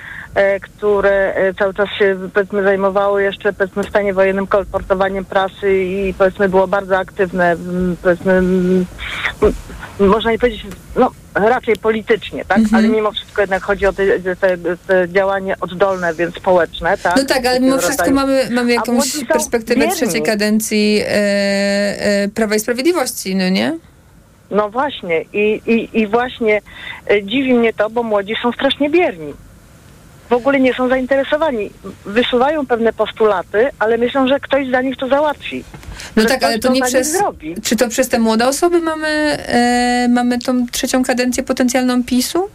które 0.61 1.35
e, 1.35 1.53
cały 1.53 1.73
czas 1.73 1.89
się 1.99 2.29
powiedzmy 2.33 2.63
zajmowały 2.63 3.23
jeszcze 3.23 3.53
powiedzmy 3.53 3.83
w 3.83 3.89
stanie 3.89 4.13
wojennym 4.13 4.47
kolportowaniem 4.47 5.25
prasy 5.25 5.83
i 5.83 6.13
powiedzmy 6.13 6.49
było 6.49 6.67
bardzo 6.67 6.97
aktywne 6.97 7.55
powiedzmy 8.03 8.41
można 9.99 10.31
nie 10.31 10.39
powiedzieć, 10.39 10.65
no 10.95 11.11
raczej 11.33 11.75
politycznie, 11.75 12.45
tak? 12.45 12.57
Mhm. 12.57 12.75
Ale 12.75 12.95
mimo 12.95 13.11
wszystko 13.11 13.41
jednak 13.41 13.63
chodzi 13.63 13.85
o 13.85 13.93
te, 13.93 14.19
te, 14.19 14.57
te, 14.87 15.09
działanie 15.09 15.55
oddolne, 15.59 16.13
więc 16.13 16.35
społeczne, 16.35 16.97
tak? 16.97 17.17
No 17.17 17.25
tak, 17.25 17.45
ale 17.45 17.59
mimo 17.59 17.77
wszystko 17.77 18.11
mamy, 18.11 18.47
mamy 18.51 18.73
jakąś 18.73 19.25
perspektywę 19.25 19.87
trzeciej 19.87 20.21
kadencji 20.21 21.01
e, 21.01 21.07
e, 21.09 22.29
Prawa 22.35 22.55
i 22.55 22.59
Sprawiedliwości, 22.59 23.35
no 23.35 23.49
nie? 23.49 23.77
No 24.51 24.69
właśnie 24.69 25.21
i, 25.33 25.61
i, 25.65 25.99
i 25.99 26.07
właśnie 26.07 26.61
e, 27.09 27.23
dziwi 27.23 27.53
mnie 27.53 27.73
to, 27.73 27.89
bo 27.89 28.03
młodzi 28.03 28.35
są 28.41 28.51
strasznie 28.51 28.89
bierni 28.89 29.33
w 30.33 30.35
ogóle 30.35 30.59
nie 30.59 30.73
są 30.73 30.89
zainteresowani. 30.89 31.69
Wysuwają 32.05 32.65
pewne 32.65 32.93
postulaty, 32.93 33.69
ale 33.79 33.97
myślą, 33.97 34.27
że 34.27 34.39
ktoś 34.39 34.69
za 34.69 34.81
nich 34.81 34.97
to 34.97 35.07
załatwi. 35.07 35.63
No 36.15 36.25
tak, 36.25 36.43
ale 36.43 36.59
to 36.59 36.71
nie 36.71 36.81
przez. 36.81 37.17
Czy 37.63 37.75
to 37.75 37.89
przez 37.89 38.09
te 38.09 38.19
młode 38.19 38.47
osoby 38.47 38.79
mamy, 38.81 39.07
e, 39.07 40.07
mamy 40.09 40.39
tą 40.39 40.67
trzecią 40.67 41.03
kadencję 41.03 41.43
potencjalną 41.43 42.03
PiSu? 42.03 42.49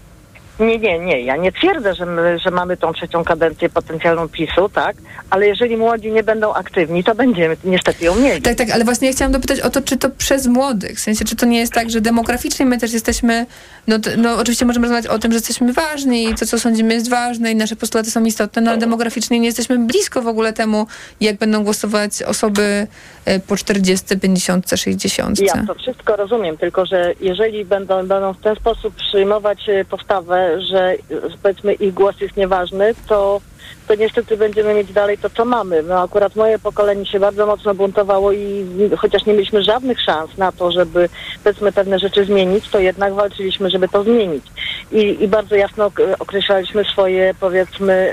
Nie, 0.60 0.78
nie, 0.78 0.98
nie. 0.98 1.20
Ja 1.20 1.36
nie 1.36 1.52
twierdzę, 1.52 1.94
że, 1.94 2.06
my, 2.06 2.38
że 2.38 2.50
mamy 2.50 2.76
tą 2.76 2.92
trzecią 2.92 3.24
kadencję 3.24 3.68
potencjalną 3.68 4.28
PiSu, 4.28 4.68
tak? 4.68 4.96
Ale 5.30 5.46
jeżeli 5.46 5.76
młodzi 5.76 6.12
nie 6.12 6.22
będą 6.22 6.54
aktywni, 6.54 7.04
to 7.04 7.14
będziemy 7.14 7.56
niestety 7.64 8.04
ją 8.04 8.16
mieli. 8.16 8.42
Tak, 8.42 8.54
tak, 8.54 8.70
ale 8.70 8.84
właśnie 8.84 9.08
ja 9.08 9.14
chciałam 9.14 9.32
dopytać 9.32 9.60
o 9.60 9.70
to, 9.70 9.80
czy 9.82 9.96
to 9.96 10.10
przez 10.10 10.46
młodych, 10.46 10.96
w 10.96 11.00
sensie, 11.00 11.24
czy 11.24 11.36
to 11.36 11.46
nie 11.46 11.58
jest 11.58 11.72
tak, 11.72 11.90
że 11.90 12.00
demograficznie 12.00 12.66
my 12.66 12.78
też 12.78 12.92
jesteśmy, 12.92 13.46
no, 13.86 13.96
no 14.16 14.36
oczywiście 14.36 14.64
możemy 14.64 14.86
rozmawiać 14.86 15.06
o 15.06 15.18
tym, 15.18 15.32
że 15.32 15.36
jesteśmy 15.36 15.72
ważni 15.72 16.28
i 16.28 16.34
to, 16.34 16.46
co 16.46 16.58
sądzimy 16.58 16.94
jest 16.94 17.10
ważne 17.10 17.52
i 17.52 17.56
nasze 17.56 17.76
postulaty 17.76 18.10
są 18.10 18.24
istotne, 18.24 18.62
no 18.62 18.70
ale 18.70 18.80
demograficznie 18.80 19.40
nie 19.40 19.46
jesteśmy 19.46 19.78
blisko 19.78 20.22
w 20.22 20.26
ogóle 20.26 20.52
temu, 20.52 20.86
jak 21.20 21.36
będą 21.36 21.64
głosować 21.64 22.22
osoby 22.22 22.86
e, 23.24 23.40
po 23.40 23.56
40, 23.56 24.18
50, 24.18 24.70
60. 24.76 25.40
Ja 25.40 25.64
to 25.66 25.74
wszystko 25.74 26.16
rozumiem, 26.16 26.56
tylko 26.56 26.86
że 26.86 27.14
jeżeli 27.20 27.64
będą, 27.64 28.06
będą 28.06 28.32
w 28.32 28.40
ten 28.40 28.56
sposób 28.56 28.94
przyjmować 28.94 29.68
e, 29.68 29.84
postawę, 29.84 30.47
że 30.58 30.94
powiedzmy 31.42 31.74
ich 31.74 31.94
głos 31.94 32.20
jest 32.20 32.36
nieważny, 32.36 32.94
to, 33.08 33.40
to 33.88 33.94
niestety 33.94 34.36
będziemy 34.36 34.74
mieć 34.74 34.92
dalej 34.92 35.18
to, 35.18 35.30
co 35.30 35.44
mamy. 35.44 35.82
No 35.82 36.02
akurat 36.02 36.36
moje 36.36 36.58
pokolenie 36.58 37.06
się 37.06 37.20
bardzo 37.20 37.46
mocno 37.46 37.74
buntowało 37.74 38.32
i 38.32 38.66
chociaż 38.98 39.26
nie 39.26 39.32
mieliśmy 39.32 39.62
żadnych 39.62 40.00
szans 40.00 40.36
na 40.36 40.52
to, 40.52 40.72
żeby 40.72 41.08
powiedzmy 41.44 41.72
pewne 41.72 41.98
rzeczy 41.98 42.24
zmienić, 42.24 42.68
to 42.68 42.78
jednak 42.78 43.14
walczyliśmy, 43.14 43.70
żeby 43.70 43.88
to 43.88 44.04
zmienić. 44.04 44.44
I, 44.92 45.24
i 45.24 45.28
bardzo 45.28 45.56
jasno 45.56 45.90
określaliśmy 46.18 46.84
swoje 46.84 47.34
powiedzmy 47.40 48.12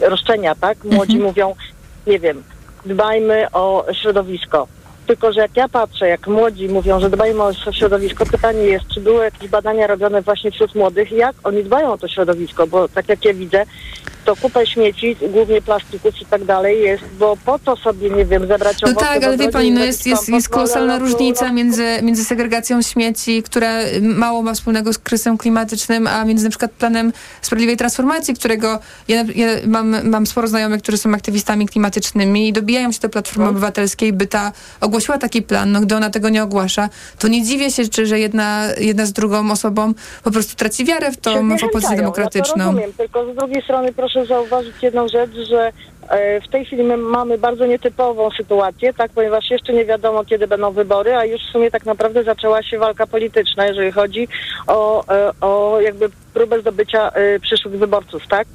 yy, 0.00 0.08
roszczenia, 0.08 0.54
tak? 0.54 0.84
Młodzi 0.84 1.12
mhm. 1.12 1.22
mówią, 1.22 1.54
nie 2.06 2.18
wiem, 2.18 2.42
dbajmy 2.86 3.46
o 3.52 3.86
środowisko 3.92 4.66
tylko, 5.06 5.32
że 5.32 5.40
jak 5.40 5.56
ja 5.56 5.68
patrzę, 5.68 6.08
jak 6.08 6.26
młodzi 6.26 6.68
mówią, 6.68 7.00
że 7.00 7.10
dbają 7.10 7.42
o 7.42 7.52
środowisko, 7.72 8.26
pytanie 8.26 8.62
jest, 8.62 8.88
czy 8.88 9.00
były 9.00 9.24
jakieś 9.24 9.48
badania 9.48 9.86
robione 9.86 10.22
właśnie 10.22 10.50
wśród 10.50 10.74
młodych, 10.74 11.12
jak 11.12 11.36
oni 11.44 11.64
dbają 11.64 11.92
o 11.92 11.98
to 11.98 12.08
środowisko, 12.08 12.66
bo 12.66 12.88
tak 12.88 13.08
jak 13.08 13.24
ja 13.24 13.34
widzę, 13.34 13.64
to 14.24 14.36
kupę 14.36 14.66
śmieci, 14.66 15.16
głównie 15.30 15.62
plastików 15.62 16.20
i 16.22 16.26
tak 16.26 16.44
dalej 16.44 16.82
jest, 16.82 17.04
bo 17.18 17.36
po 17.44 17.58
to 17.58 17.76
sobie, 17.76 18.10
nie 18.10 18.24
wiem, 18.24 18.46
zebrać 18.46 18.82
No 18.82 18.90
owoce 18.90 19.06
tak, 19.06 19.24
ale 19.24 19.36
wie 19.36 19.48
pani, 19.48 19.72
no 19.72 19.84
jest, 19.84 20.06
jest, 20.06 20.28
jest 20.28 20.50
no, 20.50 20.54
kolosalna 20.54 20.98
no, 20.98 21.04
różnica 21.04 21.48
no, 21.48 21.54
między, 21.54 21.84
między 22.02 22.24
segregacją 22.24 22.82
śmieci, 22.82 23.42
która 23.42 23.72
mało 24.00 24.42
ma 24.42 24.54
wspólnego 24.54 24.92
z 24.92 24.98
kryzysem 24.98 25.38
klimatycznym, 25.38 26.06
a 26.06 26.24
między 26.24 26.44
na 26.44 26.50
przykład 26.50 26.70
planem 26.70 27.12
sprawiedliwej 27.42 27.76
transformacji, 27.76 28.34
którego 28.34 28.78
ja, 29.08 29.24
ja 29.34 29.46
mam, 29.66 30.08
mam 30.08 30.26
sporo 30.26 30.48
znajomych, 30.48 30.82
którzy 30.82 30.98
są 30.98 31.14
aktywistami 31.14 31.68
klimatycznymi 31.68 32.48
i 32.48 32.52
dobijają 32.52 32.92
się 32.92 33.00
do 33.00 33.08
Platformy 33.08 33.48
Obywatelskiej, 33.48 34.12
by 34.12 34.26
ta 34.26 34.52
ogłosiła 34.80 35.18
taki 35.18 35.42
plan. 35.42 35.72
No 35.72 35.80
gdy 35.80 35.96
ona 35.96 36.10
tego 36.10 36.28
nie 36.28 36.42
ogłasza, 36.42 36.88
to 37.18 37.28
nie 37.28 37.42
dziwię 37.42 37.70
się, 37.70 37.88
czy, 37.88 38.06
że 38.06 38.18
jedna, 38.18 38.64
jedna 38.78 39.06
z 39.06 39.12
drugą 39.12 39.50
osobą 39.50 39.94
po 40.24 40.30
prostu 40.30 40.56
traci 40.56 40.84
wiarę 40.84 41.12
w 41.12 41.16
tą 41.16 41.58
w 41.58 41.64
opozycję 41.64 41.96
demokratyczną. 41.96 42.56
Ja 42.56 42.64
to 42.64 42.70
rozumiem, 42.70 42.92
tylko 42.92 43.32
z 43.32 43.36
drugiej 43.36 43.62
strony 43.62 43.92
proszę 43.92 44.13
zauważyć 44.22 44.82
jedną 44.82 45.08
rzecz, 45.08 45.30
że 45.48 45.72
e, 46.08 46.40
w 46.40 46.48
tej 46.48 46.64
chwili 46.64 46.82
my 46.82 46.96
mamy 46.96 47.38
bardzo 47.38 47.66
nietypową 47.66 48.30
sytuację, 48.30 48.94
tak, 48.94 49.10
ponieważ 49.12 49.50
jeszcze 49.50 49.72
nie 49.72 49.84
wiadomo, 49.84 50.24
kiedy 50.24 50.46
będą 50.46 50.72
wybory, 50.72 51.16
a 51.16 51.24
już 51.24 51.42
w 51.42 51.52
sumie 51.52 51.70
tak 51.70 51.86
naprawdę 51.86 52.24
zaczęła 52.24 52.62
się 52.62 52.78
walka 52.78 53.06
polityczna, 53.06 53.66
jeżeli 53.66 53.92
chodzi 53.92 54.28
o, 54.66 55.04
e, 55.08 55.32
o 55.40 55.80
jakby 55.80 56.08
próbę 56.34 56.60
zdobycia 56.60 57.10
e, 57.10 57.40
przyszłych 57.40 57.78
wyborców, 57.78 58.26
tak? 58.28 58.46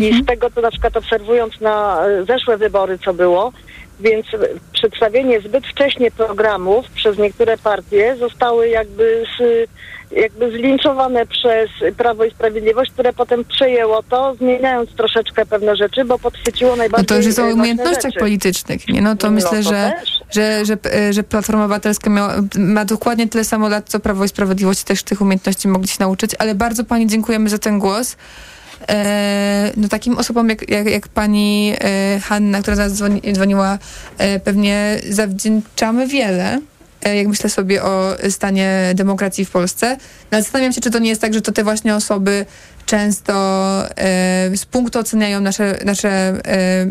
I 0.00 0.22
z 0.22 0.26
tego, 0.26 0.50
co 0.50 0.60
na 0.60 0.70
przykład 0.70 0.96
obserwując 0.96 1.60
na 1.60 2.02
zeszłe 2.26 2.56
wybory, 2.56 2.98
co 2.98 3.14
było, 3.14 3.52
więc 4.00 4.26
przedstawienie 4.72 5.40
zbyt 5.40 5.66
wcześnie 5.66 6.10
programów 6.10 6.90
przez 6.90 7.18
niektóre 7.18 7.58
partie 7.58 8.16
zostały 8.16 8.68
jakby 8.68 9.24
z, 9.38 9.68
jakby 10.12 10.50
zlinczowane 10.50 11.26
przez 11.26 11.70
Prawo 11.96 12.24
i 12.24 12.30
Sprawiedliwość, 12.30 12.90
które 12.90 13.12
potem 13.12 13.44
przejęło 13.44 14.02
to, 14.02 14.34
zmieniając 14.34 14.90
troszeczkę 14.90 15.46
pewne 15.46 15.76
rzeczy, 15.76 16.04
bo 16.04 16.18
podchwyciło 16.18 16.70
No 16.70 16.76
najbardziej 16.76 17.06
to 17.06 17.16
już 17.16 17.26
jest 17.26 17.38
o 17.38 17.44
umiejętnościach 17.46 18.12
politycznych, 18.18 18.88
nie? 18.88 19.02
No 19.02 19.16
to 19.16 19.26
No 19.26 19.32
myślę, 19.32 19.50
to 19.50 19.62
że, 19.62 19.92
też. 20.00 20.20
że, 20.30 20.64
że, 20.64 20.76
e, 20.94 21.12
że 21.12 21.22
Platforma 21.22 21.64
Obywatelska 21.64 22.10
miała, 22.10 22.34
ma 22.58 22.84
dokładnie 22.84 23.28
tyle 23.28 23.44
samo 23.44 23.68
lat, 23.68 23.88
co 23.88 24.00
Prawo 24.00 24.24
i 24.24 24.28
Sprawiedliwość. 24.28 24.82
Też 24.82 25.02
tych 25.02 25.20
umiejętności 25.20 25.68
mogli 25.68 25.88
się 25.88 25.96
nauczyć, 26.00 26.30
ale 26.38 26.54
bardzo 26.54 26.84
pani 26.84 27.06
dziękujemy 27.06 27.48
za 27.48 27.58
ten 27.58 27.78
głos. 27.78 28.16
E, 28.88 29.72
no 29.76 29.88
takim 29.88 30.18
osobom 30.18 30.48
jak, 30.48 30.70
jak, 30.70 30.90
jak 30.90 31.08
pani 31.08 31.74
e, 31.80 32.20
Hanna, 32.20 32.62
która 32.62 32.76
nas 32.76 32.92
dzwoni, 32.92 33.22
dzwoniła, 33.32 33.78
e, 34.18 34.40
pewnie 34.40 35.00
zawdzięczamy 35.08 36.06
wiele. 36.06 36.60
E, 37.02 37.16
Jak 37.16 37.28
myślę 37.28 37.50
sobie 37.50 37.82
o 37.82 38.16
stanie 38.30 38.92
demokracji 38.94 39.44
w 39.44 39.50
Polsce. 39.50 39.96
No, 39.96 40.28
ale 40.30 40.42
zastanawiam 40.42 40.72
się, 40.72 40.80
czy 40.80 40.90
to 40.90 40.98
nie 40.98 41.08
jest 41.08 41.20
tak, 41.20 41.34
że 41.34 41.42
to 41.42 41.52
te 41.52 41.64
właśnie 41.64 41.94
osoby 41.94 42.46
często 42.86 43.32
e, 43.88 44.56
z 44.56 44.64
punktu 44.64 44.98
oceniają 44.98 45.40
nasze, 45.40 45.78
nasze 45.84 46.08
e, 46.08 46.86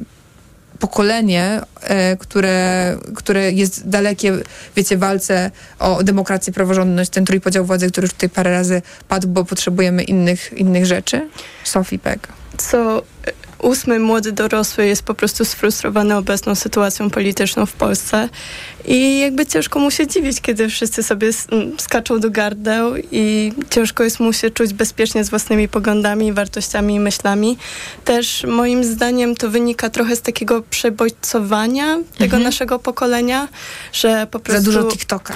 pokolenie, 0.80 1.61
które, 2.19 2.98
które 3.15 3.52
jest 3.52 3.90
dalekie, 3.90 4.34
wiecie, 4.76 4.98
walce 4.98 5.52
o 5.80 6.03
demokrację, 6.03 6.53
praworządność, 6.53 7.10
ten 7.10 7.26
trójpodział 7.26 7.65
władzy, 7.65 7.91
który 7.91 8.06
już 8.06 8.14
tutaj 8.14 8.30
parę 8.30 8.52
razy 8.52 8.81
padł, 9.07 9.27
bo 9.27 9.45
potrzebujemy 9.45 10.03
innych, 10.03 10.53
innych 10.57 10.86
rzeczy. 10.86 11.30
Sophie 11.64 11.99
Peck. 11.99 12.27
Co 12.57 13.03
ósmy 13.60 13.99
młody 13.99 14.31
dorosły 14.31 14.86
jest 14.86 15.03
po 15.03 15.14
prostu 15.14 15.45
sfrustrowany 15.45 16.18
obecną 16.18 16.56
sytuacją 16.56 17.10
polityczną 17.10 17.65
w 17.65 17.73
Polsce 17.73 18.30
i 18.86 19.19
jakby 19.19 19.45
ciężko 19.45 19.80
mu 19.80 19.91
się 19.91 20.07
dziwić, 20.07 20.41
kiedy 20.41 20.69
wszyscy 20.69 21.03
sobie 21.03 21.30
skaczą 21.77 22.19
do 22.19 22.30
gardeł 22.30 22.94
i 23.11 23.53
ciężko 23.69 24.03
jest 24.03 24.19
mu 24.19 24.34
się 24.34 24.49
czuć 24.49 24.73
bezpiecznie 24.73 25.23
z 25.23 25.30
własnymi 25.30 25.68
poglądami, 25.68 26.34
wartościami 26.34 26.95
i 26.95 26.99
myślami. 26.99 27.57
Też 28.06 28.44
moim 28.48 28.84
zdaniem 28.84 29.36
to 29.36 29.49
wynika 29.49 29.90
trochę 29.90 30.15
z 30.15 30.22
takiego 30.22 30.61
przebojcowania 30.61 31.98
tego 32.18 32.23
Mhm. 32.23 32.44
naszego 32.44 32.80
pokolenia, 32.80 33.48
że 33.94 34.27
po 34.31 34.40
prostu... 34.40 34.72
Za 34.72 34.80
dużo 34.80 34.91
TikToka. 34.91 35.34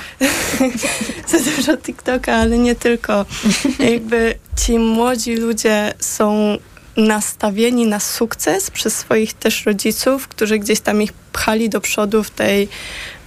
za 1.31 1.37
dużo 1.57 1.77
TikToka, 1.77 2.35
ale 2.35 2.57
nie 2.57 2.75
tylko. 2.75 3.25
Jakby 3.91 4.35
ci 4.65 4.79
młodzi 4.79 5.35
ludzie 5.35 5.93
są 5.99 6.57
nastawieni 6.97 7.87
na 7.87 7.99
sukces 7.99 8.71
przez 8.71 8.95
swoich 8.95 9.33
też 9.33 9.65
rodziców, 9.65 10.27
którzy 10.27 10.59
gdzieś 10.59 10.79
tam 10.79 11.01
ich 11.01 11.13
pchali 11.13 11.69
do 11.69 11.81
przodu 11.81 12.23
w 12.23 12.31
tej 12.31 12.69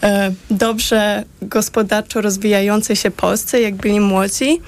e, 0.03 0.33
dobrze 0.51 1.25
gospodarczo 1.43 2.21
rozwijającej 2.21 2.97
się 2.97 3.11
Polsce, 3.11 3.61
jak 3.61 3.75
byli 3.75 4.01
młodzi. 4.01 4.61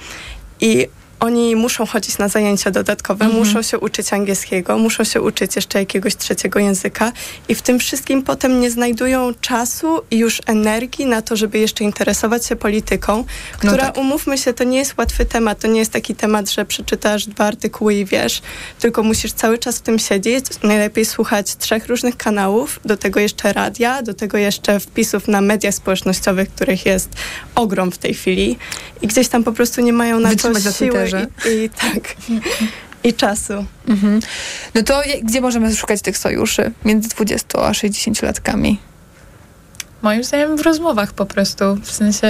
I 0.61 0.87
oni 1.19 1.55
muszą 1.55 1.85
chodzić 1.85 2.17
na 2.17 2.27
zajęcia 2.27 2.71
dodatkowe, 2.71 3.25
Mhm. 3.25 3.43
muszą 3.45 3.61
się 3.61 3.79
uczyć 3.79 4.13
angielskiego, 4.13 4.77
muszą 4.77 5.03
się 5.03 5.21
uczyć 5.21 5.55
jeszcze 5.55 5.79
jakiegoś 5.79 6.15
trzeciego 6.15 6.59
języka 6.59 7.11
i 7.49 7.55
w 7.55 7.61
tym 7.61 7.79
wszystkim 7.79 8.23
potem 8.23 8.59
nie 8.61 8.71
znajdują 8.71 9.33
czasu 9.41 10.01
i 10.11 10.17
już 10.17 10.41
energii 10.45 11.05
na 11.05 11.21
to, 11.21 11.35
żeby 11.35 11.59
jeszcze 11.59 11.83
interesować 11.83 12.45
się 12.45 12.55
polityką, 12.55 13.17
No 13.17 13.25
która, 13.57 13.85
tak. 13.85 13.97
umówmy 13.97 14.37
się, 14.37 14.53
to 14.53 14.63
nie 14.63 14.77
jest 14.77 14.93
łatwy 14.97 15.25
temat, 15.25 15.59
to 15.59 15.67
nie 15.67 15.79
jest 15.79 15.91
taki 15.91 16.15
temat, 16.15 16.51
że 16.51 16.65
przeczytasz 16.65 17.25
dwa 17.27 17.45
artykuły 17.45 17.93
i 17.93 18.05
wiesz, 18.05 18.41
tylko 18.79 19.03
musisz 19.03 19.33
cały 19.33 19.57
czas 19.57 19.77
w 19.77 19.81
tym 19.81 19.99
siedzieć, 19.99 20.45
najlepiej 20.63 21.05
słuchać 21.05 21.55
trzech 21.55 21.87
różnych 21.87 22.17
kanałów, 22.17 22.79
do 22.85 22.97
tego 22.97 23.19
jeszcze 23.19 23.53
radia, 23.53 24.01
do 24.01 24.13
tego 24.13 24.37
jeszcze 24.37 24.79
wpisów 24.79 25.27
na 25.27 25.41
mediach 25.41 25.73
społecznościowych, 25.73 26.49
których 26.49 26.85
jest 26.85 27.09
ogrom 27.55 27.91
w 27.91 27.97
tej 27.97 28.13
chwili 28.13 28.57
i 29.01 29.07
gdzieś 29.07 29.27
tam 29.27 29.43
po 29.43 29.51
prostu 29.51 29.81
nie 29.81 29.93
mają 29.93 30.19
na 30.19 30.29
Wytrzymać 30.29 30.63
to 30.63 30.71
siły 30.71 31.08
I, 31.17 31.49
i 31.63 31.69
tak, 31.69 32.15
i 33.03 33.13
czasu. 33.13 33.65
Mhm. 33.87 34.19
No 34.75 34.83
to 34.83 35.01
gdzie 35.23 35.41
możemy 35.41 35.75
szukać 35.75 36.01
tych 36.01 36.17
sojuszy 36.17 36.71
między 36.85 37.09
20 37.09 37.59
a 37.61 37.73
60 37.73 38.21
latkami? 38.21 38.79
Moim 40.01 40.23
zdaniem 40.23 40.57
w 40.57 40.61
rozmowach 40.61 41.13
po 41.13 41.25
prostu. 41.25 41.75
W 41.83 41.91
sensie, 41.91 42.27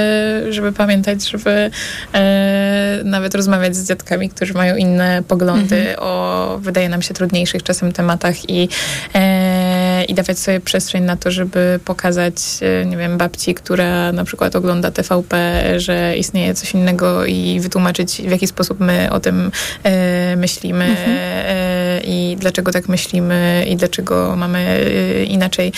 żeby 0.50 0.72
pamiętać, 0.72 1.30
żeby 1.30 1.72
e, 2.14 3.02
nawet 3.04 3.36
rozmawiać 3.36 3.76
z 3.76 3.88
dziadkami, 3.88 4.30
którzy 4.30 4.54
mają 4.54 4.76
inne 4.76 5.24
poglądy 5.28 5.80
Mhm. 5.80 5.96
o, 6.00 6.58
wydaje 6.62 6.90
nam 6.90 7.02
się, 7.02 7.14
trudniejszych 7.14 7.64
czasem 7.64 7.92
tematach 7.92 8.50
i, 8.50 8.70
e, 9.16 9.69
i 10.04 10.14
dawać 10.14 10.40
sobie 10.40 10.60
przestrzeń 10.60 11.04
na 11.04 11.18
to, 11.18 11.32
żeby 11.32 11.80
pokazać, 11.86 12.36
e, 12.62 12.86
nie 12.86 12.98
wiem, 12.98 13.18
babci, 13.18 13.54
która 13.54 14.12
na 14.12 14.24
przykład 14.24 14.56
ogląda 14.56 14.92
TVP, 14.92 15.64
że 15.80 16.18
istnieje 16.18 16.54
coś 16.54 16.74
innego 16.74 17.26
i 17.26 17.60
wytłumaczyć, 17.60 18.22
w 18.22 18.32
jaki 18.32 18.48
sposób 18.48 18.80
my 18.80 19.10
o 19.12 19.20
tym 19.20 19.52
e, 19.84 20.36
myślimy 20.36 20.86
e, 20.86 22.02
i 22.04 22.38
dlaczego 22.40 22.72
tak 22.72 22.90
myślimy 22.90 23.66
i 23.70 23.76
dlaczego 23.76 24.36
mamy 24.36 24.86
inaczej 25.28 25.72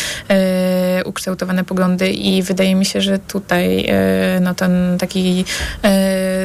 ukształtowane 1.05 1.63
poglądy 1.63 2.09
i 2.09 2.43
wydaje 2.43 2.75
mi 2.75 2.85
się, 2.85 3.01
że 3.01 3.19
tutaj 3.19 3.93
no, 4.41 4.55
ten 4.55 4.97
taki 4.99 5.45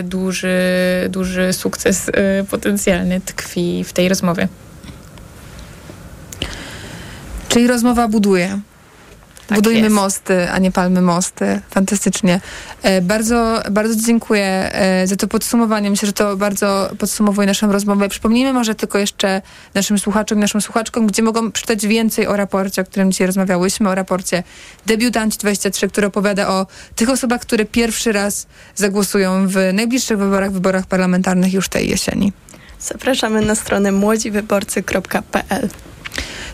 duży, 0.05 0.57
duży 1.09 1.53
sukces 1.53 2.11
potencjalny 2.51 3.21
tkwi 3.21 3.85
w 3.85 3.93
tej 3.93 4.09
rozmowie. 4.09 4.49
Czyli 7.57 7.69
rozmowa 7.69 8.09
buduje. 8.09 8.61
Tak 9.47 9.59
Budujmy 9.59 9.81
jest. 9.81 9.95
mosty, 9.95 10.51
a 10.51 10.59
nie 10.59 10.73
palmy 10.73 11.03
mosty. 11.03 11.61
Fantastycznie. 11.71 12.41
E, 12.83 13.03
bardzo, 13.03 13.63
bardzo 13.71 14.07
dziękuję 14.07 14.45
e, 14.73 15.07
za 15.07 15.17
to 15.17 15.29
podsumowanie. 15.29 15.91
Myślę, 15.91 16.07
że 16.07 16.13
to 16.13 16.37
bardzo 16.37 16.91
podsumowuje 16.99 17.47
naszą 17.47 17.73
rozmowę. 17.73 18.09
Przypomnijmy 18.09 18.53
może 18.53 18.75
tylko 18.75 18.99
jeszcze 18.99 19.43
naszym 19.75 19.99
słuchaczom 19.99 20.39
i 20.39 20.41
naszym 20.41 20.61
słuchaczkom, 20.61 21.07
gdzie 21.07 21.23
mogą 21.23 21.53
przeczytać 21.53 21.87
więcej 21.87 22.27
o 22.27 22.37
raporcie, 22.37 22.83
o 22.83 22.85
którym 22.85 23.13
dzisiaj 23.13 23.27
rozmawiałyśmy, 23.27 23.89
o 23.89 23.95
raporcie 23.95 24.43
Debiutanci 24.87 25.39
23, 25.39 25.89
który 25.89 26.07
opowiada 26.07 26.49
o 26.49 26.67
tych 26.97 27.11
osobach, 27.11 27.41
które 27.41 27.65
pierwszy 27.65 28.13
raz 28.13 28.47
zagłosują 28.75 29.49
w 29.49 29.57
najbliższych 29.73 30.19
wyborach, 30.19 30.53
wyborach 30.53 30.87
parlamentarnych 30.87 31.53
już 31.53 31.69
tej 31.69 31.89
jesieni. 31.89 32.33
Zapraszamy 32.81 33.43
na 33.43 33.55
stronę 33.55 33.93
młodziwyborcy.pl. 33.93 35.69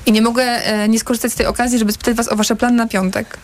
I 0.06 0.12
nie 0.12 0.22
mogę 0.22 0.42
e, 0.42 0.88
nie 0.88 0.98
skorzystać 0.98 1.32
z 1.32 1.34
tej 1.34 1.46
okazji, 1.46 1.78
żeby 1.78 1.92
spytać 1.92 2.16
was 2.16 2.28
o 2.32 2.36
wasze 2.36 2.56
plany 2.56 2.76
na 2.76 2.86
piątek. 2.88 3.38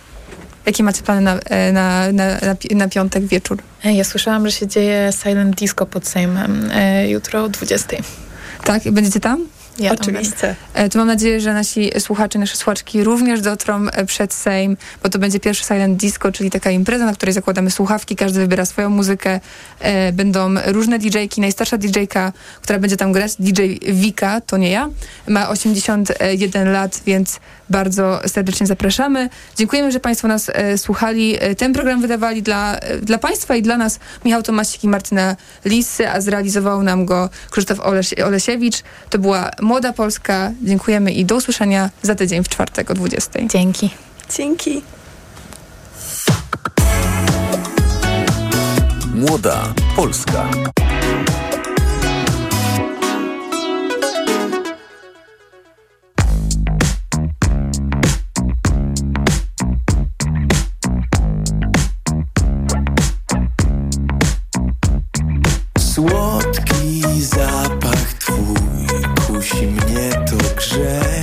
Jakie 0.66 0.82
macie 0.82 1.02
plany 1.02 1.20
na, 1.20 1.38
e, 1.38 1.72
na, 1.72 2.12
na, 2.12 2.24
na, 2.38 2.54
pi- 2.54 2.76
na 2.76 2.88
piątek 2.88 3.26
wieczór? 3.26 3.58
Ja 3.84 4.04
słyszałam, 4.04 4.46
że 4.46 4.52
się 4.52 4.66
dzieje 4.66 5.10
silent 5.22 5.56
disco 5.56 5.86
pod 5.86 6.06
Sejmem 6.08 6.70
e, 6.72 7.08
jutro 7.10 7.44
o 7.44 7.48
20. 7.48 7.96
Tak? 8.64 8.82
Będziecie 8.90 9.20
tam? 9.20 9.46
Oczywiście. 10.00 10.54
E, 10.74 10.88
To 10.88 10.98
mam 10.98 11.06
nadzieję, 11.06 11.40
że 11.40 11.52
nasi 11.54 11.90
słuchacze, 11.98 12.38
nasze 12.38 12.56
słuchaczki 12.56 13.04
również 13.04 13.40
dotrą 13.40 13.86
e, 13.88 14.06
przed 14.06 14.34
Sejm, 14.34 14.76
bo 15.02 15.08
to 15.08 15.18
będzie 15.18 15.40
pierwszy 15.40 15.64
Silent 15.64 16.00
Disco, 16.00 16.32
czyli 16.32 16.50
taka 16.50 16.70
impreza, 16.70 17.06
na 17.06 17.12
której 17.12 17.32
zakładamy 17.32 17.70
słuchawki, 17.70 18.16
każdy 18.16 18.40
wybiera 18.40 18.64
swoją 18.64 18.90
muzykę. 18.90 19.40
E, 19.80 20.12
Będą 20.12 20.54
różne 20.66 20.98
DJ-ki. 20.98 21.40
Najstarsza 21.40 21.78
DJ-ka, 21.78 22.32
która 22.62 22.78
będzie 22.78 22.96
tam 22.96 23.12
grać, 23.12 23.32
DJ 23.38 23.62
Wika, 23.92 24.40
to 24.40 24.56
nie 24.56 24.70
ja, 24.70 24.88
ma 25.28 25.48
81 25.48 26.72
lat, 26.72 27.00
więc 27.06 27.40
bardzo 27.70 28.20
serdecznie 28.26 28.66
zapraszamy. 28.66 29.28
Dziękujemy, 29.56 29.92
że 29.92 30.00
Państwo 30.00 30.28
nas 30.28 30.50
e, 30.54 30.78
słuchali. 30.78 31.36
E, 31.40 31.54
ten 31.54 31.72
program 31.72 32.00
wydawali 32.00 32.42
dla, 32.42 32.76
e, 32.76 32.98
dla 32.98 33.18
Państwa 33.18 33.56
i 33.56 33.62
dla 33.62 33.76
nas 33.76 33.98
Michał 34.24 34.42
Tomasik 34.42 34.84
i 34.84 34.88
Martyna 34.88 35.36
Lisy, 35.64 36.08
a 36.08 36.20
zrealizował 36.20 36.82
nam 36.82 37.06
go 37.06 37.30
Krzysztof 37.50 37.80
Olesiewicz. 38.24 38.82
To 39.10 39.18
była 39.18 39.50
Młoda 39.60 39.92
Polska. 39.92 40.52
Dziękujemy 40.62 41.12
i 41.12 41.24
do 41.24 41.36
usłyszenia 41.36 41.90
za 42.02 42.14
tydzień 42.14 42.44
w 42.44 42.48
czwartek 42.48 42.90
o 42.90 42.94
20. 42.94 43.46
Dzięki. 43.46 43.90
Dzięki. 44.36 44.82
Młoda 49.14 49.74
Polska. 49.96 50.48
Słodki 65.98 67.22
zapach 67.22 68.12
twój 68.12 68.86
kusi 69.26 69.66
mnie 69.66 70.10
to 70.30 70.54
grzeje. 70.56 71.17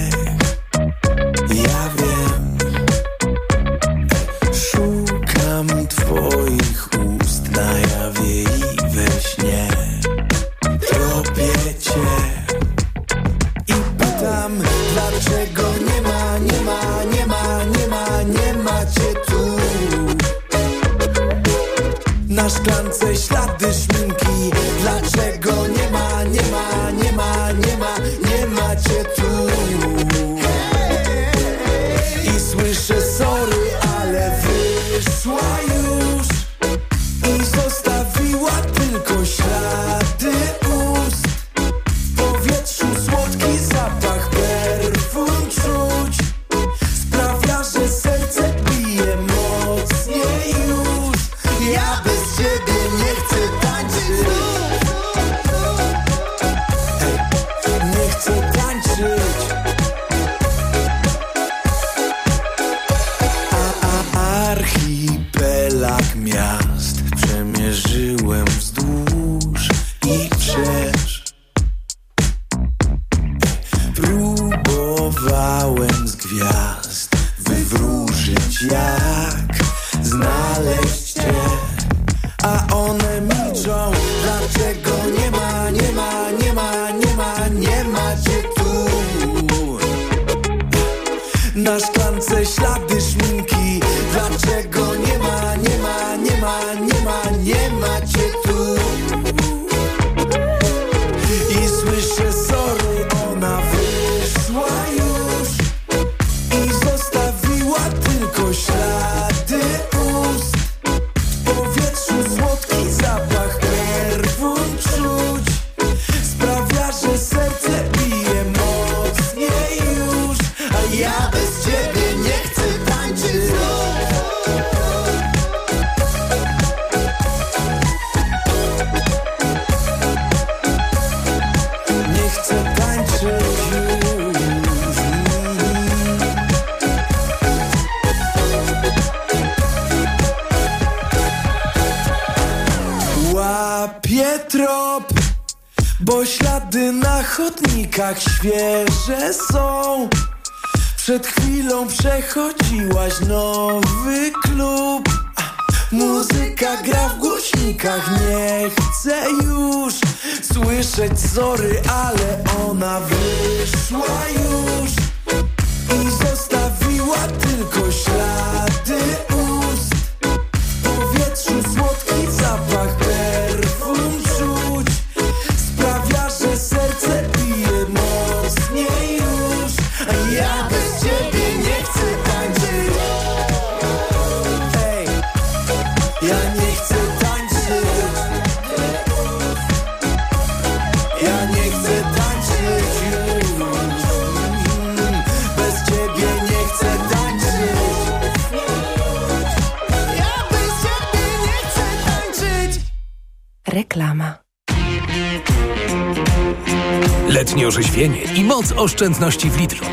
oszczędności 208.86 209.50
w 209.50 209.58
Lidlu. 209.60 209.86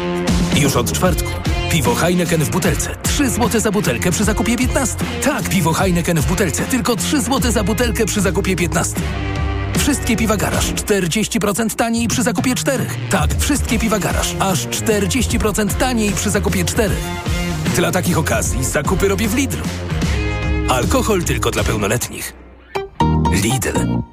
Już 0.57 0.77
od 0.77 0.93
czwartku. 0.93 1.31
Piwo 1.71 1.95
Heineken 1.95 2.45
w 2.45 2.51
butelce. 2.51 2.97
3 3.03 3.31
zł 3.31 3.61
za 3.61 3.71
butelkę 3.71 4.11
przy 4.11 4.25
zakupie 4.25 4.57
15. 4.57 4.97
Tak, 5.25 5.49
piwo 5.49 5.73
Heineken 5.73 6.21
w 6.21 6.27
butelce. 6.27 6.65
Tylko 6.65 6.97
3 6.97 7.21
zł 7.21 7.53
za 7.53 7.65
butelkę 7.65 8.07
przy 8.07 8.21
zakupie 8.21 8.57
15. 8.57 8.95
Wszystkie 9.79 10.17
piwa 10.17 10.37
garaż 10.37 10.73
40% 10.73 11.75
taniej 11.75 12.09
przy 12.09 12.23
zakupie 12.23 12.55
4. 12.55 12.87
Tak, 13.11 13.31
wszystkie 13.39 13.79
piwa 13.79 13.99
garaż 13.99 14.35
aż 14.39 14.67
40% 14.67 15.75
taniej 15.75 16.13
przy 16.13 16.31
zakupie 16.31 16.65
4. 16.65 16.95
Dla 17.77 17.91
takich 17.91 18.19
okazji 18.19 18.65
zakupy 18.65 19.09
robię 19.09 19.29
w 19.29 19.35
Lidlu. 19.35 19.63
Alkohol 20.69 21.25
tylko 21.25 21.51
dla 21.51 21.65
pełnoletnich. 21.65 22.33
Lidl. 23.43 24.12